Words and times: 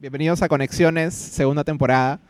Bienvenidos 0.00 0.42
a 0.42 0.48
Conexiones, 0.48 1.12
segunda 1.12 1.64
temporada. 1.64 2.20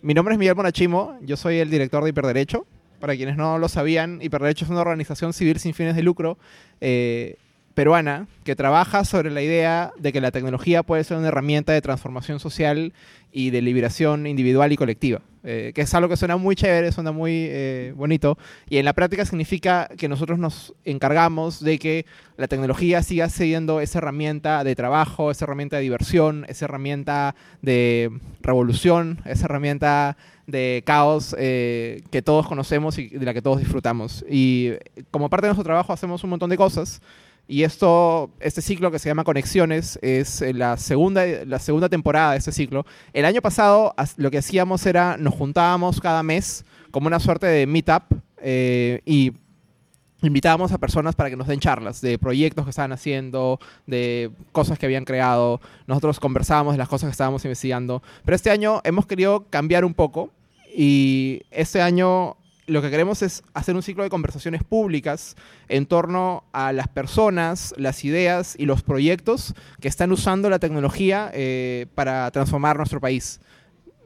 Mi 0.00 0.14
nombre 0.14 0.32
es 0.32 0.38
Miguel 0.38 0.56
Monachimo, 0.56 1.18
yo 1.20 1.36
soy 1.36 1.58
el 1.58 1.68
director 1.68 2.02
de 2.02 2.08
Hiperderecho. 2.08 2.64
Para 2.98 3.14
quienes 3.14 3.36
no 3.36 3.58
lo 3.58 3.68
sabían, 3.68 4.22
Hiperderecho 4.22 4.64
es 4.64 4.70
una 4.70 4.80
organización 4.80 5.34
civil 5.34 5.58
sin 5.58 5.74
fines 5.74 5.96
de 5.96 6.02
lucro 6.02 6.38
eh, 6.80 7.36
peruana 7.74 8.26
que 8.44 8.56
trabaja 8.56 9.04
sobre 9.04 9.30
la 9.30 9.42
idea 9.42 9.92
de 9.98 10.12
que 10.12 10.20
la 10.20 10.30
tecnología 10.30 10.82
puede 10.82 11.04
ser 11.04 11.16
una 11.16 11.28
herramienta 11.28 11.72
de 11.72 11.80
transformación 11.80 12.40
social 12.40 12.92
y 13.32 13.50
de 13.50 13.62
liberación 13.62 14.26
individual 14.26 14.72
y 14.72 14.76
colectiva. 14.76 15.22
Eh, 15.42 15.72
que 15.74 15.80
es 15.80 15.94
algo 15.94 16.10
que 16.10 16.18
suena 16.18 16.36
muy 16.36 16.54
chévere, 16.54 16.92
suena 16.92 17.12
muy 17.12 17.46
eh, 17.48 17.94
bonito, 17.96 18.36
y 18.68 18.76
en 18.76 18.84
la 18.84 18.92
práctica 18.92 19.24
significa 19.24 19.88
que 19.96 20.06
nosotros 20.06 20.38
nos 20.38 20.74
encargamos 20.84 21.64
de 21.64 21.78
que 21.78 22.04
la 22.36 22.46
tecnología 22.46 23.02
siga 23.02 23.30
siendo 23.30 23.80
esa 23.80 23.98
herramienta 23.98 24.64
de 24.64 24.76
trabajo, 24.76 25.30
esa 25.30 25.46
herramienta 25.46 25.76
de 25.76 25.82
diversión, 25.82 26.44
esa 26.48 26.66
herramienta 26.66 27.34
de 27.62 28.10
revolución, 28.42 29.20
esa 29.24 29.46
herramienta 29.46 30.18
de 30.46 30.82
caos 30.84 31.34
eh, 31.38 32.02
que 32.10 32.20
todos 32.20 32.46
conocemos 32.46 32.98
y 32.98 33.08
de 33.08 33.24
la 33.24 33.32
que 33.32 33.40
todos 33.40 33.60
disfrutamos. 33.60 34.22
Y 34.28 34.72
como 35.10 35.30
parte 35.30 35.46
de 35.46 35.50
nuestro 35.50 35.64
trabajo 35.64 35.94
hacemos 35.94 36.22
un 36.22 36.30
montón 36.30 36.50
de 36.50 36.58
cosas. 36.58 37.00
Y 37.50 37.64
esto, 37.64 38.30
este 38.38 38.62
ciclo 38.62 38.92
que 38.92 39.00
se 39.00 39.08
llama 39.08 39.24
Conexiones 39.24 39.98
es 40.02 40.40
eh, 40.40 40.54
la 40.54 40.76
segunda, 40.76 41.26
la 41.44 41.58
segunda 41.58 41.88
temporada 41.88 42.30
de 42.30 42.38
este 42.38 42.52
ciclo. 42.52 42.86
El 43.12 43.24
año 43.24 43.42
pasado 43.42 43.92
lo 44.18 44.30
que 44.30 44.38
hacíamos 44.38 44.86
era, 44.86 45.16
nos 45.16 45.34
juntábamos 45.34 46.00
cada 46.00 46.22
mes 46.22 46.64
como 46.92 47.08
una 47.08 47.18
suerte 47.18 47.48
de 47.48 47.66
meetup 47.66 48.04
eh, 48.40 49.00
y 49.04 49.32
invitábamos 50.22 50.70
a 50.70 50.78
personas 50.78 51.16
para 51.16 51.28
que 51.28 51.34
nos 51.34 51.48
den 51.48 51.58
charlas 51.58 52.00
de 52.00 52.20
proyectos 52.20 52.64
que 52.64 52.70
estaban 52.70 52.92
haciendo, 52.92 53.58
de 53.84 54.30
cosas 54.52 54.78
que 54.78 54.86
habían 54.86 55.04
creado. 55.04 55.60
Nosotros 55.88 56.20
conversábamos 56.20 56.74
de 56.74 56.78
las 56.78 56.88
cosas 56.88 57.08
que 57.08 57.12
estábamos 57.12 57.44
investigando. 57.44 58.00
Pero 58.24 58.36
este 58.36 58.52
año 58.52 58.80
hemos 58.84 59.06
querido 59.06 59.46
cambiar 59.50 59.84
un 59.84 59.94
poco 59.94 60.30
y 60.72 61.42
este 61.50 61.82
año 61.82 62.36
lo 62.70 62.82
que 62.82 62.90
queremos 62.90 63.22
es 63.22 63.42
hacer 63.52 63.74
un 63.74 63.82
ciclo 63.82 64.04
de 64.04 64.10
conversaciones 64.10 64.62
públicas 64.62 65.34
en 65.68 65.86
torno 65.86 66.44
a 66.52 66.72
las 66.72 66.86
personas, 66.86 67.74
las 67.76 68.04
ideas 68.04 68.54
y 68.56 68.64
los 68.64 68.82
proyectos 68.82 69.54
que 69.80 69.88
están 69.88 70.12
usando 70.12 70.48
la 70.48 70.60
tecnología 70.60 71.30
eh, 71.34 71.86
para 71.96 72.30
transformar 72.30 72.76
nuestro 72.76 73.00
país. 73.00 73.40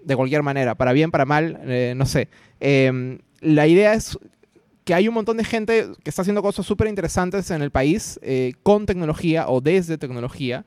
De 0.03 0.17
cualquier 0.17 0.43
manera, 0.43 0.75
para 0.75 0.93
bien, 0.93 1.11
para 1.11 1.27
mal, 1.27 1.61
eh, 1.65 1.93
no 1.95 2.07
sé. 2.07 2.29
Em, 2.61 3.19
la 3.41 3.67
idea 3.67 3.93
es 3.93 4.19
que 4.85 4.95
hay 4.95 5.09
un 5.09 5.15
montón 5.15 5.37
de 5.37 5.45
gente 5.45 5.89
que 6.03 6.11
está 6.11 6.23
haciendo 6.23 6.43
cosas 6.43 6.65
súper 6.65 6.89
interesantes 6.89 7.51
en 7.51 7.61
el 7.61 7.71
país 7.71 8.19
eh, 8.23 8.55
con 8.63 8.87
tecnología 8.87 9.49
o 9.49 9.61
desde 9.61 9.99
tecnología 9.99 10.65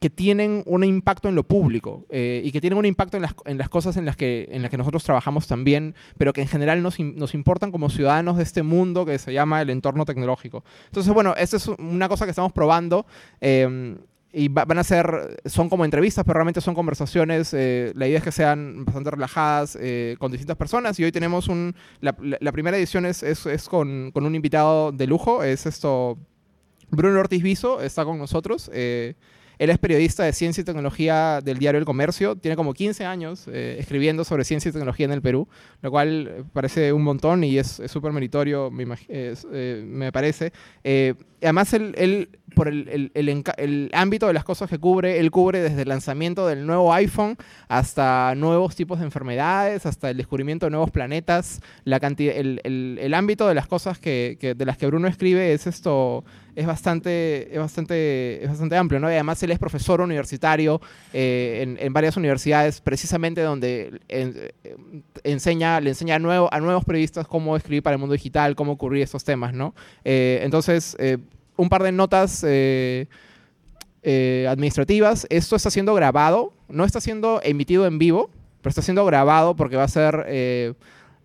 que 0.00 0.08
tienen 0.08 0.62
un 0.64 0.82
impacto 0.82 1.28
en 1.28 1.34
lo 1.34 1.44
público 1.44 2.06
eh, 2.08 2.40
y 2.42 2.50
que 2.52 2.60
tienen 2.62 2.78
un 2.78 2.86
impacto 2.86 3.18
en 3.18 3.22
las, 3.22 3.34
en 3.44 3.58
las, 3.58 3.68
cosas 3.68 3.98
en 3.98 4.06
las, 4.06 4.16
que, 4.16 4.48
en 4.50 4.62
las 4.62 4.70
que 4.70 4.78
nosotros 4.78 5.04
trabajamos 5.04 5.46
también, 5.46 5.94
pero 6.16 6.32
que 6.32 6.40
en 6.40 6.48
general 6.48 6.82
nos, 6.82 6.98
nos 6.98 7.34
importan 7.34 7.70
como 7.70 7.90
ciudadanos 7.90 8.38
de 8.38 8.42
este 8.42 8.62
mundo 8.62 9.04
que 9.04 9.18
se 9.18 9.34
llama 9.34 9.60
el 9.60 9.68
entorno 9.68 10.06
tecnológico. 10.06 10.64
Entonces, 10.86 11.12
bueno, 11.12 11.34
esta 11.36 11.58
es 11.58 11.68
una 11.68 12.08
cosa 12.08 12.24
que 12.24 12.30
estamos 12.30 12.52
probando. 12.52 13.04
Em, 13.42 13.98
y 14.32 14.48
van 14.48 14.78
a 14.78 14.84
ser, 14.84 15.42
son 15.44 15.68
como 15.68 15.84
entrevistas, 15.84 16.24
pero 16.24 16.34
realmente 16.34 16.60
son 16.60 16.74
conversaciones. 16.74 17.52
Eh, 17.52 17.92
la 17.96 18.06
idea 18.06 18.18
es 18.18 18.24
que 18.24 18.32
sean 18.32 18.84
bastante 18.84 19.10
relajadas 19.10 19.76
eh, 19.78 20.16
con 20.18 20.30
distintas 20.30 20.56
personas. 20.56 20.98
Y 21.00 21.04
hoy 21.04 21.12
tenemos 21.12 21.48
un. 21.48 21.74
La, 22.00 22.16
la 22.20 22.52
primera 22.52 22.76
edición 22.78 23.06
es, 23.06 23.24
es, 23.24 23.44
es 23.44 23.68
con, 23.68 24.12
con, 24.12 24.24
un 24.24 24.34
invitado 24.36 24.92
de 24.92 25.08
lujo. 25.08 25.42
Es 25.42 25.66
esto. 25.66 26.16
Bruno 26.90 27.18
Ortiz 27.18 27.42
Viso 27.42 27.80
está 27.80 28.04
con 28.04 28.18
nosotros. 28.18 28.70
Él 29.60 29.68
es 29.68 29.76
periodista 29.76 30.24
de 30.24 30.32
ciencia 30.32 30.62
y 30.62 30.64
tecnología 30.64 31.42
del 31.42 31.58
diario 31.58 31.78
El 31.78 31.84
Comercio. 31.84 32.34
Tiene 32.34 32.56
como 32.56 32.72
15 32.72 33.04
años 33.04 33.46
eh, 33.46 33.76
escribiendo 33.78 34.24
sobre 34.24 34.44
ciencia 34.44 34.70
y 34.70 34.72
tecnología 34.72 35.04
en 35.04 35.12
el 35.12 35.20
Perú, 35.20 35.48
lo 35.82 35.90
cual 35.90 36.46
parece 36.54 36.94
un 36.94 37.02
montón 37.02 37.44
y 37.44 37.58
es 37.58 37.82
súper 37.86 38.10
meritorio, 38.10 38.70
me, 38.70 38.86
eh, 39.08 39.84
me 39.86 40.10
parece. 40.12 40.54
Eh, 41.40 41.46
además, 41.46 41.72
él, 41.72 42.28
por 42.54 42.68
el, 42.68 43.10
el, 43.14 43.44
el, 43.56 43.90
ámbito 43.92 44.26
de 44.26 44.32
las 44.32 44.44
cosas 44.44 44.68
que 44.68 44.78
cubre, 44.78 45.18
él 45.18 45.30
cubre 45.30 45.60
desde 45.60 45.82
el 45.82 45.88
lanzamiento 45.88 46.46
del 46.46 46.66
nuevo 46.66 46.92
iPhone 46.92 47.36
hasta 47.68 48.34
nuevos 48.34 48.76
tipos 48.76 48.98
de 48.98 49.06
enfermedades, 49.06 49.86
hasta 49.86 50.10
el 50.10 50.16
descubrimiento 50.16 50.66
de 50.66 50.70
nuevos 50.70 50.90
planetas. 50.90 51.60
La 51.84 52.00
cantidad, 52.00 52.34
el, 52.36 53.14
ámbito 53.14 53.48
de 53.48 53.54
las 53.54 53.66
cosas 53.66 53.98
que, 53.98 54.36
que, 54.40 54.54
de 54.54 54.64
las 54.64 54.76
que 54.76 54.86
Bruno 54.86 55.08
escribe 55.08 55.52
es 55.52 55.66
esto 55.66 56.24
es 56.54 56.66
bastante, 56.66 57.52
es 57.52 57.58
bastante, 57.58 58.42
es 58.42 58.48
bastante 58.48 58.76
amplio, 58.76 59.00
¿no? 59.00 59.06
Además 59.06 59.42
él 59.42 59.50
es 59.50 59.58
profesor 59.58 60.00
universitario 60.00 60.80
eh, 61.12 61.76
en, 61.78 61.92
varias 61.92 62.16
universidades, 62.16 62.80
precisamente 62.80 63.40
donde 63.40 64.00
eh, 64.08 64.52
enseña, 65.24 65.80
le 65.80 65.90
enseña 65.90 66.16
a, 66.16 66.18
nuevo, 66.18 66.52
a 66.52 66.60
nuevos 66.60 66.84
periodistas 66.84 67.26
cómo 67.26 67.56
escribir 67.56 67.82
para 67.82 67.94
el 67.94 68.00
mundo 68.00 68.12
digital, 68.12 68.54
cómo 68.56 68.72
ocurrir 68.72 69.02
estos 69.02 69.24
temas, 69.24 69.54
¿no? 69.54 69.74
Eh, 70.04 70.40
entonces, 70.42 70.96
un 71.60 71.68
par 71.68 71.82
de 71.82 71.92
notas 71.92 72.44
administrativas. 74.02 75.26
Esto 75.28 75.56
está 75.56 75.70
siendo 75.70 75.94
grabado, 75.94 76.52
no 76.68 76.84
está 76.84 77.00
siendo 77.00 77.40
emitido 77.42 77.86
en 77.86 77.98
vivo, 77.98 78.30
pero 78.62 78.70
está 78.70 78.82
siendo 78.82 79.04
grabado 79.04 79.56
porque 79.56 79.76
va 79.76 79.84
a 79.84 79.88
ser 79.88 80.74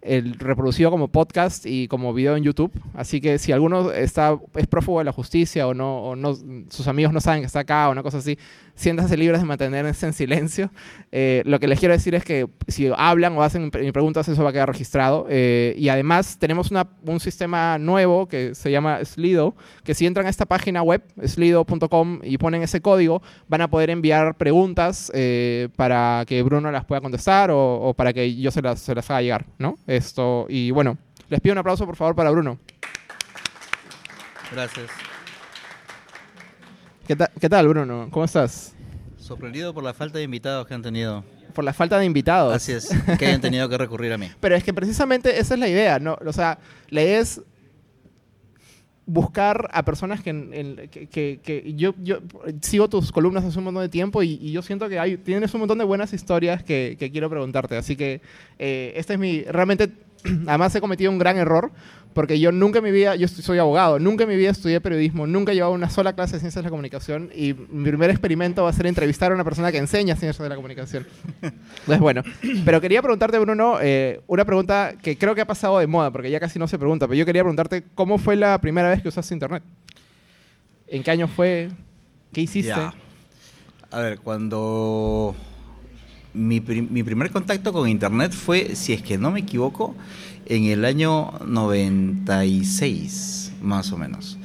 el 0.06 0.36
reproducido 0.36 0.92
como 0.92 1.08
podcast 1.08 1.66
y 1.66 1.88
como 1.88 2.14
video 2.14 2.36
en 2.38 2.44
YouTube. 2.44 2.72
Así 2.94 3.20
que 3.20 3.38
si 3.40 3.52
alguno 3.52 3.92
está, 3.92 4.38
es 4.56 4.68
prófugo 4.68 5.00
de 5.00 5.06
la 5.06 5.12
justicia 5.12 5.68
o 5.68 5.74
no, 5.74 5.98
o 5.98 6.16
no 6.16 6.36
sus 6.70 6.88
amigos 6.88 7.14
no 7.14 7.22
saben 7.22 7.42
que 7.42 7.48
está 7.48 7.60
acá 7.62 7.90
o 7.90 7.92
una 7.92 8.04
cosa 8.04 8.20
así, 8.20 8.38
siéntanse 8.76 9.18
libres 9.18 9.42
de 9.42 9.48
mantenerse 9.48 10.06
en 10.06 10.14
silencio. 10.14 10.70
Eh, 11.12 11.42
lo 11.46 11.60
que 11.60 11.68
les 11.68 11.80
quiero 11.80 11.94
decir 11.94 12.14
es 12.14 12.24
que 12.24 12.48
si 12.68 12.90
hablan 12.96 13.38
o 13.38 13.44
hacen 13.44 13.72
preguntas, 13.72 14.28
eso 14.28 14.44
va 14.44 14.50
a 14.50 14.54
quedar 14.54 14.70
registrado. 14.70 15.26
Eh, 15.30 15.74
y 15.78 15.90
además 15.90 16.38
tenemos 16.40 16.72
una, 16.72 16.88
un 17.06 17.20
sistema 17.20 17.78
nuevo 17.78 18.28
que 18.28 18.54
se 18.54 18.72
llama 18.72 19.04
Slido, 19.04 19.56
que 19.84 19.94
si 19.94 20.06
entran 20.06 20.28
a 20.28 20.30
esta 20.30 20.46
página 20.46 20.84
web, 20.84 21.02
slido.com, 21.24 22.20
y 22.24 22.38
ponen 22.38 22.62
ese 22.62 22.82
código, 22.82 23.22
van 23.48 23.62
a 23.62 23.70
poder 23.70 23.90
enviar 23.90 24.36
preguntas 24.36 25.12
eh, 25.16 25.70
para 25.76 26.24
que 26.28 26.44
Bruno 26.44 26.72
las 26.72 26.86
pueda 26.86 27.02
contestar 27.02 27.52
o, 27.52 27.76
o 27.82 27.94
para 27.94 28.14
que 28.14 28.36
yo 28.36 28.52
se 28.52 28.62
las, 28.62 28.80
se 28.80 28.94
las 28.94 29.10
haga 29.10 29.22
llegar, 29.22 29.46
¿no? 29.58 29.78
Esto, 29.96 30.46
y 30.50 30.72
bueno, 30.72 30.98
les 31.30 31.40
pido 31.40 31.54
un 31.54 31.60
aplauso 31.60 31.86
por 31.86 31.96
favor 31.96 32.16
para 32.16 32.30
Bruno. 32.32 32.60
Gracias. 34.52 34.90
¿Qué, 37.08 37.18
¿Qué 37.40 37.50
tal, 37.50 37.68
Bruno? 37.68 38.08
¿Cómo 38.12 38.26
estás? 38.26 38.74
Sorprendido 39.18 39.74
por 39.74 39.84
la 39.84 39.94
falta 39.94 40.18
de 40.18 40.24
invitados 40.24 40.68
que 40.68 40.74
han 40.74 40.82
tenido. 40.82 41.24
Por 41.54 41.64
la 41.64 41.74
falta 41.74 41.98
de 41.98 42.06
invitados. 42.06 42.54
Así 42.54 42.74
es, 42.74 42.90
que 43.18 43.26
hayan 43.26 43.42
tenido 43.42 43.70
que 43.70 43.78
recurrir 43.78 44.12
a 44.12 44.18
mí. 44.18 44.30
Pero 44.40 44.56
es 44.56 44.64
que 44.64 44.74
precisamente 44.74 45.40
esa 45.40 45.54
es 45.54 45.60
la 45.60 45.68
idea, 45.68 46.00
¿no? 46.00 46.18
O 46.26 46.34
sea, 46.34 46.60
la 46.90 47.02
idea 47.02 47.20
es 47.20 47.42
buscar 49.08 49.70
a 49.72 49.86
personas 49.86 50.22
que, 50.22 51.08
que, 51.12 51.40
que, 51.44 51.74
yo, 51.76 51.94
yo, 52.02 52.18
sigo 52.62 52.90
tus 52.90 53.12
columnas 53.12 53.44
hace 53.44 53.58
un 53.60 53.66
montón 53.66 53.84
de 53.84 53.90
tiempo 53.90 54.24
y, 54.24 54.52
yo 54.52 54.62
siento 54.62 54.90
que 54.90 55.00
hay, 55.00 55.18
tienes 55.18 55.54
un 55.54 55.60
montón 55.62 55.78
de 55.78 55.84
buenas 55.84 56.14
historias 56.14 56.64
que, 56.64 56.98
quiero 57.12 57.30
preguntarte. 57.30 57.78
Así 57.78 57.96
que 57.96 58.22
eh, 58.58 58.94
este 58.96 59.14
es 59.14 59.20
mi, 59.20 59.44
realmente, 59.44 59.92
además 60.48 60.76
he 60.76 60.82
cometido 60.82 61.12
un 61.12 61.20
gran 61.20 61.38
error 61.38 61.72
porque 62.16 62.40
yo 62.40 62.54
nunca 62.54 62.80
en 62.80 62.86
mi 62.86 62.92
vida, 62.92 63.18
yo 63.18 63.28
soy 63.28 63.60
abogado, 63.60 64.00
nunca 64.00 64.24
en 64.24 64.30
mi 64.30 64.38
vida 64.38 64.50
estudié 64.50 64.80
periodismo, 64.80 65.28
nunca 65.28 65.52
he 65.52 65.56
llevado 65.56 65.74
una 65.74 65.90
sola 65.90 66.14
clase 66.14 66.36
de 66.36 66.40
ciencias 66.40 66.64
de 66.64 66.68
la 66.68 66.70
comunicación 66.70 67.30
y 67.36 67.54
mi 67.54 67.90
primer 67.90 68.10
experimento 68.10 68.64
va 68.64 68.70
a 68.70 68.74
ser 68.74 68.88
entrevistar 68.88 69.34
a 69.34 69.36
una 69.36 69.44
persona 69.44 69.70
que 69.70 69.80
enseña 69.80 70.16
ciencias 70.16 70.42
de 70.42 70.48
la 70.48 70.56
comunicación. 70.56 71.06
Entonces, 71.42 72.00
bueno, 72.00 72.24
pero 72.64 72.80
quería 72.80 73.02
preguntarte, 73.02 73.38
Bruno, 73.38 73.80
eh, 73.82 74.22
una 74.28 74.46
pregunta 74.46 74.94
que 75.02 75.18
creo 75.18 75.36
que 75.36 75.42
ha 75.42 75.46
pasado 75.46 75.78
de 75.80 75.88
moda, 75.88 76.10
porque 76.10 76.32
ya 76.32 76.40
casi 76.40 76.58
no 76.58 76.70
se 76.70 76.80
pregunta, 76.80 77.06
pero 77.06 77.18
yo 77.18 77.26
quería 77.26 77.44
preguntarte, 77.44 77.84
¿cómo 77.96 78.18
fue 78.18 78.38
la 78.38 78.62
primera 78.62 78.90
vez 78.90 79.02
que 79.02 79.10
usaste 79.10 79.34
Internet? 79.34 79.62
¿En 80.88 81.04
qué 81.04 81.12
año 81.12 81.28
fue? 81.28 81.68
¿Qué 82.32 82.40
hiciste? 82.40 82.72
A 82.72 84.00
ver, 84.00 84.20
cuando 84.20 85.36
mi, 86.34 86.62
mi 86.62 87.04
primer 87.04 87.30
contacto 87.30 87.74
con 87.74 87.90
Internet 87.90 88.32
fue, 88.32 88.74
si 88.74 88.94
es 88.94 89.02
que 89.02 89.18
no 89.18 89.32
me 89.32 89.42
equivoco, 89.42 89.96
en 90.46 90.66
el 90.66 90.86
año 90.86 91.34
96, 91.46 93.54
más 93.62 93.92
o 93.92 93.98
menos. 93.98 94.38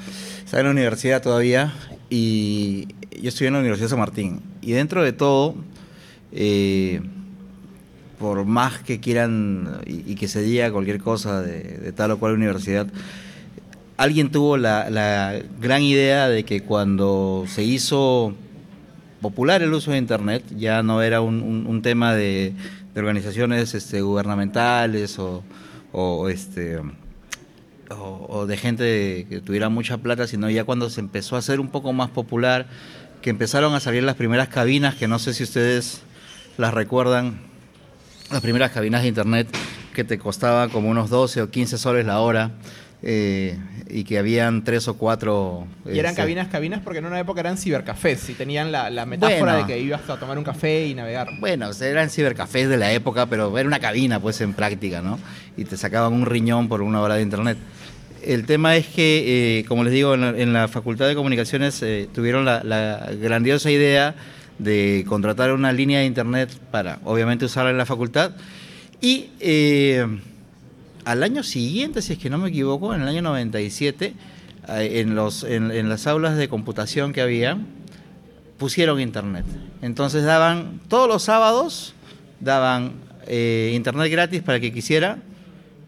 Estaba 0.44 0.60
en 0.60 0.66
la 0.66 0.72
universidad 0.72 1.22
todavía 1.22 1.74
y 2.08 2.88
yo 3.20 3.28
estudié 3.28 3.48
en 3.48 3.54
la 3.54 3.60
Universidad 3.60 3.86
de 3.86 3.90
San 3.90 3.98
Martín. 3.98 4.40
Y 4.62 4.72
dentro 4.72 5.02
de 5.02 5.12
todo, 5.12 5.54
eh, 6.32 7.00
por 8.18 8.44
más 8.44 8.80
que 8.80 9.00
quieran 9.00 9.80
y, 9.86 10.14
que 10.14 10.28
se 10.28 10.42
diga 10.42 10.72
cualquier 10.72 11.00
cosa 11.00 11.42
de, 11.42 11.92
tal 11.92 12.12
o 12.12 12.18
cual 12.18 12.34
universidad, 12.34 12.86
alguien 13.96 14.30
tuvo 14.30 14.56
la, 14.56 15.40
gran 15.60 15.82
idea 15.82 16.28
de 16.28 16.44
que 16.44 16.62
cuando 16.62 17.44
se 17.46 17.62
hizo 17.62 18.34
popular 19.20 19.62
el 19.62 19.72
uso 19.72 19.90
de 19.90 19.98
Internet, 19.98 20.44
ya 20.56 20.82
no 20.82 21.02
era 21.02 21.20
un, 21.20 21.80
tema 21.82 22.14
de, 22.14 22.54
organizaciones 22.96 23.74
este, 23.74 24.02
gubernamentales 24.02 25.18
o, 25.18 25.42
o 25.92 26.28
este 26.28 26.80
o, 27.90 28.46
de 28.46 28.56
gente 28.56 29.26
que 29.28 29.40
tuviera 29.40 29.68
mucha 29.68 29.98
plata, 29.98 30.26
sino 30.26 30.48
ya 30.48 30.64
cuando 30.64 30.90
se 30.90 31.00
empezó 31.00 31.36
a 31.36 31.40
hacer 31.40 31.60
un 31.60 31.68
poco 31.68 31.92
más 31.92 32.10
popular, 32.10 32.66
que 33.22 33.30
empezaron 33.30 33.74
a 33.74 33.80
salir 33.80 34.02
las 34.02 34.14
primeras 34.16 34.48
cabinas, 34.48 34.94
que 34.94 35.08
no 35.08 35.18
sé 35.18 35.34
si 35.34 35.42
ustedes 35.42 36.02
las 36.56 36.72
recuerdan, 36.72 37.40
las 38.30 38.40
primeras 38.40 38.70
cabinas 38.70 39.02
de 39.02 39.08
internet 39.08 39.48
que 39.94 40.04
te 40.04 40.18
costaban 40.18 40.70
como 40.70 40.88
unos 40.88 41.10
12 41.10 41.42
o 41.42 41.50
15 41.50 41.78
soles 41.78 42.06
la 42.06 42.20
hora. 42.20 42.52
Eh, 43.02 43.56
y 43.88 44.04
que 44.04 44.18
habían 44.18 44.62
tres 44.62 44.86
o 44.88 44.94
cuatro... 44.94 45.66
Y 45.86 45.98
eran 45.98 46.10
este, 46.10 46.22
cabinas, 46.22 46.48
cabinas, 46.48 46.80
porque 46.82 46.98
en 46.98 47.06
una 47.06 47.18
época 47.18 47.40
eran 47.40 47.56
cibercafés 47.56 48.28
y 48.30 48.34
tenían 48.34 48.70
la, 48.70 48.90
la 48.90 49.06
metáfora 49.06 49.54
Bueno. 49.54 49.66
de 49.66 49.72
que 49.72 49.80
ibas 49.80 50.08
a 50.08 50.18
tomar 50.18 50.38
un 50.38 50.44
café 50.44 50.86
y 50.86 50.94
navegar. 50.94 51.28
Bueno, 51.40 51.70
eran 51.80 52.10
cibercafés 52.10 52.68
de 52.68 52.76
la 52.76 52.92
época, 52.92 53.26
pero 53.26 53.56
era 53.58 53.66
una 53.66 53.80
cabina, 53.80 54.20
pues, 54.20 54.40
en 54.40 54.54
práctica, 54.54 55.02
¿no? 55.02 55.18
Y 55.56 55.64
te 55.64 55.76
sacaban 55.76 56.12
un 56.12 56.26
riñón 56.26 56.68
por 56.68 56.82
una 56.82 57.00
hora 57.00 57.16
de 57.16 57.22
internet. 57.22 57.58
El 58.22 58.44
tema 58.44 58.76
es 58.76 58.86
que, 58.86 59.60
eh, 59.60 59.64
como 59.64 59.82
les 59.82 59.92
digo, 59.94 60.14
en 60.14 60.20
la, 60.20 60.28
en 60.30 60.52
la 60.52 60.68
Facultad 60.68 61.08
de 61.08 61.14
Comunicaciones 61.14 61.80
eh, 61.82 62.06
tuvieron 62.14 62.44
la, 62.44 62.62
la 62.62 63.10
grandiosa 63.20 63.70
idea 63.70 64.14
de 64.58 65.06
contratar 65.08 65.52
una 65.52 65.72
línea 65.72 66.00
de 66.00 66.04
internet 66.04 66.50
para, 66.70 66.98
obviamente, 67.04 67.46
usarla 67.46 67.70
en 67.70 67.78
la 67.78 67.86
facultad. 67.86 68.32
Y 69.00 69.30
al 71.04 71.22
año 71.22 71.42
siguiente, 71.42 72.02
si 72.02 72.14
es 72.14 72.18
que 72.18 72.30
no 72.30 72.38
me 72.38 72.48
equivoco, 72.48 72.94
en 72.94 73.02
el 73.02 73.08
año 73.08 73.22
97, 73.22 74.14
eh, 74.68 75.00
en, 75.00 75.14
los, 75.14 75.44
en, 75.44 75.70
en 75.70 75.88
las 75.88 76.06
aulas 76.06 76.36
de 76.36 76.48
computación 76.48 77.12
que 77.12 77.20
había, 77.20 77.58
pusieron 78.58 79.00
internet. 79.00 79.46
Entonces 79.82 80.24
daban, 80.24 80.80
todos 80.88 81.08
los 81.08 81.22
sábados, 81.22 81.94
daban 82.40 82.92
eh, 83.26 83.72
internet 83.74 84.10
gratis 84.10 84.42
para 84.42 84.60
que 84.60 84.72
quisiera, 84.72 85.18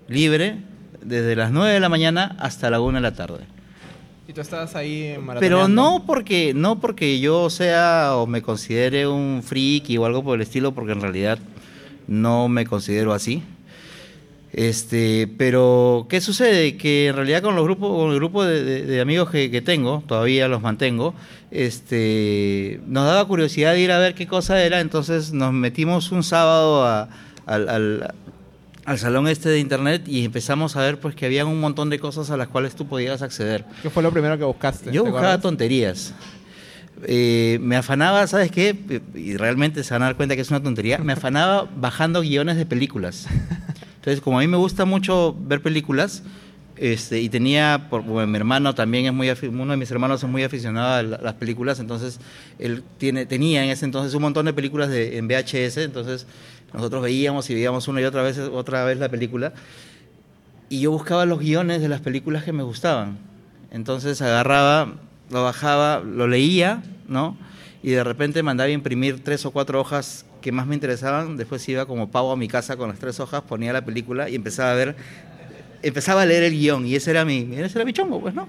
libre, 0.09 0.57
desde 1.03 1.37
las 1.37 1.53
9 1.53 1.75
de 1.75 1.81
la 1.81 1.89
mañana 1.89 2.37
hasta 2.39 2.71
la 2.71 2.81
1 2.81 2.99
de 2.99 3.03
la 3.03 3.15
tarde. 3.15 3.41
Y 4.29 4.33
tú 4.33 4.41
estabas 4.41 4.77
ahí 4.77 5.17
Pero 5.41 5.69
no 5.69 6.05
porque, 6.07 6.55
no 6.55 6.81
porque 6.81 7.19
yo 7.21 7.51
sea 7.51 8.13
o 8.15 8.27
me 8.27 8.41
considere 8.41 9.07
un 9.07 9.43
friki 9.45 9.99
o 9.99 10.07
algo 10.07 10.23
por 10.23 10.37
el 10.37 10.43
estilo, 10.43 10.73
porque 10.73 10.93
en 10.93 11.01
realidad 11.01 11.39
no 12.07 12.49
me 12.49 12.65
considero 12.65 13.13
así. 13.13 13.43
Este, 14.53 15.29
pero 15.39 16.07
¿qué 16.11 16.21
sucede? 16.21 16.77
Que 16.77 17.07
en 17.09 17.17
realidad 17.17 17.41
con 17.43 17.57
los 17.57 17.65
grupos, 17.65 17.97
con 17.97 18.11
el 18.11 18.17
grupo 18.17 18.45
de, 18.45 18.63
de- 18.63 18.85
de 18.85 19.01
amigos 19.01 19.31
que, 19.31 19.51
que 19.51 19.63
tengo, 19.63 20.03
todavía 20.07 20.47
los 20.49 20.61
mantengo, 20.61 21.15
este, 21.51 22.81
nos 22.87 23.07
daba 23.07 23.27
curiosidad 23.27 23.73
de 23.73 23.81
ir 23.81 23.93
a 23.93 23.99
ver 23.99 24.15
qué 24.15 24.27
cosa 24.27 24.63
era, 24.63 24.81
entonces 24.81 25.33
nos 25.33 25.53
metimos 25.55 26.13
un 26.13 26.23
sábado 26.23 26.85
a- 26.85 27.09
al, 27.47 27.69
al- 27.69 28.15
al 28.85 28.99
salón 28.99 29.27
este 29.29 29.49
de 29.49 29.59
internet 29.61 30.03
y 30.07 30.25
empezamos 30.25 30.77
a 30.77 30.83
ver 30.83 30.99
pues 31.01 31.15
que 31.15 31.25
había 31.25 31.47
un 31.47 31.59
montón 31.61 31.89
de 31.89 31.99
cosas 31.99 32.31
a 32.31 32.37
las 32.37 32.49
cuales 32.49 32.75
tú 32.75 32.87
podías 32.87 33.23
acceder. 33.23 33.65
¿Qué 33.81 33.89
fue 33.91 34.03
lo 34.03 34.11
primero 34.13 34.37
que 34.37 34.45
buscaste? 34.45 34.87
Yo 34.87 35.05
¿Te 35.05 35.11
buscaba 35.11 35.19
acuerdas? 35.21 35.41
tonterías. 35.43 36.15
Eh, 37.05 37.59
me 37.63 37.77
afanaba, 37.77 38.27
¿sabes 38.27 38.51
qué? 38.51 38.77
Y 39.15 39.37
realmente 39.37 39.83
se 39.83 39.95
van 39.95 40.03
a 40.03 40.07
dar 40.07 40.17
cuenta 40.17 40.37
que 40.37 40.43
es 40.43 40.51
una 40.51 40.63
tontería. 40.63 40.99
Me 40.99 41.15
afanaba 41.15 41.69
bajando 41.77 42.21
guiones 42.21 42.57
de 42.57 42.67
películas. 42.67 43.27
Entonces, 44.03 44.21
como 44.21 44.39
a 44.39 44.41
mí 44.41 44.49
me 44.49 44.57
gusta 44.57 44.85
mucho 44.85 45.33
ver 45.39 45.63
películas, 45.63 46.25
este, 46.77 47.21
y 47.21 47.29
tenía, 47.29 47.87
por, 47.89 48.03
bueno, 48.03 48.27
mi 48.27 48.37
hermano 48.37 48.75
también 48.75 49.07
es 49.07 49.13
muy, 49.13 49.31
uno 49.49 49.71
de 49.71 49.77
mis 49.77 49.93
hermanos 49.93 50.25
es 50.25 50.29
muy 50.29 50.43
aficionado 50.43 50.95
a 50.95 51.03
la- 51.05 51.19
las 51.19 51.35
películas, 51.35 51.79
entonces 51.79 52.19
él 52.59 52.83
tiene, 52.99 53.27
tenía 53.27 53.63
en 53.63 53.71
ese 53.71 53.85
entonces 53.85 54.13
un 54.15 54.23
montón 54.23 54.47
de 54.47 54.53
películas 54.53 54.89
de, 54.89 55.19
en 55.19 55.29
VHS, 55.29 55.85
entonces 55.85 56.27
nosotros 56.75 57.01
veíamos 57.01 57.49
y 57.49 57.55
veíamos 57.55 57.87
una 57.87 58.01
y 58.01 58.05
otra 58.05 58.23
vez, 58.23 58.39
otra 58.39 58.85
vez 58.85 58.99
la 58.99 59.09
película, 59.09 59.53
y 60.69 60.81
yo 60.81 60.91
buscaba 60.91 61.25
los 61.25 61.39
guiones 61.39 61.81
de 61.81 61.89
las 61.89 62.01
películas 62.01 62.43
que 62.43 62.53
me 62.53 62.65
gustaban. 62.65 63.19
Entonces 63.71 64.21
agarraba, 64.21 64.95
lo 65.31 65.45
bajaba, 65.45 66.01
lo 66.01 66.27
leía, 66.27 66.83
¿no? 67.07 67.37
Y 67.85 67.91
de 67.91 68.03
repente 68.03 68.43
mandaba 68.43 68.69
imprimir 68.71 69.23
tres 69.23 69.47
o 69.47 69.53
cuatro 69.53 69.81
hojas 69.81 70.25
que 70.43 70.53
más 70.53 70.67
me 70.67 70.75
interesaban. 70.75 71.39
Después 71.39 71.67
iba 71.71 71.87
como 71.87 72.11
pavo 72.11 72.33
a 72.33 72.37
mi 72.37 72.49
casa 72.49 72.77
con 72.77 72.91
las 72.91 72.99
tres 72.99 73.19
hojas, 73.21 73.43
ponía 73.43 73.73
la 73.73 73.85
película 73.85 74.29
y 74.29 74.35
empezaba 74.35 74.73
a 74.73 74.75
ver, 74.75 74.97
empezaba 75.83 76.23
a 76.23 76.27
leer 76.27 76.43
el 76.43 76.53
guion. 76.53 76.87
Y 76.87 76.97
ese 76.97 77.11
era 77.13 77.25
mi, 77.25 77.49
ese 77.57 77.79
era 77.79 77.85
mi 77.87 77.95
chongo, 77.95 78.21
pues, 78.21 78.35
¿no? 78.35 78.47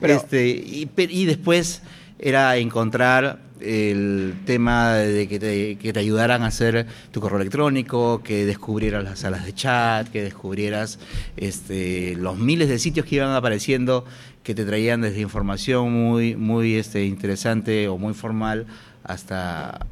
Pero- 0.00 0.14
este, 0.14 0.48
y, 0.48 1.24
después 1.26 1.82
era 2.18 2.56
encontrar 2.56 3.40
el 3.60 4.34
tema 4.44 4.94
de 4.94 5.28
que 5.28 5.38
te, 5.38 5.76
que 5.76 5.92
te 5.92 6.00
ayudaran 6.00 6.42
a 6.42 6.46
hacer 6.46 6.86
tu 7.10 7.20
correo 7.20 7.40
electrónico, 7.40 8.22
que 8.22 8.46
descubrieras 8.46 9.04
las 9.04 9.20
salas 9.20 9.44
de 9.44 9.54
chat, 9.54 10.08
que 10.08 10.22
descubrieras 10.22 10.98
este, 11.36 12.16
los 12.16 12.38
miles 12.38 12.68
de 12.68 12.78
sitios 12.78 13.06
que 13.06 13.16
iban 13.16 13.30
apareciendo 13.30 14.04
que 14.44 14.54
te 14.54 14.64
traían 14.64 15.00
desde 15.00 15.22
información 15.22 15.90
muy, 15.90 16.36
muy 16.36 16.74
este, 16.74 17.04
interesante 17.06 17.88
o 17.88 17.96
muy 17.96 18.12
formal 18.12 18.66
hasta 19.02 19.86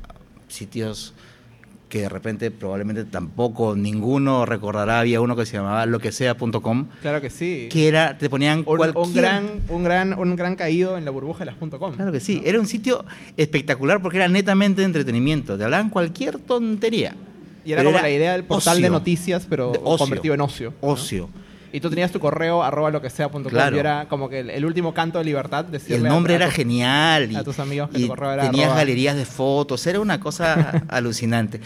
sitios 0.46 1.14
que 1.92 2.00
de 2.00 2.08
repente 2.08 2.50
probablemente 2.50 3.04
tampoco 3.04 3.76
ninguno 3.76 4.46
recordará. 4.46 5.00
Había 5.00 5.20
uno 5.20 5.36
que 5.36 5.44
se 5.44 5.58
llamaba 5.58 5.84
loquesea.com, 5.84 6.86
Claro 7.02 7.20
que 7.20 7.28
sí. 7.28 7.68
que 7.70 7.86
era, 7.86 8.16
te 8.16 8.30
ponían 8.30 8.60
un, 8.60 8.64
cualquier... 8.64 8.96
un 9.04 9.12
gran, 9.14 9.50
un, 9.68 9.84
gran, 9.84 10.18
un 10.18 10.34
gran 10.34 10.56
caído 10.56 10.96
en 10.96 11.04
la 11.04 11.10
burbuja 11.10 11.40
de 11.40 11.50
las 11.52 11.56
.com. 11.56 11.92
Claro 11.94 12.10
que 12.10 12.20
sí, 12.20 12.40
era 12.46 12.58
un 12.58 12.66
sitio 12.66 13.04
espectacular 13.36 14.00
porque 14.00 14.16
era 14.16 14.26
netamente 14.26 14.80
de 14.80 14.86
entretenimiento, 14.86 15.58
te 15.58 15.64
hablaban 15.64 15.90
cualquier 15.90 16.38
tontería. 16.38 17.14
Y 17.62 17.72
era 17.72 17.82
Pero 17.82 17.90
como 17.92 18.02
la 18.02 18.10
idea 18.10 18.32
del 18.32 18.44
portal 18.44 18.78
de 18.78 18.84
ocio. 18.84 18.90
noticias, 18.92 19.46
pero 19.50 19.72
De 19.72 19.78
ocio. 19.84 19.98
convertido 19.98 20.32
en 20.34 20.40
ocio. 20.40 20.72
¿no? 20.80 20.88
Y 21.74 21.80
tú 21.80 21.88
tenías 21.88 22.12
tu 22.12 22.20
correo 22.20 22.62
arroba 22.62 22.90
lo 22.90 23.00
que 23.00 23.08
sea 23.08 23.30
punto 23.30 23.48
com, 23.48 23.56
Claro. 23.56 23.76
y 23.76 23.78
era 23.80 24.06
como 24.08 24.28
que 24.28 24.40
el, 24.40 24.50
el 24.50 24.64
último 24.66 24.92
canto 24.92 25.18
de 25.18 25.24
libertad. 25.24 25.64
Y 25.88 25.92
el 25.94 26.02
nombre 26.02 26.34
a- 26.34 26.36
a 26.36 26.40
era 26.40 26.46
tus- 26.46 26.54
genial. 26.56 27.32
Y, 27.32 27.36
a 27.36 27.42
tus 27.44 27.58
amigos 27.58 27.88
que 27.90 27.98
y 27.98 28.02
tu 28.02 28.08
correo 28.08 28.32
era 28.32 28.42
tenías 28.50 28.66
arroba- 28.68 28.76
galerías 28.76 29.16
de 29.16 29.24
fotos, 29.24 29.86
era 29.86 29.98
una 30.00 30.20
cosa 30.20 30.82
alucinante. 30.88 31.60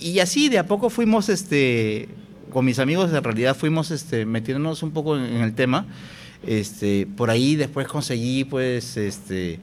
Y 0.00 0.18
así 0.20 0.48
de 0.48 0.58
a 0.58 0.66
poco 0.66 0.88
fuimos, 0.88 1.28
este, 1.28 2.08
con 2.50 2.64
mis 2.64 2.78
amigos 2.78 3.12
en 3.12 3.22
realidad 3.22 3.54
fuimos 3.54 3.90
este, 3.90 4.24
metiéndonos 4.24 4.82
un 4.82 4.90
poco 4.92 5.16
en, 5.18 5.24
en 5.24 5.42
el 5.42 5.54
tema. 5.54 5.86
Este, 6.46 7.06
por 7.06 7.30
ahí 7.30 7.54
después 7.54 7.86
conseguí 7.86 8.44
pues 8.44 8.96
este, 8.96 9.60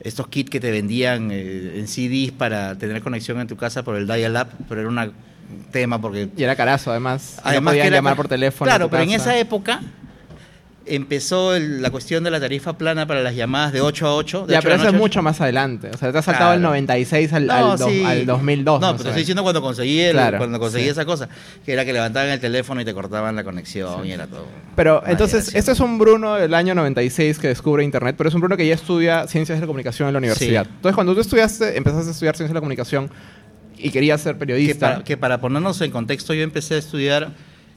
estos 0.00 0.28
kits 0.28 0.50
que 0.50 0.60
te 0.60 0.70
vendían 0.70 1.30
eh, 1.32 1.78
en 1.78 1.88
CDs 1.88 2.30
para 2.32 2.76
tener 2.78 3.02
conexión 3.02 3.40
en 3.40 3.48
tu 3.48 3.56
casa 3.56 3.82
por 3.82 3.96
el 3.96 4.06
dial-up, 4.06 4.48
pero 4.68 4.82
era 4.82 4.88
una- 4.90 5.04
un 5.06 5.12
tema 5.70 6.00
porque 6.00 6.28
Y 6.36 6.42
era 6.42 6.56
carazo, 6.56 6.90
además. 6.90 7.34
Y 7.34 7.36
no 7.36 7.50
Además 7.50 7.72
podían 7.72 7.84
que 7.84 7.88
era 7.88 7.96
llamar 7.98 8.16
por 8.16 8.28
teléfono. 8.28 8.68
Claro, 8.68 8.88
pero 8.90 9.02
en 9.02 9.10
esa 9.10 9.36
época 9.38 9.80
empezó 10.86 11.54
el- 11.54 11.82
la 11.82 11.90
cuestión 11.90 12.24
de 12.24 12.30
la 12.32 12.40
tarifa 12.40 12.72
plana 12.76 13.06
para 13.06 13.20
las 13.22 13.36
llamadas 13.36 13.72
de 13.72 13.80
8 13.80 14.06
a 14.08 14.14
8. 14.16 14.46
de 14.46 14.54
Ya, 14.54 14.58
8 14.58 14.64
pero 14.68 14.74
eso 14.80 14.88
es 14.88 14.94
mucho 14.94 15.22
más 15.22 15.40
adelante. 15.40 15.90
O 15.94 15.96
sea, 15.96 16.10
te 16.10 16.18
has 16.18 16.24
saltado 16.24 16.52
el 16.54 16.58
Claro. 16.60 16.70
96 16.70 17.32
al, 17.32 17.46
No, 17.46 17.72
al, 17.72 17.78
do- 17.78 17.88
sí. 17.88 18.02
al 18.04 18.26
2002. 18.26 18.80
No, 18.80 18.96
pero 18.96 19.10
estoy 19.10 19.20
diciendo 19.22 19.42
cuando 19.44 19.60
conseguí, 19.62 20.00
el- 20.00 20.12
Claro, 20.12 20.38
cuando 20.38 20.58
conseguí 20.58 20.84
sí. 20.84 20.90
esa 20.90 21.04
cosa, 21.04 21.28
que 21.64 21.72
era 21.74 21.84
que 21.84 21.92
levantaban 21.92 22.30
el 22.30 22.40
teléfono 22.40 22.80
y 22.80 22.84
te 22.84 22.92
cortaban 22.94 23.36
la 23.36 23.44
conexión 23.44 24.04
y 24.04 24.10
era 24.12 24.26
todo. 24.26 24.46
Pero 24.74 25.02
entonces, 25.06 25.44
generación. 25.44 25.58
este 25.58 25.72
es 25.72 25.80
un 25.80 25.98
Bruno 25.98 26.34
del 26.34 26.54
año 26.54 26.74
96 26.74 27.38
que 27.38 27.48
descubre 27.48 27.84
Internet, 27.84 28.16
pero 28.18 28.28
es 28.28 28.34
un 28.34 28.40
Bruno 28.40 28.56
que 28.56 28.66
ya 28.66 28.74
estudia 28.74 29.28
Ciencias 29.28 29.58
de 29.58 29.60
la 29.60 29.66
Comunicación 29.66 30.08
en 30.08 30.14
la 30.14 30.18
universidad. 30.18 30.66
Entonces, 30.66 30.94
cuando 30.94 31.14
tú 31.14 31.20
estudiaste, 31.20 31.76
empezaste 31.76 32.08
a 32.08 32.12
estudiar 32.12 32.34
Ciencias 32.36 32.50
de 32.50 32.54
la 32.54 32.60
Comunicación 32.60 33.10
y 33.82 33.90
querías 33.90 34.20
ser 34.20 34.34
que 34.34 34.38
periodista, 34.40 34.92
para, 34.92 35.04
que 35.04 35.16
para 35.16 35.40
ponernos 35.40 35.80
en 35.80 35.90
contexto, 35.90 36.34
yo 36.34 36.42
empecé 36.42 36.74
a 36.74 36.78
estudiar 36.78 37.32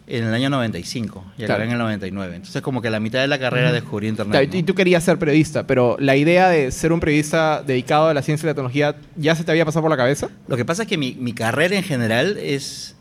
en 0.06 0.26
el 0.26 0.34
año 0.34 0.50
95 0.50 1.24
y 1.34 1.38
Claro. 1.38 1.54
acabé 1.54 1.66
en 1.66 1.72
el 1.72 1.78
99. 1.80 2.36
Entonces, 2.36 2.62
como 2.62 2.82
que 2.82 2.90
a 2.90 2.92
la 2.92 3.00
mitad 3.00 3.22
de 3.22 3.28
la 3.28 3.40
carrera 3.40 3.72
descubrí 3.72 4.08
Internet. 4.08 4.32
Claro, 4.32 4.48
¿no? 4.52 4.58
y 4.58 4.64
tú 4.64 4.76
querías 4.76 5.04
ser 5.04 5.18
periodista, 5.18 5.66
pero 5.66 5.96
la 6.00 6.16
idea 6.18 6.50
de 6.50 6.72
ser 6.72 6.92
un 6.92 7.00
periodista 7.00 7.64
dedicado 7.66 8.10
a 8.10 8.14
la 8.14 8.22
ciencia 8.22 8.46
y 8.46 8.48
la 8.48 8.54
tecnología, 8.54 8.96
¿ya 9.16 9.34
se 9.36 9.44
te 9.46 9.52
había 9.52 9.64
pasado 9.66 9.82
por 9.84 9.92
la 9.92 9.98
cabeza? 9.98 10.30
Lo 10.48 10.58
que 10.58 10.66
pasa 10.66 10.84
es 10.84 10.90
que 10.90 10.98
mi, 10.98 11.14
mi 11.14 11.34
carrera 11.34 11.78
en 11.78 11.84
general 11.84 12.38
es 12.38 12.96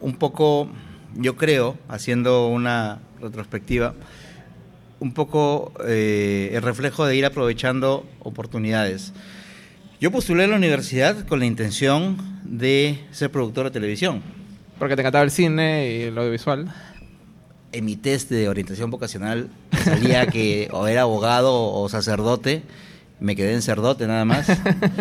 un 0.00 0.14
poco, 0.14 0.68
yo 1.16 1.36
creo, 1.36 1.76
haciendo 1.88 2.46
una 2.46 3.00
retrospectiva, 3.20 3.94
un 5.00 5.12
poco 5.12 5.72
eh, 5.86 6.50
el 6.52 6.62
reflejo 6.62 7.06
de 7.06 7.16
ir 7.16 7.24
aprovechando 7.26 8.06
oportunidades. 8.20 9.12
Yo 10.00 10.10
postulé 10.10 10.44
a 10.44 10.46
la 10.46 10.56
universidad 10.56 11.26
con 11.26 11.40
la 11.40 11.44
intención 11.44 12.16
de 12.42 12.98
ser 13.10 13.30
productor 13.30 13.66
de 13.66 13.70
televisión. 13.70 14.22
Porque 14.78 14.96
te 14.96 15.02
encantaba 15.02 15.22
el 15.22 15.30
cine 15.30 15.92
y 15.92 16.02
el 16.04 16.16
audiovisual. 16.16 16.72
En 17.72 17.84
mi 17.84 17.96
test 17.96 18.30
de 18.30 18.48
orientación 18.48 18.90
vocacional 18.90 19.50
salía 19.84 20.26
que 20.26 20.68
o 20.72 20.86
era 20.86 21.02
abogado 21.02 21.70
o 21.70 21.86
sacerdote. 21.90 22.62
Me 23.20 23.36
quedé 23.36 23.52
en 23.52 23.60
cerdote 23.60 24.06
nada 24.06 24.24
más. 24.24 24.48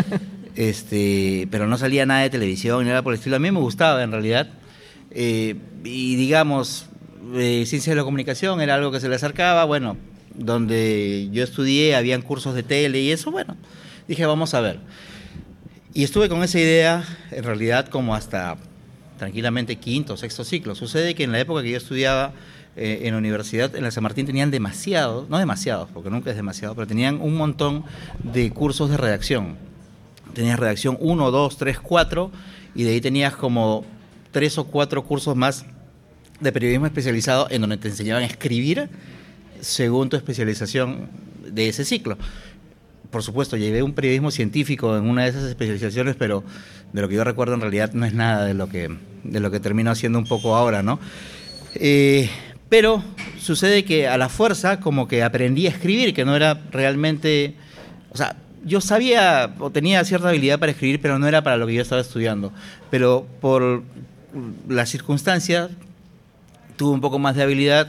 este, 0.58 1.48
pero 1.50 1.66
no 1.66 1.78
salía 1.78 2.06
nada 2.06 2.24
de 2.24 2.30
televisión 2.30 2.84
ni 2.84 2.90
nada 2.90 3.02
por 3.02 3.14
el 3.14 3.20
estilo. 3.20 3.38
A 3.38 3.40
mí 3.40 3.50
me 3.52 3.62
gustaba 3.62 4.04
en 4.04 4.12
realidad. 4.12 4.50
Eh, 5.12 5.56
y 5.86 6.18
digamos, 6.18 6.88
eh, 7.36 7.64
ciencia 7.66 7.94
de 7.94 7.96
la 7.96 8.04
comunicación 8.04 8.60
era 8.60 8.76
algo 8.76 8.92
que 8.92 9.00
se 9.00 9.08
le 9.08 9.16
acercaba. 9.16 9.64
Bueno, 9.64 9.96
donde 10.36 11.30
yo 11.32 11.42
estudié 11.42 11.96
habían 11.96 12.22
cursos 12.22 12.54
de 12.54 12.64
tele 12.64 13.00
y 13.00 13.12
eso, 13.12 13.32
bueno, 13.32 13.56
dije, 14.10 14.26
vamos 14.26 14.54
a 14.56 14.60
ver. 14.60 14.80
Y 15.94 16.04
estuve 16.04 16.30
con 16.30 16.44
esa 16.44 16.60
idea, 16.60 17.06
en 17.32 17.44
realidad, 17.44 17.88
como 17.88 18.16
hasta 18.16 18.58
tranquilamente 19.18 19.76
quinto 19.76 20.18
sexto 20.18 20.44
ciclo. 20.44 20.76
Sucede 20.76 21.14
que 21.14 21.24
en 21.24 21.32
la 21.32 21.40
época 21.40 21.62
que 21.62 21.72
yo 21.72 21.78
estudiaba, 21.78 22.34
eh, 22.76 23.02
en 23.04 23.12
la 23.14 23.20
universidad, 23.20 23.76
en 23.76 23.84
la 23.84 23.92
San 23.92 24.04
Martín, 24.04 24.26
tenían 24.26 24.50
demasiados, 24.50 25.30
no 25.30 25.38
demasiados, 25.38 25.90
porque 25.94 26.10
nunca 26.10 26.32
es 26.32 26.36
demasiado, 26.36 26.74
pero 26.74 26.88
tenían 26.88 27.22
un 27.22 27.36
montón 27.36 27.84
de 28.24 28.50
cursos 28.52 28.90
de 28.90 28.98
redacción. 28.98 29.58
Tenías 30.34 30.60
redacción 30.60 30.98
1, 31.00 31.32
2, 31.32 31.58
3, 31.58 31.80
4, 31.80 32.32
y 32.76 32.84
de 32.84 32.92
ahí 32.92 33.02
tenías 33.02 33.36
como 33.36 33.86
tres 34.32 34.58
o 34.58 34.66
cuatro 34.66 35.04
cursos 35.04 35.36
más 35.36 35.66
de 36.40 36.52
periodismo 36.52 36.86
especializado 36.86 37.48
en 37.50 37.62
donde 37.62 37.78
te 37.78 37.90
enseñaban 37.90 38.24
a 38.24 38.26
escribir 38.26 38.90
según 39.60 40.10
tu 40.10 40.18
especialización 40.18 41.10
de 41.52 41.70
ese 41.70 41.84
ciclo. 41.84 42.18
Por 43.12 43.24
supuesto, 43.24 43.58
llevé 43.58 43.82
un 43.82 43.94
periodismo 43.94 44.30
científico 44.30 44.96
en 44.96 45.10
una 45.10 45.24
de 45.24 45.30
esas 45.30 45.44
especializaciones, 45.46 46.16
pero 46.16 46.44
de 46.94 47.02
lo 47.02 47.10
que 47.10 47.16
yo 47.16 47.24
recuerdo 47.24 47.56
en 47.56 47.62
realidad 47.62 47.92
no 47.94 48.06
es 48.06 48.14
nada 48.14 48.46
de 48.46 48.54
lo 48.54 48.70
que, 48.70 48.96
de 49.24 49.40
lo 49.40 49.50
que 49.50 49.60
termino 49.60 49.92
haciendo 49.92 50.20
un 50.20 50.26
poco 50.26 50.56
ahora, 50.56 50.84
¿no? 50.84 51.00
Eh, 51.76 52.30
pero 52.70 53.04
sucede 53.40 53.84
que 53.84 54.08
a 54.08 54.18
la 54.18 54.30
fuerza 54.30 54.80
como 54.80 55.08
que 55.08 55.24
aprendí 55.24 55.66
a 55.66 55.72
escribir, 55.72 56.14
que 56.14 56.24
no 56.24 56.36
era 56.36 56.62
realmente, 56.72 57.56
o 58.12 58.18
sea, 58.18 58.36
yo 58.64 58.82
sabía 58.82 59.56
o 59.60 59.72
tenía 59.72 60.04
cierta 60.06 60.30
habilidad 60.30 60.60
para 60.60 60.72
escribir, 60.72 61.02
pero 61.02 61.18
no 61.18 61.28
era 61.28 61.42
para 61.42 61.58
lo 61.58 61.66
que 61.66 61.74
yo 61.74 61.82
estaba 61.82 62.02
estudiando. 62.02 62.52
Pero 62.92 63.26
por 63.42 63.84
las 64.68 64.90
circunstancias 64.90 65.72
tuve 66.76 66.94
un 66.94 67.02
poco 67.02 67.18
más 67.18 67.36
de 67.36 67.44
habilidad 67.44 67.88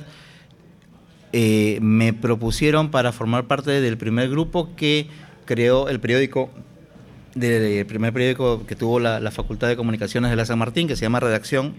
eh, 1.33 1.79
me 1.81 2.13
propusieron 2.13 2.91
para 2.91 3.13
formar 3.13 3.45
parte 3.45 3.81
del 3.81 3.97
primer 3.97 4.29
grupo 4.31 4.75
que 4.75 5.07
creó 5.45 5.89
el 5.89 6.01
periódico, 6.01 6.51
del 7.35 7.87
primer 7.87 8.13
periódico 8.13 8.67
que 8.67 8.75
tuvo 8.75 8.99
la, 8.99 9.31
Facultad 9.31 9.69
de 9.69 9.77
Comunicaciones 9.77 10.31
de 10.31 10.37
la 10.37 10.45
San 10.45 10.59
Martín, 10.59 10.89
que 10.89 10.97
se 10.97 11.03
llama 11.03 11.21
Redacción. 11.21 11.75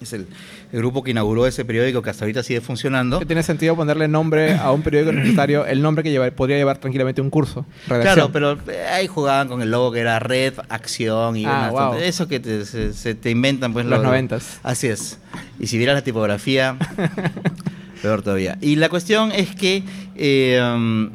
Es 0.00 0.12
el, 0.12 0.26
grupo 0.72 1.02
que 1.02 1.12
inauguró 1.12 1.46
ese 1.46 1.64
periódico 1.64 2.02
que 2.02 2.10
hasta 2.10 2.26
ahorita 2.26 2.42
sigue 2.42 2.60
funcionando. 2.60 3.18
¿Qué 3.18 3.24
tiene 3.24 3.42
sentido 3.42 3.74
ponerle 3.76 4.08
nombre 4.08 4.54
a 4.54 4.70
un 4.72 4.82
periódico 4.82 5.10
universitario, 5.10 5.64
el 5.64 5.80
nombre 5.80 6.04
que 6.04 6.32
podría 6.32 6.58
llevar 6.58 6.76
tranquilamente 6.76 7.22
un 7.22 7.30
curso. 7.30 7.64
Claro, 7.86 8.30
pero 8.30 8.58
eh, 8.68 8.86
ahí 8.92 9.06
jugaban 9.06 9.48
con 9.48 9.62
el 9.62 9.70
logo 9.70 9.92
que 9.92 10.00
era 10.00 10.18
Red, 10.18 10.54
Acción 10.68 11.38
y 11.38 11.46
ah, 11.46 11.92
eso 11.98 12.28
que 12.28 12.40
te, 12.40 12.66
se, 12.66 13.14
te 13.14 13.30
inventan 13.30 13.72
pues 13.72 13.86
los 13.86 14.02
noventas. 14.02 14.60
Así 14.62 14.88
es. 14.88 15.18
Y 15.58 15.68
si 15.68 15.78
vieras 15.78 15.94
la 15.94 16.02
tipografía, 16.02 16.76
Peor 18.02 18.22
todavía. 18.22 18.58
Y 18.60 18.76
la 18.76 18.88
cuestión 18.88 19.32
es 19.32 19.54
que 19.54 19.82
eh, 20.16 20.60
um, 20.62 21.10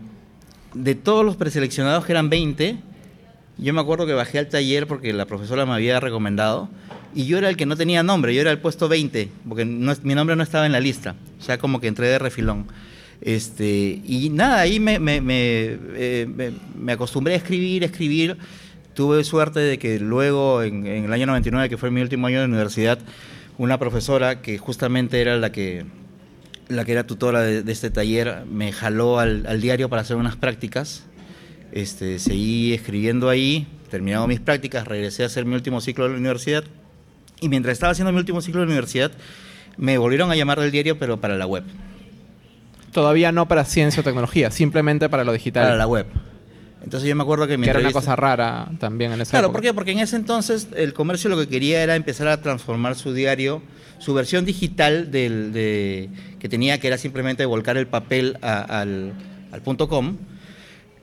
de 0.73 0.95
todos 0.95 1.25
los 1.25 1.35
preseleccionados, 1.35 2.05
que 2.05 2.11
eran 2.11 2.29
20, 2.29 2.77
yo 3.57 3.73
me 3.73 3.81
acuerdo 3.81 4.05
que 4.05 4.13
bajé 4.13 4.39
al 4.39 4.47
taller 4.47 4.87
porque 4.87 5.13
la 5.13 5.25
profesora 5.25 5.65
me 5.65 5.73
había 5.73 5.99
recomendado 5.99 6.69
y 7.13 7.25
yo 7.25 7.37
era 7.37 7.49
el 7.49 7.57
que 7.57 7.65
no 7.65 7.75
tenía 7.75 8.03
nombre, 8.03 8.33
yo 8.33 8.41
era 8.41 8.51
el 8.51 8.59
puesto 8.59 8.87
20, 8.87 9.29
porque 9.47 9.65
mi 9.65 10.15
nombre 10.15 10.35
no 10.35 10.43
estaba 10.43 10.65
en 10.65 10.71
la 10.71 10.79
lista, 10.79 11.15
o 11.39 11.43
sea, 11.43 11.57
como 11.57 11.79
que 11.79 11.87
entré 11.87 12.07
de 12.07 12.19
refilón. 12.19 12.67
Este, 13.21 14.01
y 14.03 14.29
nada, 14.31 14.61
ahí 14.61 14.79
me, 14.79 14.99
me, 14.99 15.21
eh, 15.21 16.27
me, 16.27 16.51
me, 16.75 16.91
acostumbré 16.93 17.35
a 17.35 17.37
escribir, 17.37 17.83
escribir. 17.83 18.37
Tuve 18.95 19.23
suerte 19.23 19.59
de 19.59 19.77
que 19.77 19.99
luego, 19.99 20.63
en, 20.63 20.87
en, 20.87 21.05
el 21.05 21.13
año 21.13 21.27
99, 21.27 21.69
que 21.69 21.77
fue 21.77 21.91
mi 21.91 22.01
último 22.01 22.27
año 22.27 22.39
de 22.39 22.45
universidad, 22.45 22.97
una 23.59 23.77
profesora 23.77 24.41
que 24.41 24.57
justamente 24.57 25.21
era 25.21 25.37
la 25.37 25.51
que 25.51 25.85
la 26.71 26.85
que 26.85 26.93
era 26.93 27.05
tutora 27.05 27.41
de, 27.41 27.71
este 27.71 27.89
taller, 27.89 28.45
me 28.49 28.71
jaló 28.71 29.19
al, 29.19 29.61
diario 29.61 29.89
para 29.89 30.01
hacer 30.01 30.17
unas 30.17 30.35
prácticas. 30.35 31.03
Este, 31.71 32.19
seguí 32.19 32.73
escribiendo 32.73 33.29
ahí, 33.29 33.67
terminado 33.89 34.27
mis 34.27 34.39
prácticas, 34.39 34.87
regresé 34.87 35.23
a 35.23 35.27
hacer 35.27 35.45
mi 35.45 35.55
último 35.55 35.81
ciclo 35.81 36.05
de 36.05 36.11
la 36.11 36.17
universidad. 36.17 36.63
Y 37.39 37.49
mientras 37.49 37.73
estaba 37.73 37.91
haciendo 37.91 38.11
mi 38.11 38.19
último 38.19 38.41
ciclo 38.41 38.61
de 38.61 38.67
la 38.67 38.71
universidad, 38.71 39.11
me 39.77 39.97
volvieron 39.97 40.31
a 40.31 40.35
llamar 40.35 40.59
del 40.59 40.71
diario, 40.71 40.97
pero 40.99 41.19
para 41.19 41.37
la 41.37 41.45
web. 41.45 41.63
Todavía 42.91 43.31
no 43.31 43.47
para 43.47 43.63
ciencia 43.63 44.01
o 44.01 44.03
tecnología, 44.03 44.51
simplemente 44.51 45.07
para 45.09 45.23
lo 45.23 45.31
digital. 45.31 45.63
Para 45.63 45.77
la 45.77 45.87
web. 45.87 46.05
Entonces 46.83 47.07
yo 47.07 47.15
me 47.15 47.23
acuerdo 47.23 47.47
que... 47.47 47.57
que 47.57 47.69
era 47.69 47.79
una 47.79 47.91
cosa 47.91 48.15
rara 48.15 48.69
también 48.79 49.11
en 49.11 49.21
esa 49.21 49.31
Claro, 49.31 49.51
¿por 49.51 49.61
qué? 49.61 49.73
Porque 49.73 49.91
en 49.91 49.99
ese 49.99 50.15
entonces 50.15 50.67
el 50.75 50.93
comercio 50.93 51.29
lo 51.29 51.37
que 51.37 51.47
quería 51.47 51.83
era 51.83 51.95
empezar 51.95 52.27
a 52.27 52.41
transformar 52.41 52.95
su 52.95 53.13
diario 53.13 53.61
su 54.01 54.15
versión 54.15 54.45
digital 54.45 55.11
del, 55.11 55.53
de, 55.53 56.09
que 56.39 56.49
tenía, 56.49 56.79
que 56.79 56.87
era 56.87 56.97
simplemente 56.97 57.45
volcar 57.45 57.77
el 57.77 57.85
papel 57.85 58.37
al, 58.41 59.13
al 59.51 59.61
punto 59.61 59.87
.com, 59.87 60.17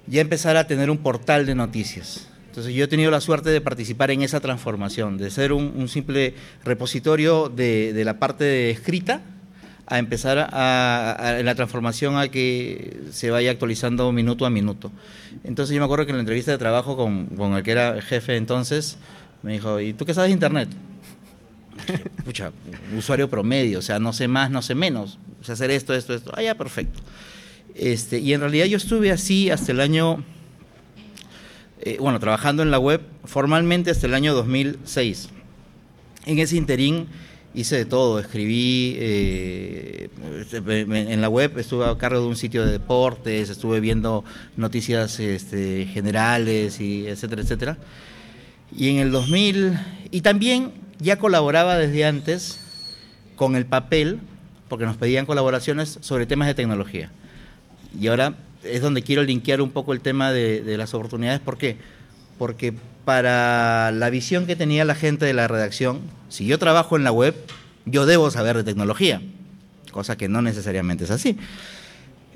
ya 0.08 0.20
empezar 0.20 0.56
a 0.56 0.66
tener 0.66 0.90
un 0.90 0.98
portal 0.98 1.46
de 1.46 1.54
noticias. 1.54 2.28
Entonces 2.48 2.74
yo 2.74 2.84
he 2.84 2.88
tenido 2.88 3.12
la 3.12 3.20
suerte 3.20 3.50
de 3.50 3.60
participar 3.60 4.10
en 4.10 4.22
esa 4.22 4.40
transformación, 4.40 5.16
de 5.16 5.30
ser 5.30 5.52
un, 5.52 5.88
simple 5.88 6.34
repositorio 6.64 7.48
de, 7.48 7.92
de, 7.92 8.04
la 8.04 8.18
parte 8.18 8.70
escrita 8.70 9.22
a 9.88 9.98
empezar 9.98 10.50
a, 10.52 11.36
en 11.38 11.46
la 11.46 11.54
transformación 11.54 12.18
a 12.18 12.28
que 12.28 13.00
se 13.10 13.30
vaya 13.30 13.50
actualizando 13.50 14.12
minuto 14.12 14.44
a 14.44 14.50
minuto. 14.50 14.92
Entonces 15.44 15.74
yo 15.74 15.80
me 15.80 15.86
acuerdo 15.86 16.04
que 16.04 16.10
en 16.10 16.18
la 16.18 16.22
entrevista 16.22 16.52
de 16.52 16.58
trabajo 16.58 16.96
con, 16.96 17.26
con 17.26 17.54
el 17.54 17.62
que 17.62 17.70
era 17.70 18.00
jefe 18.02 18.36
entonces, 18.36 18.98
me 19.42 19.52
dijo, 19.52 19.80
¿y 19.80 19.94
tú 19.94 20.04
qué 20.04 20.12
sabes 20.12 20.28
de 20.28 20.34
Internet? 20.34 20.68
Pucha, 22.24 22.52
usuario 22.96 23.30
promedio, 23.30 23.78
o 23.78 23.82
sea, 23.82 23.98
no 23.98 24.12
sé 24.12 24.28
más, 24.28 24.50
no 24.50 24.60
sé 24.60 24.74
menos. 24.74 25.18
O 25.40 25.44
sea, 25.44 25.54
hacer 25.54 25.70
esto, 25.70 25.94
esto, 25.94 26.14
esto. 26.14 26.32
Ah, 26.36 26.42
ya, 26.42 26.54
perfecto. 26.54 27.00
Este, 27.74 28.18
y 28.18 28.34
en 28.34 28.40
realidad 28.40 28.66
yo 28.66 28.76
estuve 28.76 29.10
así 29.10 29.50
hasta 29.50 29.72
el 29.72 29.80
año, 29.80 30.22
eh, 31.80 31.96
bueno, 31.98 32.20
trabajando 32.20 32.62
en 32.62 32.70
la 32.70 32.78
web 32.78 33.00
formalmente 33.24 33.90
hasta 33.90 34.06
el 34.06 34.14
año 34.14 34.34
2006. 34.34 35.30
En 36.26 36.38
ese 36.40 36.56
interín 36.56 37.06
hice 37.54 37.76
de 37.76 37.84
todo, 37.84 38.18
escribí 38.18 38.96
eh, 38.98 40.10
en 40.52 41.20
la 41.20 41.28
web, 41.28 41.58
estuve 41.58 41.86
a 41.86 41.96
cargo 41.98 42.20
de 42.20 42.26
un 42.26 42.36
sitio 42.36 42.64
de 42.64 42.72
deportes, 42.72 43.50
estuve 43.50 43.80
viendo 43.80 44.24
noticias 44.56 45.18
este, 45.20 45.86
generales 45.86 46.80
y 46.80 47.06
etcétera, 47.06 47.42
etcétera. 47.42 47.78
Y 48.76 48.90
en 48.90 48.98
el 48.98 49.10
2000, 49.10 49.78
y 50.10 50.20
también 50.20 50.72
ya 50.98 51.18
colaboraba 51.18 51.76
desde 51.78 52.04
antes 52.04 52.60
con 53.36 53.56
el 53.56 53.66
papel, 53.66 54.20
porque 54.68 54.84
nos 54.84 54.96
pedían 54.96 55.26
colaboraciones 55.26 55.98
sobre 56.02 56.26
temas 56.26 56.48
de 56.48 56.54
tecnología. 56.54 57.10
Y 57.98 58.08
ahora 58.08 58.34
es 58.62 58.82
donde 58.82 59.02
quiero 59.02 59.22
linkear 59.22 59.62
un 59.62 59.70
poco 59.70 59.92
el 59.92 60.00
tema 60.00 60.32
de, 60.32 60.76
las 60.76 60.92
oportunidades. 60.94 61.40
¿Por 61.40 61.56
qué? 61.56 61.76
Porque 61.76 61.97
para 63.04 63.90
la 63.92 64.10
visión 64.10 64.46
que 64.46 64.56
tenía 64.56 64.84
la 64.84 64.94
gente 64.94 65.24
de 65.26 65.34
la 65.34 65.48
redacción, 65.48 66.00
si 66.28 66.46
yo 66.46 66.58
trabajo 66.58 66.96
en 66.96 67.04
la 67.04 67.12
web, 67.12 67.34
yo 67.86 68.06
debo 68.06 68.30
saber 68.30 68.56
de 68.56 68.64
tecnología, 68.64 69.22
cosa 69.92 70.16
que 70.16 70.28
no 70.28 70.42
necesariamente 70.42 71.04
es 71.04 71.10
así. 71.10 71.36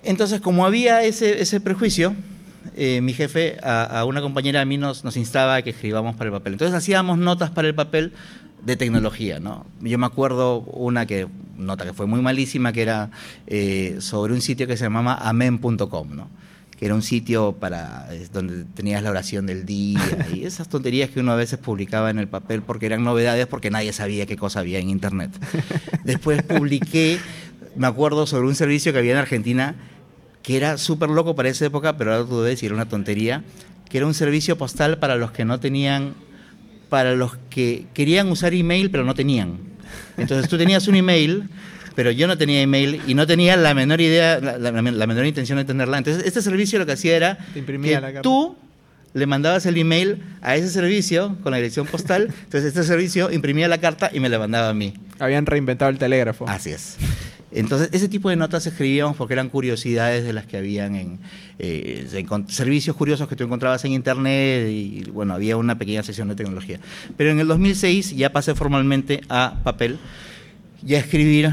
Entonces, 0.03 0.41
como 0.41 0.67
había 0.67 1.03
ese, 1.03 1.61
prejuicio, 1.61 2.15
eh, 2.77 3.01
mi 3.03 3.13
jefe 3.13 3.59
a, 3.63 4.05
una 4.05 4.21
compañera 4.21 4.61
a 4.61 4.65
mí 4.65 4.79
nos, 4.79 5.05
instaba 5.17 5.57
a 5.57 5.63
que 5.63 5.71
escribamos 5.71 6.17
para 6.17 6.29
el 6.29 6.33
papel. 6.33 6.55
Entonces 6.55 6.77
hacíamos 6.77 7.19
notas 7.19 7.51
para 7.51 7.69
el 7.69 7.75
papel 7.75 8.13
de 8.65 8.77
tecnología, 8.77 9.41
¿no? 9.41 9.67
Yo 9.81 9.99
me 9.99 10.07
acuerdo 10.07 10.61
una 10.61 11.07
que, 11.07 11.29
nota 11.57 11.85
que 11.85 11.93
fue 11.93 12.07
muy 12.07 12.21
malísima, 12.21 12.73
que 12.73 12.83
era 12.83 13.11
eh, 13.47 13.97
sobre 14.01 14.33
un 14.33 14.41
sitio 14.41 14.67
que 14.67 14.77
se 14.77 14.85
llamaba 14.85 15.15
amen.com. 15.17 16.09
Que 16.83 16.87
era 16.87 16.97
un 16.97 17.03
sitio 17.03 17.53
para 17.61 18.09
donde 18.33 18.65
tenías 18.75 19.05
la 19.05 19.11
oración 19.11 19.47
del 19.47 19.65
día 19.65 20.01
y 20.35 20.43
esas 20.47 20.69
tonterías 20.69 21.11
que 21.11 21.21
uno 21.21 21.31
a 21.31 21.37
veces 21.37 21.61
publicaba 21.61 22.11
en 22.11 22.19
el 22.19 22.27
papel 22.27 22.63
porque 22.63 22.87
eran 22.87 23.05
novedades 23.05 23.47
porque 23.47 23.71
nadie 23.71 23.93
sabía 23.93 24.27
qué 24.27 24.37
cosa 24.37 24.59
había 24.59 24.81
en 24.81 24.91
internet. 24.91 25.31
Después 26.03 26.43
publiqué, 26.43 27.21
me 27.77 27.87
acuerdo, 27.87 28.27
sobre 28.27 28.49
un 28.49 28.57
servicio 28.57 28.93
que 28.93 28.99
había 28.99 29.13
en 29.13 29.19
Argentina 29.19 29.77
que 30.43 30.57
era 30.57 30.77
súper 30.77 31.09
loco 31.09 31.37
para 31.37 31.51
esa 31.51 31.67
época, 31.67 31.97
pero 31.97 32.15
ahora 32.15 32.29
tú 32.29 32.41
ves 32.41 32.61
y 32.65 32.67
era 32.67 32.75
una 32.75 32.89
tontería, 32.89 33.45
que 33.89 33.99
era 33.99 34.07
un 34.09 34.15
servicio 34.15 34.59
postal 34.59 34.99
para 34.99 35.15
los 35.15 35.31
que 35.31 35.45
no 35.45 35.61
tenían 35.61 36.15
para 36.89 37.15
los 37.15 37.37
que 37.49 37.87
querían 37.95 38.29
usar 38.29 38.55
email 38.55 38.91
pero 38.91 39.05
no 39.05 39.15
tenían. 39.15 39.61
Entonces 40.17 40.49
tú 40.49 40.59
tenías 40.59 40.89
un 40.89 40.97
email, 40.97 41.49
pero 41.95 42.11
yo 42.11 42.27
no 42.27 42.39
tenía 42.39 42.61
email 42.61 43.01
y 43.07 43.15
no 43.15 43.27
tenía 43.27 43.57
la 43.57 43.75
menor 43.75 44.01
idea, 44.01 44.41
la, 44.41 44.73
menor 44.83 45.27
intención 45.27 45.59
de 45.59 45.65
tenerla. 45.65 45.99
Entonces 45.99 46.25
este 46.27 46.43
servicio 46.43 46.79
lo 46.79 46.87
que 46.87 46.93
hacía 46.93 47.17
era 47.17 47.39
que 47.55 48.21
tú 48.23 48.57
le 49.15 49.27
mandabas 49.27 49.67
el 49.67 49.77
email 49.77 50.23
a 50.41 50.57
ese 50.57 50.71
servicio 50.71 51.37
con 51.43 51.53
la 51.53 51.59
dirección 51.59 51.87
postal, 51.87 52.23
entonces 52.45 52.65
este 52.65 52.83
servicio 52.83 53.31
imprimía 53.31 53.69
la 53.69 53.79
carta 53.79 54.11
y 54.13 54.21
me 54.21 54.29
la 54.29 54.39
mandaba 54.39 54.71
a 54.71 54.75
mí. 54.75 54.95
Habían 55.19 55.47
reinventado 55.47 55.91
el 55.91 55.99
telégrafo. 55.99 56.49
Así 56.49 56.71
es. 56.71 56.97
Entonces, 57.55 57.91
ese 57.93 58.09
tipo 58.09 58.31
de 58.31 58.37
notas 58.37 58.67
escribíamos 58.67 59.15
porque 59.17 59.35
eran 59.35 59.51
curiosidades 59.51 60.25
de 60.25 60.33
las 60.33 60.47
que 60.47 60.57
habían 60.57 60.97
en, 60.97 61.19
eh, 61.59 62.07
servicios 62.49 62.97
curiosos 62.97 63.29
que 63.29 63.37
tú 63.37 63.45
encontrabas 63.45 63.85
en 63.85 63.93
Internet 63.93 64.69
y, 64.71 65.05
bueno, 65.11 65.35
había 65.35 65.59
una 65.59 65.77
pequeña 65.77 66.03
sección 66.03 66.29
de 66.29 66.35
tecnología. 66.35 66.81
Pero 67.17 67.31
en 67.31 67.41
el 67.41 67.47
2006 67.47 68.17
ya 68.17 68.33
pasé 68.33 68.55
formalmente 68.55 69.21
a 69.29 69.61
papel 69.63 69.99
y 70.87 70.95
a 70.95 70.99
escribir 70.99 71.53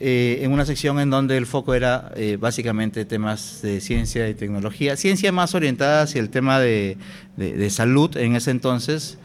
eh, 0.00 0.40
en 0.42 0.52
una 0.52 0.64
sección 0.64 0.98
en 0.98 1.10
donde 1.10 1.36
el 1.36 1.46
foco 1.46 1.74
era 1.74 2.10
eh, 2.16 2.36
básicamente 2.40 3.04
temas 3.04 3.60
de 3.62 3.80
ciencia 3.80 4.28
y 4.28 4.34
tecnología, 4.34 4.96
ciencia 4.96 5.30
más 5.30 5.54
orientada 5.54 6.02
hacia 6.02 6.20
el 6.20 6.30
tema 6.30 6.58
de, 6.58 6.96
de 7.36 7.70
salud 7.70 8.16
en 8.16 8.34
ese 8.34 8.50
entonces. 8.50 9.18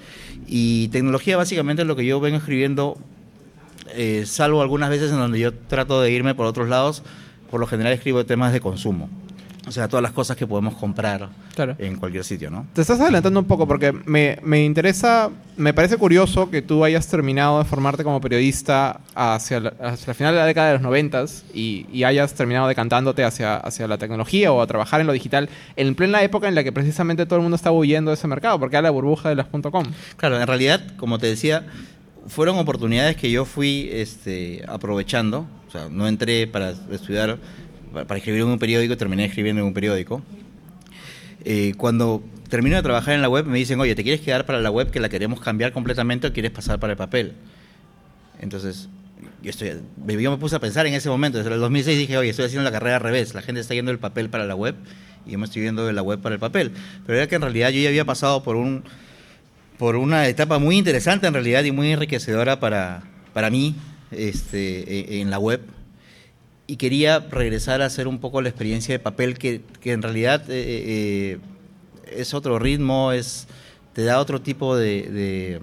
Y 0.47 0.89
tecnología 0.89 1.37
básicamente 1.37 1.85
lo 1.85 1.95
que 1.95 2.05
yo 2.05 2.19
vengo 2.19 2.37
escribiendo 2.37 2.97
eh, 3.93 4.23
salvo 4.25 4.61
algunas 4.61 4.89
veces 4.89 5.11
en 5.11 5.19
donde 5.19 5.39
yo 5.39 5.53
trato 5.53 6.01
de 6.01 6.11
irme 6.11 6.35
por 6.35 6.45
otros 6.45 6.67
lados, 6.67 7.03
por 7.49 7.59
lo 7.59 7.67
general 7.67 7.93
escribo 7.93 8.25
temas 8.25 8.51
de 8.51 8.59
consumo. 8.59 9.09
O 9.67 9.71
sea, 9.71 9.87
todas 9.87 10.03
las 10.03 10.11
cosas 10.11 10.37
que 10.37 10.45
podemos 10.45 10.75
comprar 10.75 11.29
Claro. 11.55 11.75
en 11.79 11.95
cualquier 11.95 12.23
sitio, 12.23 12.51
¿no? 12.51 12.67
Te 12.73 12.81
estás 12.81 12.99
adelantando 12.99 13.39
un 13.39 13.45
poco 13.47 13.67
porque 13.67 13.91
me, 13.91 14.37
me 14.43 14.63
interesa, 14.63 15.31
me 15.57 15.73
parece 15.73 15.97
curioso 15.97 16.51
que 16.51 16.61
tú 16.61 16.83
hayas 16.83 17.07
terminado 17.07 17.57
de 17.59 17.65
formarte 17.65 18.03
como 18.03 18.21
periodista 18.21 18.99
hacia 19.15 19.59
la, 19.59 19.69
hacia 19.81 20.07
la 20.07 20.13
final 20.13 20.33
de 20.35 20.39
la 20.39 20.45
década 20.45 20.67
de 20.67 20.73
los 20.73 20.81
noventas 20.83 21.45
y, 21.53 21.87
y 21.91 22.03
hayas 22.03 22.33
terminado 22.35 22.67
decantándote 22.67 23.23
hacia, 23.23 23.57
hacia 23.57 23.87
la 23.87 23.97
tecnología 23.97 24.51
o 24.51 24.61
a 24.61 24.67
trabajar 24.67 25.01
en 25.01 25.07
lo 25.07 25.13
digital 25.13 25.49
en 25.75 25.95
plena 25.95 26.21
época 26.21 26.47
en 26.47 26.53
la 26.55 26.63
que 26.63 26.71
precisamente 26.71 27.25
todo 27.25 27.37
el 27.37 27.41
mundo 27.41 27.55
estaba 27.55 27.75
huyendo 27.75 28.11
de 28.11 28.15
ese 28.15 28.27
mercado 28.27 28.59
porque 28.59 28.75
era 28.75 28.83
la 28.83 28.91
burbuja 28.91 29.29
de 29.29 29.35
las 29.35 29.47
.com. 29.47 29.85
Claro, 30.17 30.39
en 30.39 30.45
realidad, 30.45 30.81
como 30.97 31.17
te 31.17 31.27
decía, 31.27 31.65
fueron 32.27 32.57
oportunidades 32.59 33.15
que 33.15 33.31
yo 33.31 33.45
fui 33.45 33.89
este, 33.91 34.63
aprovechando. 34.67 35.45
O 35.67 35.71
sea, 35.71 35.87
no 35.89 36.07
entré 36.07 36.47
para 36.47 36.73
estudiar, 36.91 37.37
para 38.03 38.17
escribir 38.17 38.41
en 38.41 38.47
un 38.47 38.59
periódico, 38.59 38.97
terminé 38.97 39.25
escribiendo 39.25 39.61
en 39.61 39.67
un 39.67 39.73
periódico. 39.73 40.21
Eh, 41.43 41.73
cuando 41.77 42.23
termino 42.49 42.75
de 42.75 42.83
trabajar 42.83 43.15
en 43.15 43.21
la 43.21 43.29
web, 43.29 43.45
me 43.45 43.57
dicen, 43.57 43.79
oye, 43.79 43.95
¿te 43.95 44.03
quieres 44.03 44.21
quedar 44.21 44.45
para 44.45 44.59
la 44.59 44.71
web 44.71 44.91
que 44.91 44.99
la 44.99 45.09
queremos 45.09 45.39
cambiar 45.39 45.71
completamente 45.71 46.27
o 46.27 46.33
quieres 46.33 46.51
pasar 46.51 46.79
para 46.79 46.93
el 46.93 46.97
papel? 46.97 47.33
Entonces, 48.39 48.89
yo, 49.41 49.49
estoy, 49.49 49.71
yo 50.07 50.31
me 50.31 50.37
puse 50.37 50.55
a 50.55 50.59
pensar 50.59 50.85
en 50.87 50.93
ese 50.93 51.09
momento, 51.09 51.37
desde 51.37 51.53
el 51.53 51.59
2006 51.59 51.97
dije, 51.97 52.17
oye, 52.17 52.29
estoy 52.29 52.45
haciendo 52.45 52.63
la 52.63 52.71
carrera 52.71 52.97
al 52.97 53.01
revés, 53.01 53.33
la 53.33 53.41
gente 53.41 53.61
está 53.61 53.73
yendo 53.73 53.91
del 53.91 53.99
papel 53.99 54.29
para 54.29 54.45
la 54.45 54.55
web 54.55 54.75
y 55.25 55.31
yo 55.31 55.39
me 55.39 55.45
estoy 55.45 55.63
yendo 55.63 55.85
de 55.85 55.93
la 55.93 56.01
web 56.01 56.19
para 56.19 56.35
el 56.35 56.39
papel. 56.39 56.71
Pero 57.05 57.17
era 57.17 57.27
que 57.27 57.35
en 57.35 57.41
realidad 57.41 57.69
yo 57.69 57.79
ya 57.81 57.89
había 57.89 58.05
pasado 58.05 58.43
por 58.43 58.55
un 58.55 58.83
por 59.77 59.95
una 59.97 60.27
etapa 60.27 60.57
muy 60.57 60.77
interesante 60.77 61.27
en 61.27 61.33
realidad 61.33 61.63
y 61.63 61.71
muy 61.71 61.91
enriquecedora 61.91 62.59
para, 62.59 63.03
para 63.33 63.49
mí 63.49 63.75
este, 64.11 65.17
e- 65.17 65.21
en 65.21 65.29
la 65.29 65.39
web. 65.39 65.61
Y 66.67 66.77
quería 66.77 67.19
regresar 67.19 67.81
a 67.81 67.85
hacer 67.85 68.07
un 68.07 68.19
poco 68.19 68.41
la 68.41 68.49
experiencia 68.49 68.93
de 68.95 68.99
papel 68.99 69.37
que, 69.37 69.61
que 69.81 69.91
en 69.91 70.01
realidad 70.01 70.43
eh, 70.49 71.37
eh, 71.37 71.39
es 72.11 72.33
otro 72.33 72.57
ritmo, 72.57 73.11
es, 73.11 73.47
te 73.93 74.03
da 74.03 74.19
otro 74.19 74.41
tipo 74.41 74.75
de, 74.75 75.03
de, 75.03 75.59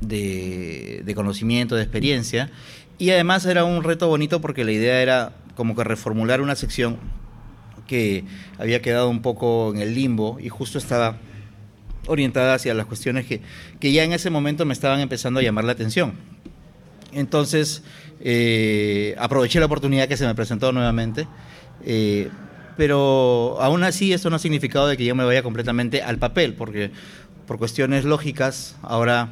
de- 0.00 1.02
de 1.04 1.14
conocimiento, 1.14 1.76
de 1.76 1.82
experiencia. 1.82 2.50
Y 2.98 3.10
además 3.10 3.46
era 3.46 3.64
un 3.64 3.82
reto 3.84 4.08
bonito 4.08 4.40
porque 4.40 4.64
la 4.64 4.72
idea 4.72 5.00
era 5.00 5.32
como 5.54 5.76
que 5.76 5.84
reformular 5.84 6.40
una 6.40 6.56
sección 6.56 6.98
que 7.86 8.24
había 8.58 8.82
quedado 8.82 9.08
un 9.08 9.22
poco 9.22 9.72
en 9.74 9.80
el 9.80 9.94
limbo 9.94 10.38
y 10.40 10.48
justo 10.48 10.78
estaba 10.78 11.18
orientada 12.06 12.54
hacia 12.54 12.74
las 12.74 12.86
cuestiones 12.86 13.26
que, 13.26 13.40
que 13.78 13.92
ya 13.92 14.04
en 14.04 14.12
ese 14.12 14.30
momento 14.30 14.64
me 14.64 14.72
estaban 14.72 15.00
empezando 15.00 15.38
a 15.40 15.42
llamar 15.42 15.64
la 15.64 15.72
atención. 15.72 16.14
Entonces, 17.12 17.82
eh, 18.20 19.14
aproveché 19.18 19.58
la 19.60 19.66
oportunidad 19.66 20.08
que 20.08 20.16
se 20.16 20.26
me 20.26 20.34
presentó 20.34 20.72
nuevamente, 20.72 21.26
eh, 21.84 22.28
pero 22.76 23.56
aún 23.60 23.82
así 23.84 24.12
esto 24.12 24.30
no 24.30 24.36
ha 24.36 24.38
significado 24.38 24.86
de 24.88 24.96
que 24.96 25.04
yo 25.04 25.14
me 25.14 25.24
vaya 25.24 25.42
completamente 25.42 26.02
al 26.02 26.18
papel, 26.18 26.54
porque 26.54 26.90
por 27.46 27.58
cuestiones 27.58 28.04
lógicas 28.04 28.76
ahora 28.82 29.30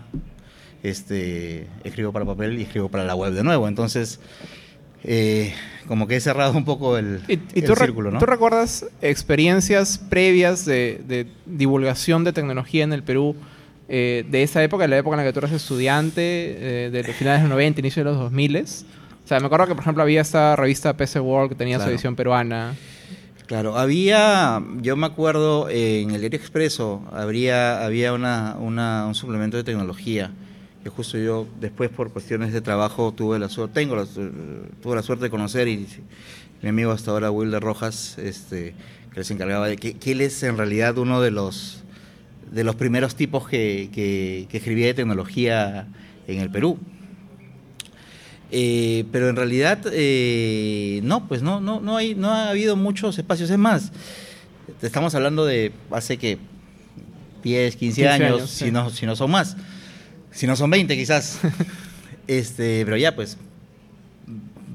este, 0.83 1.67
escribo 1.85 2.13
para 2.13 2.25
papel 2.25 2.59
y 2.59 2.63
escribo 2.63 2.89
para 2.89 3.05
la 3.05 3.15
web 3.15 3.33
de 3.33 3.43
nuevo. 3.45 3.69
Entonces, 3.69 4.21
eh, 5.05 5.55
como 5.87 6.07
que 6.07 6.17
he 6.17 6.21
cerrado 6.21 6.53
un 6.57 6.65
poco 6.65 6.99
el, 6.99 7.21
¿Y, 7.29 7.35
y 7.35 7.61
el 7.61 7.65
tú, 7.65 7.75
re- 7.75 7.87
círculo, 7.87 8.11
¿no? 8.11 8.19
tú 8.19 8.27
recuerdas 8.27 8.87
experiencias 9.01 9.99
previas 9.99 10.65
de, 10.65 11.01
de 11.07 11.27
divulgación 11.47 12.25
de 12.25 12.33
tecnología 12.33 12.85
en 12.85 12.93
el 12.93 13.03
Perú 13.03 13.37
eh, 13.89 14.25
de 14.31 14.43
esa 14.43 14.63
época, 14.63 14.85
de 14.85 14.89
la 14.89 14.99
época 14.99 15.15
en 15.17 15.19
la 15.19 15.25
que 15.25 15.33
tú 15.33 15.39
eras 15.41 15.53
estudiante, 15.53 16.21
eh, 16.87 16.91
de 16.91 17.03
los 17.05 17.17
finales 17.17 17.41
de 17.43 17.49
los 17.49 17.51
90, 17.57 17.81
inicio 17.81 18.05
de 18.05 18.11
los 18.11 18.19
2000? 18.19 18.57
O 18.57 19.29
sea, 19.29 19.41
me 19.41 19.47
acuerdo 19.47 19.67
que, 19.67 19.75
por 19.75 19.83
ejemplo, 19.83 20.03
había 20.03 20.21
esta 20.23 20.57
revista 20.57 20.97
PC 20.97 21.21
World 21.21 21.51
que 21.51 21.55
tenía 21.55 21.77
su 21.77 21.81
Claro. 21.81 21.93
edición 21.93 22.17
peruana. 22.17 22.75
Claro, 23.47 23.79
había, 23.79 24.63
yo 24.83 24.95
me 24.97 25.07
acuerdo 25.07 25.69
eh, 25.71 26.03
en 26.03 26.11
el 26.11 26.21
Diario 26.21 26.39
Expreso, 26.39 27.03
habría, 27.13 27.83
había 27.85 28.13
una, 28.13 28.57
una- 28.61 29.07
un 29.07 29.15
suplemento 29.15 29.57
de 29.57 29.65
tecnología 29.65 30.31
que 30.83 30.91
justo 30.91 31.17
yo 31.19 31.47
después 31.59 31.89
por 31.91 32.11
cuestiones 32.13 32.53
de 32.53 32.61
trabajo 32.61 33.11
tuve 33.13 33.39
la 33.39 33.49
suerte, 33.49 33.75
tengo 33.81 33.97
la, 33.97 34.05
su- 34.07 34.31
tuve 34.83 34.97
la 34.97 35.03
suerte 35.03 35.25
de 35.25 35.31
conocer 35.31 35.67
y 35.67 35.87
mi 36.63 36.69
amigo 36.69 36.93
hasta 36.93 37.11
ahora 37.11 37.31
Wilder 37.31 37.63
Rojas, 37.63 38.19
este, 38.19 38.75
que 39.13 39.21
les 39.21 39.31
encargaba 39.31 39.67
de 39.67 39.77
que, 39.77 39.95
que 39.95 40.13
él 40.13 40.21
es 40.21 40.43
en 40.43 40.57
realidad 40.59 40.99
uno 40.99 41.21
de 41.23 41.31
los 41.31 41.83
de 42.51 42.65
los 42.65 42.75
primeros 42.77 43.15
tipos 43.15 43.49
que, 43.49 43.91
que- 43.93 44.47
que 44.49 44.57
escribía 44.59 44.87
de 44.87 44.95
tecnología 44.95 45.87
en 46.27 46.41
el 46.41 46.51
Perú. 46.51 46.79
Eh, 48.51 49.05
pero 49.13 49.29
en 49.29 49.37
realidad 49.37 49.79
eh, 49.93 51.01
no, 51.03 51.29
pues 51.29 51.43
no, 51.43 51.61
no, 51.61 51.81
no 51.81 51.97
hay, 51.99 52.15
no 52.15 52.31
ha 52.31 52.49
habido 52.49 52.77
muchos 52.77 53.19
espacios. 53.19 53.51
Es 53.51 53.59
más, 53.59 53.93
te 54.81 54.87
estamos 54.87 55.15
hablando 55.15 55.45
de 55.45 55.73
hace 55.91 56.17
que 56.17 56.39
10, 57.43 57.77
15, 57.77 58.03
15 58.03 58.09
años, 58.09 58.39
años, 58.41 58.51
sí. 58.51 58.65
si, 58.67 58.71
no, 58.71 58.91
si 58.91 59.05
no 59.07 59.17
son 59.17 59.31
más, 59.31 59.57
si 60.31 60.47
no 60.47 60.57
son 60.57 60.71
20 60.71 60.97
quizás. 60.97 61.41
este, 62.27 62.85
pero 62.87 62.97
ya 62.97 63.15
pues, 63.15 63.37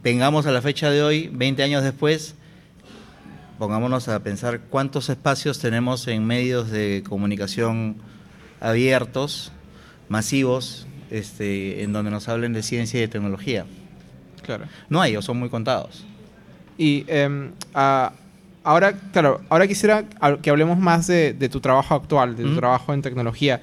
vengamos 0.03 0.45
a 0.45 0.51
la 0.51 0.61
fecha 0.61 0.91
de 0.91 1.01
hoy, 1.01 1.29
20 1.33 1.63
años 1.63 1.83
después, 1.83 2.35
pongámonos 3.57 4.07
a 4.07 4.19
pensar 4.19 4.59
cuántos 4.69 5.09
espacios 5.09 5.59
tenemos 5.59 6.07
en 6.07 6.25
medios 6.25 6.69
de 6.69 7.03
comunicación 7.07 7.95
abiertos, 8.59 9.51
masivos, 10.09 10.87
este, 11.11 11.83
en 11.83 11.93
donde 11.93 12.11
nos 12.11 12.27
hablen 12.29 12.53
de 12.53 12.63
ciencia 12.63 12.97
y 12.97 13.01
de 13.01 13.07
tecnología. 13.07 13.65
Claro. 14.41 14.65
No 14.89 15.01
hay, 15.01 15.15
o 15.15 15.21
son 15.21 15.37
muy 15.37 15.49
contados. 15.49 16.05
Y 16.77 17.05
em, 17.07 17.51
ah, 17.73 18.13
ahora, 18.63 18.93
claro, 19.11 19.41
ahora 19.49 19.67
quisiera 19.67 20.05
que 20.41 20.49
hablemos 20.49 20.77
más 20.77 21.07
de, 21.07 21.33
de 21.33 21.49
tu 21.49 21.59
trabajo 21.59 21.95
actual, 21.95 22.35
de 22.35 22.43
tu 22.43 22.55
trabajo 22.55 22.93
en 22.93 23.01
tecnología. 23.01 23.61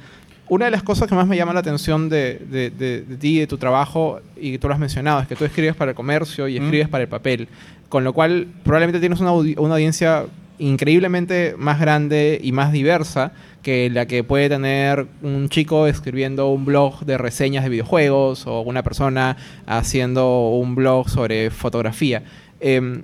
Una 0.51 0.67
de 0.67 0.71
las 0.73 0.83
cosas 0.83 1.09
que 1.09 1.15
más 1.15 1.27
me 1.27 1.37
llama 1.37 1.55
la 1.55 1.61
atención 1.61 2.09
de, 2.09 2.39
de, 2.51 2.71
de- 2.71 3.03
de 3.03 3.17
ti, 3.17 3.39
de 3.39 3.47
tu 3.47 3.57
trabajo, 3.57 4.21
y 4.37 4.53
que 4.53 4.59
tú 4.59 4.69
lo 4.69 4.75
has 4.75 4.81
mencionado, 4.81 5.21
es 5.21 5.29
que 5.29 5.37
tú 5.37 5.45
escribes 5.45 5.75
para 5.77 5.93
el 5.93 5.95
comercio 5.97 6.47
y 6.49 6.57
Ujú. 6.57 6.65
escribes 6.65 6.89
para 6.89 7.03
el 7.05 7.09
papel, 7.09 7.49
con 7.89 8.05
lo 8.05 8.13
cual 8.13 8.49
probablemente 8.65 9.01
tienes 9.01 9.21
una, 9.21 9.31
audi- 9.31 9.57
una 9.59 9.75
audiencia 9.75 10.27
increíblemente 10.59 11.55
más 11.57 11.81
grande 11.81 12.39
y 12.43 12.53
más 12.53 12.71
diversa 12.73 13.33
que 13.63 13.89
la 13.91 14.07
que 14.07 14.25
puede 14.25 14.49
tener 14.49 15.07
un 15.23 15.49
chico 15.49 15.87
escribiendo 15.87 16.49
un 16.49 16.65
blog 16.65 17.05
de 17.07 17.17
reseñas 17.17 17.65
de 17.65 17.71
videojuegos 17.71 18.47
o 18.47 18.61
una 18.61 18.83
persona 18.83 19.37
haciendo 19.67 20.49
un 20.51 20.75
blog 20.75 21.09
sobre 21.09 21.51
fotografía. 21.51 22.23
Em, 22.61 23.03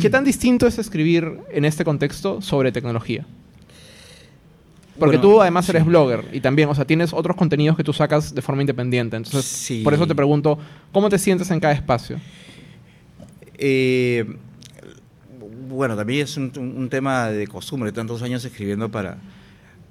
¿Qué 0.00 0.10
tan 0.10 0.24
distinto 0.24 0.66
es 0.66 0.78
escribir 0.78 1.38
en 1.52 1.64
este 1.64 1.84
contexto 1.84 2.40
sobre 2.42 2.72
tecnología? 2.72 3.24
Porque 4.98 5.16
Bueno, 5.16 5.20
tú 5.34 5.40
además 5.40 5.68
eres 5.70 5.82
sí. 5.84 5.88
blogger 5.88 6.24
y 6.32 6.40
también, 6.40 6.68
o 6.68 6.74
sea, 6.74 6.84
tienes 6.84 7.12
otros 7.14 7.34
contenidos 7.36 7.76
que 7.76 7.82
tú 7.84 7.92
sacas 7.94 8.34
de 8.34 8.42
forma 8.42 8.60
independiente. 8.62 9.16
Entonces, 9.16 9.44
Sí. 9.44 9.82
por 9.82 9.94
eso 9.94 10.06
te 10.06 10.14
pregunto, 10.14 10.58
¿cómo 10.92 11.08
te 11.08 11.18
sientes 11.18 11.50
en 11.50 11.60
cada 11.60 11.72
espacio? 11.72 12.18
Eh, 13.58 14.24
bueno, 15.68 15.96
también 15.96 16.22
es 16.24 16.36
un, 16.36 16.52
un 16.58 16.88
tema 16.88 17.28
de 17.28 17.46
costumbre, 17.46 17.92
tantos 17.92 18.22
años 18.22 18.44
escribiendo 18.44 18.90
para, 18.90 19.16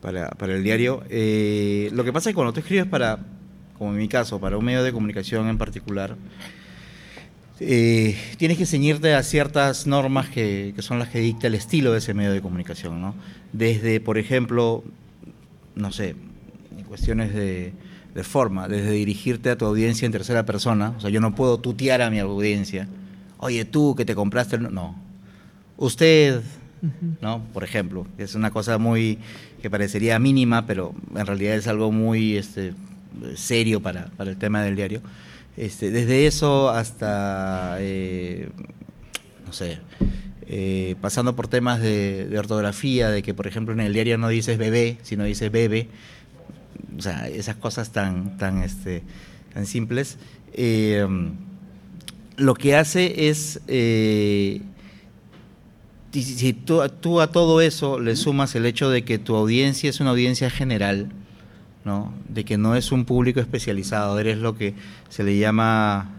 para, 0.01 0.29
para 0.29 0.53
el 0.55 0.63
diario. 0.63 1.03
Eh, 1.09 1.89
lo 1.93 2.03
que 2.03 2.13
pasa 2.13 2.29
es 2.29 2.33
que 2.33 2.35
cuando 2.35 2.53
tú 2.53 2.59
escribes 2.59 2.85
para, 2.85 3.19
como 3.77 3.91
en 3.91 3.97
mi 3.97 4.07
caso, 4.07 4.39
para 4.39 4.57
un 4.57 4.65
medio 4.65 4.83
de 4.83 4.91
comunicación 4.91 5.47
en 5.47 5.57
particular, 5.57 6.15
eh, 7.63 8.17
tienes 8.37 8.57
que 8.57 8.65
ceñirte 8.65 9.13
a 9.13 9.21
ciertas 9.21 9.85
normas 9.85 10.29
que, 10.29 10.73
que 10.75 10.81
son 10.81 10.97
las 10.97 11.09
que 11.09 11.19
dicta 11.19 11.45
el 11.45 11.53
estilo 11.53 11.91
de 11.91 11.99
ese 11.99 12.15
medio 12.15 12.31
de 12.31 12.41
comunicación, 12.41 12.99
¿no? 12.99 13.13
Desde, 13.53 13.99
por 13.99 14.17
ejemplo, 14.17 14.83
no 15.75 15.91
sé, 15.91 16.15
cuestiones 16.87 17.35
de, 17.35 17.73
de 18.15 18.23
forma, 18.23 18.67
desde 18.67 18.89
dirigirte 18.89 19.51
a 19.51 19.57
tu 19.59 19.65
audiencia 19.65 20.07
en 20.07 20.11
tercera 20.11 20.43
persona, 20.43 20.95
o 20.97 21.01
sea, 21.01 21.11
yo 21.11 21.21
no 21.21 21.35
puedo 21.35 21.59
tutear 21.59 22.01
a 22.01 22.09
mi 22.09 22.17
audiencia, 22.17 22.87
oye, 23.37 23.63
tú 23.63 23.93
que 23.95 24.05
te 24.05 24.15
compraste, 24.15 24.55
el... 24.55 24.73
no, 24.73 24.95
usted, 25.77 26.41
¿no? 27.21 27.43
Por 27.53 27.63
ejemplo, 27.63 28.07
es 28.17 28.33
una 28.33 28.49
cosa 28.49 28.79
muy, 28.79 29.19
que 29.61 29.69
parecería 29.69 30.17
mínima, 30.17 30.65
pero 30.65 30.95
en 31.15 31.27
realidad 31.27 31.53
es 31.53 31.67
algo 31.67 31.91
muy 31.91 32.37
este, 32.37 32.73
serio 33.35 33.81
para, 33.81 34.07
para 34.17 34.31
el 34.31 34.37
tema 34.37 34.63
del 34.63 34.75
diario. 34.75 35.01
Este, 35.57 35.91
desde 35.91 36.27
eso 36.27 36.69
hasta, 36.69 37.77
eh, 37.79 38.49
no 39.45 39.53
sé, 39.53 39.79
eh, 40.47 40.95
pasando 41.01 41.35
por 41.35 41.47
temas 41.47 41.81
de, 41.81 42.33
ortografía, 42.37 43.09
de 43.09 43.21
que 43.21 43.33
por 43.33 43.47
ejemplo 43.47 43.73
en 43.73 43.79
el 43.79 43.93
diario 43.93 44.17
no 44.17 44.29
dices 44.29 44.57
bebé, 44.57 44.97
sino 45.03 45.23
dices 45.23 45.51
bebe, 45.51 45.89
o 46.97 47.01
sea, 47.01 47.27
esas 47.27 47.55
cosas 47.55 47.91
tan, 47.91 48.37
tan, 48.37 48.63
este, 48.63 49.03
tan 49.53 49.65
simples. 49.65 50.17
eh, 50.53 51.07
lo 52.37 52.55
que 52.55 52.75
hace 52.75 53.29
es, 53.29 53.61
eh, 53.67 54.61
si, 56.11 56.23
si 56.23 56.53
tú, 56.53 56.81
tú 56.99 57.21
a 57.21 57.31
todo 57.31 57.61
eso 57.61 57.99
le 57.99 58.15
sumas 58.15 58.55
el 58.55 58.65
hecho 58.65 58.89
de 58.89 59.03
que 59.03 59.19
tu 59.19 59.35
audiencia 59.35 59.89
es 59.89 59.99
una 59.99 60.09
audiencia 60.09 60.49
general, 60.49 61.09
De 62.29 62.45
que 62.45 62.57
no 62.57 62.75
es 62.75 62.91
un 62.91 63.05
público 63.05 63.39
especializado, 63.39 64.19
eres 64.19 64.37
lo 64.37 64.55
que 64.55 64.75
se 65.09 65.23
le 65.23 65.37
llama, 65.39 66.09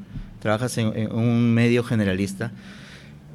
trabajas 0.41 0.77
en, 0.79 1.13
un 1.13 1.55
medio 1.55 1.85
generalista. 1.85 2.51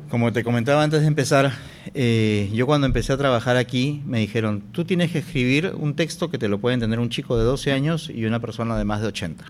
Como 0.10 0.34
te 0.34 0.44
comentaba 0.44 0.84
antes 0.84 1.02
de 1.02 1.08
empezar, 1.08 1.54
eh, 1.94 2.50
yo 2.54 2.66
cuando 2.66 2.86
empecé 2.86 3.14
a 3.14 3.18
trabajar 3.18 3.56
aquí 3.56 4.02
me 4.06 4.20
dijeron, 4.20 4.62
tú 4.74 4.84
tienes 4.84 5.12
que 5.12 5.20
escribir 5.20 5.74
un 5.78 5.96
texto 5.96 6.30
que 6.30 6.38
te 6.38 6.50
lo 6.50 6.60
puede 6.60 6.74
entender 6.74 7.00
un 7.00 7.10
chico 7.10 7.38
de 7.38 7.46
12 7.46 7.72
años 7.72 8.12
y 8.14 8.26
una 8.26 8.42
persona 8.42 8.78
de 8.78 8.84
más 8.84 9.02
de 9.02 9.08
80. 9.08 9.46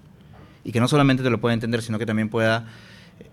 Y 0.63 0.71
que 0.71 0.79
no 0.79 0.87
solamente 0.87 1.23
te 1.23 1.31
lo 1.31 1.39
puede 1.39 1.55
entender, 1.55 1.81
sino 1.81 1.97
que 1.97 2.05
también 2.05 2.29
pueda, 2.29 2.67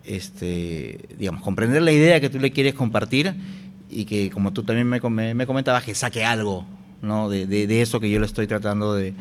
este, 0.04 1.00
digamos, 1.18 1.42
comprender 1.42 1.83
la 1.83 1.92
idea 1.92 2.18
que 2.18 2.30
tú 2.30 2.38
le 2.38 2.50
quieres 2.50 2.72
compartir 2.72 3.35
y 3.90 4.07
que, 4.07 4.30
como 4.30 4.54
tú 4.54 4.62
también 4.62 4.88
me, 4.88 5.35
me 5.35 5.46
comentabas, 5.46 5.85
que 5.85 5.94
saque 5.94 6.24
algo 6.24 6.66
¿no? 7.05 7.29
De, 7.29 7.83
eso 7.83 8.01
que 8.01 8.11
yo 8.11 8.19
le 8.19 8.27
estoy 8.27 8.47
tratando 8.47 8.95
de, 8.95 9.14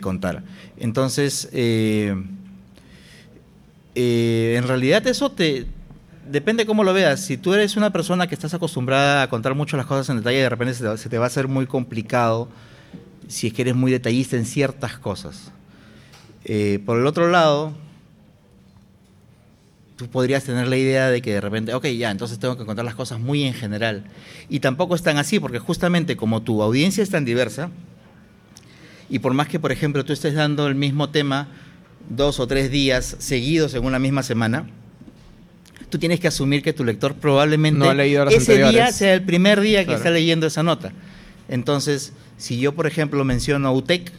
contar. 0.00 0.42
Entonces, 0.78 1.48
eh, 1.52 2.14
eh, 3.94 4.54
en 4.56 4.66
realidad 4.66 5.06
eso 5.06 5.30
te 5.30 5.66
depende 6.30 6.66
cómo 6.66 6.84
lo 6.84 6.92
veas. 6.92 7.20
Si 7.20 7.36
tú 7.36 7.54
eres 7.54 7.76
una 7.76 7.90
persona 7.90 8.26
que 8.26 8.34
estás 8.34 8.54
acostumbrada 8.54 9.22
a 9.22 9.28
contar 9.28 9.54
mucho 9.54 9.76
las 9.76 9.86
cosas 9.86 10.08
en 10.10 10.18
detalle, 10.18 10.38
de 10.38 10.48
repente 10.48 10.74
se 10.74 11.08
te, 11.08 11.18
va 11.18 11.24
a 11.24 11.28
hacer 11.28 11.48
muy 11.48 11.66
complicado 11.66 12.48
si 13.28 13.48
es 13.48 13.52
que 13.52 13.62
eres 13.62 13.74
muy 13.74 13.90
detallista 13.90 14.36
en 14.36 14.44
ciertas 14.44 14.98
cosas. 14.98 15.52
Eh, 16.44 16.80
por 16.84 16.98
el 16.98 17.06
otro 17.06 17.28
lado, 17.28 17.74
tú 19.96 20.08
podrías 20.08 20.44
tener 20.44 20.68
la 20.68 20.76
idea 20.76 21.10
de 21.10 21.22
que 21.22 21.32
de 21.32 21.40
repente, 21.40 21.74
ok, 21.74 21.86
ya, 21.86 22.10
entonces 22.10 22.38
tengo 22.38 22.56
que 22.56 22.64
contar 22.64 22.84
las 22.84 22.94
cosas 22.94 23.18
muy 23.18 23.44
en 23.44 23.54
general. 23.54 24.04
Y 24.48 24.60
tampoco 24.60 24.94
es 24.94 25.02
tan 25.02 25.16
así, 25.16 25.40
porque 25.40 25.58
justamente 25.58 26.16
como 26.16 26.42
tu 26.42 26.62
audiencia 26.62 27.02
es 27.02 27.10
tan 27.10 27.24
diversa, 27.24 27.70
y 29.08 29.20
por 29.20 29.32
más 29.34 29.48
que, 29.48 29.58
por 29.58 29.72
ejemplo, 29.72 30.04
tú 30.04 30.12
estés 30.12 30.34
dando 30.34 30.66
el 30.66 30.74
mismo 30.74 31.10
tema 31.10 31.48
dos 32.10 32.40
o 32.40 32.46
tres 32.46 32.70
días 32.70 33.16
seguidos 33.18 33.74
en 33.74 33.84
una 33.84 33.98
misma 33.98 34.22
semana, 34.22 34.68
tú 35.88 35.98
tienes 35.98 36.20
que 36.20 36.28
asumir 36.28 36.62
que 36.62 36.72
tu 36.72 36.84
lector 36.84 37.14
probablemente 37.14 37.78
no 37.78 37.88
ha 37.88 37.94
leído 37.94 38.28
ese 38.28 38.56
día 38.70 38.92
sea 38.92 39.14
el 39.14 39.22
primer 39.22 39.60
día 39.60 39.86
que 39.86 39.94
está 39.94 40.10
leyendo 40.10 40.46
esa 40.46 40.62
nota. 40.62 40.92
Entonces, 41.48 42.12
si 42.36 42.58
yo, 42.58 42.74
por 42.74 42.86
ejemplo, 42.86 43.24
menciono 43.24 43.72
UTEC, 43.72 44.12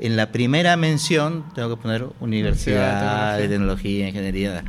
en 0.00 0.16
la 0.16 0.32
primera 0.32 0.76
mención 0.78 1.44
tengo 1.54 1.76
que 1.76 1.82
poner 1.82 2.06
Universidad 2.20 3.38
de 3.38 3.48
Tecnología, 3.48 4.08
Ingeniería, 4.08 4.64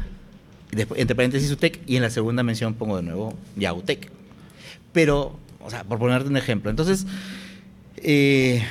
después, 0.71 0.99
entre 0.99 1.15
paréntesis 1.15 1.49
UTEC, 1.51 1.79
y 1.87 1.95
en 1.95 2.01
la 2.01 2.09
segunda 2.09 2.43
mención 2.43 2.73
pongo 2.73 2.97
de 2.97 3.03
nuevo 3.03 3.33
ya 3.55 3.71
UTEC. 3.71 4.11
Pero, 4.91 5.39
o 5.63 5.69
sea, 5.69 5.85
por 5.85 5.99
ponerte 5.99 6.27
un 6.27 6.35
ejemplo. 6.35 6.69
Entonces, 6.69 7.07
eh, 7.95 8.61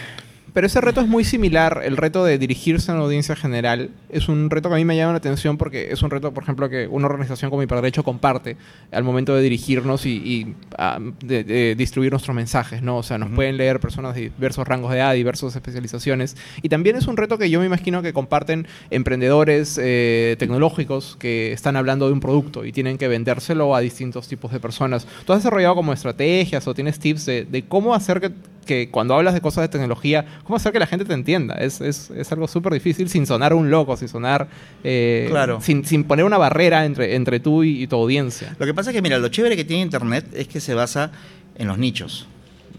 pero 0.52 0.66
ese 0.66 0.80
reto 0.80 1.00
es 1.00 1.06
muy 1.06 1.24
similar, 1.24 1.82
el 1.84 1.96
reto 1.96 2.24
de 2.24 2.38
dirigirse 2.38 2.90
a 2.90 2.94
una 2.94 3.04
audiencia 3.04 3.36
general. 3.36 3.90
Es 4.08 4.28
un 4.28 4.50
reto 4.50 4.68
que 4.68 4.74
a 4.74 4.78
mí 4.78 4.84
me 4.84 4.96
llama 4.96 5.12
la 5.12 5.18
atención 5.18 5.56
porque 5.56 5.92
es 5.92 6.02
un 6.02 6.10
reto, 6.10 6.32
por 6.32 6.42
ejemplo, 6.42 6.68
que 6.68 6.86
una 6.88 7.06
organización 7.06 7.50
como 7.50 7.62
Hiperderecho 7.62 8.02
comparte 8.02 8.56
al 8.90 9.04
momento 9.04 9.34
de 9.34 9.42
dirigirnos 9.42 10.06
y, 10.06 10.54
ah, 10.76 10.98
de, 11.24 11.74
distribuir 11.76 12.12
nuestros 12.12 12.34
mensajes, 12.34 12.82
¿no? 12.82 12.98
O 12.98 13.02
sea, 13.02 13.18
nos 13.18 13.30
pueden 13.30 13.56
leer 13.56 13.80
personas 13.80 14.14
de 14.14 14.22
diversos 14.22 14.66
rangos 14.66 14.90
de 14.90 14.98
edad, 14.98 15.14
diversas 15.14 15.54
especializaciones. 15.54 16.36
Y 16.62 16.68
también 16.68 16.96
es 16.96 17.06
un 17.06 17.16
reto 17.16 17.38
que 17.38 17.50
yo 17.50 17.60
me 17.60 17.66
imagino 17.66 18.02
que 18.02 18.12
comparten 18.12 18.66
emprendedores 18.90 19.78
eh, 19.82 20.36
tecnológicos 20.38 21.16
que 21.18 21.52
están 21.52 21.76
hablando 21.76 22.06
de 22.06 22.12
un 22.12 22.20
producto 22.20 22.64
y 22.64 22.72
tienen 22.72 22.98
que 22.98 23.08
vendérselo 23.08 23.74
a 23.74 23.80
distintos 23.80 24.28
tipos 24.28 24.52
de 24.52 24.60
personas. 24.60 25.06
¿Tú 25.24 25.32
has 25.32 25.40
desarrollado 25.40 25.74
como 25.74 25.92
estrategias 25.92 26.66
o 26.66 26.74
tienes 26.74 26.98
tips 26.98 27.26
de 27.26 27.64
cómo 27.68 27.94
hacer 27.94 28.20
que 28.20 28.30
que 28.66 28.90
cuando 28.90 29.14
hablas 29.14 29.34
de 29.34 29.40
cosas 29.40 29.62
de 29.62 29.68
tecnología, 29.68 30.24
¿cómo 30.44 30.56
hacer 30.56 30.72
que 30.72 30.78
la 30.78 30.86
gente 30.86 31.04
te 31.04 31.14
entienda? 31.14 31.54
Es, 31.54 31.80
es, 31.80 32.10
es 32.10 32.30
algo 32.32 32.46
súper 32.46 32.72
difícil 32.72 33.08
sin 33.08 33.26
sonar 33.26 33.54
un 33.54 33.70
loco, 33.70 33.96
sin 33.96 34.08
sonar... 34.08 34.48
Eh, 34.84 35.26
claro. 35.30 35.60
Sin, 35.60 35.84
sin, 35.84 36.04
poner 36.04 36.24
una 36.24 36.38
barrera 36.38 36.84
entre, 36.84 37.14
entre 37.16 37.40
tú 37.40 37.64
y, 37.64 37.86
tu 37.86 37.96
audiencia. 37.96 38.54
Lo 38.58 38.66
que 38.66 38.74
pasa 38.74 38.90
es 38.90 38.94
que, 38.94 39.02
mira, 39.02 39.18
lo 39.18 39.28
chévere 39.28 39.56
que 39.56 39.64
tiene 39.64 39.82
Internet 39.82 40.26
es 40.32 40.48
que 40.48 40.60
se 40.60 40.74
basa 40.74 41.10
en 41.56 41.68
los 41.68 41.78
nichos. 41.78 42.26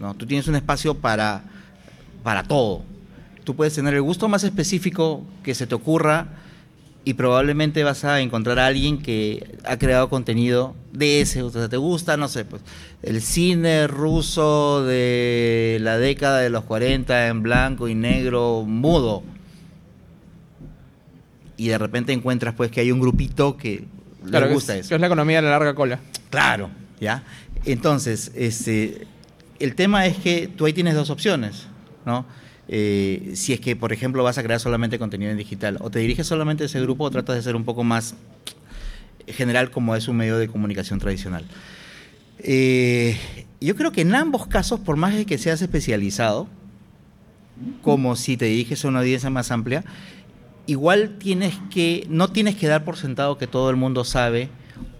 ¿no? 0.00 0.14
Tú 0.14 0.26
tienes 0.26 0.48
un 0.48 0.54
espacio 0.54 0.94
para, 0.94 1.42
para 2.22 2.42
todo. 2.44 2.82
Tú 3.44 3.54
puedes 3.56 3.74
tener 3.74 3.94
el 3.94 4.02
gusto 4.02 4.28
más 4.28 4.44
específico 4.44 5.24
que 5.42 5.54
se 5.54 5.66
te 5.66 5.74
ocurra 5.74 6.41
y 7.04 7.14
probablemente 7.14 7.82
vas 7.82 8.04
a 8.04 8.20
encontrar 8.20 8.58
a 8.58 8.66
alguien 8.66 8.98
que 8.98 9.56
ha 9.64 9.76
creado 9.76 10.08
contenido 10.08 10.74
de 10.92 11.20
ese, 11.20 11.42
o 11.42 11.50
sea, 11.50 11.68
te 11.68 11.76
gusta, 11.76 12.16
no 12.16 12.28
sé, 12.28 12.44
pues 12.44 12.62
el 13.02 13.20
cine 13.22 13.88
ruso 13.88 14.84
de 14.84 15.78
la 15.80 15.98
década 15.98 16.38
de 16.38 16.50
los 16.50 16.64
40 16.64 17.28
en 17.28 17.42
blanco 17.42 17.88
y 17.88 17.94
negro 17.94 18.64
mudo. 18.66 19.24
Y 21.56 21.68
de 21.68 21.78
repente 21.78 22.12
encuentras 22.12 22.54
pues 22.54 22.70
que 22.70 22.80
hay 22.80 22.92
un 22.92 23.00
grupito 23.00 23.56
que 23.56 23.84
le 24.24 24.52
gusta 24.52 24.76
eso. 24.76 24.90
Que 24.90 24.94
es 24.94 25.00
la 25.00 25.06
economía 25.08 25.38
de 25.38 25.42
la 25.42 25.50
larga 25.50 25.74
cola. 25.74 25.98
Claro, 26.30 26.70
¿ya? 27.00 27.24
Entonces, 27.64 28.32
este, 28.34 29.06
el 29.58 29.74
tema 29.74 30.06
es 30.06 30.16
que 30.16 30.48
tú 30.48 30.66
ahí 30.66 30.72
tienes 30.72 30.94
dos 30.94 31.10
opciones, 31.10 31.66
¿no? 32.04 32.24
Eh, 32.74 33.32
si 33.34 33.52
es 33.52 33.60
que, 33.60 33.76
por 33.76 33.92
ejemplo, 33.92 34.24
vas 34.24 34.38
a 34.38 34.42
crear 34.42 34.58
solamente 34.58 34.98
contenido 34.98 35.30
en 35.30 35.36
digital, 35.36 35.76
o 35.82 35.90
te 35.90 35.98
diriges 35.98 36.26
solamente 36.26 36.62
a 36.62 36.66
ese 36.66 36.80
grupo 36.80 37.04
o 37.04 37.10
tratas 37.10 37.36
de 37.36 37.42
ser 37.42 37.54
un 37.54 37.64
poco 37.64 37.84
más 37.84 38.14
general 39.28 39.70
como 39.70 39.94
es 39.94 40.08
un 40.08 40.16
medio 40.16 40.38
de 40.38 40.48
comunicación 40.48 40.98
tradicional. 40.98 41.44
Eh, 42.38 43.14
yo 43.60 43.76
creo 43.76 43.92
que 43.92 44.00
en 44.00 44.14
ambos 44.14 44.46
casos, 44.46 44.80
por 44.80 44.96
más 44.96 45.12
que 45.26 45.36
seas 45.36 45.60
especializado, 45.60 46.48
como 47.82 48.16
si 48.16 48.38
te 48.38 48.46
diriges 48.46 48.82
a 48.86 48.88
una 48.88 49.00
audiencia 49.00 49.28
más 49.28 49.50
amplia, 49.50 49.84
igual 50.66 51.18
tienes 51.18 51.54
que, 51.70 52.06
no 52.08 52.28
tienes 52.28 52.56
que 52.56 52.68
dar 52.68 52.86
por 52.86 52.96
sentado 52.96 53.36
que 53.36 53.46
todo 53.46 53.68
el 53.68 53.76
mundo 53.76 54.02
sabe 54.04 54.48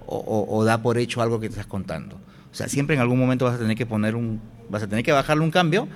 o, 0.04 0.62
da 0.62 0.82
por 0.82 0.98
hecho 0.98 1.22
algo 1.22 1.40
que 1.40 1.48
te 1.48 1.52
estás 1.52 1.66
contando. 1.66 2.16
O 2.52 2.54
sea, 2.54 2.68
siempre 2.68 2.96
en 2.96 3.00
algún 3.00 3.18
momento 3.18 3.46
vas 3.46 3.54
a 3.54 3.58
tener 3.58 3.78
que 3.78 3.86
poner 3.86 4.14
un, 4.14 4.42
vas 4.68 4.82
a 4.82 4.88
tener 4.88 5.02
que 5.02 5.12
bajarle 5.12 5.42
un 5.42 5.50
cambio 5.50 5.88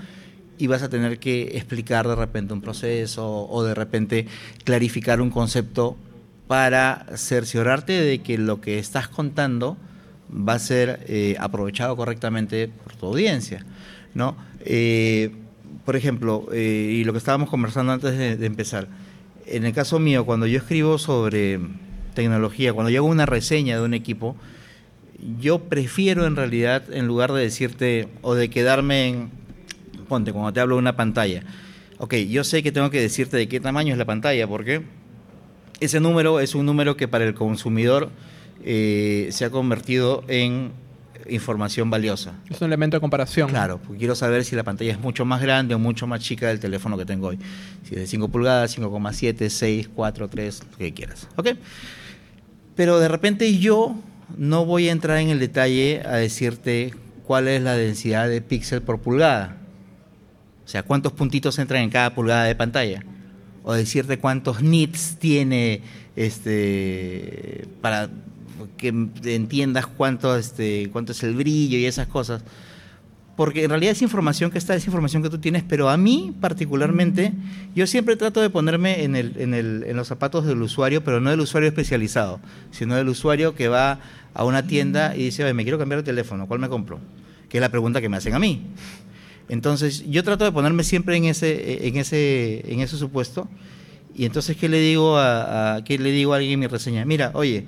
y 0.58 0.66
vas 0.66 0.82
a 0.82 0.88
tener 0.88 1.18
que 1.18 1.56
explicar 1.56 2.08
de 2.08 2.14
repente 2.14 2.52
un 2.54 2.60
proceso 2.60 3.48
o 3.48 3.64
de 3.64 3.74
repente 3.74 4.26
clarificar 4.64 5.20
un 5.20 5.30
concepto 5.30 5.96
para 6.46 7.06
cerciorarte 7.16 7.92
de 7.92 8.20
que 8.20 8.38
lo 8.38 8.60
que 8.60 8.78
estás 8.78 9.08
contando 9.08 9.76
va 10.30 10.54
a 10.54 10.58
ser 10.58 11.00
eh, 11.08 11.36
aprovechado 11.38 11.96
correctamente 11.96 12.68
por 12.68 12.94
tu 12.96 13.06
audiencia. 13.06 13.64
¿no? 14.14 14.36
Eh, 14.60 15.30
por 15.84 15.96
ejemplo, 15.96 16.48
eh, 16.52 16.90
y 16.92 17.04
lo 17.04 17.12
que 17.12 17.18
estábamos 17.18 17.48
conversando 17.48 17.92
antes 17.92 18.16
de, 18.16 18.46
empezar, 18.46 18.88
en 19.46 19.64
el 19.64 19.72
caso 19.72 19.98
mío, 19.98 20.24
cuando 20.24 20.46
yo 20.46 20.58
escribo 20.58 20.98
sobre 20.98 21.60
tecnología, 22.14 22.72
cuando 22.72 22.90
yo 22.90 23.00
hago 23.00 23.08
una 23.08 23.26
reseña 23.26 23.76
de 23.76 23.84
un 23.84 23.94
equipo, 23.94 24.36
yo 25.38 25.60
prefiero 25.60 26.26
en 26.26 26.34
realidad, 26.36 26.92
en 26.92 27.06
lugar 27.06 27.32
de 27.32 27.42
decirte 27.42 28.08
o 28.22 28.34
de 28.34 28.50
quedarme 28.50 29.08
en 29.08 29.30
ponte, 30.06 30.32
cuando 30.32 30.52
te 30.52 30.60
hablo 30.60 30.76
de 30.76 30.80
una 30.80 30.96
pantalla, 30.96 31.42
ok, 31.98 32.14
yo 32.14 32.44
sé 32.44 32.62
que 32.62 32.72
tengo 32.72 32.90
que 32.90 33.00
decirte 33.00 33.36
de 33.36 33.48
qué 33.48 33.60
tamaño 33.60 33.92
es 33.92 33.98
la 33.98 34.04
pantalla, 34.04 34.46
porque 34.46 34.82
ese 35.80 36.00
número 36.00 36.40
es 36.40 36.54
un 36.54 36.66
número 36.66 36.96
que 36.96 37.08
para 37.08 37.24
el 37.24 37.34
consumidor 37.34 38.10
eh, 38.64 39.28
se 39.30 39.44
ha 39.44 39.50
convertido 39.50 40.24
en 40.28 40.72
información 41.28 41.90
valiosa. 41.90 42.34
Es 42.50 42.60
un 42.60 42.68
elemento 42.68 42.96
de 42.96 43.00
comparación. 43.00 43.48
Claro, 43.48 43.78
porque 43.78 43.98
quiero 43.98 44.14
saber 44.14 44.44
si 44.44 44.56
la 44.56 44.64
pantalla 44.64 44.92
es 44.92 45.00
mucho 45.00 45.24
más 45.24 45.42
grande 45.42 45.74
o 45.74 45.78
mucho 45.78 46.06
más 46.06 46.20
chica 46.20 46.48
del 46.48 46.60
teléfono 46.60 46.96
que 46.96 47.04
tengo 47.04 47.28
hoy. 47.28 47.38
Si 47.84 47.94
es 47.94 48.00
de 48.00 48.06
5 48.06 48.28
pulgadas, 48.28 48.78
5,7, 48.78 49.48
6, 49.48 49.90
4, 49.94 50.28
3, 50.28 50.62
lo 50.70 50.78
que 50.78 50.94
quieras. 50.94 51.28
¿Ok? 51.36 51.48
Pero 52.74 52.98
de 52.98 53.08
repente 53.08 53.58
yo 53.58 53.96
no 54.36 54.64
voy 54.64 54.88
a 54.88 54.92
entrar 54.92 55.18
en 55.18 55.30
el 55.30 55.38
detalle 55.38 56.02
a 56.04 56.16
decirte 56.16 56.94
cuál 57.24 57.48
es 57.48 57.62
la 57.62 57.74
densidad 57.74 58.28
de 58.28 58.40
píxel 58.40 58.82
por 58.82 59.00
pulgada. 59.00 59.56
O 60.66 60.68
sea, 60.68 60.83
cuántos 60.83 61.12
puntitos 61.12 61.59
entran 61.61 61.83
en 61.83 61.90
cada 61.90 62.12
pulgada 62.14 62.44
de 62.44 62.57
pantalla. 62.57 63.05
O 63.62 63.72
decirte 63.72 64.18
cuántos 64.18 64.62
nits 64.62 65.16
tiene 65.18 65.81
este 66.16 67.68
para 67.81 68.11
que 68.76 68.88
entiendas 68.88 69.87
cuánto, 69.87 70.37
este, 70.37 70.88
cuánto 70.92 71.12
es 71.12 71.22
el 71.22 71.35
brillo 71.35 71.79
y 71.79 71.87
esas 71.87 72.09
cosas. 72.09 72.42
Porque 73.37 73.64
en 73.64 73.70
realidad 73.70 73.92
es 73.92 74.02
información 74.02 74.50
que 74.50 74.59
está, 74.59 74.74
es 74.74 74.87
información 74.87 75.22
que 75.22 75.29
tú 75.29 75.38
tienes, 75.38 75.62
pero 75.62 75.90
a 75.90 75.96
mí 75.96 76.35
particularmente, 76.40 77.33
yo 77.74 77.87
siempre 77.87 78.16
trato 78.16 78.40
de 78.40 78.50
ponerme 78.50 79.05
en, 79.05 79.14
el, 79.14 79.35
en, 79.37 79.55
el, 79.55 79.85
en 79.87 79.96
los 79.96 80.09
zapatos 80.09 80.46
del 80.46 80.62
usuario, 80.62 81.05
pero 81.05 81.20
no 81.20 81.31
del 81.31 81.40
usuario 81.40 81.68
especializado, 81.68 82.40
sino 82.70 82.96
del 82.96 83.09
usuario 83.09 83.55
que 83.55 83.68
va 83.68 84.00
a 84.33 84.44
una 84.44 84.66
tienda 84.66 85.14
y 85.14 85.24
dice, 85.24 85.44
Oye, 85.44 85.52
me 85.52 85.64
quiero 85.64 85.79
cambiar 85.79 86.00
de 86.00 86.05
teléfono, 86.05 86.46
¿cuál 86.46 86.61
me 86.61 86.68
compro? 86.68 86.98
Que 87.50 87.59
es 87.59 87.61
la 87.61 87.68
pregunta 87.68 88.00
que 88.00 88.09
me 88.09 88.16
hacen 88.16 88.35
a 88.35 88.38
mí. 88.38 88.62
Entonces, 89.48 90.04
yo 90.09 90.24
trato 90.24 90.44
de 90.44 90.52
ponerme 90.52 90.85
siempre 90.85 91.16
en 91.16 91.24
ese, 91.24 91.87
en 91.87 91.96
ese, 91.96 92.64
en 92.72 92.80
ese 92.80 92.96
supuesto. 92.96 93.48
Y 94.14 94.24
entonces, 94.24 94.56
¿qué 94.56 94.68
le 94.68 94.80
digo 94.80 95.18
a, 95.18 95.82
qué 95.85 95.98
le 95.98 96.11
digo 96.11 96.32
a 96.32 96.37
alguien 96.37 96.54
en 96.54 96.61
mi 96.61 96.66
reseña? 96.66 97.04
Mira, 97.04 97.30
oye, 97.35 97.66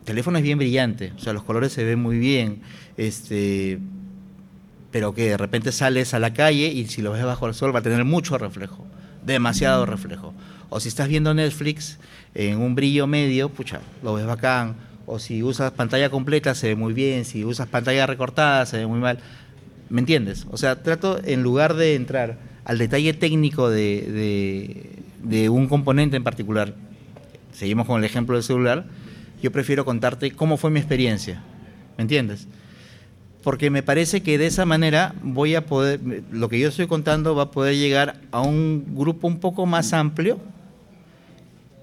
el 0.00 0.04
teléfono 0.04 0.36
es 0.36 0.44
bien 0.44 0.58
brillante, 0.58 1.12
o 1.16 1.18
sea, 1.20 1.32
los 1.32 1.44
colores 1.44 1.72
se 1.72 1.84
ven 1.84 2.02
muy 2.02 2.18
bien, 2.18 2.60
este, 2.96 3.78
pero 4.90 5.14
que 5.14 5.30
de 5.30 5.36
repente 5.36 5.72
sales 5.72 6.12
a 6.12 6.18
la 6.18 6.34
calle 6.34 6.66
y 6.66 6.86
si 6.88 7.02
lo 7.02 7.12
ves 7.12 7.24
bajo 7.24 7.46
el 7.46 7.54
sol 7.54 7.74
va 7.74 7.78
a 7.78 7.82
tener 7.82 8.04
mucho 8.04 8.36
reflejo, 8.36 8.84
demasiado 9.24 9.86
reflejo. 9.86 10.34
O 10.70 10.80
si 10.80 10.88
estás 10.88 11.08
viendo 11.08 11.32
Netflix 11.34 11.98
en 12.34 12.58
un 12.60 12.74
brillo 12.74 13.06
medio, 13.06 13.48
pucha, 13.48 13.80
lo 14.02 14.14
ves 14.14 14.26
bacán. 14.26 14.74
O 15.06 15.18
si 15.18 15.42
usas 15.42 15.70
pantalla 15.72 16.10
completa 16.10 16.54
se 16.54 16.68
ve 16.68 16.76
muy 16.76 16.94
bien, 16.94 17.24
si 17.24 17.44
usas 17.44 17.68
pantalla 17.68 18.06
recortada 18.06 18.66
se 18.66 18.78
ve 18.78 18.86
muy 18.86 18.98
mal. 18.98 19.18
¿Me 19.88 20.00
entiendes? 20.00 20.46
O 20.50 20.56
sea, 20.56 20.82
trato 20.82 21.20
en 21.24 21.42
lugar 21.42 21.74
de 21.74 21.94
entrar 21.94 22.38
al 22.64 22.78
detalle 22.78 23.12
técnico 23.12 23.68
de, 23.70 25.00
un 25.50 25.68
componente 25.68 26.16
en 26.16 26.24
particular, 26.24 26.74
seguimos 27.52 27.86
con 27.86 27.98
el 27.98 28.04
ejemplo 28.04 28.36
del 28.36 28.44
celular, 28.44 28.86
yo 29.42 29.52
prefiero 29.52 29.84
contarte 29.84 30.30
cómo 30.30 30.56
fue 30.56 30.70
mi 30.70 30.80
experiencia. 30.80 31.42
¿Me 31.98 32.02
entiendes? 32.02 32.48
Porque 33.42 33.68
me 33.68 33.82
parece 33.82 34.22
que 34.22 34.38
de 34.38 34.46
esa 34.46 34.64
manera 34.64 35.14
voy 35.22 35.54
a 35.54 35.66
poder, 35.66 36.00
lo 36.32 36.48
que 36.48 36.58
yo 36.58 36.68
estoy 36.68 36.86
contando 36.86 37.34
va 37.34 37.44
a 37.44 37.50
poder 37.50 37.76
llegar 37.76 38.20
a 38.32 38.40
un 38.40 38.96
grupo 38.96 39.26
un 39.26 39.38
poco 39.38 39.66
más 39.66 39.92
amplio 39.92 40.40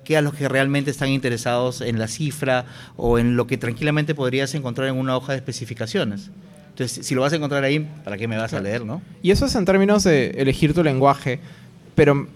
que 0.03 0.17
a 0.17 0.21
los 0.21 0.33
que 0.33 0.49
realmente 0.49 0.89
están 0.89 1.09
interesados 1.09 1.81
en 1.81 1.99
la 1.99 2.07
cifra 2.07 2.65
o 2.97 3.19
en 3.19 3.37
lo 3.37 3.45
que 3.45 3.57
tranquilamente 3.57 4.15
podrías 4.15 4.55
encontrar 4.55 4.87
en 4.87 4.95
una 4.95 5.15
hoja 5.15 5.33
de 5.33 5.37
especificaciones. 5.37 6.31
Entonces, 6.71 7.05
si 7.05 7.15
lo 7.15 7.21
vas 7.21 7.33
a 7.33 7.35
encontrar 7.35 7.63
ahí, 7.63 7.87
¿para 8.03 8.17
qué 8.17 8.27
me 8.27 8.37
vas 8.37 8.53
a 8.53 8.61
leer, 8.61 8.85
no? 8.85 9.01
Y 9.21 9.31
eso 9.31 9.45
es 9.45 9.55
en 9.55 9.65
términos 9.65 10.03
de 10.03 10.31
elegir 10.31 10.73
tu 10.73 10.83
lenguaje, 10.83 11.39
pero 11.95 12.27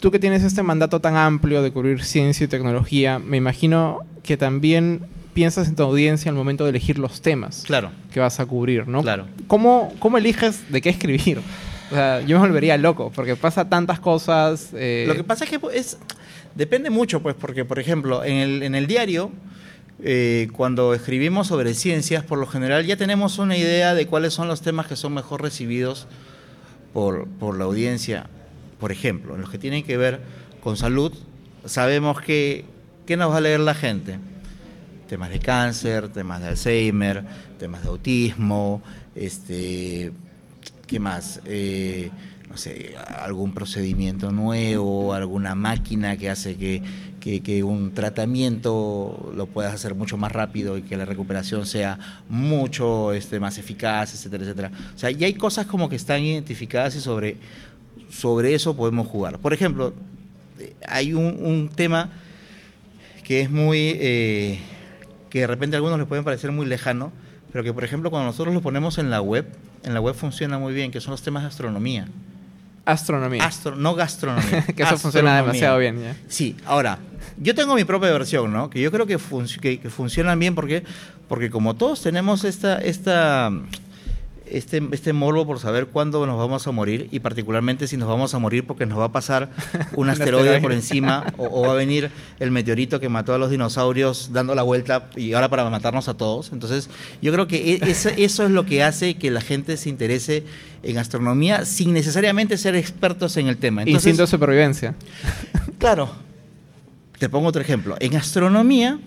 tú 0.00 0.10
que 0.10 0.18
tienes 0.18 0.42
este 0.42 0.62
mandato 0.62 1.00
tan 1.00 1.16
amplio 1.16 1.62
de 1.62 1.70
cubrir 1.70 2.04
ciencia 2.04 2.44
y 2.44 2.48
tecnología, 2.48 3.18
me 3.18 3.36
imagino 3.36 4.00
que 4.22 4.36
también 4.36 5.02
piensas 5.32 5.68
en 5.68 5.76
tu 5.76 5.82
audiencia 5.82 6.30
al 6.30 6.36
momento 6.36 6.64
de 6.64 6.70
elegir 6.70 6.98
los 6.98 7.20
temas 7.20 7.64
claro. 7.66 7.90
que 8.12 8.20
vas 8.20 8.40
a 8.40 8.46
cubrir, 8.46 8.86
¿no? 8.88 9.02
Claro. 9.02 9.26
¿Cómo, 9.46 9.92
cómo 9.98 10.18
eliges 10.18 10.70
de 10.70 10.80
qué 10.80 10.90
escribir? 10.90 11.40
O 11.90 11.94
sea, 11.94 12.20
yo 12.22 12.40
me 12.40 12.46
volvería 12.46 12.76
loco 12.78 13.12
porque 13.14 13.36
pasa 13.36 13.68
tantas 13.68 14.00
cosas. 14.00 14.70
Eh... 14.74 15.04
Lo 15.06 15.14
que 15.14 15.24
pasa 15.24 15.44
es 15.44 15.50
que 15.50 15.60
es, 15.72 15.98
depende 16.54 16.90
mucho, 16.90 17.20
pues, 17.20 17.34
porque, 17.34 17.64
por 17.64 17.78
ejemplo, 17.78 18.24
en 18.24 18.36
el, 18.36 18.62
en 18.62 18.74
el 18.74 18.86
diario, 18.86 19.30
eh, 20.02 20.48
cuando 20.52 20.94
escribimos 20.94 21.46
sobre 21.48 21.74
ciencias, 21.74 22.24
por 22.24 22.38
lo 22.38 22.46
general 22.46 22.84
ya 22.84 22.96
tenemos 22.96 23.38
una 23.38 23.56
idea 23.56 23.94
de 23.94 24.06
cuáles 24.06 24.34
son 24.34 24.48
los 24.48 24.60
temas 24.60 24.86
que 24.86 24.96
son 24.96 25.14
mejor 25.14 25.42
recibidos 25.42 26.06
por, 26.92 27.26
por 27.26 27.56
la 27.56 27.64
audiencia 27.64 28.26
por 28.84 28.92
ejemplo, 28.92 29.34
en 29.34 29.40
los 29.40 29.48
que 29.48 29.56
tienen 29.56 29.82
que 29.82 29.96
ver 29.96 30.20
con 30.62 30.76
salud, 30.76 31.10
sabemos 31.64 32.20
que, 32.20 32.66
¿qué 33.06 33.16
nos 33.16 33.32
va 33.32 33.38
a 33.38 33.40
leer 33.40 33.60
la 33.60 33.74
gente? 33.74 34.18
Temas 35.08 35.30
de 35.30 35.38
cáncer, 35.38 36.10
temas 36.10 36.42
de 36.42 36.48
Alzheimer, 36.48 37.24
temas 37.58 37.82
de 37.82 37.88
autismo, 37.88 38.82
este, 39.14 40.12
¿qué 40.86 41.00
más? 41.00 41.40
Eh, 41.46 42.10
no 42.54 42.58
sé, 42.58 42.94
algún 43.18 43.52
procedimiento 43.52 44.30
nuevo, 44.30 45.12
alguna 45.12 45.56
máquina 45.56 46.16
que 46.16 46.30
hace 46.30 46.56
que, 46.56 47.64
un 47.64 47.92
tratamiento 47.94 49.32
lo 49.34 49.46
puedas 49.46 49.74
hacer 49.74 49.96
mucho 49.96 50.16
más 50.16 50.30
rápido 50.30 50.78
y 50.78 50.82
que 50.82 50.96
la 50.96 51.04
recuperación 51.04 51.66
sea 51.66 51.98
mucho 52.28 53.12
este, 53.12 53.40
más 53.40 53.58
eficaz, 53.58 54.14
etcétera, 54.14 54.44
etcétera. 54.44 54.70
O 54.94 54.96
sea, 54.96 55.10
ya 55.10 55.26
hay 55.26 55.34
cosas 55.34 55.66
como 55.66 55.88
que 55.88 55.96
están 55.96 56.22
identificadas 56.22 56.94
y 56.94 57.00
sobre 57.00 58.54
eso 58.54 58.76
podemos 58.76 59.08
jugar. 59.08 59.40
Por 59.40 59.52
ejemplo, 59.52 59.92
hay 60.86 61.12
un, 61.12 61.70
tema 61.74 62.10
que 63.24 63.40
es 63.40 63.50
muy, 63.50 63.96
eh, 63.96 64.60
que 65.28 65.40
de 65.40 65.48
repente 65.48 65.74
a 65.74 65.78
algunos 65.78 65.98
les 65.98 66.06
puede 66.06 66.22
parecer 66.22 66.52
muy 66.52 66.66
lejano, 66.66 67.10
pero 67.50 67.64
que 67.64 67.72
por 67.72 67.82
ejemplo 67.82 68.10
cuando 68.10 68.26
nosotros 68.26 68.54
lo 68.54 68.60
ponemos 68.60 68.98
en 68.98 69.10
la 69.10 69.20
web, 69.20 69.44
en 69.82 69.92
la 69.92 70.00
web 70.00 70.14
funciona 70.14 70.58
muy 70.58 70.72
bien, 70.72 70.92
que 70.92 71.00
son 71.00 71.10
los 71.10 71.22
temas 71.22 71.42
de 71.42 71.48
astronomía. 71.48 72.06
Astronomía. 72.84 73.50
no 73.76 73.94
gastronomía. 73.94 74.62
que 74.76 74.82
eso 74.82 74.98
funciona 74.98 75.36
demasiado 75.36 75.78
bien. 75.78 76.02
¿ya? 76.02 76.16
Sí, 76.28 76.56
ahora, 76.66 76.98
yo 77.38 77.54
tengo 77.54 77.74
mi 77.74 77.84
propia 77.84 78.10
versión, 78.12 78.52
¿no? 78.52 78.70
Que 78.70 78.80
yo 78.80 78.90
creo 78.90 79.06
que, 79.06 79.18
que, 79.60 79.80
que 79.80 79.90
funcionan 79.90 80.38
bien 80.38 80.54
porque, 80.54 80.84
porque 81.28 81.50
como 81.50 81.74
todos 81.74 82.02
tenemos 82.02 82.44
esta, 82.44 82.78
esta 82.78 83.50
este, 84.46 84.82
este 84.92 85.12
morbo 85.12 85.46
por 85.46 85.58
saber 85.58 85.86
cuándo 85.86 86.26
nos 86.26 86.38
vamos 86.38 86.66
a 86.66 86.70
morir 86.70 87.08
y 87.10 87.20
particularmente 87.20 87.86
si 87.86 87.96
nos 87.96 88.08
vamos 88.08 88.34
a 88.34 88.38
morir 88.38 88.66
porque 88.66 88.86
nos 88.86 88.98
va 88.98 89.06
a 89.06 89.12
pasar 89.12 89.50
un 89.96 90.10
asteroide 90.10 90.60
por 90.60 90.72
encima 90.72 91.32
o, 91.38 91.62
va 91.62 91.72
a 91.72 91.74
venir 91.74 92.10
el 92.40 92.50
meteorito 92.50 93.00
que 93.00 93.08
mató 93.08 93.34
a 93.34 93.38
los 93.38 93.50
dinosaurios 93.50 94.30
dando 94.32 94.54
la 94.54 94.62
vuelta 94.62 95.08
y 95.16 95.32
ahora 95.32 95.48
para 95.48 95.68
matarnos 95.70 96.08
a 96.08 96.14
todos. 96.14 96.52
Entonces 96.52 96.90
yo 97.22 97.32
creo 97.32 97.46
que 97.46 97.74
e, 97.74 97.90
eso, 97.90 98.10
eso 98.16 98.44
es 98.44 98.50
lo 98.50 98.66
que 98.66 98.82
hace 98.82 99.14
que 99.16 99.30
la 99.30 99.40
gente 99.40 99.76
se 99.76 99.88
interese 99.88 100.44
en 100.82 100.98
astronomía 100.98 101.64
sin 101.64 101.92
necesariamente 101.92 102.58
ser 102.58 102.76
expertos 102.76 103.36
en 103.36 103.48
el 103.48 103.56
tema. 103.56 103.82
Entonces, 103.82 104.06
Instinto 104.06 104.22
de 104.22 104.26
supervivencia. 104.28 104.94
Claro. 105.78 106.08
Te 107.18 107.28
pongo 107.28 107.48
otro 107.48 107.60
ejemplo. 107.60 107.96
En 108.00 108.16
astronomía 108.16 108.98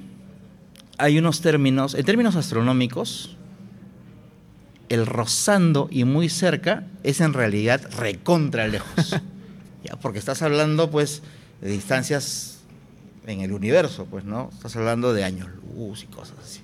hay 0.98 1.18
unos 1.18 1.42
términos, 1.42 1.96
en 1.96 2.06
términos 2.06 2.36
astronómicos, 2.36 3.37
el 4.90 5.06
rozando 5.06 5.88
y 5.92 6.04
muy 6.04 6.30
cerca 6.30 6.84
es 7.04 7.22
en 7.22 7.34
realidad 7.34 7.82
recontra 7.98 8.68
lejos. 8.68 9.12
ya, 9.84 9.96
porque 9.98 10.20
estás 10.20 10.42
hablando 10.42 10.90
pues 10.90 11.22
de 11.62 11.70
distancias 11.70 12.60
en 13.26 13.42
el 13.42 13.52
universo, 13.52 14.06
pues, 14.06 14.24
¿no? 14.24 14.50
Estás 14.54 14.76
hablando 14.76 15.14
de 15.14 15.24
años 15.24 15.50
luz 15.76 16.04
y 16.04 16.08
cosas 16.08 16.38
así. 16.44 16.62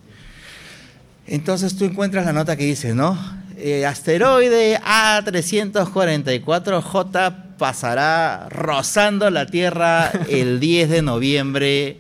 Entonces 1.28 1.78
tú 1.78 1.86
encuentras 1.86 2.26
la 2.26 2.34
nota 2.34 2.58
que 2.58 2.66
dice, 2.66 2.94
¿no? 2.94 3.18
Eh, 3.58 3.86
asteroide 3.86 4.80
A344J 4.82 7.58
pasará 7.58 8.50
rozando 8.50 9.30
la 9.30 9.46
Tierra 9.46 10.12
el 10.30 10.60
10 10.60 10.90
de 10.90 11.02
noviembre, 11.02 12.00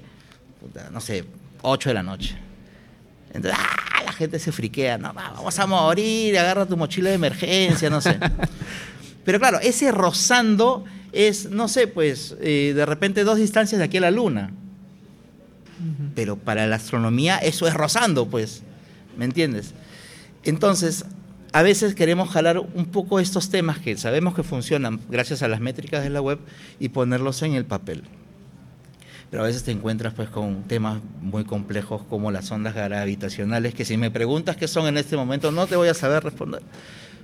no 0.91 0.99
sé, 0.99 1.23
8 1.61 1.89
de 1.89 1.93
la 1.93 2.03
noche. 2.03 2.35
Entonces, 3.33 3.57
¡ah! 3.61 3.92
La 4.05 4.13
gente 4.13 4.39
se 4.39 4.51
friquea, 4.51 4.97
no, 4.97 5.13
vamos 5.13 5.57
a 5.59 5.65
morir, 5.65 6.37
agarra 6.37 6.65
tu 6.65 6.77
mochila 6.77 7.09
de 7.09 7.15
emergencia, 7.15 7.89
no 7.89 8.01
sé. 8.01 8.17
Pero 9.25 9.39
claro, 9.39 9.59
ese 9.61 9.91
rozando 9.91 10.83
es, 11.11 11.49
no 11.49 11.67
sé, 11.67 11.87
pues 11.87 12.35
eh, 12.41 12.73
de 12.75 12.85
repente 12.85 13.23
dos 13.23 13.37
distancias 13.37 13.79
de 13.79 13.85
aquí 13.85 13.97
a 13.97 14.01
la 14.01 14.11
luna. 14.11 14.51
Pero 16.15 16.37
para 16.37 16.67
la 16.67 16.77
astronomía 16.77 17.37
eso 17.37 17.67
es 17.67 17.73
rozando, 17.73 18.27
pues, 18.27 18.63
¿me 19.17 19.25
entiendes? 19.25 19.73
Entonces, 20.43 21.05
a 21.51 21.61
veces 21.61 21.95
queremos 21.95 22.29
jalar 22.29 22.59
un 22.59 22.85
poco 22.85 23.19
estos 23.19 23.49
temas 23.49 23.79
que 23.79 23.97
sabemos 23.97 24.33
que 24.33 24.43
funcionan 24.43 24.99
gracias 25.09 25.43
a 25.43 25.47
las 25.47 25.59
métricas 25.59 26.03
de 26.03 26.09
la 26.09 26.21
web 26.21 26.39
y 26.79 26.89
ponerlos 26.89 27.41
en 27.41 27.53
el 27.53 27.65
papel 27.65 28.03
pero 29.33 29.45
a 29.45 29.47
veces 29.47 29.63
te 29.63 29.71
encuentras 29.71 30.13
pues 30.13 30.29
con 30.29 30.61
temas 30.65 30.99
muy 31.19 31.43
complejos 31.43 32.03
como 32.07 32.29
las 32.29 32.51
ondas 32.51 32.75
gravitacionales, 32.75 33.73
que 33.73 33.83
si 33.83 33.97
me 33.97 34.11
preguntas 34.11 34.55
qué 34.55 34.67
son 34.67 34.85
en 34.85 34.95
este 34.95 35.17
momento 35.17 35.51
no 35.51 35.65
te 35.65 35.75
voy 35.75 35.87
a 35.87 35.95
saber 35.95 36.23
responder, 36.23 36.61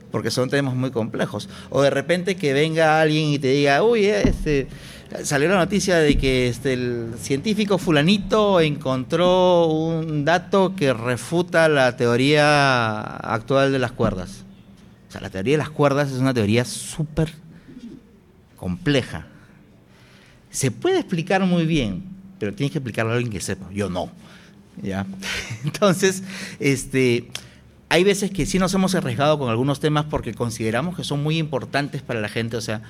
porque 0.09 0.31
son 0.31 0.49
temas 0.49 0.73
muy 0.73 0.89
complejos. 0.89 1.49
O 1.69 1.83
de 1.83 1.91
repente 1.91 2.35
que 2.35 2.51
venga 2.51 2.99
alguien 2.99 3.27
y 3.27 3.37
te 3.37 3.49
diga, 3.49 3.83
uy, 3.83 4.05
este, 4.07 4.67
salió 5.21 5.49
la 5.49 5.57
noticia 5.57 5.99
de 5.99 6.17
que 6.17 6.47
este, 6.47 6.73
el 6.73 7.11
científico 7.19 7.77
fulanito 7.77 8.59
encontró 8.59 9.67
un 9.67 10.25
dato 10.25 10.73
que 10.75 10.93
refuta 10.93 11.69
la 11.69 11.95
teoría 11.95 13.03
actual 13.17 13.71
de 13.71 13.77
las 13.77 13.91
cuerdas. 13.91 14.45
O 15.09 15.11
sea, 15.11 15.21
la 15.21 15.29
teoría 15.29 15.53
de 15.53 15.59
las 15.59 15.69
cuerdas 15.69 16.09
es 16.09 16.17
una 16.17 16.33
teoría 16.33 16.65
súper 16.65 17.31
compleja 18.55 19.27
se 20.49 20.71
puede 20.71 20.99
explicar 20.99 21.45
muy 21.45 21.65
bien, 21.65 22.03
pero 22.39 22.53
tienes 22.53 22.71
que 22.71 22.79
explicarlo 22.79 23.11
a 23.11 23.15
alguien 23.15 23.31
que 23.31 23.41
sepa. 23.41 23.67
Yo 23.71 23.89
no. 23.89 24.11
¿ya? 24.81 25.05
Entonces, 25.63 26.23
este, 26.59 27.27
hay 27.89 28.03
veces 28.03 28.31
que 28.31 28.45
sí 28.45 28.59
nos 28.59 28.73
hemos 28.73 28.95
arriesgado 28.95 29.37
con 29.39 29.49
algunos 29.49 29.79
temas 29.79 30.05
porque 30.05 30.33
consideramos 30.33 30.95
que 30.95 31.03
son 31.03 31.21
muy 31.23 31.37
importantes 31.37 32.01
para 32.01 32.21
la 32.21 32.29
gente. 32.29 32.57
O 32.57 32.61
sea, 32.61 32.81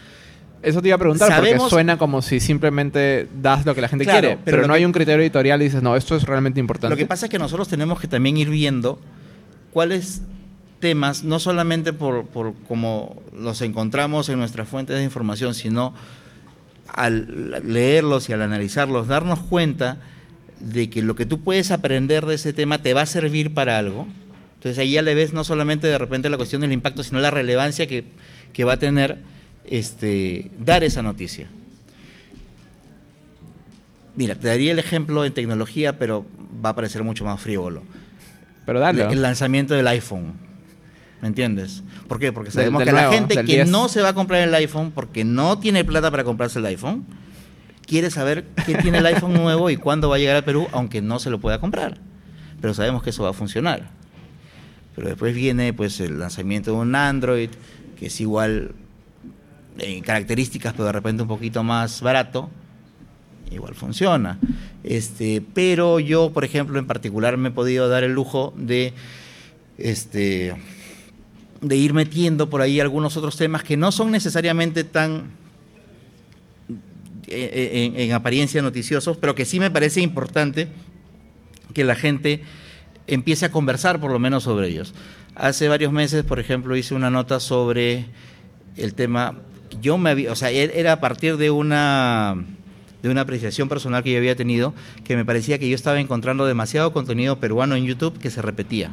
eso 0.61 0.81
te 0.81 0.89
iba 0.89 0.95
a 0.95 0.99
preguntar, 0.99 1.35
porque 1.37 1.57
suena 1.69 1.97
como 1.97 2.21
si 2.21 2.39
simplemente 2.39 3.27
das 3.41 3.65
lo 3.65 3.73
que 3.73 3.81
la 3.81 3.87
gente 3.87 4.05
quiere, 4.05 4.37
pero, 4.43 4.67
no 4.67 4.73
hay 4.73 4.83
un 4.83 4.91
criterio 4.91 5.21
editorial 5.21 5.61
y 5.61 5.65
dices, 5.65 5.81
no, 5.81 5.95
esto 5.95 6.15
es 6.15 6.23
realmente 6.23 6.59
importante. 6.59 6.93
Lo 6.93 6.97
que 6.97 7.05
pasa 7.05 7.27
es 7.27 7.29
que 7.29 7.39
nosotros 7.39 7.67
tenemos 7.69 7.99
que 7.99 8.07
también 8.07 8.35
ir 8.37 8.49
viendo 8.49 8.99
cuáles 9.71 10.21
temas, 10.81 11.23
no 11.23 11.39
solamente 11.39 11.93
por, 11.93 12.25
por 12.25 12.53
cómo 12.67 13.21
los 13.37 13.61
encontramos 13.61 14.29
en 14.29 14.39
nuestras 14.39 14.67
fuentes 14.67 14.97
de 14.97 15.03
información, 15.03 15.53
sino 15.53 15.93
al 16.99 17.63
leerlos 17.65 18.27
y 18.27 18.33
al 18.33 18.41
analizarlos, 18.41 19.07
darnos 19.07 19.39
cuenta 19.39 19.99
de 20.59 20.89
que 20.89 21.01
lo 21.01 21.15
que 21.15 21.25
tú 21.25 21.39
puedes 21.39 21.71
aprender 21.71 22.25
de 22.25 22.35
ese 22.35 22.51
tema 22.51 22.81
te 22.81 22.93
va 22.93 23.03
a 23.03 23.05
servir 23.05 23.53
para 23.53 23.77
algo. 23.77 24.05
Entonces 24.55 24.77
ahí 24.79 24.91
ya 24.91 25.01
le 25.01 25.15
ves 25.15 25.31
no 25.31 25.45
solamente 25.45 25.87
de 25.87 25.97
repente 25.97 26.29
la 26.29 26.35
cuestión 26.35 26.59
del 26.59 26.73
impacto, 26.73 27.01
sino 27.03 27.21
la 27.21 27.31
relevancia 27.31 27.87
que, 27.87 28.03
va 28.65 28.73
a 28.73 28.77
tener 28.77 29.19
este, 29.65 30.51
dar 30.59 30.83
esa 30.83 31.01
noticia. 31.01 31.47
Mira, 34.17 34.35
te 34.35 34.49
daría 34.49 34.73
el 34.73 34.79
ejemplo 34.79 35.23
en 35.23 35.31
tecnología, 35.31 35.97
pero 35.97 36.25
va 36.63 36.71
a 36.71 36.75
parecer 36.75 37.05
mucho 37.05 37.23
más 37.23 37.39
frívolo. 37.39 37.83
Pero 38.65 38.81
dale. 38.81 39.03
El 39.03 39.21
lanzamiento 39.21 39.73
del 39.73 39.87
iPhone. 39.87 40.33
¿Me 41.21 41.29
entiendes? 41.29 41.81
¿Por 42.09 42.19
qué? 42.19 42.33
Porque 42.33 42.49
sabemos 42.49 42.83
que 42.83 42.91
la 42.91 43.11
gente 43.11 43.45
que 43.45 43.65
no 43.65 43.87
se 43.87 44.01
va 44.01 44.09
a 44.09 44.13
comprar 44.13 44.41
el 44.41 44.53
iPhone 44.55 44.91
porque 44.91 45.23
no 45.23 45.59
tiene 45.59 45.85
plata 45.85 46.09
para 46.09 46.23
comprarse 46.23 46.57
el 46.57 46.65
iPhone, 46.65 47.05
quiere 47.85 48.09
saber 48.09 48.45
qué 48.65 48.75
tiene 48.75 48.97
el 48.97 49.05
iPhone 49.05 49.33
nuevo 49.33 49.69
y 49.69 49.77
cuándo 49.77 50.09
va 50.09 50.15
a 50.15 50.19
llegar 50.19 50.35
a 50.35 50.41
Perú, 50.41 50.67
aunque 50.71 51.03
no 51.03 51.19
se 51.19 51.29
lo 51.29 51.39
pueda 51.39 51.59
comprar. 51.59 51.99
Pero 52.59 52.73
sabemos 52.73 53.03
que 53.03 53.11
eso 53.11 53.23
va 53.23 53.29
a 53.29 53.33
funcionar. 53.33 53.91
Pero 54.95 55.07
después 55.07 55.35
viene 55.35 55.71
pues 55.71 55.99
el 55.99 56.19
lanzamiento 56.19 56.71
de 56.71 56.77
un 56.77 56.95
Android, 56.95 57.51
que 57.99 58.07
es 58.07 58.19
igual 58.19 58.71
en 59.77 60.01
características, 60.01 60.73
pero 60.73 60.85
de 60.85 60.91
repente 60.91 61.21
un 61.21 61.29
poquito 61.29 61.63
más 61.63 62.01
barato, 62.01 62.49
igual 63.51 63.75
funciona. 63.75 64.39
Este, 64.83 65.43
pero 65.53 65.99
yo, 65.99 66.31
por 66.31 66.43
ejemplo, 66.43 66.79
en 66.79 66.87
particular 66.87 67.37
me 67.37 67.49
he 67.49 67.51
podido 67.51 67.87
dar 67.87 68.03
el 68.03 68.13
lujo 68.13 68.51
de 68.57 68.93
este 69.77 70.55
de 71.61 71.75
ir 71.75 71.93
metiendo 71.93 72.49
por 72.49 72.61
ahí 72.61 72.79
algunos 72.79 73.17
otros 73.17 73.35
temas 73.35 73.63
que 73.63 73.77
no 73.77 73.91
son 73.91 74.11
necesariamente 74.11 74.83
tan 74.83 75.31
eh, 77.27 77.93
en, 77.95 78.11
apariencia 78.13 78.61
noticiosos, 78.61 79.17
pero 79.17 79.35
que 79.35 79.45
sí 79.45 79.59
me 79.59 79.69
parece 79.69 80.01
importante 80.01 80.67
que 81.73 81.83
la 81.83 81.95
gente 81.95 82.41
empiece 83.07 83.45
a 83.45 83.51
conversar 83.51 83.99
por 83.99 84.11
lo 84.11 84.19
menos 84.19 84.43
sobre 84.43 84.67
ellos. 84.67 84.93
Hace 85.35 85.67
varios 85.67 85.91
meses, 85.91 86.23
por 86.23 86.39
ejemplo, 86.39 86.75
hice 86.75 86.95
una 86.95 87.11
nota 87.11 87.39
sobre 87.39 88.07
el 88.77 88.93
tema, 88.93 89.37
yo 89.81 89.97
me 89.97 90.09
había, 90.09 90.31
o 90.31 90.35
sea, 90.35 90.51
e, 90.51 90.79
era 90.79 90.93
a 90.93 90.99
partir 90.99 91.37
de 91.37 91.51
una 91.51 92.35
de 93.03 93.09
una 93.09 93.21
apreciación 93.21 93.69
personal 93.69 94.03
que 94.03 94.11
yo 94.11 94.17
había 94.17 94.35
tenido, 94.35 94.73
que 95.05 95.15
me 95.15 95.23
parecía 95.23 95.57
que 95.57 95.69
yo 95.69 95.75
estaba 95.75 95.99
encontrando 95.99 96.45
demasiado 96.45 96.91
contenido 96.91 97.39
peruano 97.39 97.75
en 97.75 97.85
YouTube 97.85 98.17
que 98.19 98.29
se 98.29 98.41
repetía. 98.41 98.91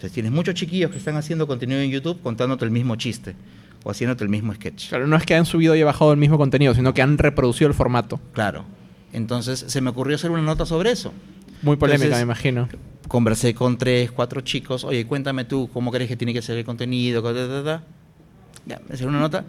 Entonces 0.00 0.14
tienes 0.14 0.32
muchos 0.32 0.54
chiquillos 0.54 0.90
que 0.90 0.96
están 0.96 1.18
haciendo 1.18 1.46
contenido 1.46 1.78
en 1.78 1.90
YouTube 1.90 2.22
contándote 2.22 2.64
el 2.64 2.70
mismo 2.70 2.96
chiste 2.96 3.36
o 3.84 3.90
haciéndote 3.90 4.24
el 4.24 4.30
mismo 4.30 4.54
sketch. 4.54 4.88
Claro, 4.88 5.06
no 5.06 5.14
es 5.14 5.26
que 5.26 5.34
han 5.34 5.44
subido 5.44 5.76
y 5.76 5.82
bajado 5.82 6.10
el 6.12 6.16
mismo 6.16 6.38
contenido, 6.38 6.74
sino 6.74 6.94
que 6.94 7.02
han 7.02 7.18
reproducido 7.18 7.68
el 7.68 7.74
formato. 7.74 8.18
Claro. 8.32 8.64
Entonces 9.12 9.62
se 9.68 9.80
me 9.82 9.90
ocurrió 9.90 10.16
hacer 10.16 10.30
una 10.30 10.40
nota 10.40 10.64
sobre 10.64 10.90
eso. 10.90 11.12
Muy 11.60 11.76
polémica, 11.76 12.16
me 12.16 12.22
imagino. 12.22 12.66
Conversé 13.08 13.52
con 13.52 13.76
tres, 13.76 14.10
cuatro 14.10 14.40
chicos. 14.40 14.84
Oye, 14.84 15.06
cuéntame 15.06 15.44
tú, 15.44 15.68
¿cómo 15.70 15.92
crees 15.92 16.08
que 16.08 16.16
tiene 16.16 16.32
que 16.32 16.40
ser 16.40 16.56
el 16.56 16.64
contenido? 16.64 17.22
Ya, 18.64 18.80
hacer 18.90 19.06
una 19.06 19.20
nota. 19.20 19.44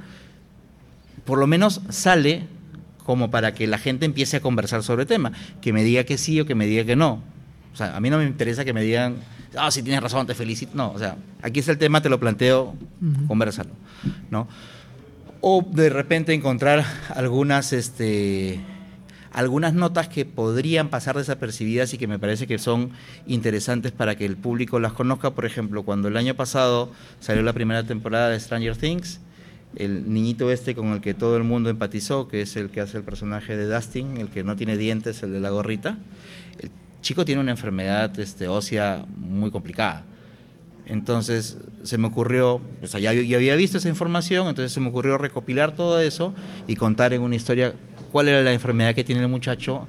Por 1.24 1.40
lo 1.40 1.48
menos 1.48 1.80
sale 1.88 2.44
como 3.06 3.32
para 3.32 3.54
que 3.54 3.68
la 3.68 3.78
gente 3.78 4.06
empiece 4.06 4.36
a 4.36 4.42
conversar 4.42 4.84
sobre 4.84 5.04
el 5.04 5.08
tema. 5.08 5.32
Que 5.62 5.72
me 5.72 5.86
diga 5.86 6.04
que 6.04 6.18
sí 6.18 6.42
o 6.42 6.46
que 6.46 6.56
me 6.56 6.66
diga 6.66 6.84
que 6.84 6.98
no. 6.98 7.24
O 7.74 7.78
sea, 7.78 7.96
a 7.96 8.02
mí 8.02 8.10
no 8.10 8.18
me 8.18 8.26
interesa 8.26 8.66
que 8.66 8.74
me 8.74 8.82
digan 8.82 9.16
ah, 9.58 9.72
si 9.72 9.84
tienes 9.84 10.02
razón, 10.02 10.28
te 10.28 10.36
felicito. 10.36 10.72
No, 10.76 10.92
o 10.92 11.00
sea, 11.00 11.18
aquí 11.42 11.60
es 11.60 11.68
el 11.68 11.78
tema, 11.78 12.02
te 12.02 12.10
lo 12.10 12.20
planteo, 12.20 12.76
conversalo, 13.28 13.72
¿no? 14.30 14.48
O 15.42 15.66
de 15.70 15.90
repente 15.90 16.34
encontrar 16.34 16.86
algunas, 17.16 17.74
este, 17.74 18.60
algunas 19.32 19.74
notas 19.74 20.08
que 20.08 20.26
podrían 20.26 20.90
pasar 20.90 21.18
desapercibidas 21.18 21.94
y 21.94 21.98
que 21.98 22.08
me 22.08 22.20
parece 22.20 22.46
que 22.46 22.60
son 22.60 22.92
interesantes 23.26 23.92
para 23.92 24.16
que 24.16 24.26
el 24.26 24.38
público 24.38 24.80
las 24.80 24.94
conozca. 24.94 25.32
Por 25.32 25.46
ejemplo, 25.46 25.84
cuando 25.84 26.10
el 26.10 26.18
año 26.18 26.36
pasado 26.36 26.92
salió 27.20 27.42
la 27.42 27.54
primera 27.54 27.84
temporada 27.84 28.30
de 28.30 28.40
Stranger 28.40 28.78
Things, 28.78 29.20
el 29.76 30.14
niñito 30.14 30.52
este 30.52 30.76
con 30.76 30.88
el 30.88 31.02
que 31.02 31.14
todo 31.14 31.38
el 31.38 31.44
mundo 31.44 31.70
empatizó, 31.70 32.28
que 32.28 32.42
es 32.42 32.56
el 32.56 32.70
que 32.70 32.82
hace 32.82 32.98
el 32.98 33.04
personaje 33.04 33.56
de 33.56 33.74
Dustin, 33.74 34.18
el 34.18 34.30
que 34.30 34.44
no 34.44 34.56
tiene 34.56 34.78
dientes, 34.78 35.24
el 35.24 35.32
de 35.32 35.40
la 35.40 35.50
gorrita, 35.50 35.98
chico 37.02 37.26
tiene 37.26 37.42
una 37.42 37.52
enfermedad 37.52 38.18
este, 38.20 38.48
ósea 38.48 39.06
muy 39.16 39.52
complicada. 39.52 40.06
Entonces 40.86 41.58
se 41.84 41.98
me 41.98 42.08
ocurrió, 42.08 42.62
o 42.82 42.88
sea, 42.88 43.00
ya, 43.00 43.12
había 43.12 43.56
visto 43.56 43.78
esa 43.78 43.90
información, 43.90 44.48
entonces 44.48 44.72
se 44.72 44.80
me 44.80 44.90
ocurrió 44.90 45.18
recopilar 45.18 45.76
todo 45.76 46.00
eso 46.00 46.34
y 46.68 46.76
contar 46.76 47.14
en 47.14 47.22
una 47.22 47.36
historia 47.36 47.74
cuál 48.12 48.28
era 48.28 48.42
la 48.42 48.52
enfermedad 48.52 48.94
que 48.94 49.04
tiene 49.04 49.22
el 49.22 49.28
muchacho 49.28 49.88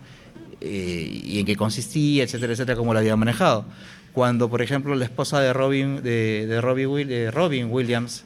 eh, 0.61 1.21
y 1.25 1.41
en 1.41 1.47
qué 1.47 1.57
consistía, 1.57 2.25
etcétera, 2.25 2.53
etcétera, 2.53 2.77
cómo 2.77 2.95
la 2.95 3.01
había 3.01 3.17
manejado. 3.17 3.65
Cuando, 4.13 4.49
por 4.49 4.63
ejemplo, 4.63 4.95
la 4.95 5.05
esposa 5.05 5.41
de 5.41 5.53
Robin, 5.53 6.03
de 6.03 6.61
Robin, 6.61 7.69
Williams 7.71 8.25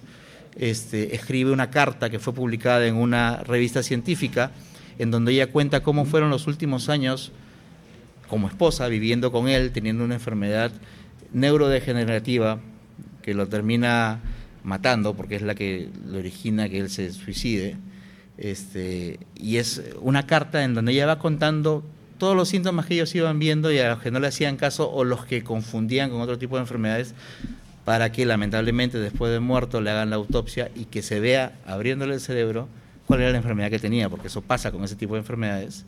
este, 0.57 1.15
escribe 1.15 1.53
una 1.53 1.71
carta 1.71 2.11
que 2.11 2.19
fue 2.19 2.35
publicada 2.35 2.87
en 2.87 2.97
una 2.97 3.39
revista 3.45 3.83
científica 3.83 4.51
en 4.99 5.11
donde 5.11 5.33
ella 5.33 5.47
cuenta 5.49 5.83
cómo 5.83 6.05
fueron 6.05 6.31
los 6.31 6.47
últimos 6.47 6.89
años 6.89 7.33
como 8.29 8.49
esposa, 8.49 8.89
viviendo 8.89 9.33
con 9.33 9.49
él, 9.49 9.73
teniendo 9.73 10.05
una 10.05 10.15
enfermedad 10.15 10.73
neurodegenerativa 11.33 12.59
que 13.23 13.35
lo 13.35 13.49
termina 13.49 14.21
matando, 14.63 15.15
porque 15.15 15.37
es 15.37 15.43
la 15.43 15.55
que 15.55 15.89
le 16.07 16.19
origina 16.19 16.69
que 16.69 16.79
él 16.79 16.91
se 16.91 17.13
suicide. 17.13 17.77
Este, 18.39 19.19
y 19.35 19.57
es 19.57 19.83
una 20.01 20.27
carta 20.27 20.65
en 20.65 20.75
donde 20.75 20.93
ella 20.93 21.07
va 21.07 21.19
contando 21.19 21.85
todos 22.19 22.37
los 22.37 22.49
síntomas 22.49 22.87
que 22.87 22.95
ellos 22.95 23.15
iban 23.15 23.39
viendo 23.39 23.71
y 23.73 23.79
a 23.79 23.91
los 23.91 24.03
que 24.03 24.11
no 24.11 24.21
le 24.21 24.29
hacían 24.29 24.57
caso 24.57 24.91
o 24.91 25.05
los 25.05 25.25
que 25.25 25.43
confundían 25.43 26.11
con 26.11 26.21
otro 26.21 26.39
tipo 26.39 26.57
de 26.57 26.63
enfermedades 26.63 27.15
para 27.85 28.11
que 28.11 28.27
lamentablemente 28.27 28.99
después 28.99 29.33
de 29.33 29.41
muerto 29.41 29.81
le 29.81 29.91
hagan 29.91 30.11
la 30.11 30.17
autopsia 30.17 30.71
y 30.75 30.87
que 30.87 31.03
se 31.03 31.21
vea 31.21 31.57
abriéndole 31.67 32.15
el 32.15 32.21
cerebro 32.21 32.69
cuál 33.07 33.21
era 33.21 33.31
la 33.31 33.37
enfermedad 33.37 33.71
que 33.71 33.79
tenía, 33.79 34.09
porque 34.09 34.27
eso 34.27 34.43
pasa 34.43 34.73
con 34.73 34.83
ese 34.83 34.97
tipo 34.97 35.15
de 35.15 35.21
enfermedades 35.21 35.85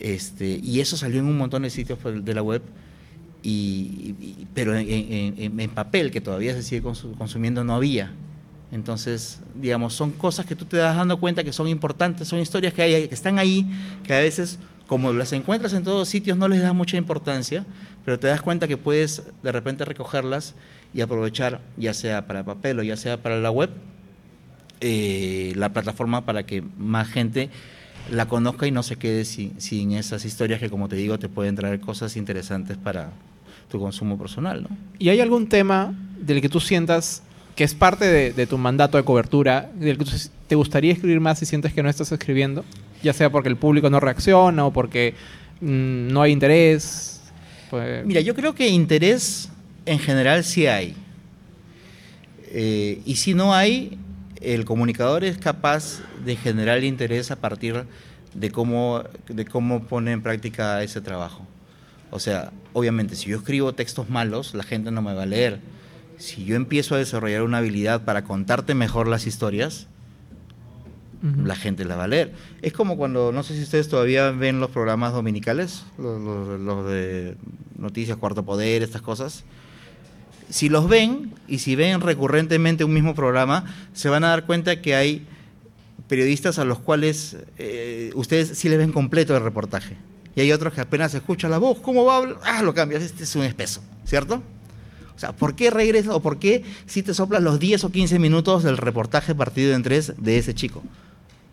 este, 0.00 0.58
y 0.62 0.80
eso 0.80 0.96
salió 0.96 1.20
en 1.20 1.26
un 1.26 1.36
montón 1.36 1.62
de 1.62 1.70
sitios 1.70 1.98
de 2.02 2.34
la 2.34 2.42
web, 2.42 2.62
y, 3.42 4.46
pero 4.54 4.76
en, 4.76 5.70
papel, 5.70 6.10
que 6.10 6.20
todavía 6.20 6.52
se 6.54 6.62
sigue 6.62 6.82
consumiendo, 6.82 7.64
no 7.64 7.74
había. 7.74 8.12
Entonces, 8.72 9.40
digamos, 9.54 9.94
son 9.94 10.12
cosas 10.12 10.46
que 10.46 10.54
tú 10.54 10.64
te 10.64 10.76
das 10.76 10.96
dando 10.96 11.18
cuenta 11.18 11.42
que 11.44 11.52
son 11.52 11.68
importantes, 11.68 12.28
son 12.28 12.38
historias 12.38 12.72
que, 12.72 12.82
hay, 12.82 13.08
que 13.08 13.14
están 13.14 13.38
ahí, 13.38 13.66
que 14.04 14.14
a 14.14 14.20
veces, 14.20 14.58
como 14.86 15.12
las 15.12 15.32
encuentras 15.32 15.72
en 15.72 15.84
todos 15.84 16.08
sitios, 16.08 16.38
no 16.38 16.48
les 16.48 16.62
das 16.62 16.74
mucha 16.74 16.96
importancia, 16.96 17.66
pero 18.04 18.18
te 18.18 18.28
das 18.28 18.42
cuenta 18.42 18.68
que 18.68 18.76
puedes 18.76 19.22
de 19.42 19.52
repente 19.52 19.84
recogerlas 19.84 20.54
y 20.94 21.00
aprovechar, 21.00 21.60
ya 21.76 21.94
sea 21.94 22.26
para 22.26 22.44
papel 22.44 22.78
o 22.78 22.82
ya 22.82 22.96
sea 22.96 23.22
para 23.22 23.40
la 23.40 23.50
web, 23.50 23.70
eh, 24.80 25.52
la 25.56 25.72
plataforma 25.72 26.24
para 26.24 26.44
que 26.44 26.62
más 26.78 27.08
gente 27.08 27.50
la 28.10 28.26
conozca 28.26 28.66
y 28.66 28.70
no 28.70 28.82
se 28.82 28.96
quede 28.96 29.24
sin, 29.24 29.92
esas 29.92 30.24
historias 30.24 30.60
que, 30.60 30.68
como 30.68 30.88
te 30.88 30.96
digo, 30.96 31.18
te 31.18 31.28
pueden 31.28 31.54
traer 31.54 31.80
cosas 31.80 32.16
interesantes 32.16 32.76
para 32.76 33.10
tu 33.70 33.78
consumo 33.78 34.18
personal. 34.18 34.62
¿no? 34.68 34.76
¿Y 34.98 35.08
hay 35.08 35.20
algún 35.20 35.48
tema 35.48 35.94
del 36.20 36.40
que 36.40 36.48
tú 36.48 36.60
sientas 36.60 37.22
que 37.54 37.64
es 37.64 37.74
parte 37.74 38.06
de, 38.32 38.46
tu 38.46 38.58
mandato 38.58 38.96
de 38.96 39.04
cobertura, 39.04 39.70
del 39.74 39.98
que 39.98 40.06
te 40.46 40.54
gustaría 40.54 40.92
escribir 40.92 41.20
más 41.20 41.42
y 41.42 41.46
sientes 41.46 41.72
que 41.72 41.82
no 41.82 41.88
estás 41.88 42.10
escribiendo? 42.10 42.64
Ya 43.02 43.12
sea 43.12 43.30
porque 43.30 43.48
el 43.48 43.56
público 43.56 43.90
no 43.90 44.00
reacciona 44.00 44.64
o 44.66 44.72
porque 44.72 45.14
mm, 45.60 46.08
no 46.08 46.22
hay 46.22 46.32
interés. 46.32 47.20
Pues 47.70 48.04
Mira, 48.04 48.20
yo 48.20 48.34
creo 48.34 48.54
que 48.54 48.68
interés 48.68 49.50
en 49.86 49.98
general 49.98 50.44
sí 50.44 50.66
hay. 50.66 50.94
Eh, 52.52 53.00
y 53.04 53.16
si 53.16 53.34
no 53.34 53.54
hay, 53.54 53.98
el 54.40 54.64
comunicador 54.64 55.24
es 55.24 55.38
capaz 55.38 56.00
de 56.24 56.36
generar 56.36 56.82
interés 56.84 57.30
a 57.30 57.36
partir 57.36 57.84
de 58.34 58.50
cómo, 58.50 59.02
de 59.28 59.44
cómo 59.44 59.84
pone 59.84 60.12
en 60.12 60.22
práctica 60.22 60.82
ese 60.82 61.00
trabajo. 61.00 61.46
O 62.10 62.18
sea, 62.18 62.52
obviamente, 62.72 63.16
si 63.16 63.30
yo 63.30 63.38
escribo 63.38 63.72
textos 63.74 64.08
malos, 64.08 64.54
la 64.54 64.62
gente 64.62 64.90
no 64.90 65.02
me 65.02 65.14
va 65.14 65.22
a 65.22 65.26
leer. 65.26 65.60
Si 66.18 66.44
yo 66.44 66.56
empiezo 66.56 66.94
a 66.94 66.98
desarrollar 66.98 67.42
una 67.42 67.58
habilidad 67.58 68.04
para 68.04 68.24
contarte 68.24 68.74
mejor 68.74 69.08
las 69.08 69.26
historias, 69.26 69.86
la 71.22 71.54
gente 71.54 71.84
la 71.84 71.96
va 71.96 72.04
a 72.04 72.08
leer. 72.08 72.32
Es 72.62 72.72
como 72.72 72.96
cuando, 72.96 73.30
no 73.30 73.42
sé 73.42 73.54
si 73.54 73.62
ustedes 73.62 73.88
todavía 73.88 74.30
ven 74.30 74.58
los 74.58 74.70
programas 74.70 75.12
dominicales, 75.12 75.84
los 75.98 76.86
de 76.86 77.36
Noticias, 77.76 78.16
Cuarto 78.16 78.42
Poder, 78.44 78.82
estas 78.82 79.02
cosas 79.02 79.44
si 80.50 80.68
los 80.68 80.88
ven 80.88 81.32
y 81.48 81.58
si 81.58 81.76
ven 81.76 82.00
recurrentemente 82.00 82.84
un 82.84 82.92
mismo 82.92 83.14
programa, 83.14 83.64
se 83.94 84.08
van 84.08 84.24
a 84.24 84.28
dar 84.28 84.44
cuenta 84.44 84.82
que 84.82 84.94
hay 84.94 85.26
periodistas 86.08 86.58
a 86.58 86.64
los 86.64 86.80
cuales 86.80 87.36
eh, 87.56 88.10
ustedes 88.14 88.58
sí 88.58 88.68
les 88.68 88.78
ven 88.78 88.92
completo 88.92 89.36
el 89.36 89.42
reportaje. 89.42 89.96
Y 90.34 90.40
hay 90.40 90.52
otros 90.52 90.74
que 90.74 90.80
apenas 90.80 91.14
escuchan 91.14 91.50
la 91.50 91.58
voz, 91.58 91.78
¿cómo 91.80 92.04
va 92.04 92.18
a? 92.18 92.58
Ah, 92.58 92.62
lo 92.62 92.74
cambias, 92.74 93.02
este 93.02 93.24
es 93.24 93.34
un 93.36 93.44
espeso, 93.44 93.80
¿cierto? 94.04 94.42
O 95.14 95.18
sea, 95.18 95.32
¿por 95.32 95.54
qué 95.54 95.70
regresas 95.70 96.12
o 96.14 96.20
por 96.20 96.38
qué 96.38 96.64
si 96.86 97.02
te 97.02 97.14
soplas 97.14 97.42
los 97.42 97.60
10 97.60 97.84
o 97.84 97.90
15 97.90 98.18
minutos 98.18 98.62
del 98.62 98.76
reportaje 98.76 99.34
partido 99.34 99.74
en 99.74 99.82
tres 99.82 100.14
de 100.16 100.38
ese 100.38 100.54
chico? 100.54 100.82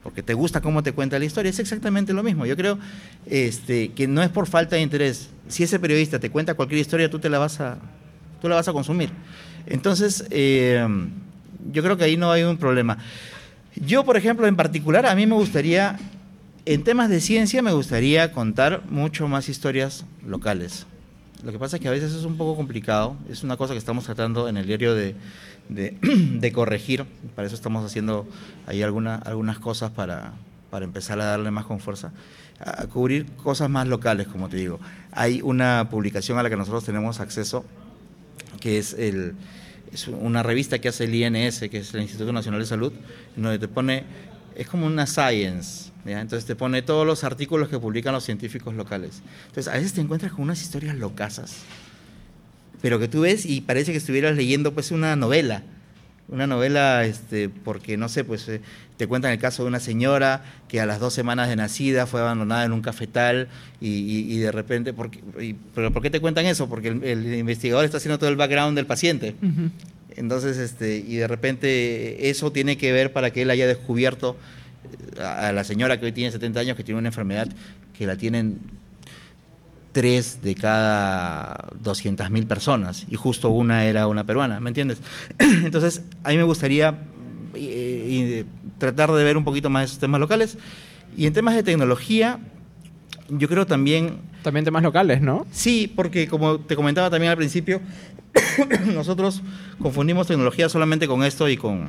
Porque 0.04 0.24
te 0.24 0.34
gusta 0.34 0.62
cómo 0.62 0.84
te 0.84 0.94
cuenta 0.94 1.20
la 1.20 1.26
historia, 1.26 1.50
es 1.50 1.60
exactamente 1.60 2.14
lo 2.14 2.24
mismo. 2.24 2.46
Yo 2.46 2.56
creo 2.56 2.80
este, 3.26 3.90
que 3.90 4.08
no 4.08 4.24
es 4.24 4.30
por 4.30 4.48
falta 4.48 4.78
de 4.78 4.82
interés. 4.82 5.30
Si 5.50 5.64
ese 5.64 5.80
periodista 5.80 6.18
te 6.18 6.30
cuenta 6.30 6.54
cualquier 6.54 6.80
historia, 6.80 7.10
tú 7.10 7.20
te 7.20 7.30
la 7.30 7.40
vas 7.40 7.60
a, 7.60 7.78
tú 8.42 8.50
la 8.50 8.56
vas 8.56 8.68
a 8.68 8.74
consumir. 8.74 9.12
Entonces, 9.66 10.26
eh, 10.30 10.86
yo 11.72 11.84
creo 11.84 11.98
que 11.98 12.06
ahí 12.06 12.18
no 12.18 12.32
hay 12.32 12.44
un 12.44 12.58
problema. 12.58 12.98
Yo, 13.76 14.04
por 14.04 14.18
ejemplo, 14.18 14.48
en 14.48 14.56
particular, 14.56 15.06
a 15.06 15.16
mí 15.16 15.28
me 15.28 15.36
gustaría, 15.36 16.00
en 16.66 16.84
temas 16.84 17.10
de 17.10 17.22
ciencia, 17.22 17.62
me 17.62 17.72
gustaría 17.72 18.32
contar 18.32 18.84
mucho 18.90 19.28
más 19.28 19.50
historias 19.50 20.06
locales. 20.26 20.88
Lo 21.44 21.52
que 21.52 21.60
pasa 21.60 21.78
es 21.78 21.82
que 21.82 21.88
a 21.88 21.92
veces 21.92 22.14
es 22.14 22.24
un 22.24 22.38
poco 22.38 22.56
complicado. 22.56 23.16
Es 23.30 23.44
una 23.44 23.58
cosa 23.58 23.74
que 23.74 23.78
estamos 23.78 24.06
tratando 24.06 24.50
en 24.50 24.58
el 24.58 24.66
diario 24.66 24.96
de, 24.96 25.16
de, 25.70 26.52
corregir. 26.54 27.06
Para 27.36 27.46
eso 27.46 27.56
estamos 27.56 27.86
haciendo 27.86 28.28
ahí 28.66 28.82
alguna, 28.82 29.16
algunas 29.16 29.60
cosas 29.60 29.92
para, 29.92 30.34
para 30.72 30.86
empezar 30.86 31.20
a 31.22 31.26
darle 31.26 31.52
más 31.52 31.66
con 31.66 31.80
fuerza. 31.80 32.12
A 32.60 32.88
cubrir 32.88 33.28
cosas 33.34 33.70
más 33.70 33.88
locales, 33.88 34.28
como 34.28 34.50
te 34.50 34.58
digo. 34.58 34.80
Hay 35.12 35.42
una 35.44 35.90
publicación 35.92 36.40
a 36.40 36.44
la 36.44 36.50
que 36.50 36.58
nosotros 36.58 36.84
tenemos 36.84 37.20
acceso, 37.20 37.64
que 38.58 38.78
es 38.78 38.94
el 38.94 39.36
es 39.92 40.08
una 40.08 40.44
revista 40.44 40.80
que 40.80 40.90
hace 40.90 41.06
el 41.06 41.16
INS, 41.16 41.60
que 41.72 41.78
es 41.78 41.94
el 41.94 42.02
Instituto 42.02 42.34
Nacional 42.34 42.60
de 42.60 42.66
Salud, 42.66 42.92
en 43.36 43.44
donde 43.44 43.60
te 43.60 43.68
pone, 43.68 44.04
es 44.56 44.68
como 44.68 44.86
una 44.86 45.08
science, 45.08 45.92
entonces 46.06 46.46
te 46.46 46.56
pone 46.56 46.82
todos 46.82 47.06
los 47.06 47.24
artículos 47.24 47.70
que 47.70 47.80
publican 47.80 48.14
los 48.14 48.24
científicos 48.24 48.76
locales. 48.76 49.22
Entonces 49.48 49.68
a 49.72 49.76
veces 49.76 49.94
te 49.94 50.02
encuentras 50.02 50.32
con 50.32 50.44
unas 50.44 50.62
historias 50.62 50.96
locasas, 50.96 51.58
pero 52.82 53.00
que 53.00 53.08
tú 53.08 53.22
ves 53.22 53.46
y 53.46 53.62
parece 53.62 53.92
que 53.92 53.98
estuvieras 53.98 54.36
leyendo 54.36 54.74
pues 54.74 54.92
una 54.92 55.16
novela, 55.16 55.64
una 56.30 56.48
novela, 56.48 57.06
este, 57.06 57.50
porque 57.50 57.98
no 57.98 58.10
sé, 58.10 58.24
pues 58.24 58.48
eh, 58.50 58.62
te 58.98 59.08
cuentan 59.08 59.32
el 59.32 59.40
caso 59.40 59.64
de 59.64 59.70
una 59.70 59.80
señora 59.80 60.44
que 60.68 60.82
a 60.82 60.86
las 60.86 61.00
dos 61.00 61.14
semanas 61.14 61.48
de 61.50 61.56
nacida 61.56 62.06
fue 62.06 62.20
abandonada 62.20 62.66
en 62.66 62.74
un 62.74 62.82
cafetal 62.82 63.48
y, 63.80 64.38
de 64.38 64.52
repente, 64.52 64.94
¿pero 65.74 65.94
por 65.94 66.02
qué 66.02 66.10
te 66.10 66.20
cuentan 66.20 66.46
eso? 66.46 66.68
Porque 66.68 66.90
el, 66.90 67.34
investigador 67.36 67.86
está 67.86 67.98
haciendo 67.98 68.20
todo 68.20 68.30
el 68.30 68.36
background 68.36 68.76
del 68.76 68.86
paciente. 68.86 69.36
Entonces, 70.18 70.58
este, 70.58 70.98
y 70.98 71.16
de 71.16 71.28
repente 71.28 72.30
eso 72.30 72.52
tiene 72.52 72.78
que 72.78 72.92
ver 72.92 73.14
para 73.14 73.32
que 73.32 73.44
él 73.44 73.52
haya 73.52 73.68
descubierto 73.68 74.36
eh, 75.18 75.22
a 75.22 75.52
la 75.52 75.64
señora 75.64 76.00
que 76.00 76.08
hoy 76.08 76.12
tiene 76.12 76.32
70 76.32 76.60
años, 76.60 76.76
que 76.76 76.84
tiene 76.84 76.98
una 76.98 77.10
enfermedad 77.10 77.48
que 77.96 78.08
la 78.08 78.16
tienen 78.16 78.60
tres 79.98 80.44
de 80.44 80.54
cada 80.54 81.70
200 81.82 82.30
mil 82.30 82.46
personas 82.46 83.08
y 83.10 83.16
justo 83.16 83.50
una 83.50 83.86
era 83.86 84.06
una 84.06 84.26
peruana, 84.26 84.60
¿me 84.60 84.70
entiendes? 84.70 85.00
Entonces, 85.40 86.04
a 86.24 86.30
mí 86.30 86.38
me 86.38 86.44
gustaría 86.44 87.00
eh, 87.56 88.46
tratar 88.78 89.12
de 89.12 89.24
ver 89.24 89.38
un 89.38 89.44
poquito 89.44 89.72
más 89.72 89.86
esos 89.86 89.98
temas 89.98 90.20
locales. 90.20 90.60
Y 91.18 91.26
en 91.26 91.34
temas 91.34 91.56
de 91.56 91.64
tecnología, 91.64 92.38
yo 93.28 93.50
creo 93.50 93.66
también... 93.66 94.20
También 94.44 94.66
temas 94.66 94.84
locales, 94.84 95.20
¿no? 95.20 95.48
Sí, 95.50 95.92
porque 95.96 96.28
como 96.28 96.60
te 96.60 96.76
comentaba 96.76 97.10
también 97.10 97.32
al 97.32 97.38
principio, 97.38 97.82
nosotros 98.94 99.42
confundimos 99.82 100.28
tecnología 100.28 100.70
solamente 100.70 101.08
con 101.08 101.24
esto 101.24 101.50
y 101.50 101.58
con 101.58 101.88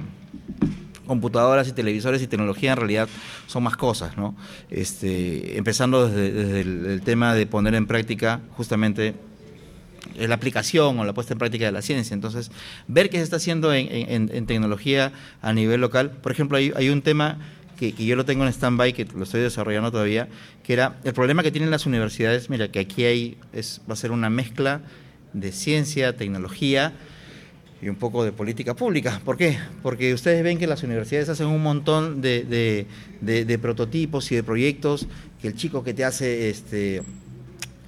computadoras 1.09 1.66
y 1.66 1.72
televisores 1.72 2.22
y 2.22 2.28
tecnología 2.28 2.70
en 2.72 2.76
realidad 2.76 3.09
son 3.48 3.64
más 3.64 3.76
cosas, 3.76 4.16
¿no? 4.16 4.36
Este, 4.70 5.59
empezando 5.59 6.09
desde, 6.09 6.61
el, 6.61 7.02
tema 7.02 7.34
de 7.34 7.46
poner 7.46 7.74
en 7.74 7.86
práctica 7.86 8.40
justamente 8.56 9.14
la 10.16 10.34
aplicación 10.34 10.98
o 11.00 11.04
la 11.04 11.12
puesta 11.12 11.32
en 11.32 11.38
práctica 11.38 11.64
de 11.64 11.72
la 11.72 11.82
ciencia. 11.82 12.14
Entonces, 12.14 12.50
ver 12.86 13.11
qué 13.11 13.16
se 13.16 13.24
está 13.24 13.36
haciendo 13.36 13.72
en, 13.74 14.46
tecnología 14.46 15.12
a 15.42 15.52
nivel 15.52 15.80
local. 15.80 16.11
Por 16.11 16.30
ejemplo, 16.30 16.56
hay, 16.56 16.88
un 16.88 17.02
tema 17.02 17.38
que, 17.78 17.92
yo 17.92 18.14
lo 18.14 18.24
tengo 18.24 18.44
en 18.44 18.52
stand-by, 18.52 18.92
que 18.92 19.06
lo 19.06 19.24
estoy 19.24 19.40
desarrollando 19.40 19.90
todavía, 19.90 20.28
que 20.62 20.72
era 20.72 20.98
el 21.04 21.14
problema 21.14 21.42
que 21.42 21.50
tienen 21.50 21.70
las 21.70 21.86
universidades. 21.86 22.50
Mira, 22.50 22.68
que 22.68 22.80
aquí 22.80 23.04
hay, 23.04 23.38
es, 23.52 23.80
va 23.88 23.94
a 23.94 23.96
ser 23.96 24.12
una 24.12 24.30
mezcla 24.30 24.82
de 25.32 25.52
ciencia, 25.52 26.16
tecnología, 26.16 26.92
y 27.80 27.88
un 27.88 27.96
poco 27.96 28.24
de 28.24 28.32
política 28.32 28.74
pública. 28.74 29.20
¿Por 29.24 29.36
qué? 29.36 29.58
Porque 29.82 30.12
ustedes 30.12 30.42
ven 30.42 30.58
que 30.58 30.66
las 30.66 30.82
universidades 30.82 31.28
hacen 31.28 31.46
un 31.46 31.62
montón 31.62 32.20
de, 32.20 32.86
prototipos 33.60 34.30
y 34.32 34.36
de 34.36 34.42
proyectos, 34.42 35.06
que 35.40 35.48
el 35.48 35.54
chico 35.54 35.84
que 35.84 35.94
te 35.94 36.04
hace 36.04 36.50
este, 36.50 37.02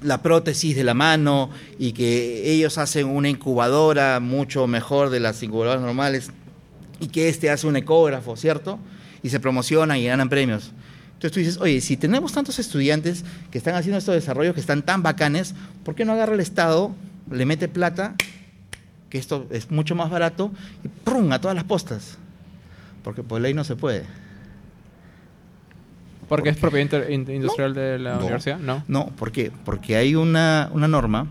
la 0.03 0.23
prótesis 0.23 0.77
de 0.77 0.85
la 0.85 0.95
mano 0.95 1.51
y 1.79 1.93
que 1.93 2.53
ellos 2.53 2.79
hacen 2.79 3.07
una 3.09 3.29
incubadora 3.29 4.21
mucho 4.21 4.67
mejor 4.67 5.11
de 5.11 5.21
las 5.21 5.43
incubadoras 5.43 5.83
normales 5.83 6.31
y 7.01 7.09
que 7.09 7.29
este 7.29 7.51
hace 7.51 7.67
un 7.67 7.77
ecógrafo, 7.77 8.37
¿cierto? 8.37 8.79
Y 9.23 9.31
se 9.31 9.41
promocionan 9.41 9.99
y 9.99 10.07
ganan 10.07 10.29
premios. 10.29 10.73
Entonces 11.15 11.33
tú 11.33 11.41
dices, 11.41 11.59
oye, 11.59 11.81
si 11.81 11.97
tenemos 11.97 12.33
tantos 12.33 12.59
estudiantes 12.59 13.25
que 13.51 13.59
están 13.59 13.75
haciendo 13.75 13.99
estos 13.99 14.15
desarrollos 14.15 14.55
que 14.55 14.61
están 14.61 14.83
tan 14.83 15.03
bacanes, 15.03 15.55
¿por 15.85 15.95
qué 15.95 16.05
no 16.05 16.13
agarra 16.13 16.35
el 16.35 16.41
Estado, 16.41 16.95
le 17.31 17.45
mete 17.45 17.69
plata 17.69 18.15
que 19.11 19.19
esto 19.19 19.47
es 19.51 19.71
mucho 19.71 19.95
más 19.95 20.09
barato, 20.09 20.51
y 20.85 20.89
¡prum! 20.89 21.33
a 21.33 21.41
todas 21.41 21.55
las 21.55 21.65
postas. 21.65 22.17
Porque 23.03 23.23
por 23.23 23.41
ley 23.41 23.53
no 23.53 23.65
se 23.65 23.77
puede. 23.77 24.05
¿Porque 26.29 26.51
es 26.51 26.57
propiedad 26.57 27.09
industrial 27.09 27.75
de 27.75 27.99
la 27.99 28.19
universidad? 28.19 28.59
No. 28.59 28.85
No, 28.87 29.07
¿por 29.09 29.33
qué? 29.33 29.51
Porque 29.65 29.97
hay 29.97 30.15
una, 30.15 30.71
una, 30.73 30.87
norma 30.87 31.27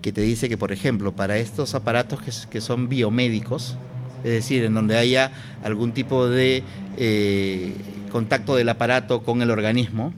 que 0.00 0.10
te 0.10 0.22
dice 0.22 0.48
que, 0.48 0.56
por 0.56 0.72
ejemplo, 0.72 1.12
para 1.12 1.36
estos 1.36 1.74
aparatos 1.74 2.22
que, 2.22 2.32
que 2.48 2.60
son 2.62 2.88
biomédicos, 2.88 3.76
es 4.24 4.30
decir, 4.30 4.64
en 4.64 4.72
donde 4.72 4.96
haya 4.96 5.32
algún 5.62 5.92
tipo 5.92 6.28
de 6.28 6.62
eh, 6.96 7.74
contacto 8.10 8.56
del 8.56 8.70
aparato 8.70 9.22
con 9.22 9.42
el 9.42 9.50
organismo, 9.50 10.14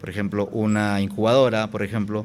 por 0.00 0.08
ejemplo, 0.08 0.46
una 0.52 1.00
incubadora, 1.00 1.68
por 1.68 1.82
ejemplo, 1.82 2.24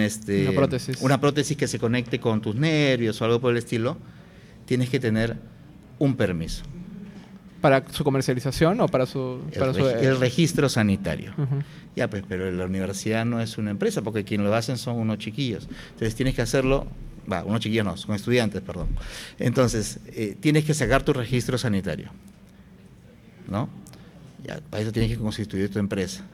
este, 0.00 0.42
una, 0.48 0.56
prótesis. 0.56 1.00
una 1.00 1.20
prótesis 1.20 1.56
que 1.56 1.66
se 1.66 1.78
conecte 1.78 2.20
con 2.20 2.40
tus 2.40 2.54
nervios 2.54 3.20
o 3.20 3.24
algo 3.24 3.40
por 3.40 3.52
el 3.52 3.58
estilo, 3.58 3.96
tienes 4.66 4.90
que 4.90 5.00
tener 5.00 5.36
un 5.98 6.16
permiso. 6.16 6.62
¿Para 7.60 7.84
su 7.90 8.04
comercialización 8.04 8.80
o 8.80 8.88
para 8.88 9.06
su...? 9.06 9.40
el, 10.00 10.18
registro 10.18 10.68
sanitario. 10.68 11.34
Ya, 11.94 12.08
pues, 12.08 12.24
pero 12.26 12.50
la 12.50 12.64
universidad 12.64 13.24
no 13.24 13.40
es 13.40 13.58
una 13.58 13.70
empresa, 13.70 14.02
porque 14.02 14.24
quien 14.24 14.42
lo 14.44 14.54
hacen 14.54 14.78
son 14.78 14.96
unos 14.96 15.18
chiquillos. 15.18 15.68
Entonces 15.90 16.14
tienes 16.14 16.34
que 16.34 16.42
hacerlo, 16.42 16.86
va, 17.30 17.44
unos 17.44 17.60
chiquillos 17.60 17.84
no, 17.84 17.96
son 17.96 18.14
estudiantes, 18.14 18.62
perdón. 18.62 18.88
Entonces, 19.38 20.00
eh, 20.06 20.36
tienes 20.40 20.64
que 20.64 20.72
sacar 20.72 21.02
tu 21.02 21.12
registro 21.12 21.58
sanitario. 21.58 22.10
¿No? 23.48 23.68
Ya, 24.44 24.60
para 24.70 24.82
eso 24.82 24.92
tienes 24.92 25.10
que 25.10 25.18
constituir 25.18 25.70
tu 25.70 25.78
empresa 25.78 26.24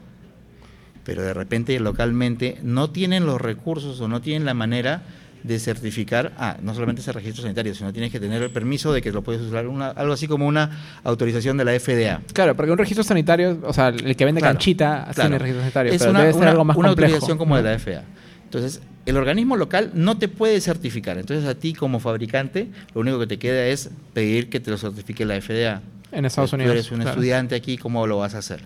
pero 1.07 1.23
de 1.23 1.33
repente 1.33 1.79
localmente 1.79 2.57
no 2.63 2.89
tienen 2.89 3.25
los 3.25 3.39
recursos 3.39 4.01
o 4.01 4.09
no 4.09 4.19
tienen 4.19 4.43
la 4.43 4.53
manera 4.53 5.03
de 5.41 5.57
certificar, 5.57 6.33
ah, 6.37 6.57
no 6.61 6.73
solamente 6.73 7.01
ese 7.01 7.13
registro 7.13 7.43
sanitario, 7.43 7.73
sino 7.73 7.93
tienes 7.93 8.11
que 8.11 8.19
tener 8.19 8.43
el 8.43 8.49
permiso 8.49 8.91
de 8.91 9.01
que 9.01 9.13
lo 9.13 9.21
puedes 9.21 9.41
usar, 9.41 9.65
algo 9.95 10.13
así 10.13 10.27
como 10.27 10.45
una 10.45 10.99
autorización 11.05 11.55
de 11.55 11.63
la 11.63 11.79
FDA. 11.79 12.19
Claro, 12.33 12.57
porque 12.57 12.73
un 12.73 12.77
registro 12.77 13.05
sanitario, 13.05 13.57
o 13.63 13.71
sea, 13.71 13.87
el 13.87 14.17
que 14.17 14.25
vende 14.25 14.41
canchita 14.41 15.09
tiene 15.15 15.39
registro 15.39 15.61
sanitario, 15.61 15.93
es 15.93 15.99
pero 15.99 16.11
una, 16.11 16.19
debe 16.19 16.33
ser 16.33 16.47
algo 16.49 16.65
más 16.65 16.75
una 16.75 16.89
complejo. 16.89 17.13
autorización 17.13 17.37
como 17.37 17.55
de 17.55 17.63
la 17.63 17.79
FDA. 17.79 18.03
Entonces, 18.43 18.81
el 19.05 19.15
organismo 19.15 19.55
local 19.55 19.91
no 19.93 20.17
te 20.17 20.27
puede 20.27 20.59
certificar. 20.59 21.17
Entonces, 21.17 21.47
a 21.47 21.55
ti 21.55 21.73
como 21.73 22.01
fabricante, 22.01 22.67
lo 22.93 22.99
único 22.99 23.17
que 23.19 23.27
te 23.27 23.39
queda 23.39 23.65
es 23.67 23.91
pedir 24.13 24.49
que 24.49 24.59
te 24.59 24.71
lo 24.71 24.77
certifique 24.77 25.23
la 25.23 25.39
FDA. 25.39 25.81
En 26.11 26.25
Estados 26.25 26.51
Unidos. 26.51 26.73
Tú 26.73 26.73
eres 26.73 26.91
un 26.91 27.01
estudiante 27.01 27.55
aquí, 27.55 27.77
¿cómo 27.77 28.05
lo 28.07 28.17
vas 28.17 28.35
a 28.35 28.39
hacer? 28.39 28.63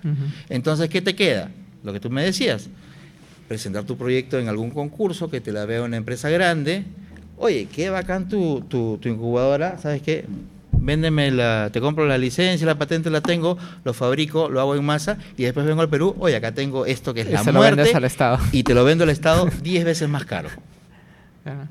Entonces, 0.49 0.89
¿qué 0.89 1.03
te 1.03 1.13
queda? 1.13 1.51
Lo 1.83 1.93
que 1.93 1.99
tú 1.99 2.09
me 2.09 2.23
decías, 2.23 2.69
presentar 3.47 3.83
tu 3.83 3.97
proyecto 3.97 4.39
en 4.39 4.47
algún 4.47 4.71
concurso, 4.71 5.29
que 5.29 5.41
te 5.41 5.51
la 5.51 5.65
vea 5.65 5.83
una 5.83 5.97
empresa 5.97 6.29
grande. 6.29 6.85
Oye, 7.37 7.67
qué 7.73 7.89
bacán 7.89 8.29
tu, 8.29 8.61
tu, 8.61 8.99
incubadora, 9.03 9.77
¿sabes 9.77 10.01
qué? 10.01 10.25
Véndeme 10.71 11.31
la, 11.31 11.69
te 11.71 11.81
compro 11.81 12.05
la 12.05 12.17
licencia, 12.17 12.65
la 12.65 12.77
patente 12.77 13.09
la 13.09 13.21
tengo, 13.21 13.57
lo 13.83 13.93
fabrico, 13.93 14.49
lo 14.49 14.59
hago 14.61 14.75
en 14.75 14.83
masa 14.83 15.17
y 15.37 15.43
después 15.43 15.65
vengo 15.65 15.81
al 15.81 15.89
Perú, 15.89 16.15
oye, 16.19 16.35
acá 16.35 16.53
tengo 16.53 16.85
esto 16.85 17.13
que 17.13 17.21
es 17.21 17.29
la 17.29 17.43
muerte 17.43 17.91
al 17.93 18.03
Estado. 18.03 18.39
y 18.51 18.63
te 18.63 18.73
lo 18.73 18.83
vendo 18.83 19.03
al 19.03 19.09
Estado 19.09 19.47
10 19.61 19.85
veces 19.85 20.09
más 20.09 20.25
caro. 20.25 20.49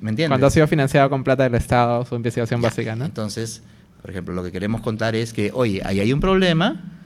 ¿Me 0.01 0.11
entiendes? 0.11 0.29
Cuando 0.29 0.49
ha 0.49 0.51
sido 0.51 0.67
financiado 0.67 1.09
con 1.09 1.23
plata 1.23 1.45
del 1.45 1.55
Estado, 1.55 2.05
su 2.05 2.15
investigación 2.17 2.61
básica, 2.61 2.97
¿no? 2.97 3.05
Entonces, 3.05 3.63
por 4.03 4.11
ejemplo, 4.11 4.35
lo 4.35 4.43
que 4.43 4.51
queremos 4.51 4.81
contar 4.81 5.15
es 5.15 5.33
que, 5.33 5.51
oye, 5.55 5.81
ahí 5.85 6.01
hay 6.01 6.13
un 6.13 6.21
problema, 6.21 6.99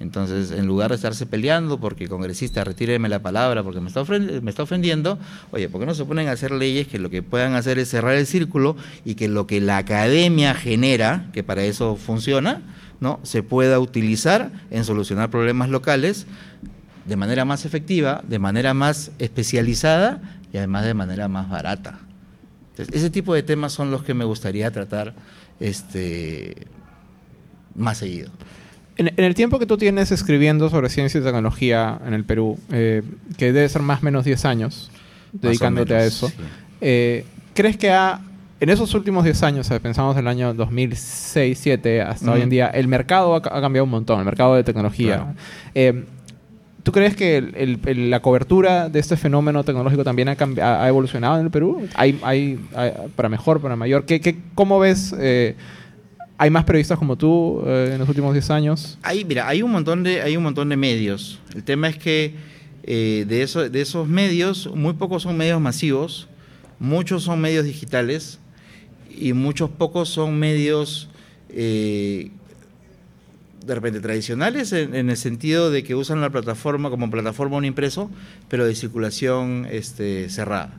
entonces, 0.00 0.50
en 0.50 0.66
lugar 0.66 0.90
de 0.90 0.96
estarse 0.96 1.24
peleando 1.24 1.78
porque 1.78 2.08
congresista 2.08 2.64
retíreme 2.64 3.08
la 3.08 3.22
palabra 3.22 3.62
porque 3.62 3.80
me 3.80 3.88
está, 3.88 4.04
me 4.04 4.50
está 4.50 4.64
ofendiendo, 4.64 5.18
oye, 5.52 5.68
¿por 5.68 5.80
qué 5.80 5.86
no 5.86 5.94
se 5.94 6.04
ponen 6.04 6.28
a 6.28 6.32
hacer 6.32 6.50
leyes 6.50 6.88
que 6.88 6.98
lo 6.98 7.10
que 7.10 7.22
puedan 7.22 7.54
hacer 7.54 7.78
es 7.78 7.90
cerrar 7.90 8.14
el 8.14 8.26
círculo 8.26 8.76
y 9.04 9.14
que 9.14 9.28
lo 9.28 9.46
que 9.46 9.60
la 9.60 9.76
academia 9.76 10.54
genera, 10.54 11.30
que 11.32 11.44
para 11.44 11.62
eso 11.62 11.96
funciona, 11.96 12.62
¿no? 13.00 13.20
se 13.22 13.42
pueda 13.42 13.78
utilizar 13.78 14.50
en 14.70 14.84
solucionar 14.84 15.30
problemas 15.30 15.68
locales 15.68 16.26
de 17.04 17.16
manera 17.16 17.44
más 17.44 17.64
efectiva, 17.64 18.22
de 18.26 18.38
manera 18.40 18.74
más 18.74 19.12
especializada 19.18 20.20
y 20.52 20.56
además 20.56 20.84
de 20.84 20.94
manera 20.94 21.28
más 21.28 21.48
barata? 21.48 22.00
Entonces, 22.70 22.96
ese 22.96 23.10
tipo 23.10 23.32
de 23.32 23.44
temas 23.44 23.72
son 23.72 23.92
los 23.92 24.02
que 24.02 24.14
me 24.14 24.24
gustaría 24.24 24.68
tratar 24.72 25.14
este, 25.60 26.66
más 27.76 27.98
seguido. 27.98 28.32
En, 28.96 29.12
el 29.16 29.34
tiempo 29.34 29.58
que 29.58 29.66
tú 29.66 29.76
tienes 29.76 30.12
escribiendo 30.12 30.68
sobre 30.70 30.88
ciencia 30.88 31.20
y 31.20 31.24
tecnología 31.24 31.98
en 32.06 32.14
el 32.14 32.24
Perú, 32.24 32.58
eh, 32.70 33.02
que 33.36 33.52
debe 33.52 33.68
ser 33.68 33.82
más 33.82 34.02
o 34.02 34.04
menos 34.04 34.24
10 34.24 34.44
años 34.44 34.90
dedicándote 35.32 35.94
a 35.94 36.04
eso, 36.04 36.32
eh, 36.80 37.24
¿crees 37.54 37.76
que 37.76 37.90
ha, 37.90 38.20
en 38.60 38.70
esos 38.70 38.94
últimos 38.94 39.24
10 39.24 39.42
años, 39.42 39.68
pensamos 39.82 40.14
en 40.16 40.20
el 40.20 40.28
año 40.28 40.54
2006, 40.54 41.58
2007 41.58 42.02
hasta 42.02 42.30
hoy 42.30 42.42
en 42.42 42.50
día, 42.50 42.66
el 42.68 42.86
mercado 42.86 43.34
ha, 43.34 43.42
cambiado 43.42 43.84
un 43.84 43.90
montón, 43.90 44.20
el 44.20 44.24
mercado 44.24 44.54
de 44.54 44.62
tecnología? 44.62 45.34
Eh, 45.74 46.04
¿Tú 46.84 46.92
crees 46.92 47.16
que 47.16 47.38
el- 47.38 47.80
el- 47.86 48.10
la 48.10 48.20
cobertura 48.20 48.90
de 48.90 49.00
este 49.00 49.16
fenómeno 49.16 49.64
tecnológico 49.64 50.04
también 50.04 50.28
ha, 50.28 50.36
ha- 50.62 50.84
ha 50.84 50.88
evolucionado 50.88 51.38
en 51.38 51.46
el 51.46 51.50
Perú? 51.50 51.88
¿Hay, 51.94 52.20
hay, 52.22 52.60
hay- 52.76 52.92
para 53.16 53.30
mejor, 53.30 53.60
para 53.62 53.74
mayor? 53.74 54.04
¿Qué, 54.04 54.20
qué, 54.20 54.36
¿Cómo 54.54 54.78
ves? 54.78 55.14
¿Hay 56.36 56.50
más 56.50 56.64
periodistas 56.64 56.98
como 56.98 57.16
tú 57.16 57.62
eh, 57.66 57.90
en 57.92 57.98
los 57.98 58.08
últimos 58.08 58.32
10 58.32 58.50
años? 58.50 58.98
Hay, 59.02 59.24
mira, 59.24 59.48
hay 59.48 59.62
un 59.62 59.70
montón 59.70 60.02
de, 60.02 60.20
hay 60.20 60.36
un 60.36 60.42
montón 60.42 60.68
de 60.68 60.76
medios. 60.76 61.38
El 61.54 61.62
tema 61.62 61.88
es 61.88 61.96
que 61.96 62.34
eh, 62.82 63.24
de, 63.28 63.42
eso, 63.42 63.68
de 63.68 63.80
esos 63.80 64.08
medios, 64.08 64.68
muy 64.74 64.94
pocos 64.94 65.22
son 65.22 65.36
medios 65.36 65.60
masivos, 65.60 66.28
muchos 66.78 67.22
son 67.22 67.40
medios 67.40 67.64
digitales 67.64 68.40
y 69.16 69.32
muchos 69.32 69.70
pocos 69.70 70.08
son 70.08 70.38
medios 70.38 71.08
eh, 71.50 72.30
de 73.64 73.74
repente 73.74 74.00
tradicionales 74.00 74.72
en, 74.72 74.94
en 74.94 75.10
el 75.10 75.16
sentido 75.16 75.70
de 75.70 75.84
que 75.84 75.94
usan 75.94 76.20
la 76.20 76.30
plataforma 76.30 76.90
como 76.90 77.10
plataforma 77.10 77.56
un 77.56 77.64
impreso, 77.64 78.10
pero 78.48 78.66
de 78.66 78.74
circulación 78.74 79.66
este, 79.70 80.28
cerrada, 80.28 80.74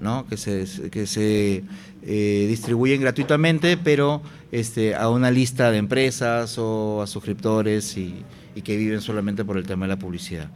¿no? 0.00 0.26
que 0.26 0.36
se, 0.36 0.66
que 0.90 1.06
se 1.06 1.62
eh, 2.06 2.44
distribuyen 2.46 3.00
gratuitamente, 3.00 3.78
pero 3.78 4.20
este, 4.52 4.94
a 4.94 5.08
una 5.08 5.30
lista 5.30 5.70
de 5.70 5.78
empresas 5.78 6.58
o 6.58 7.00
a 7.00 7.06
suscriptores 7.06 7.96
y, 7.96 8.22
que 8.62 8.76
viven 8.76 9.00
solamente 9.00 9.42
por 9.42 9.56
el 9.56 9.66
tema 9.66 9.86
de 9.86 9.94
la 9.94 9.98
publicidad. 9.98 10.50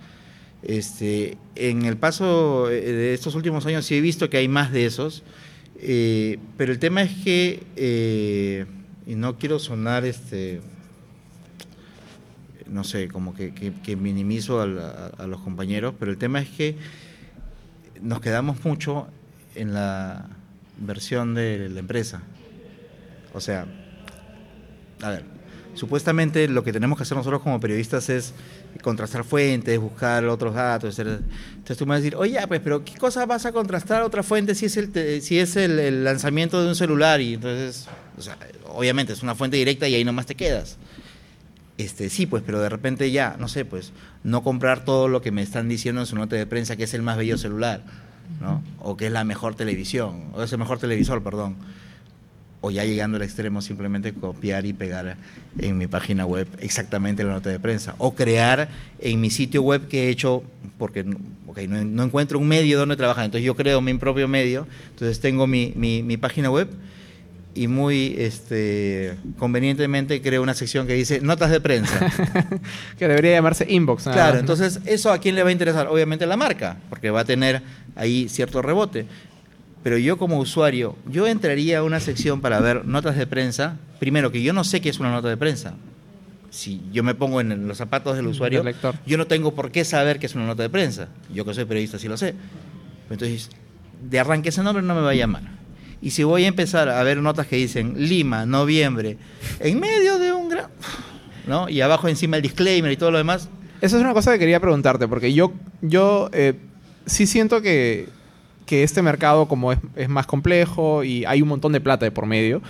Este, 0.62 1.38
en 1.54 1.86
el 1.86 1.96
paso 1.96 2.70
eh, 2.70 2.92
de 2.92 3.14
estos 3.14 3.34
últimos 3.34 3.64
años 3.64 3.86
sí 3.86 3.94
he 3.94 4.02
visto 4.02 4.28
que 4.28 4.36
hay 4.36 4.46
más 4.46 4.72
de 4.72 4.84
esos, 4.84 5.22
eh, 5.80 6.38
pero 6.58 6.70
el 6.70 6.78
tema 6.78 7.00
es 7.00 7.12
que, 7.24 8.66
y 9.06 9.14
no 9.14 9.38
quiero 9.38 9.58
sonar, 9.58 10.04
este, 10.04 10.60
no 12.66 12.84
sé, 12.84 13.08
como 13.08 13.34
que, 13.34 13.96
minimizo 13.96 14.60
a, 14.60 14.64
a 15.16 15.26
los 15.26 15.40
compañeros, 15.40 15.94
pero 15.98 16.10
el 16.10 16.18
tema 16.18 16.42
es 16.42 16.50
que 16.50 16.76
nos 18.02 18.20
quedamos 18.20 18.62
mucho 18.66 19.06
en 19.54 19.72
la 19.72 20.28
versión 20.78 21.34
de 21.34 21.68
la 21.68 21.80
empresa. 21.80 22.22
O 23.34 23.40
sea, 23.40 23.66
a 25.02 25.10
ver, 25.10 25.24
supuestamente 25.74 26.48
lo 26.48 26.64
que 26.64 26.72
tenemos 26.72 26.98
que 26.98 27.02
hacer 27.02 27.16
nosotros 27.16 27.42
como 27.42 27.60
periodistas 27.60 28.08
es 28.08 28.34
contrastar 28.82 29.24
fuentes, 29.24 29.78
buscar 29.78 30.24
otros 30.26 30.54
datos. 30.54 30.90
etcétera. 30.90 31.20
Entonces 31.50 31.76
tú 31.76 31.86
me 31.86 31.90
vas 31.90 31.98
a 31.98 32.02
decir, 32.02 32.16
oye, 32.16 32.38
pues, 32.46 32.60
pero 32.60 32.84
¿qué 32.84 32.96
cosa 32.96 33.26
vas 33.26 33.46
a 33.46 33.52
contrastar 33.52 34.02
otra 34.02 34.22
fuente 34.22 34.54
si 34.54 34.66
es 34.66 34.76
el, 34.76 35.22
si 35.22 35.38
es 35.38 35.56
el, 35.56 35.78
el 35.78 36.04
lanzamiento 36.04 36.62
de 36.62 36.68
un 36.68 36.74
celular? 36.74 37.20
Y 37.20 37.34
entonces, 37.34 37.86
o 38.16 38.22
sea, 38.22 38.36
obviamente 38.66 39.12
es 39.12 39.22
una 39.22 39.34
fuente 39.34 39.56
directa 39.56 39.88
y 39.88 39.94
ahí 39.94 40.04
nomás 40.04 40.26
te 40.26 40.34
quedas. 40.34 40.78
Este, 41.78 42.10
sí, 42.10 42.26
pues, 42.26 42.42
pero 42.44 42.60
de 42.60 42.68
repente 42.68 43.10
ya, 43.12 43.36
no 43.38 43.46
sé, 43.46 43.64
pues, 43.64 43.92
no 44.24 44.42
comprar 44.42 44.84
todo 44.84 45.06
lo 45.06 45.22
que 45.22 45.30
me 45.30 45.42
están 45.42 45.68
diciendo 45.68 46.00
en 46.00 46.08
su 46.08 46.16
nota 46.16 46.34
de 46.34 46.44
prensa 46.44 46.76
que 46.76 46.84
es 46.84 46.94
el 46.94 47.02
más 47.02 47.16
bello 47.16 47.38
celular, 47.38 47.82
¿no? 48.40 48.62
O 48.80 48.96
que 48.96 49.06
es 49.06 49.12
la 49.12 49.24
mejor 49.24 49.54
televisión, 49.54 50.24
o 50.32 50.42
es 50.42 50.52
el 50.52 50.58
mejor 50.58 50.78
televisor, 50.78 51.22
perdón. 51.22 51.56
O 52.60 52.72
ya 52.72 52.84
llegando 52.84 53.16
al 53.16 53.22
extremo, 53.22 53.62
simplemente 53.62 54.12
copiar 54.12 54.66
y 54.66 54.72
pegar 54.72 55.16
en 55.58 55.78
mi 55.78 55.86
página 55.86 56.26
web 56.26 56.48
exactamente 56.58 57.22
la 57.22 57.34
nota 57.34 57.50
de 57.50 57.60
prensa. 57.60 57.94
O 57.98 58.14
crear 58.14 58.68
en 58.98 59.20
mi 59.20 59.30
sitio 59.30 59.62
web 59.62 59.86
que 59.86 60.06
he 60.06 60.08
hecho, 60.08 60.42
porque 60.76 61.04
ok, 61.46 61.58
no, 61.68 62.02
encuentro 62.02 62.38
un 62.38 62.48
medio 62.48 62.78
donde 62.78 62.96
trabajar, 62.96 63.26
entonces 63.26 63.46
yo 63.46 63.54
creo 63.54 63.80
mi 63.80 63.94
propio 63.94 64.26
medio, 64.26 64.66
entonces 64.90 65.20
tengo 65.20 65.46
mi, 65.46 65.72
mi 65.76 66.16
página 66.16 66.50
web 66.50 66.68
y 67.58 67.66
muy 67.66 68.14
este, 68.18 69.16
convenientemente 69.36 70.22
creo 70.22 70.42
una 70.44 70.54
sección 70.54 70.86
que 70.86 70.94
dice 70.94 71.20
notas 71.20 71.50
de 71.50 71.60
prensa. 71.60 71.98
Que 72.98 73.08
debería 73.08 73.32
llamarse 73.32 73.66
inbox. 73.68 74.06
nada 74.06 74.16
Claro, 74.16 74.34
¿no? 74.34 74.40
entonces 74.40 74.80
eso 74.86 75.12
a 75.12 75.18
quién 75.18 75.34
le 75.34 75.42
va 75.42 75.48
a 75.48 75.52
interesar? 75.52 75.88
Obviamente 75.88 76.24
a 76.24 76.28
la 76.28 76.36
marca, 76.36 76.76
porque 76.88 77.10
va 77.10 77.20
a 77.20 77.24
tener 77.24 77.62
ahí 77.96 78.28
cierto 78.28 78.62
rebote. 78.62 79.06
Pero 79.82 79.98
yo 79.98 80.18
como 80.18 80.38
usuario, 80.38 80.96
yo 81.06 81.26
entraría 81.26 81.78
a 81.78 81.82
una 81.82 81.98
sección 81.98 82.40
para 82.40 82.60
ver 82.60 82.84
notas 82.84 83.16
de 83.16 83.26
prensa. 83.26 83.76
Primero, 83.98 84.30
que 84.30 84.40
yo 84.42 84.52
no 84.52 84.62
sé 84.62 84.80
qué 84.80 84.88
es 84.88 85.00
una 85.00 85.10
nota 85.10 85.28
de 85.28 85.36
prensa. 85.36 85.74
Si 86.50 86.80
yo 86.92 87.02
me 87.02 87.14
pongo 87.14 87.40
en 87.40 87.66
los 87.66 87.76
zapatos 87.78 88.16
del 88.16 88.28
usuario, 88.28 88.60
Del 88.60 88.66
lector. 88.66 88.94
yo 89.04 89.18
no 89.18 89.26
tengo 89.26 89.54
por 89.54 89.72
qué 89.72 89.84
saber 89.84 90.20
qué 90.20 90.26
es 90.26 90.34
una 90.34 90.46
nota 90.46 90.62
de 90.62 90.70
prensa. 90.70 91.08
Yo 91.32 91.44
que 91.44 91.54
soy 91.54 91.64
periodista 91.64 91.98
sí 91.98 92.06
lo 92.06 92.16
sé. 92.16 92.34
Entonces, 93.10 93.50
de 94.08 94.20
arranque 94.20 94.50
ese 94.50 94.62
nombre 94.62 94.82
no 94.82 94.94
me 94.94 95.00
va 95.00 95.10
a 95.10 95.14
llamar. 95.14 95.57
Y 96.00 96.10
si 96.10 96.22
voy 96.22 96.44
a 96.44 96.48
empezar 96.48 96.88
a 96.88 97.02
ver 97.02 97.18
notas 97.18 97.46
que 97.46 97.56
dicen 97.56 97.94
Lima, 97.96 98.46
noviembre, 98.46 99.18
en 99.60 99.80
medio 99.80 100.18
de 100.18 100.32
un 100.32 100.48
gran... 100.48 100.66
¿no? 101.46 101.68
Y 101.68 101.80
abajo 101.80 102.08
encima 102.08 102.36
el 102.36 102.42
disclaimer 102.42 102.92
y 102.92 102.96
todo 102.96 103.10
lo 103.10 103.18
demás, 103.18 103.48
Esa 103.80 103.96
es 103.96 104.02
una 104.02 104.12
cosa 104.12 104.32
que 104.32 104.38
quería 104.38 104.60
preguntarte, 104.60 105.08
porque 105.08 105.32
yo, 105.32 105.52
yo 105.80 106.28
eh, 106.32 106.54
sí 107.06 107.26
siento 107.26 107.62
que, 107.62 108.08
que 108.66 108.82
este 108.82 109.02
mercado 109.02 109.48
como 109.48 109.72
es, 109.72 109.78
es 109.96 110.08
más 110.08 110.26
complejo 110.26 111.04
y 111.04 111.24
hay 111.24 111.42
un 111.42 111.48
montón 111.48 111.72
de 111.72 111.80
plata 111.80 112.04
de 112.04 112.10
por 112.10 112.26
medio, 112.26 112.60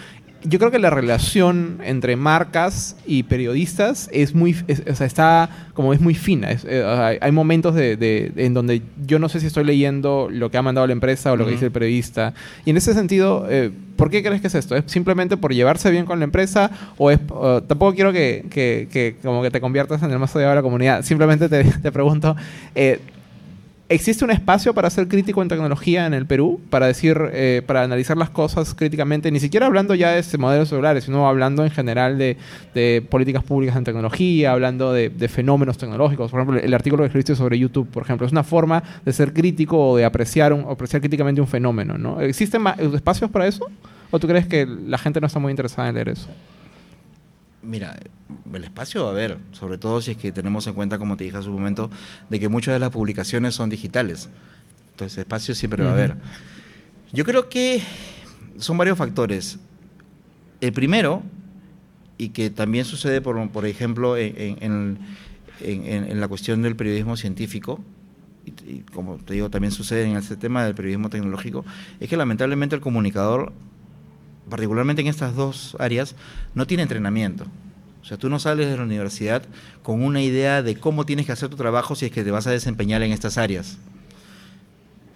yo 0.45 0.59
creo 0.61 0.71
que 0.71 0.79
la 0.79 0.91
relación 0.91 1.79
entre 1.85 2.15
marcas 2.17 2.97
y 3.07 3.25
periodistas 3.25 4.09
es 4.13 4.35
muy, 4.35 4.55
es- 4.69 4.83
o 4.89 4.95
sea, 4.95 5.07
está 5.07 5.49
como 5.75 5.93
es 5.93 6.01
muy 6.01 6.15
fina. 6.15 6.51
Es, 6.51 6.65
eh, 6.65 6.83
o 6.85 6.95
sea, 6.97 7.09
hay 7.21 7.33
momentos 7.33 7.75
de, 7.75 7.97
de- 7.97 8.33
en 8.37 8.55
donde 8.55 8.83
yo 9.07 9.19
no 9.19 9.29
sé 9.29 9.41
si 9.41 9.47
estoy 9.47 9.65
leyendo 9.65 10.29
lo 10.31 10.51
que 10.51 10.57
ha 10.59 10.63
mandado 10.63 10.87
la 10.87 10.93
empresa 10.93 11.33
o 11.33 11.37
lo 11.37 11.45
que 11.45 11.53
dice 11.53 11.65
el 11.67 11.73
periodista. 11.73 12.35
Y 12.65 12.71
en 12.71 12.77
ese 12.77 12.95
sentido, 12.95 13.47
eh, 13.51 13.71
¿por 13.97 14.11
qué 14.11 14.23
crees 14.23 14.41
que 14.41 14.47
es 14.47 14.55
esto? 14.55 14.77
¿Es 14.77 14.85
simplemente 14.87 15.37
por 15.37 15.53
llevarse 15.53 15.91
bien 15.91 16.05
con 16.07 16.19
la 16.21 16.25
empresa 16.25 16.71
o 16.99 17.11
es 17.11 17.19
tampoco 17.67 17.95
quiero 17.95 18.13
que, 18.13 18.47
que- 18.51 18.89
que 18.93 19.17
como 19.23 19.43
que 19.43 19.51
te 19.51 19.61
conviertas 19.61 20.03
en 20.03 20.11
el 20.11 20.19
más 20.19 20.35
odiado 20.37 20.51
de 20.53 20.57
la 20.57 20.63
comunidad? 20.63 21.03
Simplemente 21.03 21.49
te, 21.49 21.65
te 21.83 21.91
pregunto. 21.93 22.37
eh, 22.75 23.01
¿Existe 23.91 24.23
un 24.23 24.31
espacio 24.31 24.75
para 24.75 24.91
ser 24.91 25.09
crítico 25.09 25.41
en 25.41 25.49
tecnología 25.49 26.05
en 26.05 26.13
el 26.13 26.27
Perú? 26.27 26.61
Para 26.69 26.87
decir, 26.87 27.19
eh, 27.33 27.63
para 27.67 27.83
analizar 27.83 28.19
las 28.19 28.29
cosas 28.29 28.75
críticamente, 28.75 29.31
ni 29.31 29.41
siquiera 29.41 29.65
hablando 29.65 29.95
ya 29.95 30.11
de 30.11 30.39
modelos 30.39 30.69
celulares, 30.69 31.05
sino 31.05 31.27
hablando 31.27 31.65
en 31.65 31.71
general 31.71 32.19
de, 32.19 32.37
políticas 33.09 33.43
públicas 33.45 33.77
en 33.77 33.85
tecnología, 33.85 34.53
hablando 34.53 34.93
de, 34.93 35.29
fenómenos 35.29 35.79
tecnológicos. 35.79 36.31
Por 36.31 36.41
ejemplo, 36.41 36.61
el 36.61 36.75
artículo 36.75 37.03
que 37.03 37.07
escribiste 37.07 37.35
sobre 37.35 37.59
YouTube, 37.59 37.89
por 37.89 38.03
ejemplo, 38.03 38.27
es 38.27 38.33
una 38.33 38.45
forma 38.45 38.83
de 39.07 39.13
ser 39.15 39.33
crítico 39.33 39.93
o 39.93 39.97
de 39.97 40.05
apreciar, 40.05 40.53
apreciar 40.53 41.01
críticamente 41.01 41.41
un 41.41 41.49
fenómeno, 41.49 41.97
¿no? 41.97 42.21
¿Existen 42.21 42.61
ma- 42.61 42.77
espacios 42.95 43.31
para 43.31 43.47
eso? 43.47 43.67
¿O 44.11 44.19
tú 44.19 44.27
crees 44.27 44.47
que 44.47 44.67
la 44.67 44.99
gente 44.99 45.19
no 45.19 45.27
está 45.27 45.39
muy 45.39 45.51
interesada 45.51 45.89
en 45.89 45.95
leer 45.95 46.11
eso? 46.11 46.29
Mira, 47.63 47.97
el 48.53 48.65
espacio 48.65 49.03
va 49.05 49.09
a 49.09 49.13
haber, 49.13 49.39
sobre 49.53 49.79
todo 49.79 50.01
si 50.01 50.13
es 50.13 50.17
que 50.17 50.33
tenemos 50.33 50.67
en 50.67 50.75
cuenta, 50.75 50.99
como 50.99 51.17
te 51.17 51.25
dije 51.25 51.37
hace 51.37 51.49
un 51.49 51.55
momento, 51.55 51.91
de 52.29 52.39
que 52.41 52.49
muchas 52.49 52.75
de 52.75 52.79
las 52.79 52.91
publicaciones 52.91 53.55
son 53.55 53.71
digitales. 53.71 54.29
Entonces, 54.93 55.19
espacio 55.19 55.55
siempre 55.55 55.83
va 55.85 55.91
a 55.91 55.93
haber. 55.93 56.17
Yo 57.13 57.25
creo 57.25 57.49
que 57.49 57.83
son 58.59 58.77
varios 58.77 58.99
factores. 58.99 59.59
El 60.61 60.73
primero, 60.73 61.23
y 62.19 62.31
que 62.31 62.51
también 62.51 62.85
sucede, 62.85 63.21
por, 63.21 63.49
por 63.51 63.65
ejemplo, 63.65 64.17
en, 64.17 64.35
en- 64.37 64.99
en- 65.61 65.85
en- 65.87 66.05
en 66.11 66.21
la 66.21 66.29
cuestión 66.29 66.63
del 66.63 66.75
periodismo 66.77 67.17
científico, 67.17 67.81
y, 68.45 68.51
y 68.71 68.79
como 68.93 69.17
te 69.17 69.35
digo, 69.35 69.51
también 69.51 69.73
sucede 69.73 70.05
en 70.05 70.17
este 70.17 70.37
tema 70.37 70.65
del 70.65 70.75
periodismo 70.75 71.11
tecnológico, 71.11 71.65
es 72.01 72.09
que 72.09 72.17
lamentablemente 72.17 72.75
el 72.75 72.81
comunicador 72.83 73.53
particularmente 74.49 75.03
en 75.03 75.09
estas 75.09 75.35
dos 75.37 75.77
áreas, 75.79 76.17
no 76.55 76.67
tiene 76.67 76.83
entrenamiento. 76.83 77.45
O 78.09 78.11
sea, 78.11 78.17
tú 78.17 78.31
no 78.31 78.39
sales 78.39 78.71
de 78.71 78.77
la 78.79 78.85
universidad 78.85 79.43
con 79.83 80.03
una 80.03 80.23
idea 80.23 80.63
de 80.63 80.77
cómo 80.77 81.05
tienes 81.05 81.27
que 81.27 81.33
hacer 81.33 81.51
tu 81.51 81.57
trabajo 81.57 81.95
si 81.95 82.07
es 82.07 82.11
que 82.11 82.25
te 82.25 82.31
vas 82.31 82.47
a 82.47 82.51
desempeñar 82.51 83.03
en 83.03 83.13
estas 83.13 83.37
áreas. 83.37 83.77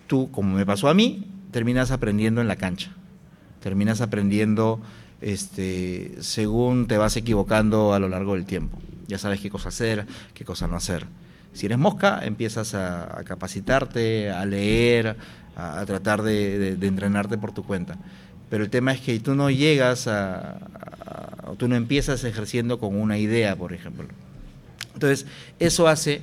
Tú, 0.08 0.30
como 0.30 0.56
me 0.56 0.66
pasó 0.66 0.90
a 0.90 0.94
mí, 0.94 1.26
terminas 1.52 1.90
aprendiendo 1.90 2.42
en 2.42 2.48
la 2.48 2.56
cancha. 2.56 2.90
Terminas 3.62 4.02
aprendiendo 4.02 4.78
este, 5.22 6.16
según 6.20 6.86
te 6.86 6.98
vas 6.98 7.16
equivocando 7.16 7.94
a 7.94 7.98
lo 7.98 8.10
largo 8.10 8.34
del 8.34 8.44
tiempo. 8.44 8.78
Ya 9.06 9.16
sabes 9.16 9.40
qué 9.40 9.48
cosa 9.48 9.70
hacer, 9.70 10.06
qué 10.34 10.44
cosa 10.44 10.66
no 10.66 10.76
hacer. 10.76 11.06
Si 11.54 11.64
eres 11.64 11.78
mosca, 11.78 12.20
empiezas 12.22 12.74
a, 12.74 13.22
capacitarte, 13.24 14.30
a 14.30 14.44
leer, 14.44 15.16
a, 15.56 15.80
a 15.80 15.86
tratar 15.86 16.20
de, 16.20 16.58
de- 16.58 16.76
de 16.76 16.86
entrenarte 16.86 17.38
por 17.38 17.52
tu 17.52 17.62
cuenta. 17.62 17.96
Pero 18.52 18.64
el 18.64 18.68
tema 18.70 18.92
es 18.92 19.00
que 19.00 19.18
tú 19.18 19.34
no 19.34 19.48
llegas 19.50 20.06
a, 20.08 20.50
a- 20.52 21.54
tú 21.56 21.68
no 21.68 21.74
empiezas 21.74 22.22
ejerciendo 22.24 22.78
con 22.78 22.94
una 22.94 23.16
idea, 23.16 23.56
por 23.56 23.72
ejemplo. 23.72 24.06
Entonces, 24.92 25.24
eso 25.58 25.88
hace 25.88 26.20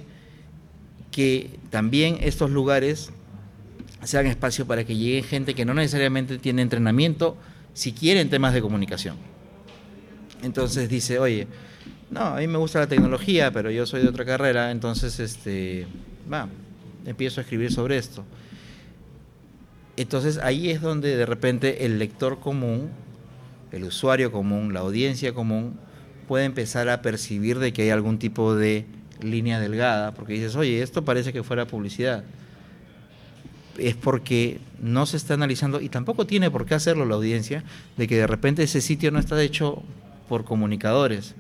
que 1.10 1.50
también 1.72 2.20
estos 2.22 2.52
lugares 2.52 3.10
sean 4.04 4.28
espacio 4.28 4.68
para 4.68 4.84
que 4.84 4.96
llegue 4.96 5.24
gente 5.24 5.56
que 5.56 5.66
no 5.66 5.74
necesariamente 5.74 6.38
tiene 6.38 6.62
entrenamiento, 6.62 7.36
si 7.74 7.94
quieren 7.94 8.30
temas 8.30 8.54
de 8.54 8.62
comunicación. 8.62 9.16
Entonces 10.44 10.88
dice, 10.88 11.18
oye, 11.18 11.48
no, 12.12 12.22
a 12.22 12.38
mí 12.38 12.46
me 12.48 12.60
gusta 12.60 12.78
la 12.78 12.88
tecnología, 12.88 13.52
pero 13.52 13.72
yo 13.72 13.88
soy 13.88 14.04
de 14.04 14.08
otra 14.08 14.24
carrera, 14.24 14.70
entonces 14.70 15.20
este, 15.20 15.88
va, 16.32 16.48
empiezo 17.08 17.42
a 17.42 17.44
escribir 17.44 17.72
sobre 17.74 17.98
esto. 17.98 18.24
Entonces 20.00 20.38
ahí 20.38 20.70
es 20.70 20.80
donde 20.80 21.18
de 21.18 21.26
repente 21.26 21.86
el 21.86 22.00
lector 22.00 22.40
común, 22.40 22.90
el 23.74 23.84
usuario 23.84 24.32
común, 24.32 24.74
la 24.74 24.80
audiencia 24.80 25.34
común, 25.34 25.78
puede 26.26 26.46
empezar 26.46 26.88
a 26.88 27.02
percibir 27.02 27.60
de 27.60 27.74
que 27.74 27.82
hay 27.82 27.90
algún 27.90 28.18
tipo 28.18 28.56
de 28.56 28.86
línea 29.22 29.60
delgada, 29.60 30.14
porque 30.14 30.32
dices, 30.32 30.56
oye, 30.56 30.82
esto 30.82 31.04
parece 31.04 31.34
que 31.34 31.44
fuera 31.44 31.68
publicidad. 31.68 32.24
Es 33.78 33.96
porque 33.96 34.62
no 34.82 35.06
se 35.06 35.18
está 35.18 35.34
analizando, 35.34 35.82
y 35.82 35.90
tampoco 35.90 36.26
tiene 36.26 36.50
por 36.50 36.66
qué 36.66 36.76
hacerlo 36.76 37.04
la 37.04 37.16
audiencia, 37.16 37.66
de 37.98 38.08
que 38.08 38.16
de 38.16 38.28
repente 38.28 38.64
ese 38.64 38.80
sitio 38.80 39.12
no 39.12 39.20
está 39.20 39.44
hecho 39.44 39.84
por 40.30 40.46
comunicadores. 40.46 41.36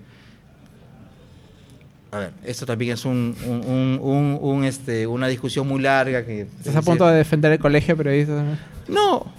A 2.11 2.17
ver, 2.19 2.31
esto 2.43 2.65
también 2.65 2.93
es 2.93 3.05
un, 3.05 3.35
un- 3.45 3.99
un- 4.01 4.39
un, 4.41 4.63
este, 4.63 5.05
una 5.05 5.27
discusión 5.27 5.67
muy 5.67 5.79
larga 5.81 6.25
que... 6.25 6.41
Estás 6.41 6.75
a 6.75 6.81
punto 6.81 7.05
de 7.07 7.15
defender 7.17 7.51
el 7.51 7.59
colegio 7.59 7.95
periodista. 7.95 8.57
No, 8.87 9.31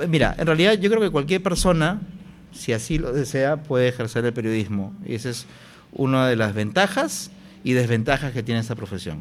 eh, 0.00 0.06
mira, 0.06 0.34
en 0.38 0.46
realidad 0.46 0.74
yo 0.74 0.88
creo 0.88 1.02
que 1.02 1.10
cualquier 1.10 1.42
persona, 1.42 2.00
si 2.52 2.72
así 2.72 2.96
lo 2.98 3.12
desea, 3.12 3.58
puede 3.58 3.88
ejercer 3.88 4.24
el 4.24 4.32
periodismo. 4.32 4.94
Y 5.04 5.14
esa 5.14 5.28
es 5.28 5.46
una 5.92 6.26
de 6.26 6.36
las 6.36 6.54
ventajas 6.54 7.30
y 7.64 7.74
desventajas 7.74 8.32
que 8.32 8.42
tiene 8.42 8.60
esta 8.62 8.74
profesión. 8.76 9.20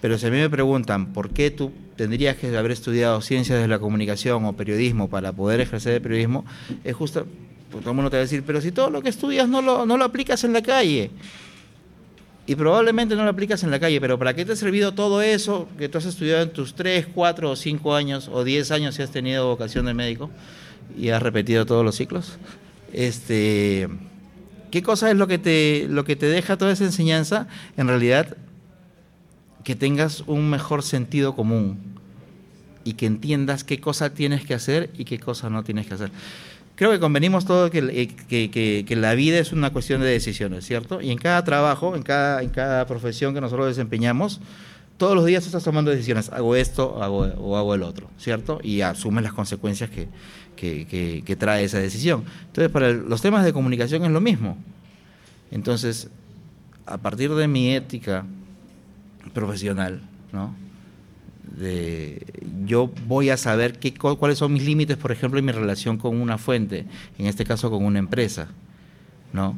Pero 0.00 0.18
si 0.18 0.26
a 0.26 0.30
mí 0.30 0.38
me 0.38 0.50
preguntan 0.50 1.12
por 1.12 1.30
qué 1.30 1.52
tú 1.52 1.70
tendrías 1.94 2.36
que 2.36 2.56
haber 2.56 2.72
estudiado 2.72 3.20
ciencias 3.20 3.60
de 3.60 3.68
la 3.68 3.78
comunicación 3.78 4.44
o 4.46 4.52
periodismo 4.54 5.08
para 5.08 5.32
poder 5.32 5.60
ejercer 5.60 5.94
el 5.94 6.02
periodismo, 6.02 6.44
es 6.82 6.96
justo, 6.96 7.24
pues 7.70 7.82
todo 7.84 7.90
el 7.90 7.96
mundo 7.96 8.10
te 8.10 8.16
va 8.16 8.22
a 8.22 8.22
decir, 8.22 8.42
pero 8.44 8.60
si 8.60 8.72
todo 8.72 8.90
lo 8.90 9.00
que 9.00 9.10
estudias 9.10 9.48
no 9.48 9.62
lo, 9.62 9.86
no 9.86 9.96
lo 9.96 10.04
aplicas 10.04 10.42
en 10.42 10.54
la 10.54 10.62
calle. 10.62 11.10
Y 12.46 12.56
probablemente 12.56 13.14
no 13.14 13.22
lo 13.22 13.30
aplicas 13.30 13.62
en 13.62 13.70
la 13.70 13.78
calle, 13.78 14.00
pero 14.00 14.18
¿para 14.18 14.34
qué 14.34 14.44
te 14.44 14.52
ha 14.52 14.56
servido 14.56 14.92
todo 14.92 15.22
eso 15.22 15.68
que 15.78 15.88
tú 15.88 15.98
has 15.98 16.06
estudiado 16.06 16.42
en 16.42 16.50
tus 16.50 16.74
3, 16.74 17.06
4 17.14 17.50
o 17.50 17.56
5 17.56 17.94
años 17.94 18.28
o 18.32 18.42
10 18.42 18.70
años 18.72 18.96
si 18.96 19.02
has 19.02 19.12
tenido 19.12 19.46
vocación 19.46 19.86
de 19.86 19.94
médico 19.94 20.28
y 20.98 21.10
has 21.10 21.22
repetido 21.22 21.66
todos 21.66 21.84
los 21.84 21.94
ciclos? 21.94 22.38
Este, 22.92 23.88
¿Qué 24.72 24.82
cosa 24.82 25.10
es 25.10 25.16
lo 25.16 25.28
que, 25.28 25.38
te, 25.38 25.86
lo 25.88 26.04
que 26.04 26.16
te 26.16 26.26
deja 26.26 26.56
toda 26.56 26.72
esa 26.72 26.84
enseñanza? 26.84 27.46
En 27.76 27.86
realidad, 27.86 28.36
que 29.64 29.76
tengas 29.76 30.24
un 30.26 30.50
mejor 30.50 30.82
sentido 30.82 31.36
común 31.36 31.78
y 32.82 32.94
que 32.94 33.06
entiendas 33.06 33.64
qué 33.64 33.80
cosa 33.80 34.14
tienes 34.14 34.44
que 34.44 34.54
hacer 34.54 34.90
y 34.98 35.04
qué 35.04 35.18
cosa 35.18 35.50
no 35.50 35.62
tienes 35.62 35.86
que 35.86 35.94
hacer. 35.94 36.10
Creo 36.82 36.90
que 36.90 36.98
convenimos 36.98 37.44
todos 37.44 37.70
que, 37.70 37.78
eh, 37.78 38.08
que, 38.08 38.50
que, 38.50 38.84
que, 38.84 38.96
la 38.96 39.14
vida 39.14 39.38
es 39.38 39.52
una 39.52 39.72
cuestión 39.72 40.00
de 40.00 40.08
decisiones, 40.08 40.66
¿cierto? 40.66 41.00
Y 41.00 41.12
en 41.12 41.18
cada 41.18 41.44
trabajo, 41.44 41.94
en 41.94 42.02
cada, 42.02 42.42
en 42.42 42.50
cada 42.50 42.84
profesión 42.88 43.34
que 43.34 43.40
nosotros 43.40 43.68
desempeñamos, 43.68 44.40
todos 44.96 45.14
los 45.14 45.24
días 45.24 45.46
estás 45.46 45.62
tomando 45.62 45.92
decisiones, 45.92 46.30
hago 46.30 46.56
esto 46.56 47.00
hago, 47.00 47.18
o 47.38 47.56
hago 47.56 47.76
el 47.76 47.84
otro, 47.84 48.10
¿cierto? 48.18 48.58
Y 48.64 48.80
asumes 48.80 49.22
las 49.22 49.32
consecuencias 49.32 49.90
que, 49.90 50.08
que, 50.56 51.36
trae 51.38 51.62
esa 51.62 51.78
decisión. 51.78 52.24
Entonces, 52.48 52.72
para 52.72 52.90
los 52.90 53.22
temas 53.22 53.44
de 53.44 53.52
comunicación 53.52 54.04
es 54.04 54.10
lo 54.10 54.20
mismo. 54.20 54.58
Entonces, 55.52 56.10
a 56.84 56.98
partir 56.98 57.32
de 57.32 57.46
mi 57.46 57.76
ética 57.76 58.26
profesional, 59.32 60.00
¿no? 60.32 60.52
Yo 62.64 62.90
voy 63.06 63.30
a 63.30 63.36
saber 63.36 63.78
qué, 63.78 63.94
cuáles 63.94 64.38
son 64.38 64.52
mis 64.52 64.64
límites, 64.64 64.96
por 64.96 65.12
ejemplo, 65.12 65.38
en 65.38 65.44
mi 65.44 65.52
relación 65.52 65.98
con 65.98 66.20
una 66.20 66.38
fuente, 66.38 66.86
en 67.18 67.26
este 67.26 67.44
caso 67.44 67.70
con 67.70 67.84
una 67.84 67.98
empresa, 67.98 68.48
¿no? 69.32 69.56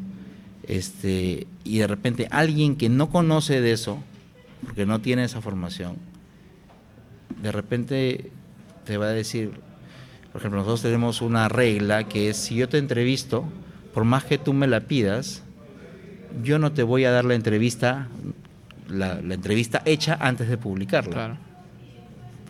Este, 0.66 1.46
y 1.62 1.78
de 1.78 1.86
repente 1.86 2.26
alguien 2.30 2.76
que 2.76 2.88
no 2.88 3.10
conoce 3.10 3.60
de 3.60 3.72
eso, 3.72 3.98
porque 4.64 4.86
no 4.86 5.00
tiene 5.00 5.24
esa 5.24 5.40
formación, 5.40 5.96
de 7.42 7.52
repente 7.52 8.30
te 8.84 8.96
va 8.96 9.06
a 9.06 9.10
decir, 9.10 9.52
por 10.32 10.40
ejemplo, 10.40 10.60
nosotros 10.60 10.82
tenemos 10.82 11.22
una 11.22 11.48
regla 11.48 12.08
que 12.08 12.30
es, 12.30 12.36
si 12.36 12.56
yo 12.56 12.68
te 12.68 12.78
entrevisto, 12.78 13.44
por 13.92 14.04
más 14.04 14.24
que 14.24 14.38
tú 14.38 14.52
me 14.52 14.66
la 14.66 14.80
pidas, 14.80 15.42
yo 16.42 16.58
no 16.58 16.72
te 16.72 16.82
voy 16.82 17.04
a 17.04 17.12
dar 17.12 17.24
la 17.24 17.34
entrevista, 17.34 18.08
la, 18.88 19.20
la 19.20 19.34
entrevista 19.34 19.82
hecha 19.84 20.18
antes 20.20 20.48
de 20.48 20.58
publicarla. 20.58 21.12
Claro. 21.12 21.53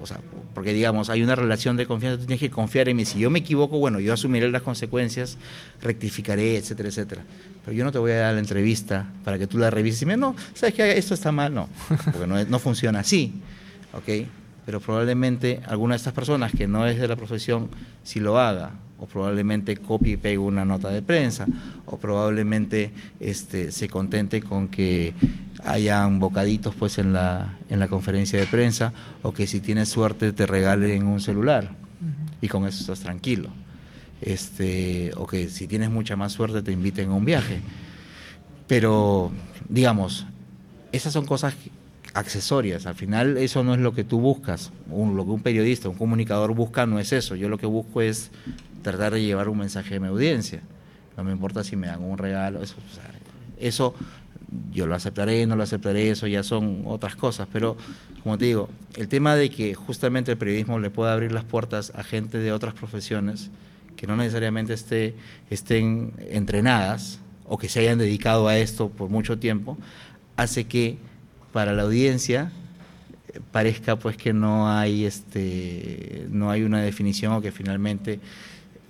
O 0.05 0.07
sea, 0.07 0.21
porque 0.53 0.75
digamos, 0.75 1.09
hay 1.09 1.23
una 1.23 1.35
relación 1.35 1.79
de 1.79 1.87
confianza, 1.87 2.21
tú 2.21 2.27
tienes 2.27 2.41
que 2.41 2.51
confiar 2.51 2.91
en 2.91 2.97
mí. 2.99 3.07
Si 3.07 3.19
yo 3.19 3.31
me 3.31 3.39
equivoco, 3.39 3.79
bueno, 3.79 4.01
yo 4.01 4.13
asumiré 4.13 4.51
las 4.51 4.61
consecuencias, 4.61 5.39
rectificaré, 5.81 6.59
etcétera, 6.59 6.91
etcétera. 6.91 7.23
Pero 7.65 7.75
yo 7.75 7.85
no 7.85 7.91
te 7.91 7.97
voy 7.97 8.13
a 8.13 8.17
dar 8.17 8.35
la 8.35 8.41
entrevista 8.41 9.11
para 9.25 9.39
que 9.39 9.47
tú 9.47 9.57
la 9.57 9.71
revises 9.71 10.03
y 10.03 10.05
me 10.05 10.19
no, 10.19 10.37
¿sabes 10.53 10.75
que 10.75 10.99
esto 10.99 11.15
está 11.15 11.33
mal? 11.33 11.55
No, 11.55 11.71
porque 12.13 12.27
no, 12.27 12.45
no 12.45 12.59
funciona 12.59 12.99
así, 12.99 13.33
¿ok? 13.95 14.29
Pero 14.67 14.79
probablemente 14.79 15.63
alguna 15.67 15.95
de 15.95 15.97
estas 15.97 16.13
personas 16.13 16.53
que 16.53 16.69
no 16.69 16.87
es 16.87 17.01
de 17.01 17.09
la 17.09 17.17
profesión 17.17 17.71
sí 18.03 18.21
lo 18.21 18.39
haga, 18.39 18.73
o 18.99 19.07
probablemente 19.07 19.79
copie 19.79 20.13
y 20.13 20.17
pegue 20.19 20.37
una 20.37 20.67
nota 20.67 20.91
de 20.91 21.01
prensa, 21.01 21.47
o 21.87 21.97
probablemente 21.97 22.91
este, 23.21 23.73
se 23.73 23.89
contente 23.89 24.43
con 24.43 24.69
que 24.69 25.15
hayan 25.65 26.19
bocaditos 26.21 26.75
pues 26.75 26.99
en 26.99 27.13
la, 27.13 27.59
en 27.69 27.81
la 27.81 27.89
conferencia 27.89 28.39
de 28.39 28.47
prensa 28.47 28.93
o 29.23 29.33
que 29.33 29.47
si 29.47 29.61
tienes 29.61 29.89
suerte 29.89 30.33
te 30.33 30.47
regalen 30.47 31.07
un 31.07 31.21
celular 31.21 31.71
y 32.41 32.49
con 32.49 32.67
eso 32.67 32.81
estás 32.81 33.01
tranquilo. 33.01 33.49
Este, 34.21 35.11
o 35.17 35.27
que 35.27 35.49
si 35.49 35.67
tienes 35.67 35.91
mucha 35.91 36.17
más 36.17 36.33
suerte 36.33 36.63
te 36.63 36.73
inviten 36.73 37.11
a 37.11 37.15
un 37.15 37.25
viaje. 37.25 37.61
Pero, 38.67 39.33
digamos, 39.69 40.27
esas 40.93 41.13
son 41.13 41.27
cosas 41.27 41.55
accesorias. 42.15 42.87
Al 42.87 42.95
final 42.95 43.37
eso 43.37 43.65
no 43.65 43.75
es 43.75 43.81
lo 43.81 43.95
que 43.95 44.05
tú 44.05 44.21
buscas. 44.21 44.73
Un, 44.89 45.17
lo 45.17 45.25
que 45.25 45.31
un 45.31 45.43
periodista, 45.43 45.89
un 45.89 45.97
comunicador 45.97 46.55
busca 46.55 46.87
no 46.87 46.99
es 46.99 47.13
eso. 47.13 47.35
Yo 47.35 47.49
lo 47.49 47.59
que 47.59 47.67
busco 47.67 48.01
es 48.01 48.31
tratar 48.83 49.15
de 49.15 49.23
llevar 49.23 49.49
un 49.49 49.59
mensaje 49.59 49.97
a 49.97 50.01
mi 50.01 50.09
audiencia. 50.09 50.61
No 51.17 51.25
me 51.25 51.33
importa 51.33 51.65
si 51.65 51.77
me 51.77 51.87
dan 51.87 52.03
un 52.03 52.19
regalo. 52.19 52.63
Eso, 52.63 52.77
o 52.91 52.95
sea, 52.95 53.11
eso 53.59 53.95
yo 54.73 54.87
lo 54.87 54.95
aceptaré, 54.95 55.47
no 55.47 55.57
lo 55.57 55.63
aceptaré, 55.63 56.11
eso 56.11 56.27
ya 56.27 56.43
son 56.43 56.83
otras 56.87 57.17
cosas, 57.17 57.49
pero 57.53 57.77
como 58.23 58.39
te 58.39 58.47
digo, 58.47 58.69
el 58.97 59.09
tema 59.09 59.37
de 59.37 59.51
que 59.51 59.75
justamente 59.75 60.33
el 60.33 60.39
periodismo 60.39 60.79
le 60.79 60.91
pueda 60.91 61.13
abrir 61.13 61.33
las 61.33 61.45
puertas 61.45 61.93
a 61.95 62.03
gente 62.03 62.39
de 62.39 62.53
otras 62.53 62.75
profesiones 62.75 63.51
que 63.97 64.07
no 64.07 64.17
necesariamente 64.17 64.73
esté, 64.73 65.15
estén 65.51 66.13
entrenadas 66.31 67.21
o 67.47 67.59
que 67.59 67.69
se 67.69 67.81
hayan 67.81 67.99
dedicado 67.99 68.49
a 68.49 68.59
esto 68.59 68.89
por 68.89 69.11
mucho 69.11 69.39
tiempo, 69.39 69.79
hace 70.37 70.65
que 70.65 70.99
para 71.53 71.73
la 71.73 71.83
audiencia 71.83 72.51
parezca 73.53 73.97
pues 73.97 74.17
que 74.17 74.33
no 74.33 74.71
hay 74.71 75.05
este 75.05 76.27
no 76.31 76.51
hay 76.51 76.63
una 76.63 76.81
definición 76.83 77.33
o 77.33 77.41
que 77.41 77.51
finalmente 77.51 78.21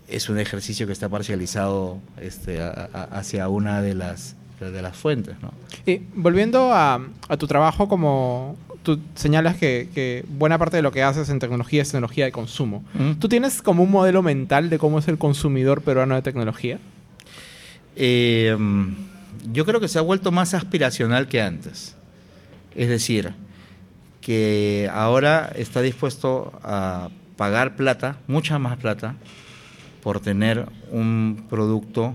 es 0.09 0.29
un 0.29 0.39
ejercicio 0.39 0.87
que 0.87 0.93
está 0.93 1.09
parcializado 1.09 1.99
este, 2.21 2.61
hacia 2.61 3.49
una 3.49 3.81
de 3.81 3.95
las 3.95 4.37
de 4.61 4.83
las 4.83 4.97
fuentes. 4.97 5.37
¿no? 5.43 5.53
Y 5.87 6.03
volviendo 6.15 6.73
a, 6.73 7.01
a, 7.29 7.37
tu 7.37 7.47
trabajo, 7.47 7.89
como 7.89 8.57
tú 8.83 9.01
señalas 9.15 9.57
que, 9.57 9.89
que, 9.95 10.25
buena 10.29 10.59
parte 10.59 10.77
de 10.77 10.83
lo 10.83 10.93
que 10.93 11.03
haces 11.03 11.29
en 11.29 11.39
tecnología 11.39 11.83
es 11.83 11.91
tecnología 11.91 12.25
de 12.25 12.33
consumo. 12.33 12.85
¿Mm? 12.95 13.13
¿Tú 13.15 13.29
tienes 13.29 13.63
como 13.63 13.83
un 13.83 13.91
modelo 13.91 14.23
mental 14.23 14.71
de 14.71 14.79
cómo 14.79 14.99
es 14.99 15.09
el 15.09 15.19
consumidor 15.19 15.83
peruano 15.83 16.15
de 16.15 16.23
tecnología? 16.23 16.79
Eh, 17.97 18.57
yo 19.53 19.65
creo 19.65 19.81
que 19.81 19.89
se 19.89 19.99
ha 19.99 20.03
vuelto 20.03 20.33
más 20.33 20.55
aspiracional 20.55 21.29
que 21.29 21.43
antes. 21.43 21.97
Es 22.75 22.89
decir, 22.89 23.35
que 24.21 24.91
ahora 24.93 25.53
está 25.55 25.81
dispuesto 25.81 26.53
a 26.63 27.11
pagar 27.37 27.77
plata, 27.77 28.17
mucha 28.27 28.59
más 28.59 28.79
plata, 28.79 29.17
por 30.03 30.21
tener 30.21 30.67
un 30.91 31.47
producto 31.49 32.15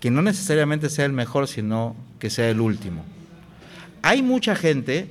que 0.00 0.10
no 0.10 0.22
necesariamente 0.22 0.90
sea 0.90 1.04
el 1.04 1.12
mejor, 1.12 1.48
sino 1.48 1.96
que 2.18 2.30
sea 2.30 2.48
el 2.50 2.60
último. 2.60 3.04
Hay 4.02 4.22
mucha 4.22 4.54
gente 4.54 5.08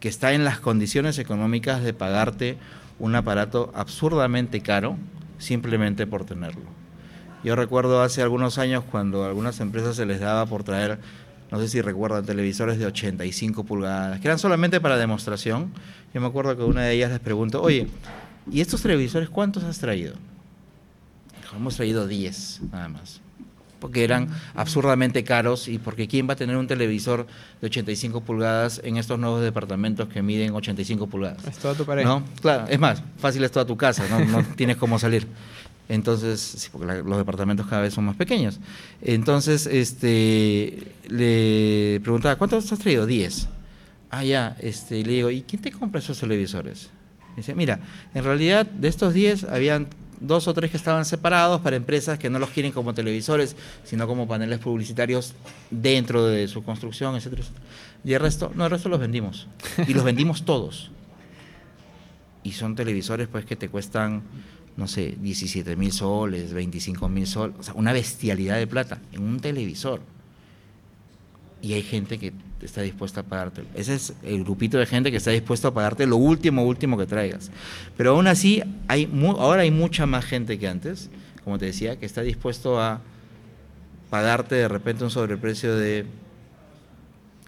que 0.00 0.08
está 0.08 0.34
en 0.34 0.44
las 0.44 0.60
condiciones 0.60 1.18
económicas 1.18 1.82
de 1.82 1.94
pagarte 1.94 2.58
un 2.98 3.14
aparato 3.14 3.72
absurdamente 3.74 4.60
caro 4.60 4.96
simplemente 5.38 6.06
por 6.06 6.24
tenerlo. 6.24 6.62
Yo 7.42 7.56
recuerdo 7.56 8.02
hace 8.02 8.22
algunos 8.22 8.58
años 8.58 8.84
cuando 8.90 9.24
a 9.24 9.28
algunas 9.28 9.60
empresas 9.60 9.96
se 9.96 10.06
les 10.06 10.20
daba 10.20 10.46
por 10.46 10.62
traer, 10.64 10.98
no 11.50 11.58
sé 11.58 11.68
si 11.68 11.80
recuerdan, 11.80 12.24
televisores 12.24 12.78
de 12.78 12.86
85 12.86 13.64
pulgadas, 13.64 14.20
que 14.20 14.28
eran 14.28 14.38
solamente 14.38 14.80
para 14.80 14.96
demostración. 14.96 15.72
Yo 16.12 16.20
me 16.20 16.26
acuerdo 16.26 16.56
que 16.56 16.62
una 16.62 16.82
de 16.82 16.92
ellas 16.92 17.10
les 17.10 17.20
preguntó, 17.20 17.62
oye, 17.62 17.88
¿y 18.50 18.60
estos 18.60 18.82
televisores 18.82 19.28
cuántos 19.28 19.64
has 19.64 19.78
traído? 19.78 20.14
Hemos 21.54 21.76
traído 21.76 22.06
10 22.06 22.60
nada 22.72 22.88
más. 22.88 23.20
Porque 23.80 24.02
eran 24.02 24.28
absurdamente 24.54 25.24
caros 25.24 25.68
y 25.68 25.78
porque 25.78 26.08
¿quién 26.08 26.26
va 26.26 26.32
a 26.32 26.36
tener 26.36 26.56
un 26.56 26.66
televisor 26.66 27.26
de 27.60 27.66
85 27.66 28.22
pulgadas 28.22 28.80
en 28.82 28.96
estos 28.96 29.18
nuevos 29.18 29.42
departamentos 29.42 30.08
que 30.08 30.22
miden 30.22 30.54
85 30.54 31.06
pulgadas? 31.06 31.44
Es 31.46 31.58
toda 31.58 31.74
tu 31.74 31.84
pareja. 31.84 32.08
¿No? 32.08 32.24
Claro, 32.40 32.66
es 32.68 32.78
más, 32.78 33.02
fácil 33.18 33.44
es 33.44 33.50
toda 33.50 33.66
tu 33.66 33.76
casa, 33.76 34.06
no, 34.08 34.24
no 34.24 34.42
tienes 34.56 34.78
cómo 34.78 34.98
salir. 34.98 35.26
Entonces, 35.88 36.40
sí, 36.40 36.68
porque 36.72 36.86
la, 36.86 36.94
los 37.02 37.18
departamentos 37.18 37.66
cada 37.66 37.82
vez 37.82 37.92
son 37.92 38.04
más 38.04 38.16
pequeños. 38.16 38.58
Entonces, 39.02 39.66
este, 39.66 40.94
le 41.08 42.00
preguntaba, 42.02 42.36
¿cuántos 42.36 42.72
has 42.72 42.78
traído? 42.78 43.04
10. 43.04 43.48
Ah, 44.10 44.24
ya, 44.24 44.56
este, 44.60 45.04
le 45.04 45.12
digo, 45.12 45.30
¿y 45.30 45.42
quién 45.42 45.60
te 45.60 45.72
compra 45.72 46.00
esos 46.00 46.18
televisores? 46.18 46.90
Dice, 47.36 47.54
mira, 47.54 47.80
en 48.14 48.24
realidad 48.24 48.64
de 48.64 48.88
estos 48.88 49.12
10 49.12 49.44
habían 49.44 49.88
dos 50.20 50.48
o 50.48 50.54
tres 50.54 50.70
que 50.70 50.76
estaban 50.76 51.04
separados 51.04 51.60
para 51.60 51.76
empresas 51.76 52.18
que 52.18 52.30
no 52.30 52.38
los 52.38 52.50
quieren 52.50 52.72
como 52.72 52.94
televisores, 52.94 53.56
sino 53.84 54.06
como 54.06 54.26
paneles 54.28 54.58
publicitarios 54.58 55.34
dentro 55.70 56.26
de 56.26 56.48
su 56.48 56.62
construcción, 56.62 57.16
etcétera, 57.16 57.42
etcétera. 57.42 57.64
Y 58.04 58.12
el 58.12 58.20
resto, 58.20 58.52
no, 58.54 58.64
el 58.64 58.70
resto 58.70 58.88
los 58.88 59.00
vendimos. 59.00 59.48
Y 59.86 59.94
los 59.94 60.04
vendimos 60.04 60.44
todos. 60.44 60.90
Y 62.42 62.52
son 62.52 62.74
televisores 62.74 63.28
pues 63.28 63.44
que 63.46 63.56
te 63.56 63.68
cuestan, 63.68 64.22
no 64.76 64.86
sé, 64.86 65.16
17 65.20 65.76
mil 65.76 65.92
soles, 65.92 66.52
25 66.52 67.08
mil 67.08 67.26
soles, 67.26 67.56
o 67.58 67.62
sea, 67.62 67.74
una 67.74 67.92
bestialidad 67.92 68.56
de 68.56 68.66
plata 68.66 69.00
en 69.12 69.22
un 69.22 69.40
televisor. 69.40 70.00
Y 71.64 71.72
hay 71.72 71.82
gente 71.82 72.18
que 72.18 72.34
está 72.60 72.82
dispuesta 72.82 73.20
a 73.20 73.22
pagarte. 73.22 73.64
Ese 73.74 73.94
es 73.94 74.12
el 74.22 74.44
grupito 74.44 74.76
de 74.76 74.84
gente 74.84 75.10
que 75.10 75.16
está 75.16 75.30
dispuesto 75.30 75.68
a 75.68 75.72
pagarte 75.72 76.06
lo 76.06 76.18
último, 76.18 76.62
último 76.62 76.98
que 76.98 77.06
traigas. 77.06 77.50
Pero 77.96 78.10
aún 78.10 78.26
así, 78.26 78.62
hay 78.86 79.10
ahora 79.38 79.62
hay 79.62 79.70
mucha 79.70 80.04
más 80.04 80.26
gente 80.26 80.58
que 80.58 80.68
antes, 80.68 81.08
como 81.42 81.58
te 81.58 81.64
decía, 81.64 81.98
que 81.98 82.04
está 82.04 82.20
dispuesto 82.20 82.82
a 82.82 83.00
pagarte 84.10 84.56
de 84.56 84.68
repente 84.68 85.04
un 85.04 85.10
sobreprecio 85.10 85.74
de 85.74 86.04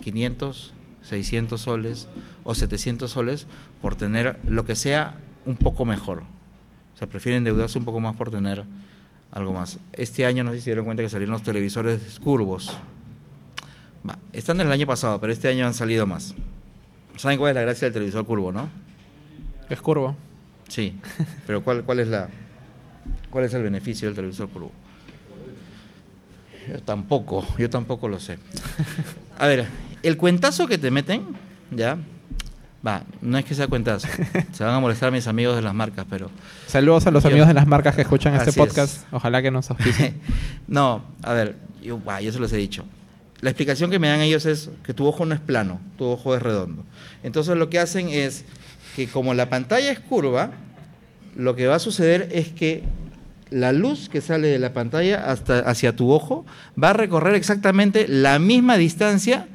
500, 0.00 0.72
600 1.02 1.60
soles 1.60 2.08
o 2.42 2.54
700 2.54 3.10
soles 3.10 3.46
por 3.82 3.96
tener 3.96 4.38
lo 4.48 4.64
que 4.64 4.76
sea 4.76 5.16
un 5.44 5.56
poco 5.56 5.84
mejor. 5.84 6.22
O 6.94 6.98
sea, 6.98 7.06
prefieren 7.06 7.40
endeudarse 7.40 7.78
un 7.78 7.84
poco 7.84 8.00
más 8.00 8.16
por 8.16 8.30
tener 8.30 8.64
algo 9.30 9.52
más. 9.52 9.78
Este 9.92 10.24
año 10.24 10.42
no 10.42 10.52
sé 10.52 10.60
si 10.60 10.64
dieron 10.64 10.86
cuenta 10.86 11.02
que 11.02 11.10
salieron 11.10 11.34
los 11.34 11.42
televisores 11.42 12.18
curvos 12.18 12.78
están 14.32 14.58
del 14.58 14.70
año 14.70 14.86
pasado, 14.86 15.20
pero 15.20 15.32
este 15.32 15.48
año 15.48 15.66
han 15.66 15.74
salido 15.74 16.06
más. 16.06 16.34
¿Saben 17.16 17.38
cuál 17.38 17.50
es 17.50 17.54
la 17.54 17.62
gracia 17.62 17.86
del 17.86 17.94
televisor 17.94 18.26
curvo, 18.26 18.52
no? 18.52 18.68
Es 19.70 19.80
curvo. 19.80 20.16
Sí, 20.68 20.98
pero 21.46 21.62
¿cuál, 21.62 21.84
cuál, 21.84 22.00
es, 22.00 22.08
la, 22.08 22.28
cuál 23.30 23.44
es 23.44 23.54
el 23.54 23.62
beneficio 23.62 24.08
del 24.08 24.16
televisor 24.16 24.48
curvo? 24.48 24.72
Yo 26.68 26.80
tampoco, 26.82 27.46
yo 27.56 27.70
tampoco 27.70 28.08
lo 28.08 28.18
sé. 28.18 28.38
A 29.38 29.46
ver, 29.46 29.66
el 30.02 30.16
cuentazo 30.16 30.66
que 30.66 30.78
te 30.78 30.90
meten, 30.90 31.24
¿ya? 31.70 31.96
Va, 32.86 33.02
no 33.20 33.38
es 33.38 33.44
que 33.44 33.54
sea 33.54 33.68
cuentazo. 33.68 34.08
Se 34.52 34.64
van 34.64 34.74
a 34.74 34.80
molestar 34.80 35.10
mis 35.12 35.26
amigos 35.26 35.56
de 35.56 35.62
las 35.62 35.74
marcas, 35.74 36.06
pero... 36.10 36.30
Saludos 36.66 37.06
a 37.06 37.10
los 37.10 37.24
amigos 37.24 37.48
de 37.48 37.54
las 37.54 37.66
marcas 37.66 37.94
que 37.94 38.02
escuchan 38.02 38.34
este 38.34 38.52
podcast. 38.52 39.06
Ojalá 39.12 39.42
que 39.42 39.50
nos 39.50 39.70
auspicien. 39.70 40.20
no, 40.66 41.04
a 41.22 41.32
ver, 41.32 41.56
yo, 41.82 42.00
yo 42.20 42.32
se 42.32 42.38
los 42.38 42.52
he 42.52 42.56
dicho 42.56 42.84
la 43.40 43.50
explicación 43.50 43.90
que 43.90 43.98
me 43.98 44.08
dan 44.08 44.20
ellos 44.20 44.46
es 44.46 44.70
que 44.82 44.94
tu 44.94 45.06
ojo 45.06 45.26
no 45.26 45.34
es 45.34 45.40
plano, 45.40 45.80
tu 45.98 46.04
ojo 46.04 46.34
es 46.34 46.42
redondo. 46.42 46.84
Entonces 47.22 47.56
lo 47.56 47.68
que 47.68 47.78
hacen 47.78 48.08
es 48.08 48.44
que 48.94 49.08
como 49.08 49.34
la 49.34 49.50
pantalla 49.50 49.90
es 49.90 50.00
curva, 50.00 50.52
lo 51.34 51.54
que 51.54 51.66
va 51.66 51.76
a 51.76 51.80
suceder 51.80 52.30
es 52.32 52.48
que 52.48 52.82
la 53.50 53.72
luz 53.72 54.08
que 54.08 54.20
sale 54.20 54.48
de 54.48 54.58
la 54.58 54.72
pantalla 54.72 55.30
hasta 55.30 55.58
hacia 55.60 55.94
tu 55.94 56.10
ojo 56.10 56.46
va 56.82 56.90
a 56.90 56.94
recorrer 56.94 57.34
exactamente 57.34 58.08
la 58.08 58.38
misma 58.38 58.76
distancia 58.76 59.46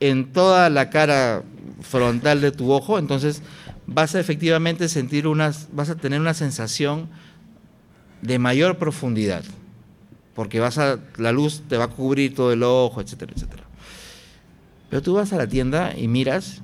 en 0.00 0.32
toda 0.32 0.70
la 0.70 0.90
cara 0.90 1.42
frontal 1.82 2.40
de 2.40 2.52
tu 2.52 2.72
ojo, 2.72 2.98
entonces 2.98 3.42
vas 3.86 4.14
a 4.14 4.20
efectivamente 4.20 4.88
sentir 4.88 5.26
unas, 5.26 5.68
vas 5.72 5.90
a 5.90 5.94
tener 5.94 6.20
una 6.20 6.34
sensación 6.34 7.08
de 8.22 8.38
mayor 8.38 8.78
profundidad 8.78 9.44
porque 10.34 10.60
vas 10.60 10.78
a, 10.78 10.98
la 11.16 11.32
luz 11.32 11.62
te 11.68 11.76
va 11.76 11.84
a 11.84 11.88
cubrir 11.88 12.34
todo 12.34 12.52
el 12.52 12.62
ojo, 12.62 13.00
etcétera, 13.00 13.32
etcétera. 13.34 13.62
Pero 14.90 15.02
tú 15.02 15.14
vas 15.14 15.32
a 15.32 15.36
la 15.36 15.46
tienda 15.46 15.96
y 15.96 16.08
miras, 16.08 16.60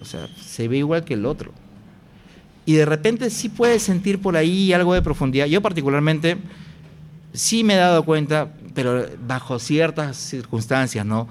o 0.00 0.04
sea, 0.04 0.28
se 0.40 0.66
ve 0.68 0.78
igual 0.78 1.04
que 1.04 1.14
el 1.14 1.26
otro. 1.26 1.52
Y 2.64 2.74
de 2.74 2.86
repente 2.86 3.30
sí 3.30 3.48
puedes 3.48 3.82
sentir 3.82 4.20
por 4.20 4.36
ahí 4.36 4.72
algo 4.72 4.94
de 4.94 5.02
profundidad. 5.02 5.46
Yo 5.46 5.60
particularmente 5.60 6.38
sí 7.32 7.64
me 7.64 7.74
he 7.74 7.78
dado 7.78 8.04
cuenta, 8.04 8.52
pero 8.74 9.06
bajo 9.26 9.58
ciertas 9.58 10.16
circunstancias, 10.16 11.04
¿no? 11.04 11.28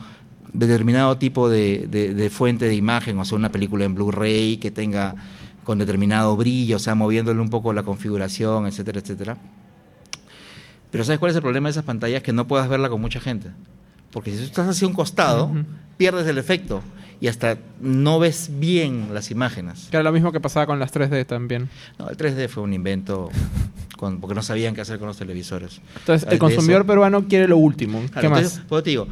Determinado 0.53 1.17
tipo 1.17 1.49
de, 1.49 1.87
de 1.87 2.29
fuente 2.29 2.65
de 2.65 2.75
imagen, 2.75 3.17
o 3.19 3.25
sea, 3.25 3.37
una 3.37 3.51
película 3.51 3.85
en 3.85 3.95
Blu-ray 3.95 4.57
que 4.57 4.71
tenga 4.71 5.15
con 5.63 5.77
determinado 5.77 6.35
brillo, 6.35 6.77
o 6.77 6.79
sea, 6.79 6.95
moviéndole 6.95 7.39
un 7.39 7.49
poco 7.49 7.71
la 7.73 7.83
configuración, 7.83 8.65
etcétera, 8.65 8.99
etcétera 8.99 9.37
pero 10.91 11.03
¿sabes 11.03 11.19
cuál 11.19 11.31
es 11.31 11.35
el 11.35 11.41
problema 11.41 11.67
de 11.67 11.71
esas 11.71 11.83
pantallas? 11.83 12.23
Que 12.23 12.33
no 12.33 12.47
puedas 12.47 12.67
verla 12.67 12.89
con 12.89 13.01
mucha 13.01 13.19
gente. 13.19 13.49
Porque 14.11 14.31
si 14.31 14.37
tú 14.37 14.43
estás 14.45 14.67
hacia 14.67 14.87
un 14.87 14.93
costado, 14.93 15.51
pierdes 15.97 16.27
el 16.27 16.37
efecto 16.37 16.81
y 17.21 17.27
hasta 17.27 17.57
no 17.79 18.19
ves 18.19 18.49
bien 18.59 19.13
las 19.13 19.29
imágenes. 19.29 19.87
Que 19.91 19.97
era 19.97 20.03
lo 20.03 20.11
mismo 20.11 20.31
que 20.31 20.39
pasaba 20.39 20.65
con 20.65 20.79
las 20.79 20.93
3D 20.93 21.25
también. 21.25 21.69
No, 21.97 22.09
el 22.09 22.17
3D 22.17 22.47
fue 22.47 22.63
un 22.63 22.73
invento 22.73 23.29
porque 23.99 24.33
no 24.33 24.41
sabían 24.41 24.73
qué 24.73 24.81
hacer 24.81 24.97
con 24.97 25.09
los 25.09 25.17
televisores. 25.17 25.81
Entonces, 25.97 26.27
el 26.31 26.39
consumidor 26.39 26.85
peruano 26.85 27.27
quiere 27.27 27.47
lo 27.47 27.57
último. 27.57 28.01
¿Qué 28.19 28.29
más? 28.29 28.61
Pues 28.67 28.83
te 28.83 28.91
digo, 28.91 29.07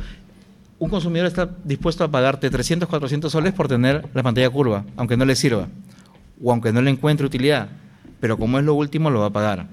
un 0.79 0.89
consumidor 0.89 1.27
está 1.27 1.49
dispuesto 1.63 2.05
a 2.05 2.07
pagarte 2.09 2.49
300, 2.49 2.87
400 2.87 3.31
soles 3.31 3.53
por 3.53 3.67
tener 3.67 4.07
la 4.13 4.23
pantalla 4.23 4.49
curva, 4.49 4.85
aunque 4.95 5.17
no 5.17 5.25
le 5.25 5.35
sirva, 5.35 5.67
o 6.41 6.51
aunque 6.51 6.71
no 6.71 6.81
le 6.81 6.89
encuentre 6.89 7.25
utilidad. 7.25 7.67
Pero 8.21 8.37
como 8.37 8.57
es 8.59 8.65
lo 8.65 8.75
último, 8.75 9.09
lo 9.09 9.19
va 9.19 9.27
a 9.27 9.31
pagar. 9.31 9.67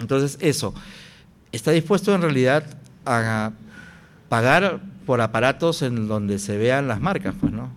Entonces, 0.00 0.36
eso 0.40 0.74
está 1.56 1.72
dispuesto 1.72 2.14
en 2.14 2.22
realidad 2.22 2.64
a 3.04 3.52
pagar 4.28 4.80
por 5.06 5.20
aparatos 5.20 5.82
en 5.82 6.08
donde 6.08 6.38
se 6.38 6.56
vean 6.56 6.88
las 6.88 7.00
marcas, 7.00 7.34
pues, 7.40 7.52
¿no? 7.52 7.70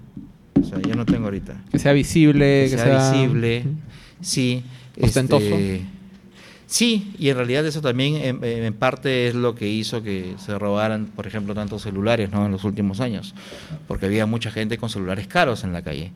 O 0.60 0.64
sea, 0.64 0.80
yo 0.82 0.96
no 0.96 1.06
tengo 1.06 1.26
ahorita. 1.26 1.56
Que 1.72 1.80
sea 1.80 1.94
visible, 1.94 2.68
que, 2.70 2.78
sea, 2.78 3.12
visible, 3.12 3.66
sí. 4.22 4.64
Ostentoso. 5.00 5.46
Este, 5.46 5.86
sí, 6.66 7.14
y 7.18 7.30
en 7.30 7.38
realidad 7.38 7.66
eso 7.66 7.82
también 7.82 8.42
en, 8.42 8.74
parte 8.74 9.28
es 9.28 9.36
lo 9.36 9.56
que 9.56 9.70
hizo 9.70 10.04
que 10.04 10.36
se 10.38 10.58
robaran, 10.60 11.06
por 11.06 11.28
ejemplo, 11.28 11.54
tantos 11.54 11.84
celulares 11.84 12.32
¿no? 12.32 12.46
en 12.46 12.52
los 12.52 12.66
últimos 12.66 13.00
años, 13.00 13.34
porque 13.88 14.08
había 14.08 14.26
mucha 14.26 14.52
gente 14.52 14.78
con 14.78 14.90
celulares 14.90 15.28
caros 15.28 15.64
en 15.64 15.72
la 15.72 15.82
calle. 15.82 16.12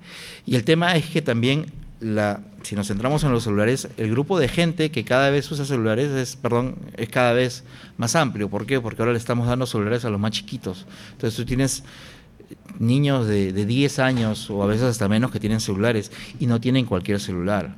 Y 0.46 0.56
el 0.56 0.66
tema 0.66 0.96
es 0.96 1.06
que 1.06 1.22
también 1.22 1.68
la, 2.04 2.42
si 2.64 2.76
nos 2.76 2.88
centramos 2.88 3.24
en 3.24 3.32
los 3.32 3.44
celulares, 3.44 3.88
el 3.98 4.12
grupo 4.12 4.38
de 4.38 4.48
gente 4.48 4.92
que 4.92 5.04
cada 5.04 5.30
vez 5.30 5.50
usa 5.52 5.66
celulares 5.66 6.12
es, 6.12 6.36
perdón, 6.36 6.76
es 6.98 7.10
cada 7.10 7.34
vez 7.34 7.64
más 7.98 8.16
amplio. 8.16 8.50
¿Por 8.50 8.66
qué? 8.66 8.80
Porque 8.80 9.02
ahora 9.02 9.14
le 9.14 9.18
estamos 9.18 9.48
dando 9.48 9.66
celulares 9.66 10.06
a 10.06 10.10
los 10.10 10.20
más 10.20 10.32
chiquitos. 10.32 10.86
Entonces 11.14 11.36
tú 11.38 11.46
tienes 11.46 11.84
niños 12.80 13.28
de, 13.28 13.54
de 13.54 13.66
10 13.66 14.00
años 14.00 14.50
o 14.50 14.62
a 14.64 14.66
veces 14.66 14.84
hasta 14.84 15.08
menos 15.08 15.32
que 15.32 15.40
tienen 15.40 15.60
celulares 15.60 16.12
y 16.40 16.46
no 16.46 16.60
tienen 16.60 16.86
cualquier 16.86 17.20
celular. 17.20 17.76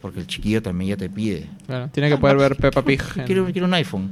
Porque 0.00 0.20
el 0.20 0.26
chiquillo 0.26 0.62
también 0.62 0.90
ya 0.90 0.96
te 0.96 1.10
pide. 1.10 1.48
tiene 1.92 2.08
que 2.08 2.16
poder 2.16 2.36
ver 2.38 2.56
Peppa 2.56 2.82
Pig. 2.82 3.02
Quiero, 3.26 3.46
quiero 3.52 3.66
un 3.66 3.74
iPhone. 3.74 4.10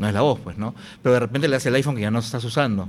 No 0.00 0.08
es 0.08 0.14
la 0.14 0.22
voz, 0.22 0.40
pues, 0.40 0.56
¿no? 0.56 0.74
Pero 1.02 1.12
de 1.12 1.20
repente 1.20 1.46
le 1.46 1.56
hace 1.56 1.68
el 1.68 1.74
iPhone 1.74 1.94
que 1.94 2.02
ya 2.02 2.10
no 2.10 2.18
estás 2.20 2.42
usando 2.44 2.88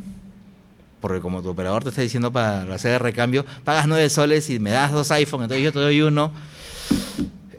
porque 1.00 1.22
como 1.22 1.42
tu 1.42 1.50
operador 1.50 1.84
te 1.84 1.90
está 1.90 2.02
diciendo 2.02 2.32
para 2.32 2.74
hacer 2.74 2.94
el 2.94 3.00
recambio, 3.00 3.46
pagas 3.64 3.88
nueve 3.88 4.10
soles 4.10 4.50
y 4.50 4.60
me 4.60 4.72
das 4.72 4.92
dos 4.92 5.12
iPhones, 5.12 5.46
entonces 5.46 5.64
yo 5.64 5.72
te 5.72 5.80
doy 5.80 6.02
uno. 6.02 6.32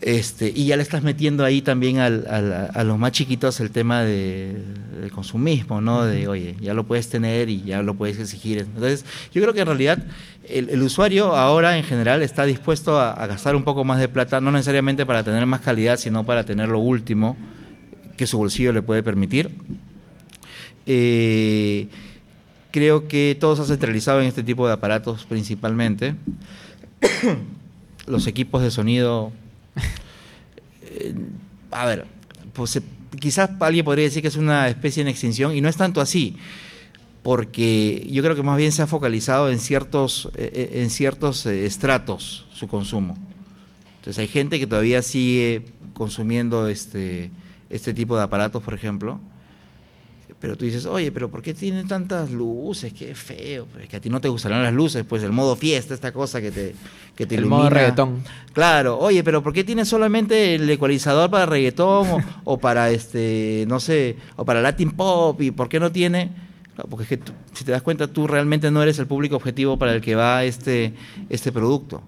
Este, 0.03 0.51
y 0.55 0.65
ya 0.65 0.77
le 0.77 0.83
estás 0.83 1.03
metiendo 1.03 1.45
ahí 1.45 1.61
también 1.61 1.99
al, 1.99 2.27
a 2.27 2.85
los 2.85 2.99
más 2.99 3.13
chiquitos 3.13 3.61
el 3.61 3.71
tema 3.71 4.03
de, 4.03 4.57
del 4.99 5.11
consumismo, 5.11 5.83
¿no? 5.83 6.05
De, 6.05 6.27
oye, 6.27 6.57
ya 6.59 6.73
lo 6.73 6.85
puedes 6.85 7.11
tener 7.11 7.51
y 7.51 7.63
ya 7.63 7.83
lo 7.83 7.95
puedes 7.95 8.19
exigir. 8.19 8.61
Entonces, 8.61 9.05
yo 9.33 9.43
creo 9.43 9.53
que 9.53 9.61
en 9.61 9.67
realidad 9.67 9.99
el, 10.49 10.83
usuario 10.83 11.37
ahora 11.37 11.77
en 11.77 11.85
general 11.85 12.23
está 12.23 12.47
dispuesto 12.47 12.99
a, 12.99 13.13
a, 13.13 13.27
gastar 13.27 13.55
un 13.55 13.63
poco 13.63 13.85
más 13.85 14.01
de 14.01 14.09
plata, 14.09 14.41
no 14.41 14.51
necesariamente 14.51 15.05
para 15.05 15.23
tener 15.23 15.45
más 15.45 15.61
calidad, 15.61 15.99
sino 15.99 16.25
para 16.25 16.45
tener 16.45 16.71
lo 16.71 16.79
último 16.79 17.37
que 18.17 18.27
su 18.27 18.39
bolsillo 18.39 18.73
le 18.73 18.81
puede 18.83 19.03
permitir. 19.03 19.51
Eh, 20.87 21.89
Creo 22.71 23.09
que 23.09 23.37
todo 23.39 23.57
se 23.57 23.63
ha 23.63 23.65
centralizado 23.65 24.21
en 24.21 24.27
este 24.27 24.43
tipo 24.43 24.67
de 24.67 24.73
aparatos 24.73 25.25
principalmente. 25.25 26.15
Los 28.07 28.27
equipos 28.27 28.63
de 28.63 28.71
sonido... 28.71 29.33
Eh, 30.83 31.15
a 31.71 31.87
ver, 31.87 32.07
pues, 32.53 32.77
eh, 32.77 32.83
quizás 33.19 33.51
alguien 33.61 33.85
podría 33.85 34.05
decir 34.05 34.23
que 34.23 34.29
es 34.29 34.37
una 34.37 34.69
especie 34.69 35.01
en 35.01 35.09
extinción 35.09 35.55
y 35.55 35.61
no 35.61 35.69
es 35.69 35.77
tanto 35.77 36.01
así, 36.01 36.37
porque 37.23 38.07
yo 38.11 38.23
creo 38.23 38.35
que 38.35 38.43
más 38.43 38.57
bien 38.59 38.73
se 38.73 38.83
ha 38.83 38.87
focalizado 38.87 39.51
en 39.51 39.61
ciertos, 39.61 40.31
eh, 40.35 40.71
en 40.75 40.91
ciertos 40.91 41.47
estratos 41.47 42.47
su 42.53 42.67
consumo. 42.67 43.17
Entonces 43.99 44.19
hay 44.19 44.29
gente 44.29 44.59
que 44.59 44.67
todavía 44.67 45.03
sigue 45.03 45.67
consumiendo 45.95 46.69
este, 46.69 47.31
este 47.69 47.95
tipo 47.95 48.17
de 48.17 48.25
aparatos, 48.25 48.63
por 48.63 48.75
ejemplo, 48.75 49.21
pero 50.41 50.57
tú 50.57 50.65
dices, 50.65 50.87
oye, 50.87 51.13
pero 51.13 51.31
¿por 51.31 51.43
qué 51.43 51.53
tiene 51.53 51.85
tantas 51.85 52.31
luces? 52.31 52.95
Qué 52.95 53.15
feo. 53.15 53.67
Es 53.79 53.89
que 53.91 53.97
a 53.97 54.01
ti 54.01 54.09
no 54.09 54.23
te 54.23 54.29
gustarán 54.29 54.63
las 54.63 54.73
luces, 54.73 55.05
pues 55.07 55.23
el 55.23 55.33
modo 55.33 55.55
fiesta, 55.55 55.93
esta 55.93 56.13
cosa 56.13 56.41
que 56.41 56.51
te, 56.51 56.75
que 57.15 57.27
te 57.27 57.35
el 57.35 57.45
modo 57.45 57.69
reggaetón. 57.69 58.23
Claro, 58.55 58.99
oye, 58.99 59.23
pero 59.23 59.43
¿por 59.43 59.53
qué 59.53 59.65
tiene 59.65 59.85
solamente 59.85 60.55
el 60.55 60.69
ecualizador 60.71 61.31
para 61.31 61.45
reggaetón 61.45 62.25
o, 62.45 62.59
para, 62.59 62.91
este, 62.91 63.67
no 63.69 63.81
sé, 63.81 64.17
o 64.37 64.47
para 64.47 64.63
Latin 64.63 64.93
Pop? 64.93 65.43
¿Y 65.43 65.51
por 65.51 65.69
qué 65.69 65.79
no 65.79 65.93
tiene? 65.93 66.31
porque 66.89 67.03
es 67.03 67.09
que 67.09 67.33
si 67.53 67.65
te 67.65 67.73
das 67.73 67.83
cuenta, 67.83 68.07
tú 68.07 68.27
realmente 68.27 68.71
no 68.71 68.83
eres 68.83 68.99
el 68.99 69.07
público 69.07 69.37
objetivo 69.37 69.77
para 69.77 69.93
el 69.93 70.01
que 70.01 70.15
va 70.15 70.45
este, 70.45 70.95
este 71.29 71.53
producto. 71.53 72.01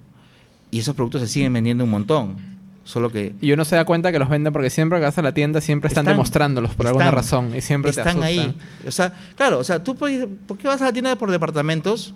Y 0.70 0.78
esos 0.78 0.94
productos 0.94 1.20
se 1.20 1.28
siguen 1.28 1.52
vendiendo 1.52 1.84
un 1.84 1.90
montón. 1.90 2.36
Solo 2.84 3.10
que. 3.12 3.34
Y 3.40 3.52
uno 3.52 3.64
se 3.64 3.76
da 3.76 3.84
cuenta 3.84 4.10
que 4.10 4.18
los 4.18 4.28
venden 4.28 4.52
porque 4.52 4.68
siempre 4.70 4.98
que 4.98 5.04
vas 5.04 5.16
a 5.16 5.22
la 5.22 5.32
tienda 5.32 5.60
siempre 5.60 5.88
están, 5.88 6.02
Están- 6.02 6.14
demostrándolos 6.14 6.74
por 6.74 6.86
alguna 6.88 7.10
razón. 7.12 7.54
Y 7.54 7.60
siempre 7.60 7.90
están 7.90 8.22
ahí. 8.22 8.54
O 8.86 8.90
sea, 8.90 9.12
claro, 9.36 9.58
o 9.58 9.64
sea, 9.64 9.82
tú 9.84 9.94
puedes- 9.94 10.26
¿por 10.46 10.58
qué 10.58 10.66
vas 10.68 10.82
a 10.82 10.86
la 10.86 10.92
tienda 10.92 11.14
por 11.16 11.30
departamentos 11.30 12.12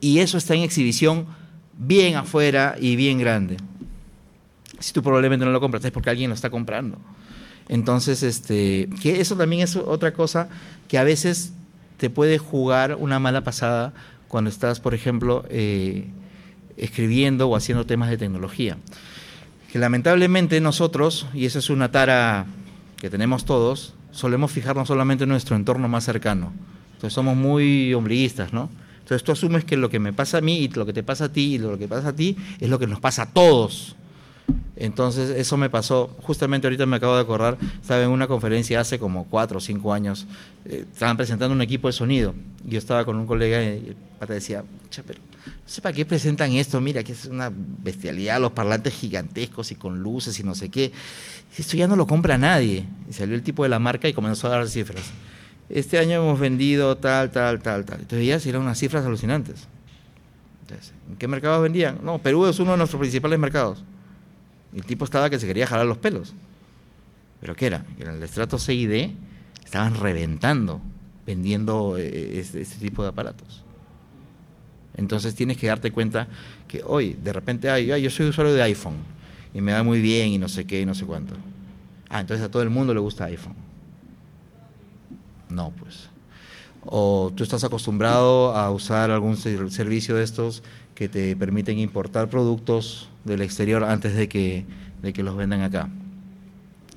y 0.00 0.20
eso 0.20 0.38
está 0.38 0.54
en 0.54 0.62
exhibición 0.62 1.26
bien 1.76 2.16
afuera 2.16 2.76
y 2.80 2.96
bien 2.96 3.18
grande? 3.18 3.58
Si 4.78 4.92
tú 4.92 5.02
probablemente 5.02 5.44
no 5.44 5.50
lo 5.52 5.60
compras, 5.60 5.84
es 5.84 5.90
porque 5.90 6.08
alguien 6.10 6.30
lo 6.30 6.34
está 6.34 6.50
comprando. 6.50 6.98
Entonces, 7.68 8.22
este, 8.22 8.88
que 9.02 9.20
eso 9.20 9.36
también 9.36 9.60
es 9.62 9.76
otra 9.76 10.12
cosa 10.14 10.48
que 10.88 10.96
a 10.98 11.04
veces 11.04 11.52
te 11.98 12.08
puede 12.08 12.38
jugar 12.38 12.94
una 12.98 13.18
mala 13.18 13.42
pasada 13.44 13.92
cuando 14.28 14.48
estás, 14.48 14.80
por 14.80 14.94
ejemplo, 14.94 15.44
eh, 15.50 16.06
escribiendo 16.76 17.48
o 17.48 17.56
haciendo 17.56 17.84
temas 17.86 18.08
de 18.08 18.16
tecnología. 18.16 18.78
Que 19.70 19.78
lamentablemente 19.78 20.60
nosotros, 20.60 21.26
y 21.34 21.44
esa 21.44 21.58
es 21.58 21.68
una 21.68 21.90
tara 21.90 22.46
que 22.96 23.10
tenemos 23.10 23.44
todos, 23.44 23.94
solemos 24.10 24.50
fijarnos 24.50 24.88
solamente 24.88 25.24
en 25.24 25.30
nuestro 25.30 25.56
entorno 25.56 25.88
más 25.88 26.04
cercano. 26.04 26.52
Entonces 26.94 27.12
somos 27.12 27.36
muy 27.36 27.92
ombliguistas, 27.94 28.52
¿no? 28.52 28.70
Entonces 29.00 29.22
tú 29.24 29.32
asumes 29.32 29.64
que 29.64 29.76
lo 29.76 29.88
que 29.88 29.98
me 29.98 30.12
pasa 30.12 30.38
a 30.38 30.40
mí 30.40 30.58
y 30.58 30.68
lo 30.68 30.84
que 30.84 30.92
te 30.92 31.02
pasa 31.02 31.26
a 31.26 31.28
ti 31.28 31.54
y 31.54 31.58
lo 31.58 31.78
que 31.78 31.86
pasa 31.86 32.08
a 32.08 32.12
ti 32.16 32.36
es 32.60 32.68
lo 32.68 32.78
que 32.78 32.86
nos 32.86 33.00
pasa 33.00 33.22
a 33.22 33.26
todos. 33.26 33.94
Entonces, 34.76 35.30
eso 35.30 35.56
me 35.56 35.70
pasó, 35.70 36.14
justamente 36.22 36.66
ahorita 36.66 36.86
me 36.86 36.96
acabo 36.96 37.16
de 37.16 37.22
acordar, 37.22 37.58
estaba 37.80 38.02
en 38.02 38.10
una 38.10 38.28
conferencia 38.28 38.80
hace 38.80 38.98
como 38.98 39.24
cuatro 39.24 39.58
o 39.58 39.60
cinco 39.60 39.92
años, 39.92 40.26
eh, 40.64 40.84
estaban 40.92 41.16
presentando 41.16 41.52
un 41.52 41.62
equipo 41.62 41.88
de 41.88 41.92
sonido, 41.92 42.32
yo 42.64 42.78
estaba 42.78 43.04
con 43.04 43.16
un 43.16 43.26
colega 43.26 43.62
y 43.62 43.88
el 43.88 43.96
pata 44.20 44.34
decía, 44.34 44.62
"Cha, 44.88 45.02
pero 45.04 45.20
no 45.48 45.68
sé 45.68 45.80
para 45.80 45.94
qué 45.94 46.04
presentan 46.06 46.52
esto, 46.52 46.80
mira, 46.80 47.02
que 47.02 47.12
es 47.12 47.26
una 47.26 47.52
bestialidad, 47.52 48.40
los 48.40 48.52
parlantes 48.52 48.94
gigantescos 48.94 49.70
y 49.72 49.74
con 49.74 50.02
luces 50.02 50.38
y 50.40 50.42
no 50.42 50.54
sé 50.54 50.68
qué, 50.68 50.92
esto 51.56 51.76
ya 51.76 51.86
no 51.86 51.96
lo 51.96 52.06
compra 52.06 52.38
nadie. 52.38 52.84
Y 53.08 53.12
salió 53.12 53.34
el 53.34 53.42
tipo 53.42 53.62
de 53.62 53.68
la 53.68 53.78
marca 53.78 54.08
y 54.08 54.12
comenzó 54.12 54.46
a 54.48 54.50
dar 54.50 54.68
cifras. 54.68 55.04
Este 55.68 55.98
año 55.98 56.22
hemos 56.22 56.38
vendido 56.40 56.96
tal, 56.96 57.30
tal, 57.30 57.60
tal, 57.60 57.84
tal. 57.84 58.00
Entonces 58.00 58.26
ya 58.26 58.48
eran 58.48 58.62
unas 58.62 58.78
cifras 58.78 59.04
alucinantes. 59.04 59.66
Entonces, 60.62 60.92
¿En 61.10 61.16
qué 61.16 61.28
mercados 61.28 61.62
vendían? 61.62 61.98
No, 62.02 62.18
Perú 62.18 62.46
es 62.46 62.58
uno 62.58 62.72
de 62.72 62.78
nuestros 62.78 63.00
principales 63.00 63.38
mercados. 63.38 63.84
El 64.74 64.84
tipo 64.84 65.04
estaba 65.04 65.30
que 65.30 65.38
se 65.38 65.46
quería 65.46 65.66
jalar 65.66 65.86
los 65.86 65.98
pelos. 65.98 66.34
¿Pero 67.40 67.54
qué 67.54 67.66
era? 67.66 67.84
En 67.98 68.08
el 68.08 68.22
estrato 68.22 68.58
C 68.58 68.74
y 68.74 68.86
D 68.86 69.14
estaban 69.64 69.94
reventando 69.94 70.80
vendiendo 71.28 71.98
eh, 71.98 72.38
este, 72.40 72.62
este 72.62 72.78
tipo 72.78 73.02
de 73.02 73.10
aparatos. 73.10 73.62
Entonces 74.98 75.34
tienes 75.34 75.56
que 75.56 75.68
darte 75.68 75.90
cuenta 75.90 76.26
que 76.66 76.82
hoy, 76.84 77.16
de 77.24 77.32
repente, 77.32 77.70
ay, 77.70 77.86
yo 78.02 78.10
soy 78.10 78.26
usuario 78.26 78.52
de 78.52 78.62
iPhone 78.62 78.96
y 79.54 79.60
me 79.62 79.72
va 79.72 79.82
muy 79.82 80.02
bien 80.02 80.28
y 80.28 80.38
no 80.38 80.48
sé 80.48 80.66
qué 80.66 80.82
y 80.82 80.86
no 80.86 80.94
sé 80.94 81.06
cuánto. 81.06 81.34
Ah, 82.10 82.20
entonces 82.20 82.44
a 82.44 82.50
todo 82.50 82.62
el 82.62 82.68
mundo 82.70 82.92
le 82.92 83.00
gusta 83.00 83.24
iPhone. 83.24 83.54
No, 85.48 85.72
pues. 85.78 86.10
O 86.84 87.32
tú 87.34 87.42
estás 87.44 87.64
acostumbrado 87.64 88.56
a 88.56 88.70
usar 88.70 89.10
algún 89.10 89.36
ser- 89.36 89.70
servicio 89.70 90.14
de 90.16 90.24
estos 90.24 90.62
que 90.94 91.08
te 91.08 91.34
permiten 91.36 91.78
importar 91.78 92.28
productos 92.28 93.08
del 93.24 93.40
exterior 93.42 93.84
antes 93.84 94.14
de 94.14 94.28
que, 94.28 94.64
de 95.00 95.12
que 95.12 95.22
los 95.22 95.36
vendan 95.36 95.62
acá. 95.62 95.88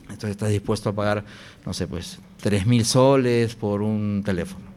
Entonces 0.03 0.31
estás 0.31 0.49
dispuesto 0.49 0.89
a 0.89 0.93
pagar, 0.93 1.23
no 1.65 1.73
sé, 1.73 1.87
pues, 1.87 2.19
tres 2.41 2.65
mil 2.65 2.83
soles 2.83 3.55
por 3.55 3.81
un 3.81 4.23
teléfono. 4.25 4.70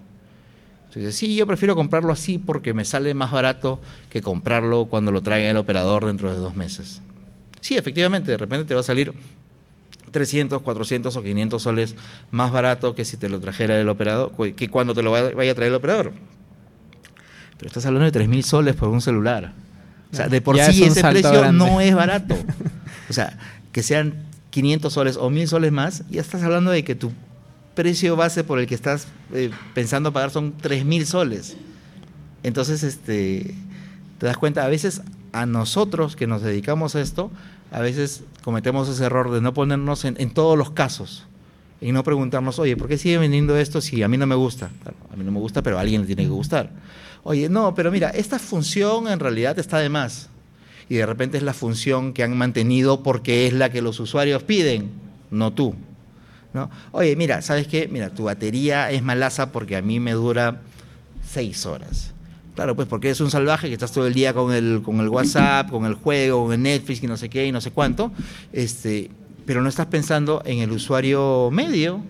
Entonces, 0.94 1.16
sí, 1.16 1.34
yo 1.34 1.46
prefiero 1.46 1.74
comprarlo 1.74 2.12
así 2.12 2.38
porque 2.38 2.72
me 2.72 2.84
sale 2.84 3.14
más 3.14 3.32
barato 3.32 3.80
que 4.10 4.22
comprarlo 4.22 4.86
cuando 4.86 5.10
lo 5.10 5.22
traiga 5.22 5.50
el 5.50 5.56
operador 5.56 6.06
dentro 6.06 6.32
de 6.32 6.38
dos 6.38 6.54
meses. 6.54 7.02
Sí, 7.60 7.76
efectivamente, 7.76 8.30
de 8.30 8.36
repente 8.36 8.64
te 8.64 8.74
va 8.74 8.80
a 8.80 8.84
salir 8.84 9.12
300, 10.12 10.62
400 10.62 11.16
o 11.16 11.22
500 11.22 11.60
soles 11.62 11.96
más 12.30 12.52
barato 12.52 12.94
que 12.94 13.04
si 13.04 13.16
te 13.16 13.28
lo 13.28 13.40
trajera 13.40 13.80
el 13.80 13.88
operador, 13.88 14.32
que 14.54 14.68
cuando 14.68 14.94
te 14.94 15.02
lo 15.02 15.10
vaya 15.10 15.50
a 15.50 15.54
traer 15.54 15.70
el 15.70 15.74
operador. 15.74 16.12
Pero 17.58 17.68
estás 17.68 17.86
hablando 17.86 18.10
de 18.10 18.26
3.000 18.26 18.42
soles 18.42 18.76
por 18.76 18.88
un 18.88 19.00
celular. 19.00 19.52
O 20.12 20.16
sea, 20.16 20.28
de 20.28 20.40
por 20.40 20.56
Ya 20.56 20.70
sí 20.72 20.84
ese 20.84 21.02
precio 21.02 21.32
grande. 21.32 21.58
no 21.58 21.80
es 21.80 21.94
barato. 21.94 22.36
O 23.10 23.12
sea, 23.12 23.38
que 23.70 23.82
sean 23.82 24.14
500 24.48 24.90
soles 24.92 25.16
o 25.18 25.28
1.000 25.30 25.46
soles 25.46 25.72
más, 25.72 26.04
ya 26.08 26.22
estás 26.22 26.42
hablando 26.42 26.70
de 26.70 26.84
que 26.84 26.94
tu 26.94 27.12
precio 27.74 28.16
base 28.16 28.44
por 28.44 28.58
el 28.58 28.66
que 28.66 28.74
estás 28.74 29.08
eh, 29.34 29.50
pensando 29.74 30.12
pagar 30.12 30.30
son 30.30 30.56
3.000 30.56 31.04
soles. 31.04 31.56
Entonces, 32.44 32.84
este, 32.84 33.54
te 34.18 34.26
das 34.26 34.36
cuenta, 34.36 34.64
a 34.64 34.68
veces 34.68 35.02
a 35.32 35.44
nosotros 35.44 36.14
que 36.14 36.28
nos 36.28 36.40
dedicamos 36.42 36.94
a 36.94 37.00
esto, 37.00 37.30
a 37.72 37.80
veces 37.80 38.22
cometemos 38.44 38.88
ese 38.88 39.04
error 39.04 39.32
de 39.32 39.40
no 39.40 39.52
ponernos 39.52 40.04
en, 40.04 40.30
todos 40.30 40.56
los 40.56 40.70
casos 40.70 41.26
y 41.80 41.90
no 41.90 42.04
preguntarnos, 42.04 42.60
oye, 42.60 42.76
¿por 42.76 42.86
qué 42.86 42.96
sigue 42.96 43.18
vendiendo 43.18 43.56
esto 43.56 43.80
si 43.80 44.02
a 44.04 44.08
mí 44.08 44.16
no 44.16 44.26
me 44.26 44.36
gusta? 44.36 44.70
A 45.12 45.16
mí 45.16 45.24
no 45.24 45.32
me 45.32 45.40
gusta, 45.40 45.62
pero 45.62 45.78
a 45.78 45.80
alguien 45.80 46.02
le 46.02 46.06
tiene 46.06 46.22
que 46.22 46.28
gustar. 46.28 46.70
Oye, 47.24 47.48
no, 47.48 47.74
pero 47.74 47.90
mira, 47.90 48.10
esta 48.10 48.38
función 48.38 49.08
en 49.08 49.18
realidad 49.18 49.58
está 49.58 49.78
de 49.78 49.88
más. 49.88 50.28
Y 50.88 50.94
de 50.94 51.06
repente 51.06 51.38
es 51.38 51.42
la 51.42 51.54
función 51.54 52.12
que 52.12 52.22
han 52.22 52.36
mantenido 52.36 53.02
porque 53.02 53.48
es 53.48 53.52
la 53.52 53.70
que 53.70 53.82
los 53.82 53.98
usuarios 53.98 54.44
piden, 54.44 54.90
no 55.32 55.52
tú. 55.52 55.74
¿No? 56.54 56.70
Oye, 56.92 57.14
mira, 57.16 57.42
¿sabes 57.42 57.66
qué? 57.66 57.88
Mira, 57.88 58.10
tu 58.10 58.24
batería 58.24 58.90
es 58.90 59.02
malaza 59.02 59.52
porque 59.52 59.76
a 59.76 59.82
mí 59.82 60.00
me 60.00 60.12
dura 60.12 60.62
seis 61.28 61.66
horas. 61.66 62.14
Claro, 62.54 62.76
pues 62.76 62.86
porque 62.86 63.08
eres 63.08 63.20
un 63.20 63.30
salvaje 63.30 63.66
que 63.66 63.74
estás 63.74 63.92
todo 63.92 64.06
el 64.06 64.14
día 64.14 64.32
con 64.32 64.52
el, 64.52 64.80
con 64.82 65.00
el 65.00 65.08
WhatsApp, 65.08 65.68
con 65.68 65.84
el 65.84 65.94
juego, 65.94 66.44
con 66.44 66.52
el 66.52 66.62
Netflix 66.62 67.02
y 67.02 67.08
no 67.08 67.16
sé 67.16 67.28
qué 67.28 67.46
y 67.46 67.52
no 67.52 67.60
sé 67.60 67.72
cuánto, 67.72 68.12
este, 68.52 69.10
pero 69.44 69.60
no 69.60 69.68
estás 69.68 69.86
pensando 69.86 70.40
en 70.46 70.60
el 70.60 70.70
usuario 70.70 71.50
medio, 71.50 72.00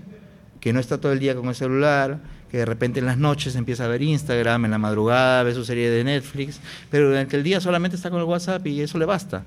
que 0.60 0.74
no 0.74 0.80
está 0.80 0.98
todo 0.98 1.12
el 1.12 1.18
día 1.18 1.34
con 1.34 1.48
el 1.48 1.54
celular, 1.54 2.20
que 2.50 2.58
de 2.58 2.66
repente 2.66 3.00
en 3.00 3.06
las 3.06 3.16
noches 3.16 3.56
empieza 3.56 3.86
a 3.86 3.88
ver 3.88 4.02
Instagram, 4.02 4.66
en 4.66 4.72
la 4.72 4.78
madrugada 4.78 5.42
ve 5.44 5.54
su 5.54 5.64
serie 5.64 5.90
de 5.90 6.04
Netflix, 6.04 6.60
pero 6.90 7.08
durante 7.08 7.38
el 7.38 7.42
día 7.42 7.58
solamente 7.60 7.96
está 7.96 8.10
con 8.10 8.20
el 8.20 8.26
WhatsApp 8.26 8.66
y 8.66 8.82
eso 8.82 8.98
le 8.98 9.06
basta. 9.06 9.44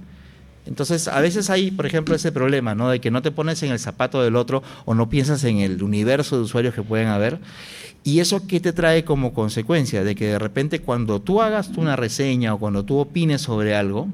Entonces, 0.67 1.07
a 1.07 1.19
veces 1.21 1.49
hay, 1.49 1.71
por 1.71 1.85
ejemplo, 1.85 2.13
ese 2.13 2.31
problema, 2.31 2.75
¿no? 2.75 2.89
De 2.89 2.99
que 2.99 3.09
no 3.09 3.21
te 3.21 3.31
pones 3.31 3.63
en 3.63 3.71
el 3.71 3.79
zapato 3.79 4.21
del 4.21 4.35
otro 4.35 4.61
o 4.85 4.93
no 4.93 5.09
piensas 5.09 5.43
en 5.45 5.59
el 5.59 5.81
universo 5.81 6.35
de 6.35 6.43
usuarios 6.43 6.75
que 6.75 6.83
pueden 6.83 7.07
haber. 7.07 7.39
¿Y 8.03 8.19
eso 8.19 8.45
qué 8.47 8.59
te 8.59 8.73
trae 8.73 9.03
como 9.03 9.33
consecuencia? 9.33 10.03
De 10.03 10.15
que 10.15 10.27
de 10.27 10.39
repente 10.39 10.79
cuando 10.79 11.21
tú 11.21 11.41
hagas 11.41 11.69
una 11.77 11.95
reseña 11.95 12.53
o 12.53 12.59
cuando 12.59 12.85
tú 12.85 12.97
opines 12.97 13.41
sobre 13.41 13.75
algo, 13.75 14.07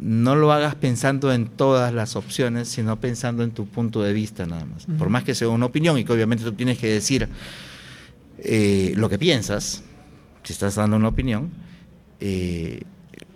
no 0.00 0.34
lo 0.34 0.52
hagas 0.52 0.76
pensando 0.76 1.32
en 1.32 1.46
todas 1.46 1.92
las 1.92 2.16
opciones, 2.16 2.68
sino 2.68 2.98
pensando 3.00 3.42
en 3.42 3.50
tu 3.50 3.66
punto 3.66 4.02
de 4.02 4.12
vista 4.12 4.46
nada 4.46 4.64
más. 4.64 4.86
Por 4.98 5.10
más 5.10 5.24
que 5.24 5.34
sea 5.34 5.48
una 5.48 5.66
opinión 5.66 5.98
y 5.98 6.04
que 6.04 6.12
obviamente 6.12 6.42
tú 6.42 6.52
tienes 6.52 6.78
que 6.78 6.88
decir 6.88 7.28
eh, 8.38 8.94
lo 8.96 9.08
que 9.08 9.18
piensas, 9.18 9.82
si 10.42 10.52
estás 10.52 10.76
dando 10.76 10.96
una 10.96 11.08
opinión, 11.08 11.50
eh, 12.18 12.82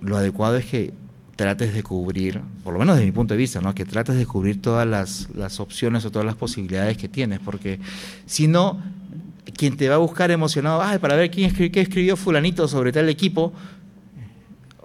lo 0.00 0.16
adecuado 0.16 0.56
es 0.56 0.64
que 0.64 0.92
trates 1.36 1.74
de 1.74 1.82
cubrir, 1.82 2.40
por 2.62 2.72
lo 2.72 2.78
menos 2.78 2.96
desde 2.96 3.06
mi 3.06 3.12
punto 3.12 3.34
de 3.34 3.38
vista, 3.38 3.60
¿no? 3.60 3.74
que 3.74 3.84
trates 3.84 4.16
de 4.16 4.26
cubrir 4.26 4.62
todas 4.62 4.86
las, 4.86 5.28
las 5.34 5.60
opciones 5.60 6.04
o 6.04 6.10
todas 6.10 6.26
las 6.26 6.36
posibilidades 6.36 6.96
que 6.96 7.08
tienes, 7.08 7.40
porque 7.40 7.80
si 8.26 8.46
no, 8.46 8.80
quien 9.56 9.76
te 9.76 9.88
va 9.88 9.96
a 9.96 9.98
buscar 9.98 10.30
emocionado, 10.30 10.82
ay, 10.82 10.98
para 10.98 11.16
ver 11.16 11.30
quién 11.30 11.46
escribió, 11.46 11.72
qué 11.72 11.80
escribió 11.80 12.16
fulanito 12.16 12.68
sobre 12.68 12.92
tal 12.92 13.08
equipo, 13.08 13.52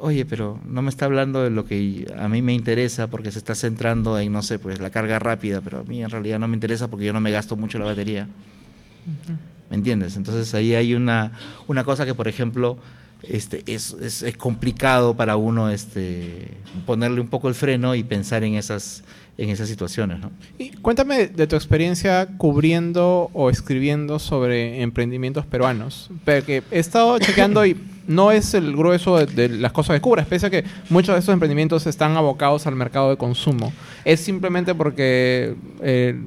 oye, 0.01 0.25
pero 0.25 0.59
no 0.65 0.81
me 0.81 0.89
está 0.89 1.05
hablando 1.05 1.43
de 1.43 1.49
lo 1.49 1.65
que 1.65 2.11
a 2.17 2.27
mí 2.27 2.41
me 2.41 2.53
interesa 2.53 3.07
porque 3.07 3.31
se 3.31 3.39
está 3.39 3.55
centrando 3.55 4.17
en, 4.17 4.31
no 4.31 4.41
sé, 4.41 4.59
pues 4.59 4.79
la 4.79 4.89
carga 4.89 5.19
rápida, 5.19 5.61
pero 5.61 5.79
a 5.79 5.83
mí 5.83 6.03
en 6.03 6.09
realidad 6.09 6.39
no 6.39 6.47
me 6.47 6.55
interesa 6.55 6.87
porque 6.87 7.05
yo 7.05 7.13
no 7.13 7.21
me 7.21 7.31
gasto 7.31 7.55
mucho 7.55 7.79
la 7.79 7.85
batería. 7.85 8.27
¿Me 9.69 9.75
entiendes? 9.75 10.17
Entonces 10.17 10.53
ahí 10.53 10.73
hay 10.73 10.93
una, 10.95 11.33
una 11.67 11.83
cosa 11.83 12.05
que, 12.05 12.15
por 12.15 12.27
ejemplo, 12.27 12.79
este, 13.23 13.63
es, 13.65 13.95
es, 14.01 14.23
es 14.23 14.37
complicado 14.37 15.15
para 15.15 15.35
uno 15.35 15.69
este, 15.69 16.47
ponerle 16.85 17.21
un 17.21 17.27
poco 17.27 17.49
el 17.49 17.55
freno 17.55 17.95
y 17.95 18.03
pensar 18.03 18.43
en 18.43 18.55
esas, 18.55 19.03
en 19.37 19.49
esas 19.49 19.67
situaciones. 19.67 20.19
¿no? 20.19 20.31
Y 20.57 20.71
cuéntame 20.71 21.27
de 21.27 21.47
tu 21.47 21.55
experiencia 21.55 22.27
cubriendo 22.37 23.29
o 23.33 23.49
escribiendo 23.49 24.19
sobre 24.19 24.81
emprendimientos 24.81 25.45
peruanos. 25.45 26.09
Porque 26.25 26.63
he 26.71 26.79
estado 26.79 27.19
chequeando 27.19 27.65
y 27.65 27.75
no 28.07 28.31
es 28.31 28.53
el 28.53 28.75
grueso 28.75 29.17
de, 29.17 29.25
de 29.25 29.49
las 29.49 29.71
cosas 29.71 29.95
que 29.95 30.01
cubras, 30.01 30.25
pese 30.25 30.47
a 30.47 30.49
que 30.49 30.63
muchos 30.89 31.13
de 31.13 31.19
estos 31.19 31.33
emprendimientos 31.33 31.85
están 31.87 32.17
abocados 32.17 32.65
al 32.67 32.75
mercado 32.75 33.09
de 33.09 33.17
consumo. 33.17 33.73
Es 34.05 34.19
simplemente 34.21 34.73
porque... 34.73 35.55
eh, 35.81 36.19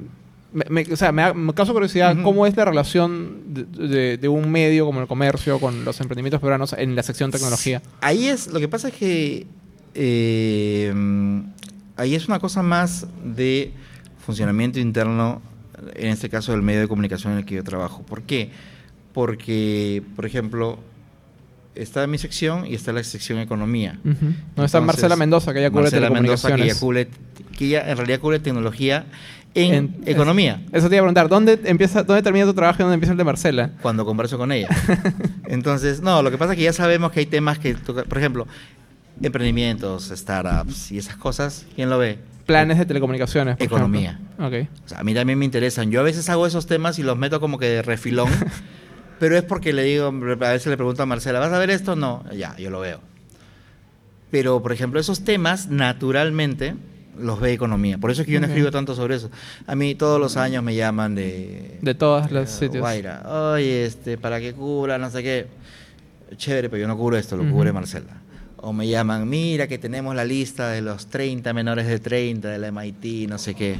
me, 0.53 0.65
me- 0.69 0.93
o 0.93 0.95
sea, 0.95 1.11
me, 1.11 1.33
me 1.33 1.53
causa 1.53 1.73
curiosidad 1.73 2.13
Ujú. 2.13 2.23
cómo 2.23 2.45
es 2.45 2.55
la 2.55 2.65
relación 2.65 3.41
de, 3.47 3.63
de- 3.87 4.17
de 4.17 4.27
un 4.27 4.51
medio 4.51 4.85
como 4.85 5.01
el 5.01 5.07
comercio 5.07 5.59
con 5.59 5.83
los 5.85 5.99
emprendimientos 5.99 6.39
peruanos 6.41 6.73
en 6.73 6.95
la 6.95 7.03
sección 7.03 7.31
tecnología. 7.31 7.81
Ahí 8.01 8.27
es, 8.27 8.47
lo 8.47 8.59
que 8.59 8.67
pasa 8.67 8.89
es 8.89 8.93
que 8.93 9.47
eh, 9.95 10.93
ahí 11.97 12.15
es 12.15 12.27
una 12.27 12.39
cosa 12.39 12.63
más 12.63 13.07
de 13.23 13.71
funcionamiento 14.25 14.79
interno, 14.79 15.41
en 15.95 16.07
este 16.07 16.29
caso 16.29 16.51
del 16.51 16.61
medio 16.61 16.81
de 16.81 16.87
comunicación 16.87 17.33
en 17.33 17.39
el 17.39 17.45
que 17.45 17.55
yo 17.55 17.63
trabajo. 17.63 18.03
¿Por 18.03 18.21
qué? 18.23 18.49
Porque, 19.13 20.01
por 20.15 20.25
ejemplo, 20.25 20.79
está 21.75 22.07
mi 22.07 22.17
sección 22.17 22.65
y 22.65 22.75
está 22.75 22.93
la 22.93 23.03
sección 23.03 23.39
economía. 23.39 23.99
Ujú. 24.05 24.25
No 24.25 24.29
está 24.65 24.77
Entonces, 24.77 24.81
Marcela 24.81 25.15
Mendoza, 25.15 25.53
que 25.53 25.59
ella 25.59 25.69
cubre 25.69 25.83
Marcela 25.83 26.09
Mendoza, 26.09 26.55
que 26.55 26.63
ella 26.63 26.79
cubre, 26.79 27.07
que 27.57 27.65
ella 27.65 27.89
en 27.89 27.97
realidad 27.97 28.19
cubre 28.19 28.39
tecnología 28.39 29.05
en, 29.55 29.73
En- 29.73 29.95
economía. 30.05 30.61
Eso 30.71 30.89
te 30.89 30.95
iba 30.95 31.01
a 31.01 31.05
preguntar, 31.05 31.29
¿dónde, 31.29 31.59
empieza, 31.65 32.03
¿dónde 32.03 32.21
termina 32.23 32.45
tu 32.45 32.53
trabajo 32.53 32.77
y 32.79 32.83
dónde 32.83 32.95
empieza 32.95 33.11
el 33.11 33.17
de 33.17 33.23
Marcela? 33.23 33.71
cuando 33.81 34.05
converso 34.05 34.37
con 34.37 34.51
ella. 34.51 34.67
Entonces, 35.47 36.01
no, 36.01 36.21
lo 36.21 36.31
que 36.31 36.37
pasa 36.37 36.53
es 36.53 36.57
que 36.57 36.63
ya 36.63 36.73
sabemos 36.73 37.11
que 37.11 37.19
hay 37.21 37.25
temas 37.25 37.59
que, 37.59 37.75
toca- 37.75 38.03
por 38.03 38.17
ejemplo, 38.17 38.47
emprendimientos, 39.21 40.11
startups 40.15 40.91
y 40.91 40.97
esas 40.97 41.15
cosas, 41.17 41.65
¿quién 41.75 41.89
lo 41.89 41.97
ve? 41.97 42.17
Planes 42.45 42.77
de 42.77 42.85
telecomunicaciones. 42.85 43.55
por 43.57 43.65
Economía. 43.65 44.19
ejemplo. 44.37 44.47
Ok. 44.47 44.67
O 44.85 44.89
sea, 44.89 44.99
a 44.99 45.03
mí 45.03 45.13
también 45.13 45.39
me 45.39 45.45
interesan. 45.45 45.91
Yo 45.91 46.01
a 46.01 46.03
veces 46.03 46.27
hago 46.29 46.45
esos 46.45 46.65
temas 46.67 46.99
y 46.99 47.03
los 47.03 47.17
meto 47.17 47.39
como 47.39 47.57
que 47.57 47.67
de 47.67 47.81
refilón, 47.83 48.29
pero 49.19 49.37
es 49.37 49.43
porque 49.43 49.71
le 49.71 49.83
digo, 49.83 50.07
a 50.07 50.11
veces 50.51 50.67
le 50.67 50.75
pregunto 50.75 51.03
a 51.03 51.05
Marcela, 51.05 51.39
¿vas 51.39 51.53
a 51.53 51.59
ver 51.59 51.69
esto? 51.69 51.95
No, 51.95 52.23
ya, 52.35 52.55
yo 52.57 52.69
lo 52.69 52.79
veo. 52.81 52.99
Pero, 54.31 54.61
por 54.63 54.73
ejemplo, 54.73 54.99
esos 54.99 55.23
temas, 55.23 55.67
naturalmente, 55.69 56.75
los 57.19 57.39
ve 57.39 57.53
economía. 57.53 57.97
Por 57.97 58.11
eso 58.11 58.21
es 58.21 58.25
que 58.27 58.33
yo 58.33 58.39
no 58.39 58.47
escribo 58.47 58.71
tanto 58.71 58.95
sobre 58.95 59.15
eso. 59.15 59.29
A 59.67 59.75
mí 59.75 59.95
todos 59.95 60.19
los 60.19 60.37
años 60.37 60.63
me 60.63 60.75
llaman 60.75 61.15
de... 61.15 61.77
De 61.81 61.93
todos 61.95 62.31
los 62.31 62.49
Eh, 62.49 62.53
sitios. 62.59 62.79
Guaira, 62.81 63.23
oye, 63.53 63.85
este, 63.85 64.17
para 64.17 64.39
que 64.39 64.53
cubra, 64.53 64.97
no 64.97 65.09
sé 65.09 65.21
qué. 65.23 65.47
Chévere, 66.37 66.69
pero 66.69 66.81
yo 66.81 66.87
no 66.87 66.97
cubro 66.97 67.17
esto, 67.17 67.37
lo 67.37 67.49
cubre 67.51 67.71
Marcela. 67.71 68.21
O 68.57 68.71
me 68.73 68.87
llaman, 68.87 69.27
mira 69.29 69.67
que 69.67 69.77
tenemos 69.77 70.15
la 70.15 70.23
lista 70.25 70.69
de 70.69 70.81
los 70.81 71.07
30 71.07 71.53
menores 71.53 71.85
de 71.85 71.99
30 71.99 72.47
de 72.49 72.57
la 72.57 72.71
MIT, 72.71 73.29
no 73.29 73.37
sé 73.37 73.53
qué. 73.55 73.75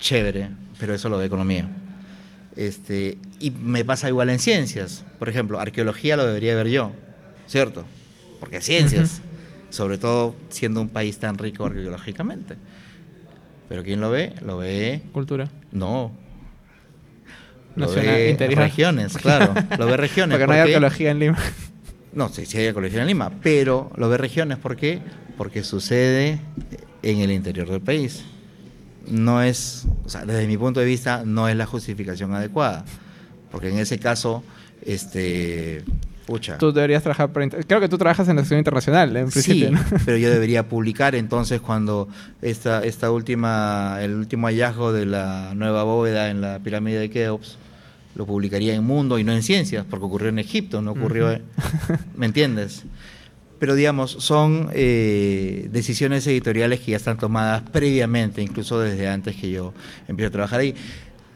Chévere, 0.00 0.50
pero 0.78 0.94
eso 0.94 1.08
lo 1.08 1.18
de 1.18 1.26
economía. 1.26 1.68
Este, 2.56 3.18
y 3.40 3.50
me 3.50 3.84
pasa 3.84 4.08
igual 4.08 4.30
en 4.30 4.38
ciencias. 4.38 5.04
Por 5.18 5.28
ejemplo, 5.28 5.58
arqueología 5.60 6.16
lo 6.16 6.26
debería 6.26 6.54
ver 6.54 6.68
yo, 6.68 6.92
¿cierto? 7.46 7.84
Porque 8.40 8.60
ciencias, 8.60 9.22
sobre 9.74 9.98
todo 9.98 10.36
siendo 10.50 10.80
un 10.80 10.88
país 10.88 11.18
tan 11.18 11.36
rico 11.36 11.66
arqueológicamente. 11.66 12.54
Pero 13.68 13.82
¿quién 13.82 14.00
lo 14.00 14.08
ve? 14.08 14.32
Lo 14.46 14.56
ve 14.58 15.02
Cultura. 15.12 15.50
no. 15.72 16.12
Lo 17.74 17.86
Nacional, 17.86 18.14
ve 18.14 18.30
interior. 18.30 18.60
regiones, 18.60 19.16
claro. 19.16 19.52
Lo 19.76 19.86
ve 19.86 19.96
regiones. 19.96 20.38
Porque 20.38 20.46
no 20.46 20.52
hay 20.52 20.58
¿por 20.60 20.66
qué? 20.68 20.74
arqueología 20.76 21.10
en 21.10 21.18
Lima. 21.18 21.38
No, 22.12 22.28
sí, 22.28 22.46
sí 22.46 22.58
hay 22.58 22.68
arqueología 22.68 23.00
en 23.00 23.08
Lima, 23.08 23.32
pero 23.42 23.90
lo 23.96 24.08
ve 24.08 24.16
regiones. 24.16 24.58
¿Por 24.58 24.76
qué? 24.76 25.00
Porque 25.36 25.64
sucede 25.64 26.38
en 27.02 27.18
el 27.18 27.32
interior 27.32 27.68
del 27.68 27.80
país. 27.80 28.24
No 29.08 29.42
es, 29.42 29.86
o 30.04 30.08
sea, 30.08 30.24
desde 30.24 30.46
mi 30.46 30.56
punto 30.56 30.78
de 30.78 30.86
vista, 30.86 31.24
no 31.26 31.48
es 31.48 31.56
la 31.56 31.66
justificación 31.66 32.32
adecuada. 32.32 32.84
Porque 33.50 33.70
en 33.70 33.78
ese 33.78 33.98
caso, 33.98 34.44
este, 34.86 35.82
pucha. 36.26 36.58
Tú 36.58 36.72
deberías 36.72 37.02
trabajar 37.02 37.32
para... 37.32 37.48
Creo 37.48 37.80
que 37.80 37.88
tú 37.88 37.98
trabajas 37.98 38.28
en 38.28 38.36
la 38.36 38.42
sección 38.42 38.58
internacional, 38.58 39.16
en 39.16 39.30
principio. 39.30 39.68
Sí, 39.68 39.74
¿no? 39.74 39.80
pero 40.04 40.16
yo 40.16 40.30
debería 40.32 40.68
publicar 40.68 41.14
entonces 41.14 41.60
cuando 41.60 42.08
esta, 42.42 42.82
esta 42.84 43.10
última, 43.10 43.98
el 44.00 44.14
último 44.14 44.46
hallazgo 44.46 44.92
de 44.92 45.06
la 45.06 45.52
nueva 45.54 45.82
bóveda 45.84 46.30
en 46.30 46.40
la 46.40 46.58
pirámide 46.60 46.98
de 46.98 47.10
Keops, 47.10 47.58
lo 48.16 48.26
publicaría 48.26 48.74
en 48.74 48.84
Mundo 48.84 49.18
y 49.18 49.24
no 49.24 49.32
en 49.32 49.42
Ciencias, 49.42 49.84
porque 49.88 50.06
ocurrió 50.06 50.28
en 50.28 50.38
Egipto, 50.38 50.80
no 50.80 50.92
ocurrió, 50.92 51.26
Ujú. 51.26 51.34
en- 51.34 51.42
¿me 52.16 52.26
entiendes? 52.26 52.84
Pero 53.58 53.74
digamos, 53.74 54.12
son 54.20 54.68
eh, 54.72 55.68
decisiones 55.72 56.26
editoriales 56.26 56.80
que 56.80 56.92
ya 56.92 56.96
están 56.96 57.16
tomadas 57.18 57.62
previamente, 57.72 58.42
incluso 58.42 58.78
desde 58.80 59.08
antes 59.08 59.36
que 59.36 59.50
yo 59.50 59.72
empiece 60.06 60.28
a 60.28 60.30
trabajar 60.30 60.60
ahí. 60.60 60.74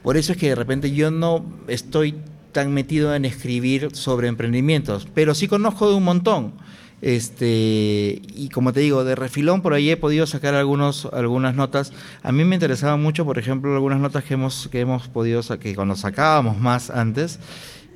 Por 0.03 0.17
eso 0.17 0.33
es 0.33 0.39
que 0.39 0.49
de 0.51 0.55
repente 0.55 0.91
yo 0.93 1.11
no 1.11 1.45
estoy 1.69 2.15
tan 2.59 2.75
metido 2.75 3.15
en 3.15 3.25
escribir 3.25 3.91
sobre 3.93 4.27
emprendimientos, 4.27 5.07
pero 5.15 5.33
sí 5.37 5.47
conozco 5.47 5.89
de 5.89 5.95
un 5.95 6.03
montón. 6.03 6.55
Este, 7.01 8.21
y 8.35 8.49
como 8.53 8.73
te 8.73 8.81
digo, 8.81 9.05
de 9.05 9.15
refilón 9.15 9.63
por 9.63 9.75
ahí 9.75 9.91
he 9.91 9.97
podido 9.97 10.27
sacar 10.27 10.57
algunos, 10.57 11.05
algunas 11.13 11.55
notas. 11.55 11.93
A 12.25 12.33
mí 12.33 12.43
me 12.45 12.57
interesaban 12.57 13.01
mucho, 13.01 13.25
por 13.25 13.39
ejemplo, 13.39 13.73
algunas 13.73 14.01
notas 14.01 14.25
que 14.25 14.35
hemos, 14.35 14.67
que 14.73 14.81
hemos 14.81 15.07
podido 15.07 15.41
sacar, 15.45 15.63
que 15.63 15.77
cuando 15.77 15.95
sacábamos 15.95 16.59
más 16.59 16.91
antes, 16.91 17.39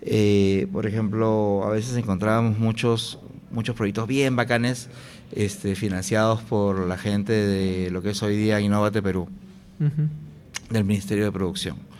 eh, 0.03 0.69
por 0.71 0.87
ejemplo, 0.87 1.65
a 1.65 1.71
veces 1.71 1.97
encontrábamos 1.97 2.57
muchos, 2.57 3.19
muchos 3.51 3.75
proyectos 3.75 4.07
bien 4.07 4.37
bacanes 4.37 4.91
este, 5.33 5.75
financiados 5.75 6.41
por 6.43 6.87
la 6.87 6.99
gente 6.99 7.33
de 7.33 7.91
lo 7.91 8.01
que 8.01 8.11
es 8.11 8.23
hoy 8.23 8.37
día 8.37 8.61
Innovate 8.61 9.03
Perú 9.03 9.29
del 10.71 10.85
Ministerio 10.85 11.25
de 11.25 11.33
Producción. 11.33 11.92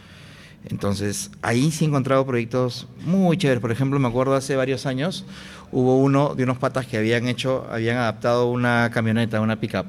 Entonces, 0.65 1.31
ahí 1.43 1.71
sí 1.71 1.85
he 1.85 1.89
encontrado 1.89 2.25
proyectos 2.25 2.87
muy 3.05 3.37
chéveres. 3.37 3.61
Por 3.61 3.73
ejemplo, 3.73 3.99
me 3.99 4.09
acuerdo 4.09 4.35
hace 4.35 4.57
varios 4.57 4.87
años, 4.87 5.25
hubo 5.73 5.99
uno 5.99 6.35
de 6.35 6.45
unos 6.45 6.59
patas 6.59 6.87
que 6.87 6.99
habían 6.99 7.27
hecho, 7.27 7.67
habían 7.71 7.97
adaptado 7.97 8.51
una 8.51 8.91
camioneta, 8.93 9.41
una 9.41 9.59
pickup, 9.59 9.87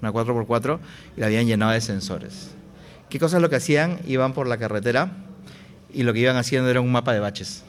una 0.00 0.12
4x4, 0.12 0.78
y 1.16 1.20
la 1.20 1.26
habían 1.26 1.46
llenado 1.46 1.72
de 1.72 1.80
sensores. 1.80 2.50
¿Qué 3.08 3.18
cosas 3.18 3.42
lo 3.42 3.50
que 3.50 3.56
hacían? 3.56 3.98
Iban 4.06 4.32
por 4.32 4.46
la 4.46 4.56
carretera 4.56 5.10
y 5.92 6.04
lo 6.04 6.12
que 6.12 6.20
iban 6.20 6.36
haciendo 6.36 6.70
era 6.70 6.80
un 6.80 6.90
mapa 6.90 7.12
de 7.12 7.20
baches. 7.20 7.64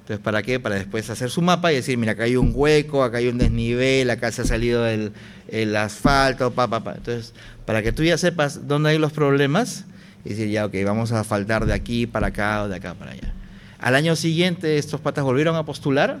Entonces, 0.00 0.22
¿para 0.22 0.42
qué? 0.42 0.60
Para 0.60 0.76
después 0.76 1.10
hacer 1.10 1.30
su 1.30 1.42
mapa 1.42 1.72
y 1.72 1.76
decir, 1.76 1.98
mira, 1.98 2.12
acá 2.12 2.22
hay 2.22 2.36
un 2.36 2.52
hueco, 2.54 3.02
acá 3.02 3.18
hay 3.18 3.26
un 3.26 3.38
desnivel, 3.38 4.08
acá 4.08 4.30
se 4.30 4.42
ha 4.42 4.44
salido 4.44 4.86
el, 4.86 5.12
el 5.48 5.74
asfalto, 5.74 6.52
pa, 6.52 6.68
pa, 6.68 6.84
pa. 6.84 6.94
Entonces, 6.94 7.34
para 7.64 7.82
que 7.82 7.90
tú 7.90 8.04
ya 8.04 8.16
sepas 8.16 8.68
dónde 8.68 8.90
hay 8.90 8.98
los 8.98 9.12
problemas, 9.12 9.84
y 10.24 10.30
decir, 10.30 10.48
ya, 10.48 10.66
ok, 10.66 10.74
vamos 10.84 11.12
a 11.12 11.24
faltar 11.24 11.66
de 11.66 11.72
aquí 11.72 12.06
para 12.06 12.28
acá 12.28 12.64
o 12.64 12.68
de 12.68 12.76
acá 12.76 12.94
para 12.94 13.12
allá. 13.12 13.32
Al 13.78 13.94
año 13.94 14.16
siguiente, 14.16 14.78
estos 14.78 15.00
patas 15.00 15.24
volvieron 15.24 15.56
a 15.56 15.64
postular, 15.64 16.20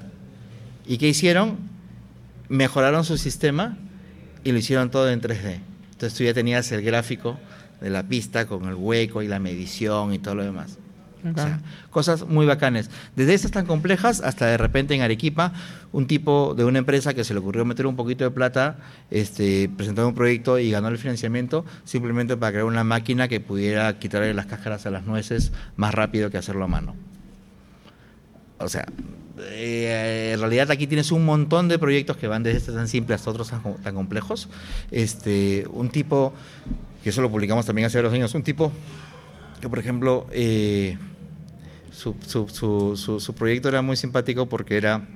¿y 0.86 0.98
qué 0.98 1.08
hicieron? 1.08 1.58
Mejoraron 2.48 3.04
su 3.04 3.18
sistema 3.18 3.76
y 4.44 4.52
lo 4.52 4.58
hicieron 4.58 4.90
todo 4.90 5.10
en 5.10 5.20
3D. 5.20 5.60
Entonces 5.92 6.16
tú 6.16 6.24
ya 6.24 6.34
tenías 6.34 6.70
el 6.72 6.82
gráfico 6.82 7.38
de 7.80 7.90
la 7.90 8.02
pista 8.04 8.46
con 8.46 8.68
el 8.68 8.74
hueco 8.74 9.22
y 9.22 9.28
la 9.28 9.38
medición 9.38 10.12
y 10.12 10.18
todo 10.18 10.36
lo 10.36 10.44
demás. 10.44 10.78
O 11.34 11.34
sea, 11.34 11.60
cosas 11.90 12.26
muy 12.26 12.46
bacanes. 12.46 12.90
Desde 13.14 13.34
estas 13.34 13.50
tan 13.50 13.66
complejas 13.66 14.20
hasta 14.20 14.46
de 14.46 14.56
repente 14.56 14.94
en 14.94 15.02
Arequipa, 15.02 15.52
un 15.92 16.06
tipo 16.06 16.54
de 16.54 16.64
una 16.64 16.78
empresa 16.78 17.14
que 17.14 17.24
se 17.24 17.34
le 17.34 17.40
ocurrió 17.40 17.64
meter 17.64 17.86
un 17.86 17.96
poquito 17.96 18.24
de 18.24 18.30
plata, 18.30 18.78
este, 19.10 19.70
presentó 19.76 20.06
un 20.06 20.14
proyecto 20.14 20.58
y 20.58 20.70
ganó 20.70 20.88
el 20.88 20.98
financiamiento 20.98 21.64
simplemente 21.84 22.36
para 22.36 22.52
crear 22.52 22.66
una 22.66 22.84
máquina 22.84 23.28
que 23.28 23.40
pudiera 23.40 23.98
quitarle 23.98 24.34
las 24.34 24.46
cáscaras 24.46 24.86
a 24.86 24.90
las 24.90 25.04
nueces 25.04 25.52
más 25.76 25.94
rápido 25.94 26.30
que 26.30 26.38
hacerlo 26.38 26.64
a 26.64 26.68
mano. 26.68 26.94
O 28.58 28.68
sea, 28.68 28.86
eh, 29.38 30.32
en 30.34 30.40
realidad 30.40 30.70
aquí 30.70 30.86
tienes 30.86 31.12
un 31.12 31.24
montón 31.24 31.68
de 31.68 31.78
proyectos 31.78 32.16
que 32.16 32.26
van 32.26 32.42
desde 32.42 32.58
este 32.58 32.72
tan 32.72 32.88
simple 32.88 33.14
hasta 33.14 33.30
otros 33.30 33.50
tan 33.82 33.94
complejos. 33.94 34.48
Este, 34.90 35.66
un 35.70 35.90
tipo, 35.90 36.32
que 37.02 37.10
eso 37.10 37.20
lo 37.20 37.30
publicamos 37.30 37.66
también 37.66 37.86
hace 37.86 37.98
varios 37.98 38.14
años, 38.14 38.34
un 38.34 38.42
tipo 38.42 38.72
que, 39.60 39.68
por 39.68 39.78
ejemplo, 39.78 40.26
eh, 40.32 40.96
su, 41.96 42.14
su, 42.26 42.96
su, 42.96 43.20
su- 43.20 43.34
proyecto 43.34 43.68
era 43.68 43.80
muy 43.82 43.96
simpático 43.96 44.46
porque 44.46 44.76
era 44.76 45.06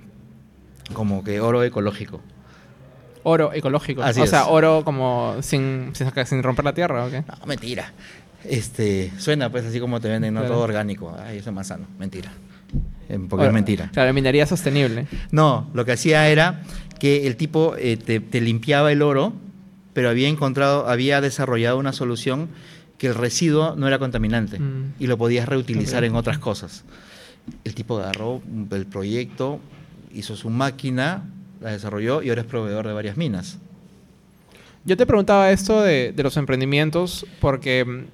como 0.94 1.22
que 1.22 1.40
oro 1.40 1.62
ecológico. 1.62 2.20
Oro 3.22 3.52
ecológico. 3.52 4.02
Así 4.02 4.20
o 4.20 4.26
sea, 4.26 4.46
oro 4.46 4.82
como 4.84 5.36
sin, 5.42 5.90
sin, 5.94 6.08
sin 6.26 6.42
romper 6.42 6.64
la 6.64 6.72
tierra, 6.72 7.04
¿ok? 7.04 7.12
No, 7.40 7.46
mentira. 7.46 7.92
Este, 8.44 9.12
suena 9.18 9.50
pues 9.50 9.66
así 9.66 9.78
como 9.78 10.00
te 10.00 10.08
venden, 10.08 10.32
no 10.32 10.40
Claro. 10.40 10.54
todo 10.54 10.64
orgánico. 10.64 11.14
Ay, 11.22 11.38
eso 11.38 11.50
es 11.50 11.54
más 11.54 11.66
sano. 11.66 11.84
Mentira. 11.98 12.32
Eh, 13.10 13.18
Porque 13.28 13.46
es 13.46 13.52
mentira. 13.52 13.90
Claro, 13.92 14.14
minería 14.14 14.46
sostenible. 14.46 15.06
No, 15.32 15.68
lo 15.74 15.84
que 15.84 15.92
hacía 15.92 16.28
era 16.28 16.62
que 16.98 17.26
el 17.26 17.36
tipo 17.36 17.74
eh, 17.76 17.96
te, 17.98 18.20
te 18.20 18.40
limpiaba 18.40 18.90
el 18.90 19.02
oro, 19.02 19.34
pero 19.92 20.08
había 20.08 20.28
encontrado, 20.28 20.88
había 20.88 21.20
desarrollado 21.20 21.76
una 21.78 21.92
solución 21.92 22.48
que 23.00 23.06
el 23.06 23.14
residuo 23.14 23.74
no 23.76 23.88
era 23.88 23.98
contaminante 23.98 24.58
Mm. 24.60 24.92
y 24.98 25.06
lo 25.06 25.16
podías 25.16 25.48
reutilizar 25.48 26.04
en 26.04 26.14
otras 26.14 26.38
cosas. 26.38 26.84
El 27.64 27.74
tipo 27.74 27.98
agarró 27.98 28.42
el 28.70 28.84
proyecto, 28.84 29.58
hizo 30.14 30.36
su 30.36 30.50
máquina, 30.50 31.24
la 31.62 31.72
desarrolló 31.72 32.20
y 32.22 32.28
ahora 32.28 32.42
es 32.42 32.46
proveedor 32.46 32.86
de 32.86 32.92
varias 32.92 33.16
minas. 33.16 33.58
Yo 34.84 34.96
te 34.98 35.06
preguntaba 35.06 35.50
esto 35.50 35.80
de, 35.80 36.12
de 36.14 36.22
los 36.22 36.36
emprendimientos 36.36 37.24
porque 37.40 37.84
mm, 37.86 38.04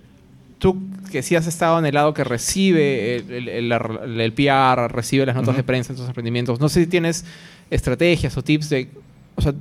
tú 0.61 0.79
que 1.11 1.23
sí 1.23 1.35
has 1.35 1.47
estado 1.49 1.79
en 1.81 1.87
el 1.87 1.95
lado 1.95 2.15
que 2.15 2.23
recibe 2.25 3.17
el, 3.17 3.31
el, 3.33 3.49
el- 3.49 3.73
el- 3.73 4.21
el 4.21 4.33
PR, 4.33 4.89
recibe 4.89 5.27
las 5.27 5.35
notas 5.35 5.57
de 5.57 5.65
prensa 5.65 5.93
en 5.93 5.99
tus 5.99 6.07
emprendimientos, 6.07 6.61
no 6.61 6.69
sé 6.69 6.81
si 6.85 6.87
tienes 6.87 7.25
estrategias 7.71 8.37
o 8.37 8.43
tips 8.43 8.69
de, 8.71 8.89
o 9.35 9.43
sea, 9.43 9.53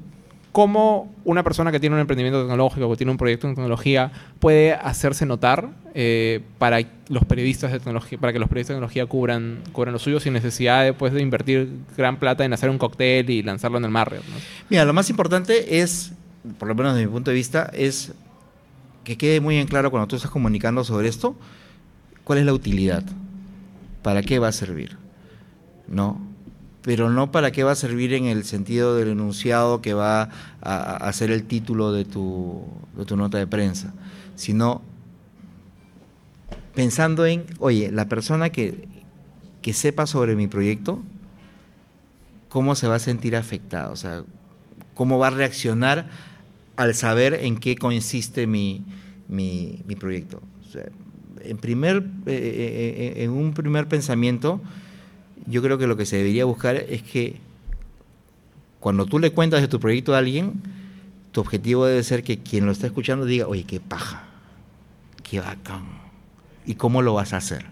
cómo 0.56 1.14
una 1.26 1.44
persona 1.44 1.70
que 1.70 1.82
tiene 1.82 1.98
un 1.98 2.00
emprendimiento 2.00 2.40
tecnológico 2.40 2.88
o 2.88 2.96
tiene 2.96 3.12
un 3.12 3.18
proyecto 3.18 3.46
en 3.46 3.56
tecnología 3.56 4.14
puede 4.40 4.72
hacerse 4.72 5.26
notar 5.26 5.72
eh, 5.94 6.44
para 6.60 6.80
los 7.10 7.26
periodistas 7.26 7.74
de 7.74 7.80
tecnología, 7.80 8.18
para 8.18 8.32
que 8.32 8.40
los 8.40 8.48
periodistas 8.48 8.70
de 8.70 8.76
tecnología 8.76 9.06
cubran, 9.06 9.60
cubran 9.74 9.92
lo 9.92 10.00
suyo 10.00 10.22
sin 10.22 10.32
necesidad 10.32 10.86
después 10.86 11.12
de 11.12 11.22
invertir 11.22 11.70
gran 11.98 12.20
plata 12.20 12.46
en 12.46 12.54
hacer 12.54 12.70
un 12.70 12.78
cóctel 12.78 13.30
y 13.30 13.44
lanzarlo 13.44 13.80
en 13.80 13.84
el 13.84 13.92
Marriott. 13.92 14.24
Mira, 14.70 14.86
lo 14.86 14.94
más 14.94 15.10
importante 15.10 15.82
es, 15.82 16.14
por 16.58 16.70
lo 16.70 16.76
menos 16.76 16.94
desde 16.94 17.08
mi 17.08 17.12
punto 17.12 17.32
de 17.32 17.36
vista, 17.36 17.70
es 17.74 18.14
que 19.04 19.18
quede 19.18 19.42
muy 19.42 19.58
en 19.58 19.68
claro 19.68 19.92
cuando 19.92 20.08
tú 20.08 20.16
estás 20.16 20.32
comunicando 20.32 20.86
sobre 20.86 21.10
esto, 21.10 21.36
cuál 22.24 22.40
es 22.40 22.46
la 22.46 22.54
utilidad, 22.54 23.04
para 24.02 24.24
qué 24.24 24.40
va 24.40 24.48
a 24.48 24.54
servir, 24.54 24.96
¿no? 25.90 26.34
Pero 26.86 27.10
no 27.10 27.32
para 27.32 27.52
qué 27.52 27.64
va 27.64 27.72
a 27.72 27.76
servir 27.76 28.14
en 28.14 28.26
el 28.26 28.44
sentido 28.44 28.96
del 28.96 29.08
enunciado 29.08 29.82
que 29.82 29.96
va 29.96 30.30
a, 30.62 30.98
a 30.98 31.14
ser 31.14 31.32
el 31.32 31.46
título 31.46 31.92
de 31.92 32.06
tu, 32.06 32.64
nota 33.18 33.40
de 33.40 33.48
prensa, 33.48 33.92
sino 34.36 34.84
pensando 36.76 37.26
en, 37.26 37.44
oye, 37.58 37.92
la 37.92 38.08
persona 38.08 38.52
que, 38.52 38.88
que 39.64 39.74
sepa 39.74 40.06
sobre 40.06 40.36
mi 40.36 40.46
proyecto, 40.46 41.02
cómo 42.50 42.76
se 42.76 42.88
va 42.88 42.96
a 42.96 43.00
sentir 43.00 43.36
afectada, 43.36 43.90
o 43.90 43.96
sea, 43.96 44.24
cómo 44.94 45.18
va 45.18 45.28
a 45.28 45.32
reaccionar 45.32 46.08
al 46.76 46.94
saber 46.94 47.34
en 47.34 47.58
qué 47.58 47.78
consiste 47.78 48.46
mi, 48.46 48.86
mi, 49.28 49.82
proyecto. 50.00 50.40
En, 51.42 51.58
primer, 51.58 52.04
eh, 52.28 52.32
eh, 52.36 53.14
eh, 53.18 53.24
en 53.24 53.32
un 53.32 53.56
primer 53.56 53.88
pensamiento, 53.88 54.62
yo 55.48 55.62
creo 55.62 55.78
que 55.78 55.88
lo 55.88 55.98
que 55.98 56.06
se 56.06 56.18
debería 56.18 56.46
buscar 56.46 56.76
es 56.76 57.04
que 57.04 57.38
cuando 58.80 59.06
tú 59.06 59.20
le 59.20 59.32
cuentas 59.32 59.62
de 59.62 59.68
tu 59.68 59.80
proyecto 59.80 60.14
a 60.14 60.20
alguien, 60.20 60.62
tu 61.32 61.42
objetivo 61.42 61.86
debe 61.86 62.04
ser 62.04 62.24
que 62.24 62.40
quien 62.40 62.66
lo 62.66 62.72
está 62.72 62.88
escuchando 62.88 63.26
diga, 63.26 63.48
oye, 63.48 63.64
qué 63.64 63.80
paja, 63.80 64.24
qué 65.24 65.40
bacán 65.40 65.86
y 66.66 66.76
cómo 66.76 67.02
lo 67.02 67.14
vas 67.14 67.34
a 67.34 67.38
hacer. 67.38 67.66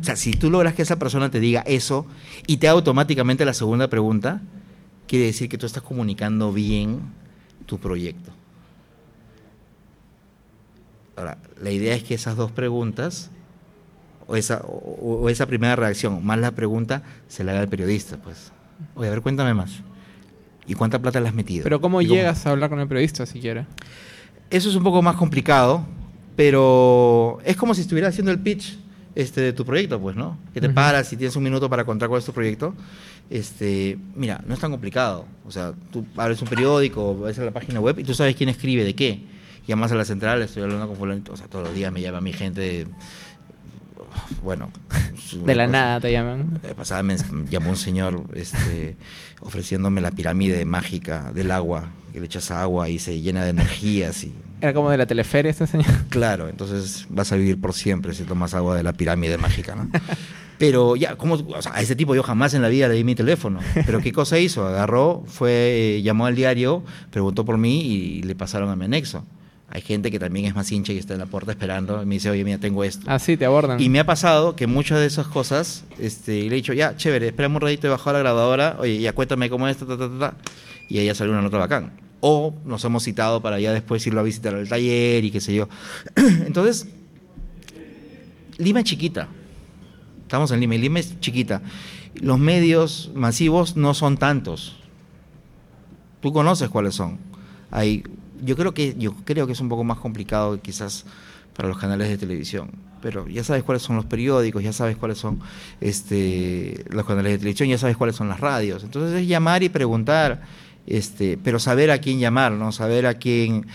O 0.00 0.04
sea, 0.04 0.16
si 0.16 0.32
tú 0.32 0.50
logras 0.50 0.74
que 0.74 0.82
esa 0.82 0.98
persona 0.98 1.30
te 1.30 1.40
diga 1.40 1.62
eso 1.62 2.06
y 2.46 2.58
te 2.58 2.66
da 2.66 2.74
automáticamente 2.74 3.44
la 3.44 3.54
segunda 3.54 3.88
pregunta, 3.88 4.42
quiere 5.06 5.26
decir 5.26 5.48
que 5.48 5.56
tú 5.56 5.66
estás 5.66 5.82
comunicando 5.82 6.52
bien 6.52 7.00
tu 7.66 7.78
proyecto. 7.78 8.30
Ahora, 11.16 11.38
la 11.60 11.70
idea 11.70 11.94
es 11.94 12.04
que 12.04 12.14
esas 12.14 12.36
dos 12.36 12.52
preguntas, 12.52 13.30
o 14.28 14.36
esa, 14.36 14.60
o, 14.64 15.28
esa 15.28 15.46
primera 15.46 15.74
reacción, 15.74 16.24
más 16.24 16.38
la 16.38 16.52
pregunta, 16.52 17.02
se 17.26 17.42
la 17.42 17.52
haga 17.52 17.62
al 17.62 17.68
periodista. 17.68 18.18
Pues, 18.18 18.52
oye, 18.94 19.08
a 19.08 19.10
ver, 19.10 19.22
cuéntame 19.22 19.54
más. 19.54 19.80
¿Y 20.66 20.74
cuánta 20.74 21.00
plata 21.00 21.18
le 21.18 21.28
has 21.28 21.34
metido? 21.34 21.64
Pero 21.64 21.80
¿cómo 21.80 22.02
¿Y 22.02 22.06
llegas 22.06 22.46
a 22.46 22.50
hablar 22.50 22.68
con 22.68 22.78
el 22.78 22.86
periodista 22.86 23.24
siquiera? 23.24 23.66
Eso 24.50 24.68
es 24.68 24.76
un 24.76 24.84
poco 24.84 25.00
más 25.00 25.16
complicado, 25.16 25.82
pero 26.36 27.38
es 27.42 27.56
como 27.56 27.74
si 27.74 27.80
estuvieras 27.80 28.10
haciendo 28.10 28.30
el 28.30 28.38
pitch 28.38 28.78
este, 29.14 29.40
de 29.40 29.52
tu 29.54 29.64
proyecto, 29.64 29.98
pues, 29.98 30.14
¿no? 30.14 30.38
Que 30.52 30.60
te 30.60 30.68
paras 30.68 31.10
y 31.12 31.16
tienes 31.16 31.34
un 31.34 31.42
minuto 31.42 31.70
para 31.70 31.86
contar 31.86 32.10
cuál 32.10 32.18
es 32.18 32.26
tu 32.26 32.32
proyecto. 32.32 32.74
Este, 33.30 33.98
mira, 34.14 34.42
no 34.46 34.52
es 34.52 34.60
tan 34.60 34.70
complicado. 34.70 35.24
O 35.46 35.50
sea, 35.50 35.72
tú 35.90 36.04
abres 36.18 36.40
un 36.42 36.48
periódico, 36.48 37.18
ves 37.18 37.38
a 37.38 37.44
la 37.44 37.50
página 37.50 37.80
web 37.80 37.98
y 37.98 38.04
tú 38.04 38.12
sabes 38.12 38.36
quién 38.36 38.50
escribe 38.50 38.84
de 38.84 38.94
qué. 38.94 39.22
Llamas 39.66 39.90
a 39.92 39.96
la 39.96 40.04
central, 40.04 40.42
estoy 40.42 40.62
hablando 40.62 40.86
con 40.86 40.96
fulanito, 40.96 41.32
o 41.32 41.36
sea, 41.36 41.46
todos 41.46 41.66
los 41.66 41.74
días 41.74 41.92
me 41.92 42.00
llama 42.00 42.22
mi 42.22 42.32
gente 42.32 42.86
bueno. 44.42 44.70
De 45.44 45.54
la 45.54 45.66
nada 45.66 46.00
te 46.00 46.10
llaman. 46.10 46.60
Pasada 46.76 47.02
me 47.02 47.16
llamó 47.50 47.70
un 47.70 47.76
señor 47.76 48.24
este, 48.34 48.96
ofreciéndome 49.40 50.00
la 50.00 50.10
pirámide 50.10 50.64
mágica 50.64 51.32
del 51.32 51.50
agua, 51.50 51.90
que 52.12 52.20
le 52.20 52.26
echas 52.26 52.50
agua 52.50 52.88
y 52.88 52.98
se 52.98 53.20
llena 53.20 53.44
de 53.44 53.50
energías. 53.50 54.24
Y... 54.24 54.34
Era 54.60 54.72
como 54.72 54.90
de 54.90 54.96
la 54.96 55.06
teleferia 55.06 55.50
este 55.50 55.66
señor. 55.66 55.86
Claro, 56.08 56.48
entonces 56.48 57.06
vas 57.10 57.30
a 57.32 57.36
vivir 57.36 57.60
por 57.60 57.74
siempre 57.74 58.14
si 58.14 58.24
tomas 58.24 58.54
agua 58.54 58.76
de 58.76 58.82
la 58.82 58.92
pirámide 58.92 59.36
mágica, 59.38 59.74
¿no? 59.74 59.90
Pero 60.58 60.96
ya, 60.96 61.16
¿cómo? 61.16 61.34
O 61.34 61.62
sea, 61.62 61.72
a 61.74 61.80
ese 61.80 61.94
tipo 61.94 62.14
yo 62.14 62.22
jamás 62.22 62.52
en 62.54 62.62
la 62.62 62.68
vida 62.68 62.88
le 62.88 62.94
di 62.94 63.04
mi 63.04 63.14
teléfono. 63.14 63.60
Pero 63.86 64.00
¿qué 64.00 64.12
cosa 64.12 64.38
hizo? 64.38 64.66
Agarró, 64.66 65.22
fue, 65.26 66.00
llamó 66.02 66.26
al 66.26 66.34
diario, 66.34 66.82
preguntó 67.10 67.44
por 67.44 67.58
mí 67.58 67.80
y 67.80 68.22
le 68.22 68.34
pasaron 68.34 68.68
a 68.68 68.74
mi 68.74 68.86
anexo. 68.86 69.24
Hay 69.70 69.82
gente 69.82 70.10
que 70.10 70.18
también 70.18 70.46
es 70.46 70.54
más 70.54 70.72
hincha 70.72 70.94
y 70.94 70.98
está 70.98 71.12
en 71.12 71.20
la 71.20 71.26
puerta 71.26 71.52
esperando 71.52 72.02
y 72.02 72.06
me 72.06 72.14
dice, 72.14 72.30
oye, 72.30 72.42
mira, 72.42 72.58
tengo 72.58 72.84
esto. 72.84 73.04
Ah, 73.06 73.18
sí, 73.18 73.36
te 73.36 73.44
abordan. 73.44 73.78
Y 73.80 73.90
me 73.90 74.00
ha 74.00 74.06
pasado 74.06 74.56
que 74.56 74.66
muchas 74.66 74.98
de 74.98 75.06
esas 75.06 75.26
cosas, 75.26 75.84
este, 75.98 76.42
le 76.44 76.46
he 76.46 76.54
dicho, 76.54 76.72
ya, 76.72 76.96
chévere, 76.96 77.28
espérame 77.28 77.56
un 77.56 77.60
ratito 77.60 77.86
y 77.86 77.90
bajo 77.90 78.08
a 78.08 78.14
la 78.14 78.18
grabadora, 78.20 78.76
oye, 78.78 78.98
ya 78.98 79.12
cuéntame 79.12 79.50
cómo 79.50 79.68
es, 79.68 79.76
ta, 79.76 79.86
ta, 79.86 79.98
ta, 79.98 80.08
ta, 80.18 80.34
y 80.88 80.98
ahí 80.98 81.06
ya 81.06 81.14
salió 81.14 81.32
una 81.32 81.42
nota 81.42 81.58
bacán. 81.58 81.92
O 82.20 82.54
nos 82.64 82.82
hemos 82.84 83.04
citado 83.04 83.42
para 83.42 83.60
ya 83.60 83.72
después 83.72 84.06
irlo 84.06 84.20
a 84.20 84.22
visitar 84.22 84.54
al 84.54 84.68
taller 84.68 85.24
y 85.24 85.30
qué 85.30 85.40
sé 85.40 85.54
yo. 85.54 85.68
Entonces, 86.16 86.88
Lima 88.56 88.80
es 88.80 88.86
chiquita. 88.86 89.28
Estamos 90.22 90.50
en 90.50 90.60
Lima 90.60 90.76
y 90.76 90.78
Lima 90.78 90.98
es 90.98 91.20
chiquita. 91.20 91.60
Los 92.14 92.38
medios 92.38 93.10
masivos 93.14 93.76
no 93.76 93.92
son 93.92 94.16
tantos. 94.16 94.76
Tú 96.20 96.32
conoces 96.32 96.68
cuáles 96.70 96.94
son. 96.94 97.18
Hay 97.70 98.02
yo 98.44 98.56
creo 98.56 98.74
que 98.74 98.94
yo 98.98 99.14
creo 99.24 99.46
que 99.46 99.52
es 99.52 99.60
un 99.60 99.68
poco 99.68 99.84
más 99.84 99.98
complicado 99.98 100.60
quizás 100.60 101.04
para 101.54 101.68
los 101.68 101.78
canales 101.78 102.08
de 102.08 102.18
televisión 102.18 102.70
pero 103.00 103.28
ya 103.28 103.44
sabes 103.44 103.62
cuáles 103.62 103.82
son 103.82 103.96
los 103.96 104.04
periódicos 104.04 104.62
ya 104.62 104.72
sabes 104.72 104.96
cuáles 104.96 105.18
son 105.18 105.40
este 105.80 106.84
los 106.90 107.06
canales 107.06 107.32
de 107.32 107.38
televisión 107.38 107.68
ya 107.68 107.78
sabes 107.78 107.96
cuáles 107.96 108.16
son 108.16 108.28
las 108.28 108.40
radios. 108.40 108.84
Entonces 108.84 109.20
es 109.20 109.28
llamar 109.28 109.62
y 109.62 109.68
preguntar 109.68 110.42
este 110.86 111.38
pero 111.42 111.58
saber 111.58 111.90
a 111.90 111.98
quién 111.98 112.18
llamar 112.18 112.52
no 112.52 112.72
saber 112.72 113.06
a 113.06 113.14
quién 113.14 113.66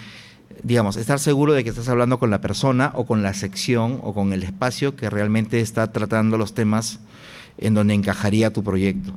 digamos 0.64 0.98
estar 0.98 1.20
seguro 1.20 1.54
de 1.54 1.64
que 1.64 1.70
estás 1.70 1.90
hablando 1.90 2.20
con 2.20 2.30
la 2.30 2.42
persona 2.42 2.92
o 2.96 3.06
con 3.06 3.24
la 3.24 3.34
sección 3.34 4.00
o 4.04 4.14
con 4.14 4.34
el 4.34 4.44
espacio 4.44 4.96
que 4.96 5.10
realmente 5.10 5.60
está 5.60 5.92
tratando 5.92 6.38
los 6.38 6.54
temas 6.54 7.00
en 7.58 7.74
donde 7.74 7.94
encajaría 7.94 8.52
tu 8.52 8.64
proyecto 8.64 9.14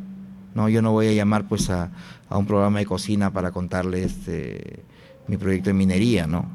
no 0.54 0.68
yo 0.68 0.82
no 0.82 0.92
voy 0.92 1.08
a 1.08 1.12
llamar 1.12 1.48
pues 1.48 1.70
a, 1.70 1.90
a 2.28 2.36
un 2.36 2.46
programa 2.46 2.80
de 2.80 2.86
cocina 2.86 3.32
para 3.32 3.50
contarle 3.50 4.04
este 4.04 4.82
mi 5.28 5.36
proyecto 5.36 5.70
de 5.70 5.74
minería, 5.74 6.26
¿no? 6.26 6.48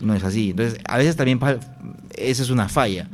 No 0.00 0.14
es 0.14 0.24
así. 0.24 0.50
Entonces, 0.50 0.80
a 0.86 0.98
veces 0.98 1.16
también 1.16 1.38
esa 2.16 2.42
es 2.42 2.50
una 2.50 2.68
falla, 2.68 3.08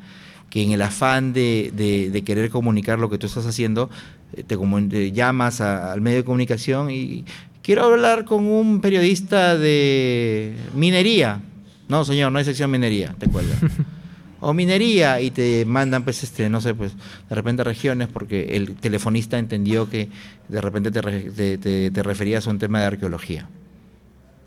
que 0.50 0.62
en 0.62 0.72
el 0.72 0.82
afán 0.82 1.32
de, 1.32 2.22
querer 2.24 2.50
comunicar 2.50 2.98
lo 2.98 3.10
que 3.10 3.18
tú 3.18 3.26
estás 3.26 3.46
haciendo, 3.46 3.90
eh, 4.34 4.42
te, 4.42 5.12
llamas 5.12 5.60
al 5.60 6.00
medio 6.00 6.18
de 6.18 6.24
comunicación 6.24 6.90
y 6.90 7.24
quiero 7.62 7.84
hablar 7.84 8.24
con 8.24 8.46
un 8.46 8.80
periodista 8.80 9.56
de 9.56 10.56
minería. 10.74 11.40
No, 11.88 12.04
señor, 12.04 12.32
no 12.32 12.38
hay 12.38 12.44
sección 12.44 12.70
minería, 12.70 13.14
te 13.18 13.28
cuelga. 13.28 13.54
o 14.40 14.54
minería 14.54 15.20
y 15.20 15.30
te 15.30 15.64
mandan 15.64 16.04
pues 16.04 16.22
este 16.22 16.48
no 16.48 16.60
sé 16.60 16.72
pues 16.72 16.92
de 17.28 17.34
repente 17.34 17.64
regiones 17.64 18.06
porque 18.06 18.56
el 18.56 18.76
telefonista 18.76 19.36
entendió 19.36 19.90
que 19.90 20.10
de 20.48 20.60
repente 20.60 20.92
te, 20.92 21.90
te 21.90 22.02
referías 22.04 22.46
a 22.46 22.50
un 22.50 22.60
tema 22.60 22.78
de 22.78 22.86
arqueología 22.86 23.48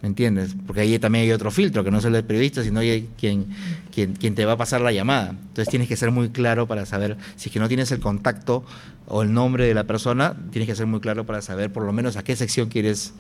¿Me 0.02 0.08
entiendes? 0.08 0.56
Porque 0.66 0.82
ahí 0.82 0.98
también 0.98 1.26
hay 1.26 1.32
otro 1.32 1.52
filtro, 1.52 1.84
que 1.84 1.92
no 1.92 2.00
es 2.00 2.06
el 2.06 2.14
del 2.14 2.24
periodista, 2.24 2.64
sino 2.64 2.82
quien, 3.20 3.46
quien 3.92 4.36
te 4.36 4.46
va 4.46 4.54
a 4.54 4.58
pasar 4.58 4.82
la 4.82 4.92
llamada. 4.92 5.30
Entonces 5.30 5.70
tienes 5.70 5.88
que 5.88 5.96
ser 5.96 6.10
muy 6.10 6.30
claro 6.30 6.68
para 6.68 6.88
saber, 6.88 7.18
si 7.36 7.50
es 7.50 7.54
que 7.54 7.60
no 7.60 7.68
tienes 7.68 7.92
el 7.92 8.00
contacto 8.00 8.66
o 9.08 9.22
el 9.22 9.32
nombre 9.32 9.68
de 9.68 9.76
la 9.76 9.84
persona, 9.84 10.36
tienes 10.52 10.68
que 10.68 10.76
ser 10.76 10.88
muy 10.88 11.02
claro 11.02 11.28
para 11.28 11.44
saber 11.44 11.72
por 11.72 11.84
lo 11.84 11.94
menos 11.94 12.18
a 12.18 12.24
qué 12.24 12.36
sección 12.36 12.70
quieres, 12.70 13.14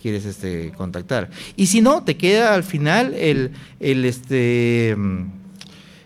quieres 0.00 0.24
este, 0.24 0.70
contactar. 0.76 1.30
Y 1.56 1.66
si 1.66 1.80
no, 1.80 2.04
te 2.04 2.16
queda 2.16 2.54
al 2.54 2.62
final 2.62 3.12
el, 3.14 3.50
el 3.80 4.04
este, 4.04 4.94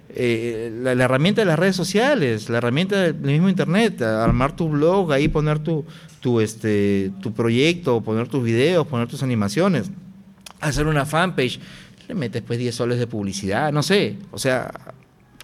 eh, 0.08 0.72
la, 0.82 0.92
herramienta 0.92 1.42
de 1.42 1.46
las 1.46 1.58
redes 1.58 1.76
sociales, 1.76 2.48
la 2.48 2.58
herramienta 2.58 3.12
del 3.12 3.14
mismo 3.16 3.50
internet, 3.50 4.00
armar 4.00 4.56
tu 4.56 4.70
blog, 4.70 5.12
ahí 5.12 5.28
poner 5.28 5.58
tu, 5.58 5.84
tu, 6.20 6.40
este, 6.40 7.12
tu 7.20 7.34
proyecto, 7.34 8.00
poner 8.00 8.28
tus 8.28 8.42
videos, 8.42 8.86
poner 8.86 9.06
tus 9.06 9.22
animaciones 9.22 9.90
hacer 10.68 10.86
una 10.86 11.06
fanpage, 11.06 11.60
le 12.08 12.14
metes 12.14 12.42
pues 12.42 12.58
10 12.58 12.74
soles 12.74 12.98
de 12.98 13.06
publicidad, 13.06 13.72
no 13.72 13.82
sé, 13.82 14.18
o 14.30 14.38
sea, 14.38 14.70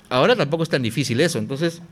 ahora 0.08 0.36
tampoco 0.36 0.62
es 0.62 0.68
tan 0.68 0.82
difícil 0.82 1.20
eso, 1.20 1.38
entonces 1.38 1.82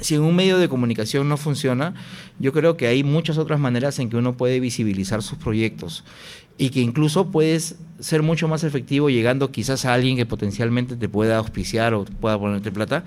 si 0.00 0.16
en 0.16 0.22
un 0.22 0.34
medio 0.34 0.58
de 0.58 0.68
comunicación 0.68 1.28
no 1.28 1.36
funciona, 1.36 1.94
yo 2.38 2.52
creo 2.52 2.76
que 2.76 2.88
hay 2.88 3.04
muchas 3.04 3.38
otras 3.38 3.60
maneras 3.60 3.98
en 3.98 4.10
que 4.10 4.16
uno 4.16 4.36
puede 4.36 4.58
visibilizar 4.58 5.22
sus 5.22 5.38
proyectos 5.38 6.04
y 6.58 6.70
que 6.70 6.80
incluso 6.80 7.30
puedes 7.30 7.76
ser 8.00 8.22
mucho 8.22 8.48
más 8.48 8.64
efectivo 8.64 9.08
llegando 9.08 9.50
quizás 9.50 9.84
a 9.84 9.94
alguien 9.94 10.16
que 10.16 10.26
potencialmente 10.26 10.96
te 10.96 11.08
pueda 11.08 11.38
auspiciar 11.38 11.94
o 11.94 12.04
pueda 12.04 12.38
ponerte 12.38 12.72
plata 12.72 13.04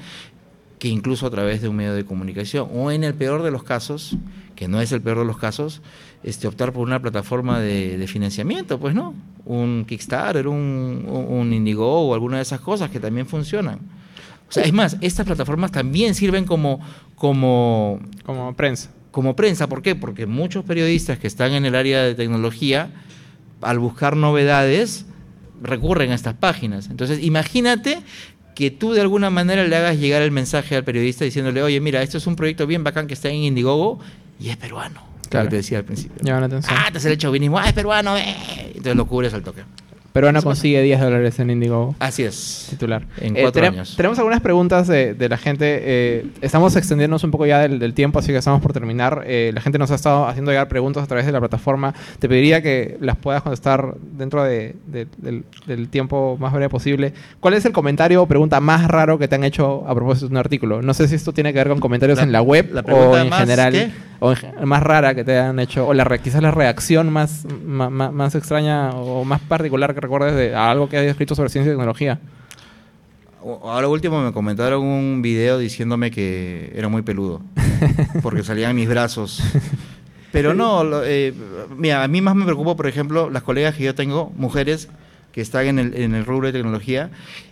que 0.79 0.87
incluso 0.87 1.25
a 1.25 1.29
través 1.29 1.61
de 1.61 1.69
un 1.69 1.75
medio 1.75 1.93
de 1.93 2.05
comunicación. 2.05 2.69
O 2.73 2.91
en 2.91 3.03
el 3.03 3.13
peor 3.13 3.43
de 3.43 3.51
los 3.51 3.63
casos, 3.63 4.15
que 4.55 4.67
no 4.67 4.81
es 4.81 4.91
el 4.91 5.01
peor 5.01 5.19
de 5.19 5.25
los 5.25 5.37
casos, 5.37 5.81
este, 6.23 6.47
optar 6.47 6.73
por 6.73 6.87
una 6.87 7.01
plataforma 7.01 7.59
de, 7.59 8.05
financiamiento, 8.07 8.79
pues 8.79 8.93
no, 8.93 9.13
un 9.45 9.85
Kickstarter, 9.87 10.47
un, 10.47 11.05
un 11.07 11.53
Indiegogo 11.53 12.09
o 12.09 12.13
alguna 12.13 12.37
de 12.37 12.43
esas 12.43 12.59
cosas 12.59 12.89
que 12.89 12.99
también 12.99 13.27
funcionan. 13.27 13.79
O 14.49 14.51
sea, 14.51 14.63
es 14.63 14.73
más, 14.73 14.97
estas 15.01 15.25
plataformas 15.25 15.71
también 15.71 16.15
sirven 16.15 16.45
como, 16.45 16.79
como, 17.15 17.99
como 18.25 18.55
prensa. 18.55 18.91
Como 19.11 19.35
prensa, 19.35 19.67
¿por 19.67 19.81
qué? 19.81 19.95
Porque 19.95 20.25
muchos 20.25 20.63
periodistas 20.63 21.17
que 21.17 21.27
están 21.27 21.53
en 21.53 21.65
el 21.65 21.75
área 21.75 22.03
de 22.03 22.15
tecnología, 22.15 22.91
al 23.61 23.79
buscar 23.79 24.15
novedades, 24.15 25.05
recurren 25.61 26.11
a 26.11 26.15
estas 26.15 26.35
páginas. 26.35 26.89
Entonces, 26.89 27.23
imagínate 27.23 27.99
que 28.57 28.71
tú 28.71 28.91
de 28.91 29.01
alguna 29.01 29.29
manera 29.29 29.63
le 29.67 29.75
hagas 29.75 29.99
llegar 29.99 30.23
el 30.23 30.31
mensaje 30.31 30.75
al 30.75 30.83
periodista 30.83 31.23
diciéndole, 31.23 31.61
oye, 31.61 31.79
mira, 31.79 32.01
esto 32.01 32.17
es 32.17 32.25
un 32.25 32.35
proyecto 32.35 32.65
bien 32.65 32.83
bacán 32.83 33.05
que 33.05 33.13
está 33.13 33.29
en 33.29 33.35
Indiegogo 33.35 33.99
y 34.39 34.49
es 34.49 34.57
peruano. 34.57 34.99
Claro, 35.29 35.47
te 35.47 35.57
decía 35.57 35.77
al 35.77 35.85
principio. 35.85 36.17
Llama 36.23 36.39
la 36.39 36.45
atención. 36.47 36.75
Ah, 36.75 36.89
te 36.91 36.97
has 36.97 37.05
el 37.05 37.19
chauvinismo, 37.19 37.59
ah, 37.59 37.67
es 37.67 37.73
peruano, 37.73 38.17
eh. 38.17 38.35
Entonces 38.69 38.95
lo 38.95 39.05
cubres 39.05 39.31
al 39.35 39.43
toque. 39.43 39.61
Peruana 40.17 40.41
consigue 40.41 40.81
10 40.81 40.99
dólares 40.99 41.39
en 41.39 41.49
Indigo 41.51 41.95
Así 41.99 42.23
es. 42.23 42.67
titular. 42.69 43.03
En 43.21 43.37
Eh, 43.37 43.41
cuatro 43.43 43.65
años. 43.65 43.93
Tenemos 43.95 44.17
algunas 44.19 44.41
preguntas 44.41 44.87
de, 44.87 45.13
de 45.13 45.29
la 45.29 45.37
gente. 45.37 45.79
eh, 45.81 46.25
estamos 46.41 46.75
extendiéndonos 46.75 47.23
un 47.23 47.31
poco 47.31 47.45
ya 47.45 47.59
del, 47.59 47.79
del 47.79 47.93
tiempo, 47.93 48.19
así 48.19 48.31
que 48.31 48.37
estamos 48.37 48.61
por 48.61 48.73
terminar. 48.73 49.23
Eh, 49.25 49.51
la 49.53 49.61
gente 49.61 49.77
nos 49.79 49.91
ha 49.91 49.95
estado 49.95 50.27
haciendo 50.27 50.51
llegar 50.51 50.67
preguntas 50.67 51.03
a 51.03 51.07
través 51.07 51.25
de 51.25 51.31
la 51.31 51.39
plataforma. 51.39 51.93
Te 52.19 52.27
pediría 52.27 52.61
que 52.61 52.97
las 52.99 53.15
puedas 53.17 53.41
contestar 53.43 53.95
dentro 54.17 54.43
de- 54.43 54.75
de- 54.87 55.07
del, 55.17 55.43
del 55.65 55.89
tiempo 55.89 56.37
más 56.39 56.51
breve 56.51 56.69
posible. 56.69 57.13
¿Cuál 57.39 57.53
es 57.53 57.65
el 57.65 57.71
comentario 57.71 58.21
o 58.23 58.25
pregunta 58.27 58.59
más 58.59 58.87
raro 58.87 59.17
que 59.19 59.27
te 59.27 59.35
han 59.35 59.43
hecho 59.43 59.83
a 59.87 59.93
propósito 59.93 60.27
de 60.27 60.31
un 60.31 60.37
artículo? 60.37 60.81
No 60.81 60.93
sé 60.93 61.07
si 61.07 61.15
esto 61.15 61.33
tiene 61.33 61.53
que 61.53 61.59
ver 61.59 61.69
con 61.69 61.79
comentarios 61.79 62.17
La- 62.17 62.23
en 62.23 62.31
la 62.31 62.41
web 62.41 62.69
la 62.73 62.81
o 62.81 63.17
en 63.17 63.29
más, 63.29 63.39
general. 63.41 63.71
¿qué? 63.73 63.91
O 64.19 64.33
más 64.65 64.81
rara 64.81 65.13
que 65.13 65.23
te 65.23 65.37
han 65.37 65.59
hecho, 65.59 65.87
o 65.87 65.93
la 65.93 66.03
quizás 66.17 66.41
la 66.41 66.49
reacción 66.49 67.13
más, 67.13 67.45
ma- 67.63 67.91
más, 67.91 68.33
extraña 68.33 68.89
o 68.89 69.23
más 69.23 69.39
particular 69.41 69.93
que 69.93 70.01
recuerdes 70.07 70.35
de 70.35 70.55
algo 70.55 70.87
que 70.89 70.97
hayas 70.97 71.11
escrito 71.11 71.35
sobre 71.35 71.49
ciencia 71.49 71.69
y 71.71 71.73
tecnología. 71.75 72.19
Ahora 73.41 73.87
último 73.87 74.21
me 74.21 74.33
comentaron 74.33 74.83
un 74.83 75.21
video 75.21 75.57
diciéndome 75.59 76.11
que 76.11 76.71
era 76.75 76.89
muy 76.89 77.01
peludo, 77.03 77.41
porque 78.23 78.43
salían 78.43 78.75
mis 78.75 78.89
brazos. 78.89 79.41
Pero 80.31 80.53
no, 80.53 80.83
lo- 80.83 81.03
eh, 81.05 81.33
mira, 81.77 82.03
a 82.03 82.07
mí 82.07 82.21
más 82.21 82.35
me 82.35 82.43
preocupa, 82.45 82.75
por 82.75 82.87
ejemplo, 82.87 83.29
las 83.29 83.43
colegas 83.43 83.75
que 83.75 83.83
yo 83.83 83.95
tengo, 83.95 84.33
mujeres 84.35 84.89
que 85.31 85.41
están 85.41 85.67
en 85.67 85.79
el, 85.79 85.93
en 85.95 86.15
el 86.15 86.25
rubro 86.25 86.47
de 86.47 86.53
tecnología 86.53 87.11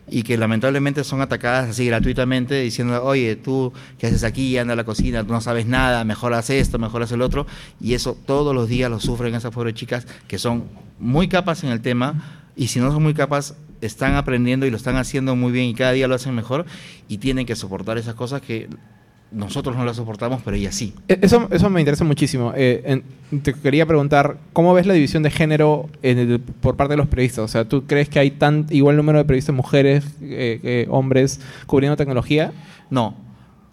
y 0.09 0.23
que 0.23 0.37
lamentablemente 0.37 1.03
son 1.03 1.21
atacadas 1.21 1.69
así 1.69 1.85
gratuitamente 1.85 2.59
diciendo, 2.61 3.03
oye, 3.03 3.35
tú, 3.35 3.71
¿qué 3.99 4.07
haces 4.07 4.23
aquí? 4.23 4.57
Anda 4.57 4.73
a 4.73 4.75
la 4.75 4.83
cocina, 4.85 5.23
tú 5.23 5.31
no 5.33 5.39
sabes 5.39 5.67
nada, 5.67 6.03
mejor 6.03 6.33
haz 6.33 6.49
esto, 6.49 6.79
mejor 6.79 7.03
haz 7.03 7.11
el 7.11 7.21
otro. 7.21 7.45
Y 7.79 7.93
eso 7.93 8.17
todos 8.25 8.55
los 8.55 8.67
días 8.67 8.89
lo 8.89 8.99
sufren 8.99 9.35
esas 9.35 9.51
pobres 9.51 9.75
chicas 9.75 10.07
que 10.27 10.39
son 10.39 10.63
muy 10.99 11.27
capas 11.27 11.63
en 11.63 11.69
el 11.69 11.81
tema 11.81 12.41
y 12.55 12.67
si 12.67 12.79
no 12.79 12.91
son 12.91 13.03
muy 13.03 13.13
capas, 13.13 13.55
están 13.81 14.15
aprendiendo 14.15 14.65
y 14.65 14.71
lo 14.71 14.77
están 14.77 14.95
haciendo 14.95 15.35
muy 15.35 15.51
bien 15.51 15.65
y 15.65 15.73
cada 15.73 15.91
día 15.91 16.07
lo 16.07 16.15
hacen 16.15 16.33
mejor 16.33 16.65
y 17.07 17.17
tienen 17.17 17.45
que 17.45 17.55
soportar 17.55 17.97
esas 17.97 18.15
cosas 18.15 18.41
que 18.41 18.67
nosotros 19.31 19.75
no 19.75 19.83
las 19.83 19.97
soportamos, 19.97 20.41
pero 20.45 20.55
ellas 20.55 20.73
sí. 20.75 20.93
E- 21.09 21.19
Eso, 21.21 21.47
eso 21.51 21.69
me 21.69 21.81
interesa 21.81 22.03
muchísimo. 22.05 22.53
Eh, 22.55 23.01
en- 23.31 23.41
te 23.41 23.53
quería 23.53 23.85
preguntar, 23.85 24.37
¿cómo 24.53 24.73
ves 24.73 24.85
la 24.85 24.93
división 24.93 25.23
de 25.23 25.31
género 25.31 25.89
en 26.03 26.17
el- 26.19 26.39
por 26.39 26.77
parte 26.77 26.93
de 26.93 26.97
los 26.97 27.07
periodistas? 27.07 27.43
O 27.43 27.47
sea, 27.47 27.65
¿tú 27.65 27.85
crees 27.85 28.07
que 28.07 28.19
hay 28.19 28.31
tan 28.31 28.65
igual 28.69 28.95
número 28.95 29.17
de 29.17 29.25
periodistas 29.25 29.53
mujeres, 29.55 30.05
eh, 30.21 30.59
que 30.61 30.87
hombres, 30.89 31.41
cubriendo 31.65 31.97
tecnología? 31.97 32.53
No. 32.89 33.17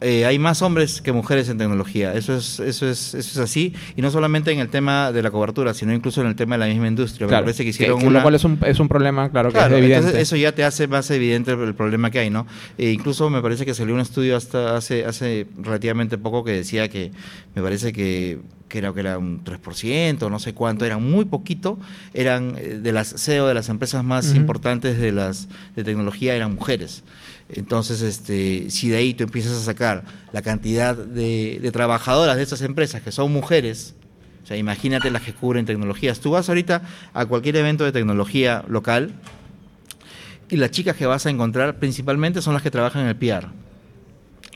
Eh, 0.03 0.27
hay 0.27 0.39
más 0.39 0.63
hombres 0.63 1.01
que 1.01 1.13
mujeres 1.13 1.49
en 1.49 1.59
tecnología. 1.59 2.13
Eso 2.15 2.37
es, 2.37 2.61
eso 2.61 2.89
es, 2.89 3.15
eso 3.15 3.31
es 3.31 3.39
así. 3.39 3.73
Y 3.97 4.03
no 4.03 4.11
solamente 4.11 4.51
en 4.53 4.59
el 4.59 4.69
tema 4.69 5.13
de 5.13 5.23
la 5.23 5.31
cobertura, 5.31 5.75
sino 5.75 5.93
incluso 5.93 6.21
en 6.21 6.27
el 6.27 6.37
tema 6.37 6.57
de 6.57 6.61
la 6.61 6.67
misma 6.67 6.89
industria. 6.89 7.27
Me 7.27 7.31
Claro, 7.31 7.45
parece 7.45 7.63
que 7.65 7.71
hicieron 7.71 8.01
Lo 8.01 8.09
una- 8.09 8.23
cual 8.23 8.35
es 8.35 8.45
un, 8.45 8.59
es 8.67 8.81
un 8.81 8.89
problema, 8.89 9.31
claro, 9.31 9.51
que 9.51 9.55
Claro, 9.59 9.75
es 9.77 9.79
evidente. 9.83 9.99
entonces 10.07 10.23
eso 10.23 10.37
ya 10.37 10.53
te 10.53 10.65
hace 10.65 10.89
más 10.89 11.11
evidente 11.11 11.53
el 11.53 11.75
problema 11.75 12.11
que 12.11 12.19
hay, 12.19 12.31
¿no? 12.31 12.47
E 12.79 12.91
incluso 12.91 13.31
me 13.31 13.41
parece 13.43 13.65
que 13.65 13.75
salió 13.75 13.95
un 13.95 14.01
estudio 14.01 14.37
hasta 14.37 14.77
hace, 14.77 15.05
hace 15.05 15.47
relativamente 15.61 16.19
poco 16.19 16.45
que 16.45 16.53
decía 16.53 16.89
que 16.89 17.11
me 17.55 17.63
parece 17.63 17.93
que 17.93 18.39
creo 18.69 18.95
que 18.95 19.01
era 19.01 19.19
un 19.19 19.45
3%, 19.45 20.31
no 20.31 20.39
sé 20.39 20.55
cuánto, 20.55 20.87
era 20.87 20.97
muy 20.97 21.27
poquito, 21.27 21.79
eran 22.15 22.55
eh, 22.57 22.79
de 22.83 22.93
las 22.93 23.09
CEO 23.23 23.47
de 23.47 23.53
las 23.53 23.69
empresas 23.69 24.03
más 24.03 24.35
importantes 24.35 24.99
de 24.99 25.13
las 25.13 25.49
de 25.77 25.85
tecnología 25.85 26.35
eran 26.35 26.55
mujeres. 26.55 27.03
Entonces, 27.55 28.03
este, 28.03 28.71
si 28.71 28.89
de 28.89 28.97
ahí 28.97 29.15
tú 29.15 29.25
empiezas 29.25 29.53
a 29.53 29.61
sacar 29.65 30.05
la 30.33 30.43
cantidad 30.43 30.97
de, 30.97 31.59
de 31.61 31.73
trabajadoras 31.73 32.37
de 32.37 32.43
estas 32.43 32.63
empresas 32.63 33.03
que 33.03 33.13
son 33.13 33.31
mujeres, 33.33 33.95
o 34.43 34.47
sea, 34.47 34.57
imagínate 34.57 35.11
las 35.11 35.23
que 35.23 35.33
cubren 35.33 35.65
tecnologías. 35.67 36.21
Tú 36.21 36.31
vas 36.33 36.49
ahorita 36.49 36.83
a 37.15 37.27
cualquier 37.27 37.57
evento 37.57 37.85
de 37.85 37.93
tecnología 37.93 38.65
local 38.69 39.13
y 40.49 40.57
las 40.57 40.71
chicas 40.71 40.97
que 40.97 41.07
vas 41.07 41.27
a 41.27 41.31
encontrar 41.31 41.79
principalmente 41.79 42.43
son 42.43 42.55
las 42.55 42.63
que 42.63 42.71
trabajan 42.71 43.03
en 43.03 43.09
el 43.09 43.17
PR. 43.17 43.49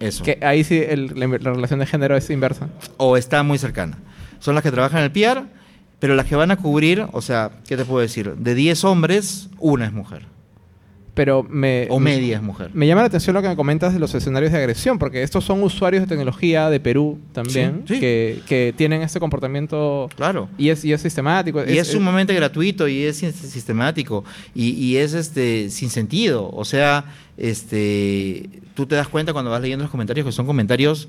Eso. 0.01 0.25
Que 0.25 0.39
ahí 0.43 0.63
sí 0.65 0.77
el- 0.87 1.13
la, 1.19 1.27
la 1.27 1.53
relación 1.55 1.79
de 1.81 1.87
género 1.87 2.17
es 2.17 2.29
inversa. 2.31 2.69
O 2.99 3.17
está 3.17 3.43
muy 3.43 3.59
cercana. 3.59 3.99
Son 4.41 4.55
las 4.55 4.63
que 4.63 4.71
trabajan 4.71 4.99
en 4.99 5.05
el 5.05 5.13
PR, 5.13 5.45
pero 5.99 6.15
las 6.15 6.27
que 6.27 6.37
van 6.37 6.51
a 6.51 6.57
cubrir, 6.57 7.07
o 7.13 7.23
sea, 7.23 7.51
¿qué 7.67 7.77
te 7.77 7.85
puedo 7.87 8.01
decir? 8.01 8.35
De 8.37 8.55
10 8.55 8.85
hombres, 8.85 9.49
una 9.59 9.87
es 9.87 9.93
mujer. 9.93 10.27
Pero 11.17 11.43
me, 11.43 11.87
O 11.91 11.99
media 11.99 12.37
es 12.37 12.43
mujer. 12.43 12.71
me 12.75 12.87
llama 12.87 13.01
la 13.01 13.07
atención 13.09 13.33
lo 13.35 13.41
que 13.41 13.49
me 13.49 13.57
comentas 13.57 13.93
de 13.95 13.99
los 13.99 14.15
escenarios 14.15 14.53
de 14.53 14.59
agresión, 14.59 14.99
porque 14.99 15.23
estos 15.23 15.45
son 15.45 15.63
usuarios 15.63 16.03
de 16.03 16.07
tecnología 16.07 16.69
de 16.69 16.79
Perú 16.79 17.19
también, 17.33 17.85
Sí, 17.89 17.95
sí. 17.95 18.01
Que, 18.01 18.41
que 18.47 18.75
tienen 18.77 19.01
este 19.01 19.19
comportamiento 19.19 20.11
Claro. 20.15 20.49
y 20.59 20.69
es, 20.69 20.85
y 20.85 20.93
es 20.93 21.01
sistemático. 21.01 21.65
Y 21.67 21.79
es, 21.79 21.89
sumamente 21.89 22.35
gratuito 22.35 22.87
y 22.87 23.03
es 23.05 23.17
sistemático 23.17 24.25
y, 24.55 24.71
y 24.73 24.99
es 24.99 25.15
este 25.15 25.71
sin 25.71 25.89
sentido. 25.89 26.51
O 26.53 26.67
sea, 26.67 27.07
este 27.39 28.49
tú 28.75 28.85
te 28.87 28.95
das 28.95 29.09
cuenta 29.09 29.33
cuando 29.33 29.51
vas 29.51 29.63
leyendo 29.63 29.85
los 29.85 29.91
comentarios 29.91 30.27
que 30.27 30.33
son 30.33 30.45
comentarios 30.47 31.09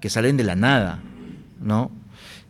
que 0.00 0.10
salen 0.10 0.36
de 0.36 0.42
la 0.44 0.56
nada, 0.56 1.00
¿no? 1.62 1.92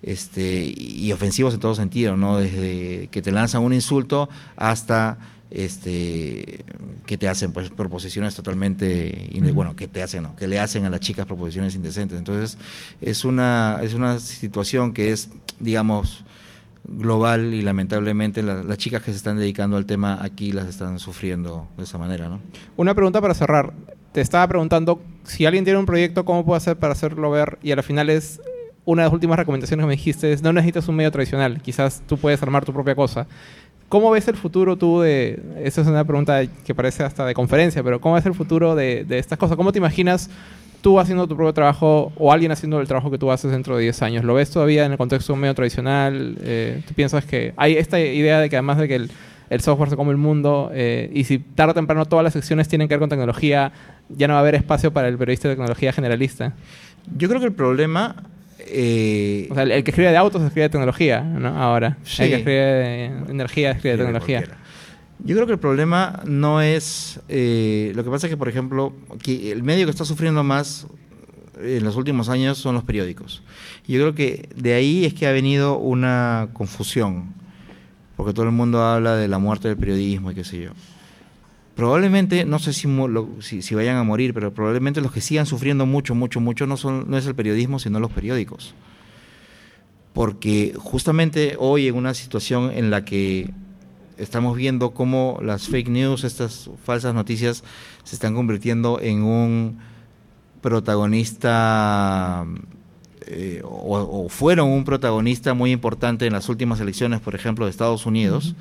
Este, 0.02 0.72
y 0.76 1.10
ofensivos 1.12 1.54
en 1.54 1.60
todo 1.60 1.74
sentido, 1.74 2.16
¿no? 2.16 2.38
Desde 2.38 3.08
que 3.10 3.22
te 3.22 3.30
lanzan 3.32 3.62
un 3.62 3.72
insulto 3.72 4.28
hasta 4.56 5.18
este 5.54 6.64
que 7.06 7.16
te 7.16 7.28
hacen 7.28 7.52
pues 7.52 7.70
proposiciones 7.70 8.34
totalmente 8.34 9.30
bueno 9.54 9.76
que 9.76 9.86
te 9.88 10.02
hacen 10.02 10.22
no 10.24 10.34
que 10.36 10.48
le 10.48 10.58
hacen 10.58 10.84
a 10.84 10.90
las 10.90 11.00
chicas 11.00 11.26
proposiciones 11.26 11.74
indecentes 11.74 12.18
entonces 12.18 12.58
es 13.00 13.24
una 13.24 13.78
es 13.82 13.94
una 13.94 14.18
situación 14.18 14.92
que 14.92 15.12
es 15.12 15.30
digamos 15.60 16.24
global 16.86 17.54
y 17.54 17.62
lamentablemente 17.62 18.42
la- 18.42 18.62
las 18.62 18.78
chicas 18.78 19.02
que 19.02 19.10
se 19.10 19.16
están 19.16 19.38
dedicando 19.38 19.76
al 19.76 19.86
tema 19.86 20.18
aquí 20.22 20.52
las 20.52 20.66
están 20.68 20.98
sufriendo 20.98 21.66
de 21.78 21.84
esa 21.84 21.96
manera, 21.96 22.28
¿no? 22.28 22.40
Una 22.76 22.94
pregunta 22.94 23.22
para 23.22 23.32
cerrar. 23.32 23.72
Te 24.12 24.20
estaba 24.20 24.46
preguntando 24.48 25.00
si 25.24 25.46
alguien 25.46 25.64
tiene 25.64 25.78
un 25.78 25.86
proyecto, 25.86 26.24
¿cómo 26.26 26.44
puedo 26.44 26.56
hacer 26.56 26.76
para 26.76 26.92
hacerlo 26.92 27.30
ver? 27.30 27.58
Y 27.62 27.72
a 27.72 27.76
la 27.76 27.82
final 27.82 28.10
es 28.10 28.38
una 28.84 29.02
de 29.02 29.06
las 29.06 29.14
últimas 29.14 29.38
recomendaciones 29.38 29.82
que 29.82 29.86
me 29.88 29.94
dijiste, 29.94 30.30
es 30.32 30.42
no 30.42 30.52
necesitas 30.52 30.86
un 30.88 30.96
medio 30.96 31.10
tradicional, 31.10 31.62
quizás 31.62 32.02
tú 32.06 32.18
puedes 32.18 32.42
armar 32.42 32.66
tu 32.66 32.72
propia 32.74 32.94
cosa. 32.94 33.26
¿Cómo 33.94 34.10
ves 34.10 34.26
el 34.26 34.34
futuro 34.34 34.76
tú 34.76 35.02
de, 35.02 35.40
esa 35.62 35.82
es 35.82 35.86
una 35.86 36.02
pregunta 36.02 36.44
que 36.64 36.74
parece 36.74 37.04
hasta 37.04 37.24
de 37.26 37.32
conferencia, 37.32 37.80
pero 37.84 38.00
¿cómo 38.00 38.16
ves 38.16 38.26
el 38.26 38.34
futuro 38.34 38.74
de, 38.74 39.04
de 39.04 39.20
estas 39.20 39.38
cosas? 39.38 39.56
¿Cómo 39.56 39.70
te 39.70 39.78
imaginas 39.78 40.28
tú 40.82 40.98
haciendo 40.98 41.28
tu 41.28 41.36
propio 41.36 41.54
trabajo 41.54 42.10
o 42.16 42.32
alguien 42.32 42.50
haciendo 42.50 42.80
el 42.80 42.88
trabajo 42.88 43.08
que 43.08 43.18
tú 43.18 43.30
haces 43.30 43.52
dentro 43.52 43.76
de 43.76 43.84
10 43.84 44.02
años? 44.02 44.24
¿Lo 44.24 44.34
ves 44.34 44.50
todavía 44.50 44.84
en 44.84 44.90
el 44.90 44.98
contexto 44.98 45.36
medio 45.36 45.54
tradicional? 45.54 46.36
Eh, 46.40 46.82
¿Tú 46.88 46.92
piensas 46.94 47.24
que 47.24 47.54
hay 47.56 47.76
esta 47.76 48.00
idea 48.00 48.40
de 48.40 48.50
que 48.50 48.56
además 48.56 48.78
de 48.78 48.88
que 48.88 48.96
el, 48.96 49.12
el 49.48 49.60
software 49.60 49.90
se 49.90 49.94
come 49.94 50.10
el 50.10 50.16
mundo 50.16 50.72
eh, 50.74 51.08
y 51.14 51.22
si 51.22 51.38
tarde 51.38 51.70
o 51.70 51.74
temprano 51.74 52.04
todas 52.04 52.24
las 52.24 52.32
secciones 52.32 52.66
tienen 52.66 52.88
que 52.88 52.94
ver 52.94 53.00
con 53.00 53.10
tecnología, 53.10 53.70
ya 54.08 54.26
no 54.26 54.34
va 54.34 54.40
a 54.40 54.42
haber 54.42 54.56
espacio 54.56 54.92
para 54.92 55.06
el 55.06 55.16
periodista 55.16 55.46
de 55.46 55.54
tecnología 55.54 55.92
generalista? 55.92 56.52
Yo 57.16 57.28
creo 57.28 57.38
que 57.38 57.46
el 57.46 57.52
problema 57.52 58.16
eh, 58.66 59.48
O 59.50 59.54
sea, 59.54 59.64
el, 59.64 59.84
que 59.84 59.90
escribe 59.90 60.10
de 60.10 60.16
autos 60.16 60.42
escribe 60.42 60.64
de 60.64 60.68
tecnología, 60.70 61.20
¿no? 61.20 61.48
Ahora. 61.48 61.98
Sí. 62.04 62.22
El 62.22 62.28
que 62.30 62.36
escribe 62.36 62.60
de 62.60 63.04
energía 63.30 63.70
escribe 63.72 63.96
de 63.96 64.04
tecnología. 64.04 64.38
cualquiera. 64.38 64.64
Yo 65.20 65.34
creo 65.36 65.46
que 65.46 65.52
el 65.52 65.58
problema 65.58 66.20
no 66.26 66.60
es. 66.60 67.20
eh, 67.28 67.92
lo 67.94 68.04
que 68.04 68.10
pasa 68.10 68.26
es 68.26 68.30
que, 68.30 68.36
por 68.36 68.48
ejemplo, 68.48 68.92
que 69.22 69.52
el 69.52 69.62
medio 69.62 69.86
que 69.86 69.90
está 69.90 70.04
sufriendo 70.04 70.42
más 70.42 70.86
en 71.60 71.84
los 71.84 71.96
últimos 71.96 72.28
años 72.28 72.58
son 72.58 72.74
los 72.74 72.84
periódicos. 72.84 73.42
Yo 73.86 74.00
creo 74.00 74.14
que 74.14 74.48
de 74.56 74.74
ahí 74.74 75.04
es 75.04 75.14
que 75.14 75.26
ha 75.26 75.32
venido 75.32 75.78
una 75.78 76.48
confusión. 76.52 77.32
Porque 78.16 78.32
todo 78.32 78.46
el 78.46 78.52
mundo 78.52 78.82
habla 78.82 79.16
de 79.16 79.28
la 79.28 79.38
muerte 79.38 79.68
del 79.68 79.76
periodismo 79.76 80.30
y 80.30 80.34
qué 80.34 80.44
sé 80.44 80.60
yo. 80.60 80.70
Probablemente, 81.74 82.44
no 82.44 82.58
sé 82.58 82.72
si, 82.72 82.88
si, 83.40 83.62
si 83.62 83.74
vayan 83.74 83.96
a 83.96 84.04
morir, 84.04 84.32
pero 84.32 84.54
probablemente 84.54 85.00
los 85.00 85.10
que 85.10 85.20
sigan 85.20 85.46
sufriendo 85.46 85.86
mucho, 85.86 86.14
mucho, 86.14 86.40
mucho 86.40 86.66
no, 86.66 86.76
son, 86.76 87.10
no 87.10 87.18
es 87.18 87.26
el 87.26 87.34
periodismo, 87.34 87.78
sino 87.78 87.98
los 87.98 88.12
periódicos. 88.12 88.74
Porque 90.12 90.74
justamente 90.76 91.56
hoy 91.58 91.88
en 91.88 91.96
una 91.96 92.14
situación 92.14 92.70
en 92.72 92.90
la 92.90 93.04
que 93.04 93.50
estamos 94.16 94.56
viendo 94.56 94.92
cómo 94.92 95.40
las 95.42 95.66
fake 95.66 95.88
news, 95.88 96.22
estas 96.22 96.70
falsas 96.84 97.12
noticias, 97.12 97.64
se 98.04 98.14
están 98.14 98.34
convirtiendo 98.34 99.00
en 99.00 99.24
un 99.24 99.78
protagonista 100.60 102.46
eh, 103.26 103.62
o, 103.64 104.24
o 104.24 104.28
fueron 104.28 104.68
un 104.68 104.84
protagonista 104.84 105.54
muy 105.54 105.72
importante 105.72 106.26
en 106.26 106.32
las 106.32 106.48
últimas 106.48 106.78
elecciones, 106.78 107.20
por 107.20 107.34
ejemplo, 107.34 107.64
de 107.64 107.70
Estados 107.70 108.06
Unidos, 108.06 108.54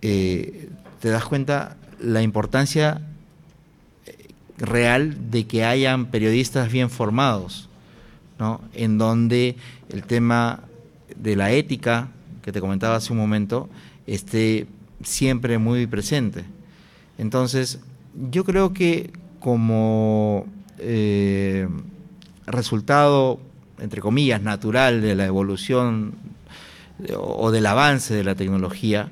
eh, 0.00 0.68
te 1.00 1.10
das 1.10 1.24
cuenta 1.24 1.76
la 2.02 2.22
importancia 2.22 3.00
eh, 4.06 4.28
real 4.58 5.30
de 5.30 5.46
que 5.46 5.64
hayan 5.64 6.06
periodistas 6.06 6.70
bien 6.70 6.90
formados, 6.90 7.68
¿no? 8.38 8.60
En 8.74 8.98
donde 8.98 9.56
el 9.88 10.04
tema 10.04 10.60
de 11.16 11.36
la 11.36 11.52
ética, 11.52 12.08
que 12.42 12.52
te 12.52 12.60
comentaba 12.60 12.96
hace 12.96 13.12
un 13.12 13.18
momento, 13.18 13.68
esté 14.06 14.66
siempre 15.02 15.58
muy 15.58 15.86
presente. 15.86 16.44
Entonces, 17.18 17.80
yo 18.30 18.44
creo 18.44 18.72
que 18.72 19.10
como 19.38 20.46
eh, 20.78 21.68
resultado, 22.46 23.40
entre 23.80 24.00
comillas, 24.00 24.42
natural 24.42 25.02
de 25.02 25.14
la 25.14 25.26
evolución 25.26 26.14
o 27.16 27.50
del 27.50 27.66
avance 27.66 28.14
de 28.14 28.24
la 28.24 28.34
tecnología, 28.34 29.10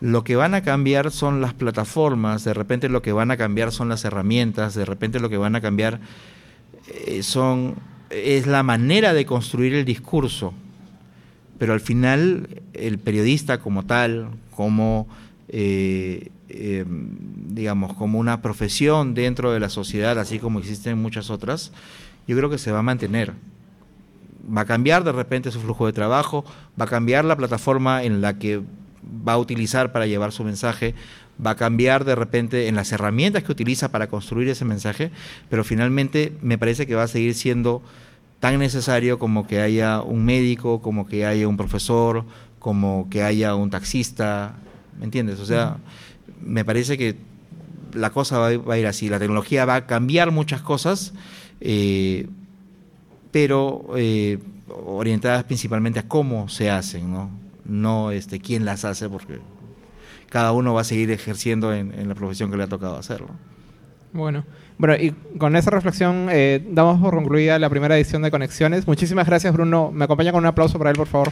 lo 0.00 0.24
que 0.24 0.36
van 0.36 0.54
a 0.54 0.62
cambiar 0.62 1.10
son 1.10 1.40
las 1.40 1.54
plataformas, 1.54 2.44
de 2.44 2.54
repente 2.54 2.88
lo 2.88 3.02
que 3.02 3.12
van 3.12 3.30
a 3.30 3.36
cambiar 3.36 3.72
son 3.72 3.88
las 3.88 4.04
herramientas, 4.04 4.74
de 4.74 4.84
repente 4.84 5.20
lo 5.20 5.28
que 5.28 5.36
van 5.36 5.56
a 5.56 5.60
cambiar 5.60 6.00
eh, 7.06 7.22
son 7.22 7.76
es 8.10 8.46
la 8.46 8.62
manera 8.62 9.12
de 9.12 9.26
construir 9.26 9.74
el 9.74 9.84
discurso. 9.84 10.54
Pero 11.58 11.72
al 11.72 11.80
final 11.80 12.62
el 12.72 12.98
periodista 12.98 13.58
como 13.58 13.84
tal, 13.84 14.28
como 14.54 15.08
eh, 15.48 16.30
eh, 16.50 16.84
digamos, 16.86 17.94
como 17.94 18.18
una 18.18 18.40
profesión 18.40 19.14
dentro 19.14 19.52
de 19.52 19.60
la 19.60 19.68
sociedad, 19.68 20.18
así 20.18 20.38
como 20.38 20.60
existen 20.60 20.96
muchas 20.96 21.30
otras, 21.30 21.72
yo 22.26 22.36
creo 22.36 22.48
que 22.48 22.58
se 22.58 22.72
va 22.72 22.78
a 22.78 22.82
mantener. 22.82 23.34
Va 24.56 24.62
a 24.62 24.64
cambiar 24.64 25.04
de 25.04 25.12
repente 25.12 25.50
su 25.50 25.60
flujo 25.60 25.86
de 25.86 25.92
trabajo, 25.92 26.44
va 26.80 26.86
a 26.86 26.88
cambiar 26.88 27.24
la 27.24 27.36
plataforma 27.36 28.02
en 28.02 28.22
la 28.22 28.38
que 28.38 28.62
va 29.26 29.34
a 29.34 29.38
utilizar 29.38 29.92
para 29.92 30.06
llevar 30.06 30.32
su 30.32 30.44
mensaje, 30.44 30.94
va 31.44 31.52
a 31.52 31.56
cambiar 31.56 32.04
de 32.04 32.14
repente 32.14 32.68
en 32.68 32.74
las 32.74 32.92
herramientas 32.92 33.42
que 33.44 33.52
utiliza 33.52 33.90
para 33.90 34.08
construir 34.08 34.48
ese 34.48 34.64
mensaje, 34.64 35.10
pero 35.48 35.64
finalmente 35.64 36.32
me 36.42 36.58
parece 36.58 36.86
que 36.86 36.94
va 36.94 37.04
a 37.04 37.08
seguir 37.08 37.34
siendo 37.34 37.82
tan 38.40 38.58
necesario 38.58 39.18
como 39.18 39.46
que 39.46 39.60
haya 39.60 40.00
un 40.02 40.24
médico, 40.24 40.80
como 40.80 41.06
que 41.06 41.26
haya 41.26 41.48
un 41.48 41.56
profesor, 41.56 42.24
como 42.58 43.08
que 43.10 43.22
haya 43.22 43.54
un 43.54 43.70
taxista, 43.70 44.54
¿me 44.98 45.04
entiendes? 45.04 45.40
O 45.40 45.46
sea, 45.46 45.78
me 46.40 46.64
parece 46.64 46.98
que 46.98 47.16
la 47.94 48.10
cosa 48.10 48.38
va, 48.38 48.74
a 48.74 48.78
ir 48.78 48.86
así, 48.86 49.08
la 49.08 49.18
tecnología 49.18 49.64
va 49.64 49.76
a 49.76 49.86
cambiar 49.86 50.30
muchas 50.30 50.60
cosas, 50.60 51.14
eh, 51.60 52.28
pero 53.30 53.90
eh, 53.96 54.38
orientadas 54.68 55.44
principalmente 55.44 55.98
a 55.98 56.08
cómo 56.08 56.48
se 56.48 56.70
hacen, 56.70 57.12
¿no? 57.12 57.47
No 57.68 58.10
este, 58.10 58.40
quién 58.40 58.64
las 58.64 58.84
hace, 58.84 59.08
porque 59.08 59.38
cada 60.30 60.52
uno 60.52 60.74
va 60.74 60.80
a 60.80 60.84
seguir 60.84 61.10
ejerciendo 61.10 61.72
en, 61.72 62.08
la 62.08 62.14
profesión 62.14 62.50
que 62.50 62.56
le 62.56 62.64
ha 62.64 62.68
tocado 62.68 62.96
hacerlo. 62.96 63.28
Bueno, 64.12 64.44
bueno, 64.78 64.94
y 64.94 65.12
con 65.38 65.54
esa 65.54 65.70
reflexión 65.70 66.28
eh, 66.30 66.66
damos 66.70 67.00
por 67.00 67.14
concluida 67.14 67.58
la 67.58 67.68
primera 67.68 67.96
edición 67.96 68.22
de 68.22 68.30
Conexiones. 68.30 68.86
Muchísimas 68.86 69.26
gracias, 69.26 69.52
Bruno. 69.52 69.90
Me 69.92 70.04
acompaña 70.04 70.32
con 70.32 70.40
un 70.40 70.46
aplauso 70.46 70.78
para 70.78 70.90
él, 70.90 70.96
por 70.96 71.08
favor. 71.08 71.30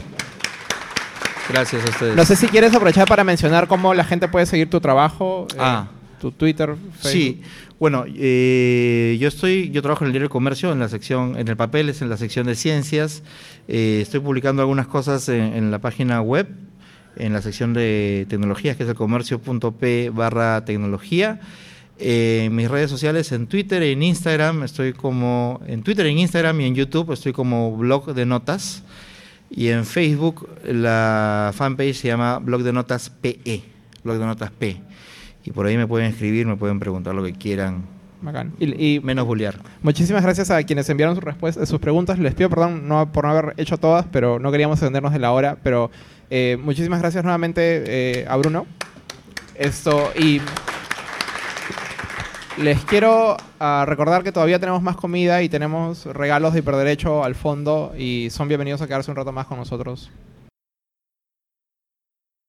Gracias 1.49 1.85
a 1.85 1.89
ustedes. 1.89 2.15
No 2.15 2.25
sé 2.25 2.35
si 2.35 2.47
quieres 2.47 2.73
aprovechar 2.75 3.07
para 3.07 3.23
mencionar 3.23 3.67
cómo 3.67 3.93
la 3.93 4.03
gente 4.03 4.27
puede 4.27 4.45
seguir 4.45 4.69
tu 4.69 4.79
trabajo. 4.79 5.47
Eh, 5.53 5.57
ah. 5.59 5.87
Tu 6.19 6.31
Twitter, 6.31 6.75
Facebook. 6.99 7.11
Sí, 7.11 7.41
bueno, 7.79 8.05
eh, 8.07 9.17
yo 9.19 9.27
estoy, 9.27 9.69
yo 9.69 9.83
trabajo 9.83 10.03
en 10.03 10.07
el 10.07 10.13
diario 10.13 10.29
Comercio, 10.29 10.71
en 10.71 10.79
la 10.79 10.89
sección, 10.89 11.37
en 11.37 11.47
el 11.47 11.55
papel, 11.55 11.89
es 11.89 12.01
en 12.01 12.09
la 12.09 12.17
sección 12.17 12.47
de 12.47 12.55
ciencias. 12.55 13.21
Eh, 13.67 13.99
estoy 14.01 14.19
publicando 14.19 14.63
algunas 14.63 14.87
cosas 14.87 15.29
en, 15.29 15.69
la 15.69 15.79
página 15.79 16.21
web, 16.21 16.47
en 17.17 17.33
la 17.33 17.41
sección 17.43 17.73
de 17.73 18.25
tecnologías, 18.29 18.77
que 18.77 18.83
es 18.83 18.89
el 18.89 18.95
comercio.p 18.95 20.09
barra 20.09 20.65
tecnología. 20.65 21.39
en 21.99 22.55
mis 22.55 22.69
redes 22.69 22.89
sociales, 22.89 23.31
en 23.31 23.45
Twitter, 23.45 23.83
en 23.83 24.01
Instagram, 24.01 24.63
estoy 24.63 24.93
como, 24.93 25.61
en 25.67 25.83
Twitter, 25.83 26.07
en 26.07 26.17
Instagram 26.17 26.61
y 26.61 26.65
en 26.65 26.75
YouTube, 26.75 27.11
estoy 27.11 27.33
como 27.33 27.77
blog 27.77 28.13
de 28.15 28.25
notas. 28.25 28.83
Y 29.49 29.67
en 29.67 29.85
Facebook 29.85 30.49
la 30.65 31.51
fanpage 31.55 31.95
se 31.95 32.07
llama 32.07 32.39
Blog 32.39 32.63
de 32.63 32.73
Notas 32.73 33.09
PE, 33.09 33.63
Blog 34.03 34.17
de 34.17 34.25
Notas 34.25 34.51
P. 34.51 34.81
Y 35.47 35.51
por 35.51 35.65
ahí 35.65 35.77
me 35.77 35.87
pueden 35.87 36.09
escribir, 36.09 36.45
me 36.45 36.57
pueden 36.57 36.77
preguntar 36.77 37.15
lo 37.15 37.23
que 37.23 37.31
quieran. 37.31 37.83
Bacán. 38.21 38.51
Y, 38.59 38.99
menos 38.99 39.25
bullear. 39.25 39.55
Muchísimas 39.81 40.21
gracias 40.21 40.51
a 40.51 40.61
quienes 40.63 40.89
enviaron 40.89 41.15
sus 41.15 41.23
respuestas, 41.23 41.69
sus 41.69 41.79
preguntas. 41.79 42.19
Les 42.19 42.35
pido 42.35 42.49
perdón 42.49 42.85
no, 42.85 43.13
por 43.13 43.23
no 43.23 43.31
haber 43.31 43.53
hecho 43.55 43.77
todas, 43.77 44.05
pero 44.11 44.39
no 44.39 44.51
queríamos 44.51 44.77
extendernos 44.77 45.13
de 45.13 45.19
la 45.19 45.31
hora. 45.31 45.57
Pero 45.63 45.89
eh, 46.29 46.57
muchísimas 46.61 46.99
gracias 46.99 47.23
nuevamente 47.23 47.61
eh, 47.87 48.25
a 48.27 48.35
Bruno. 48.35 48.65
Esto 49.55 50.11
y 50.19 50.41
les 52.57 52.83
quiero 52.83 53.37
ah, 53.61 53.85
recordar 53.87 54.23
que 54.23 54.33
todavía 54.33 54.59
tenemos 54.59 54.81
más 54.81 54.97
comida 54.97 55.43
y 55.43 55.47
tenemos 55.47 56.07
regalos 56.07 56.51
de 56.51 56.59
hiperderecho 56.59 57.23
al 57.23 57.35
fondo 57.35 57.93
y 57.97 58.27
son 58.31 58.49
bienvenidos 58.49 58.81
a 58.81 58.87
quedarse 58.87 59.11
un 59.11 59.15
rato 59.15 59.31
más 59.31 59.45
con 59.45 59.59
nosotros. 59.59 60.11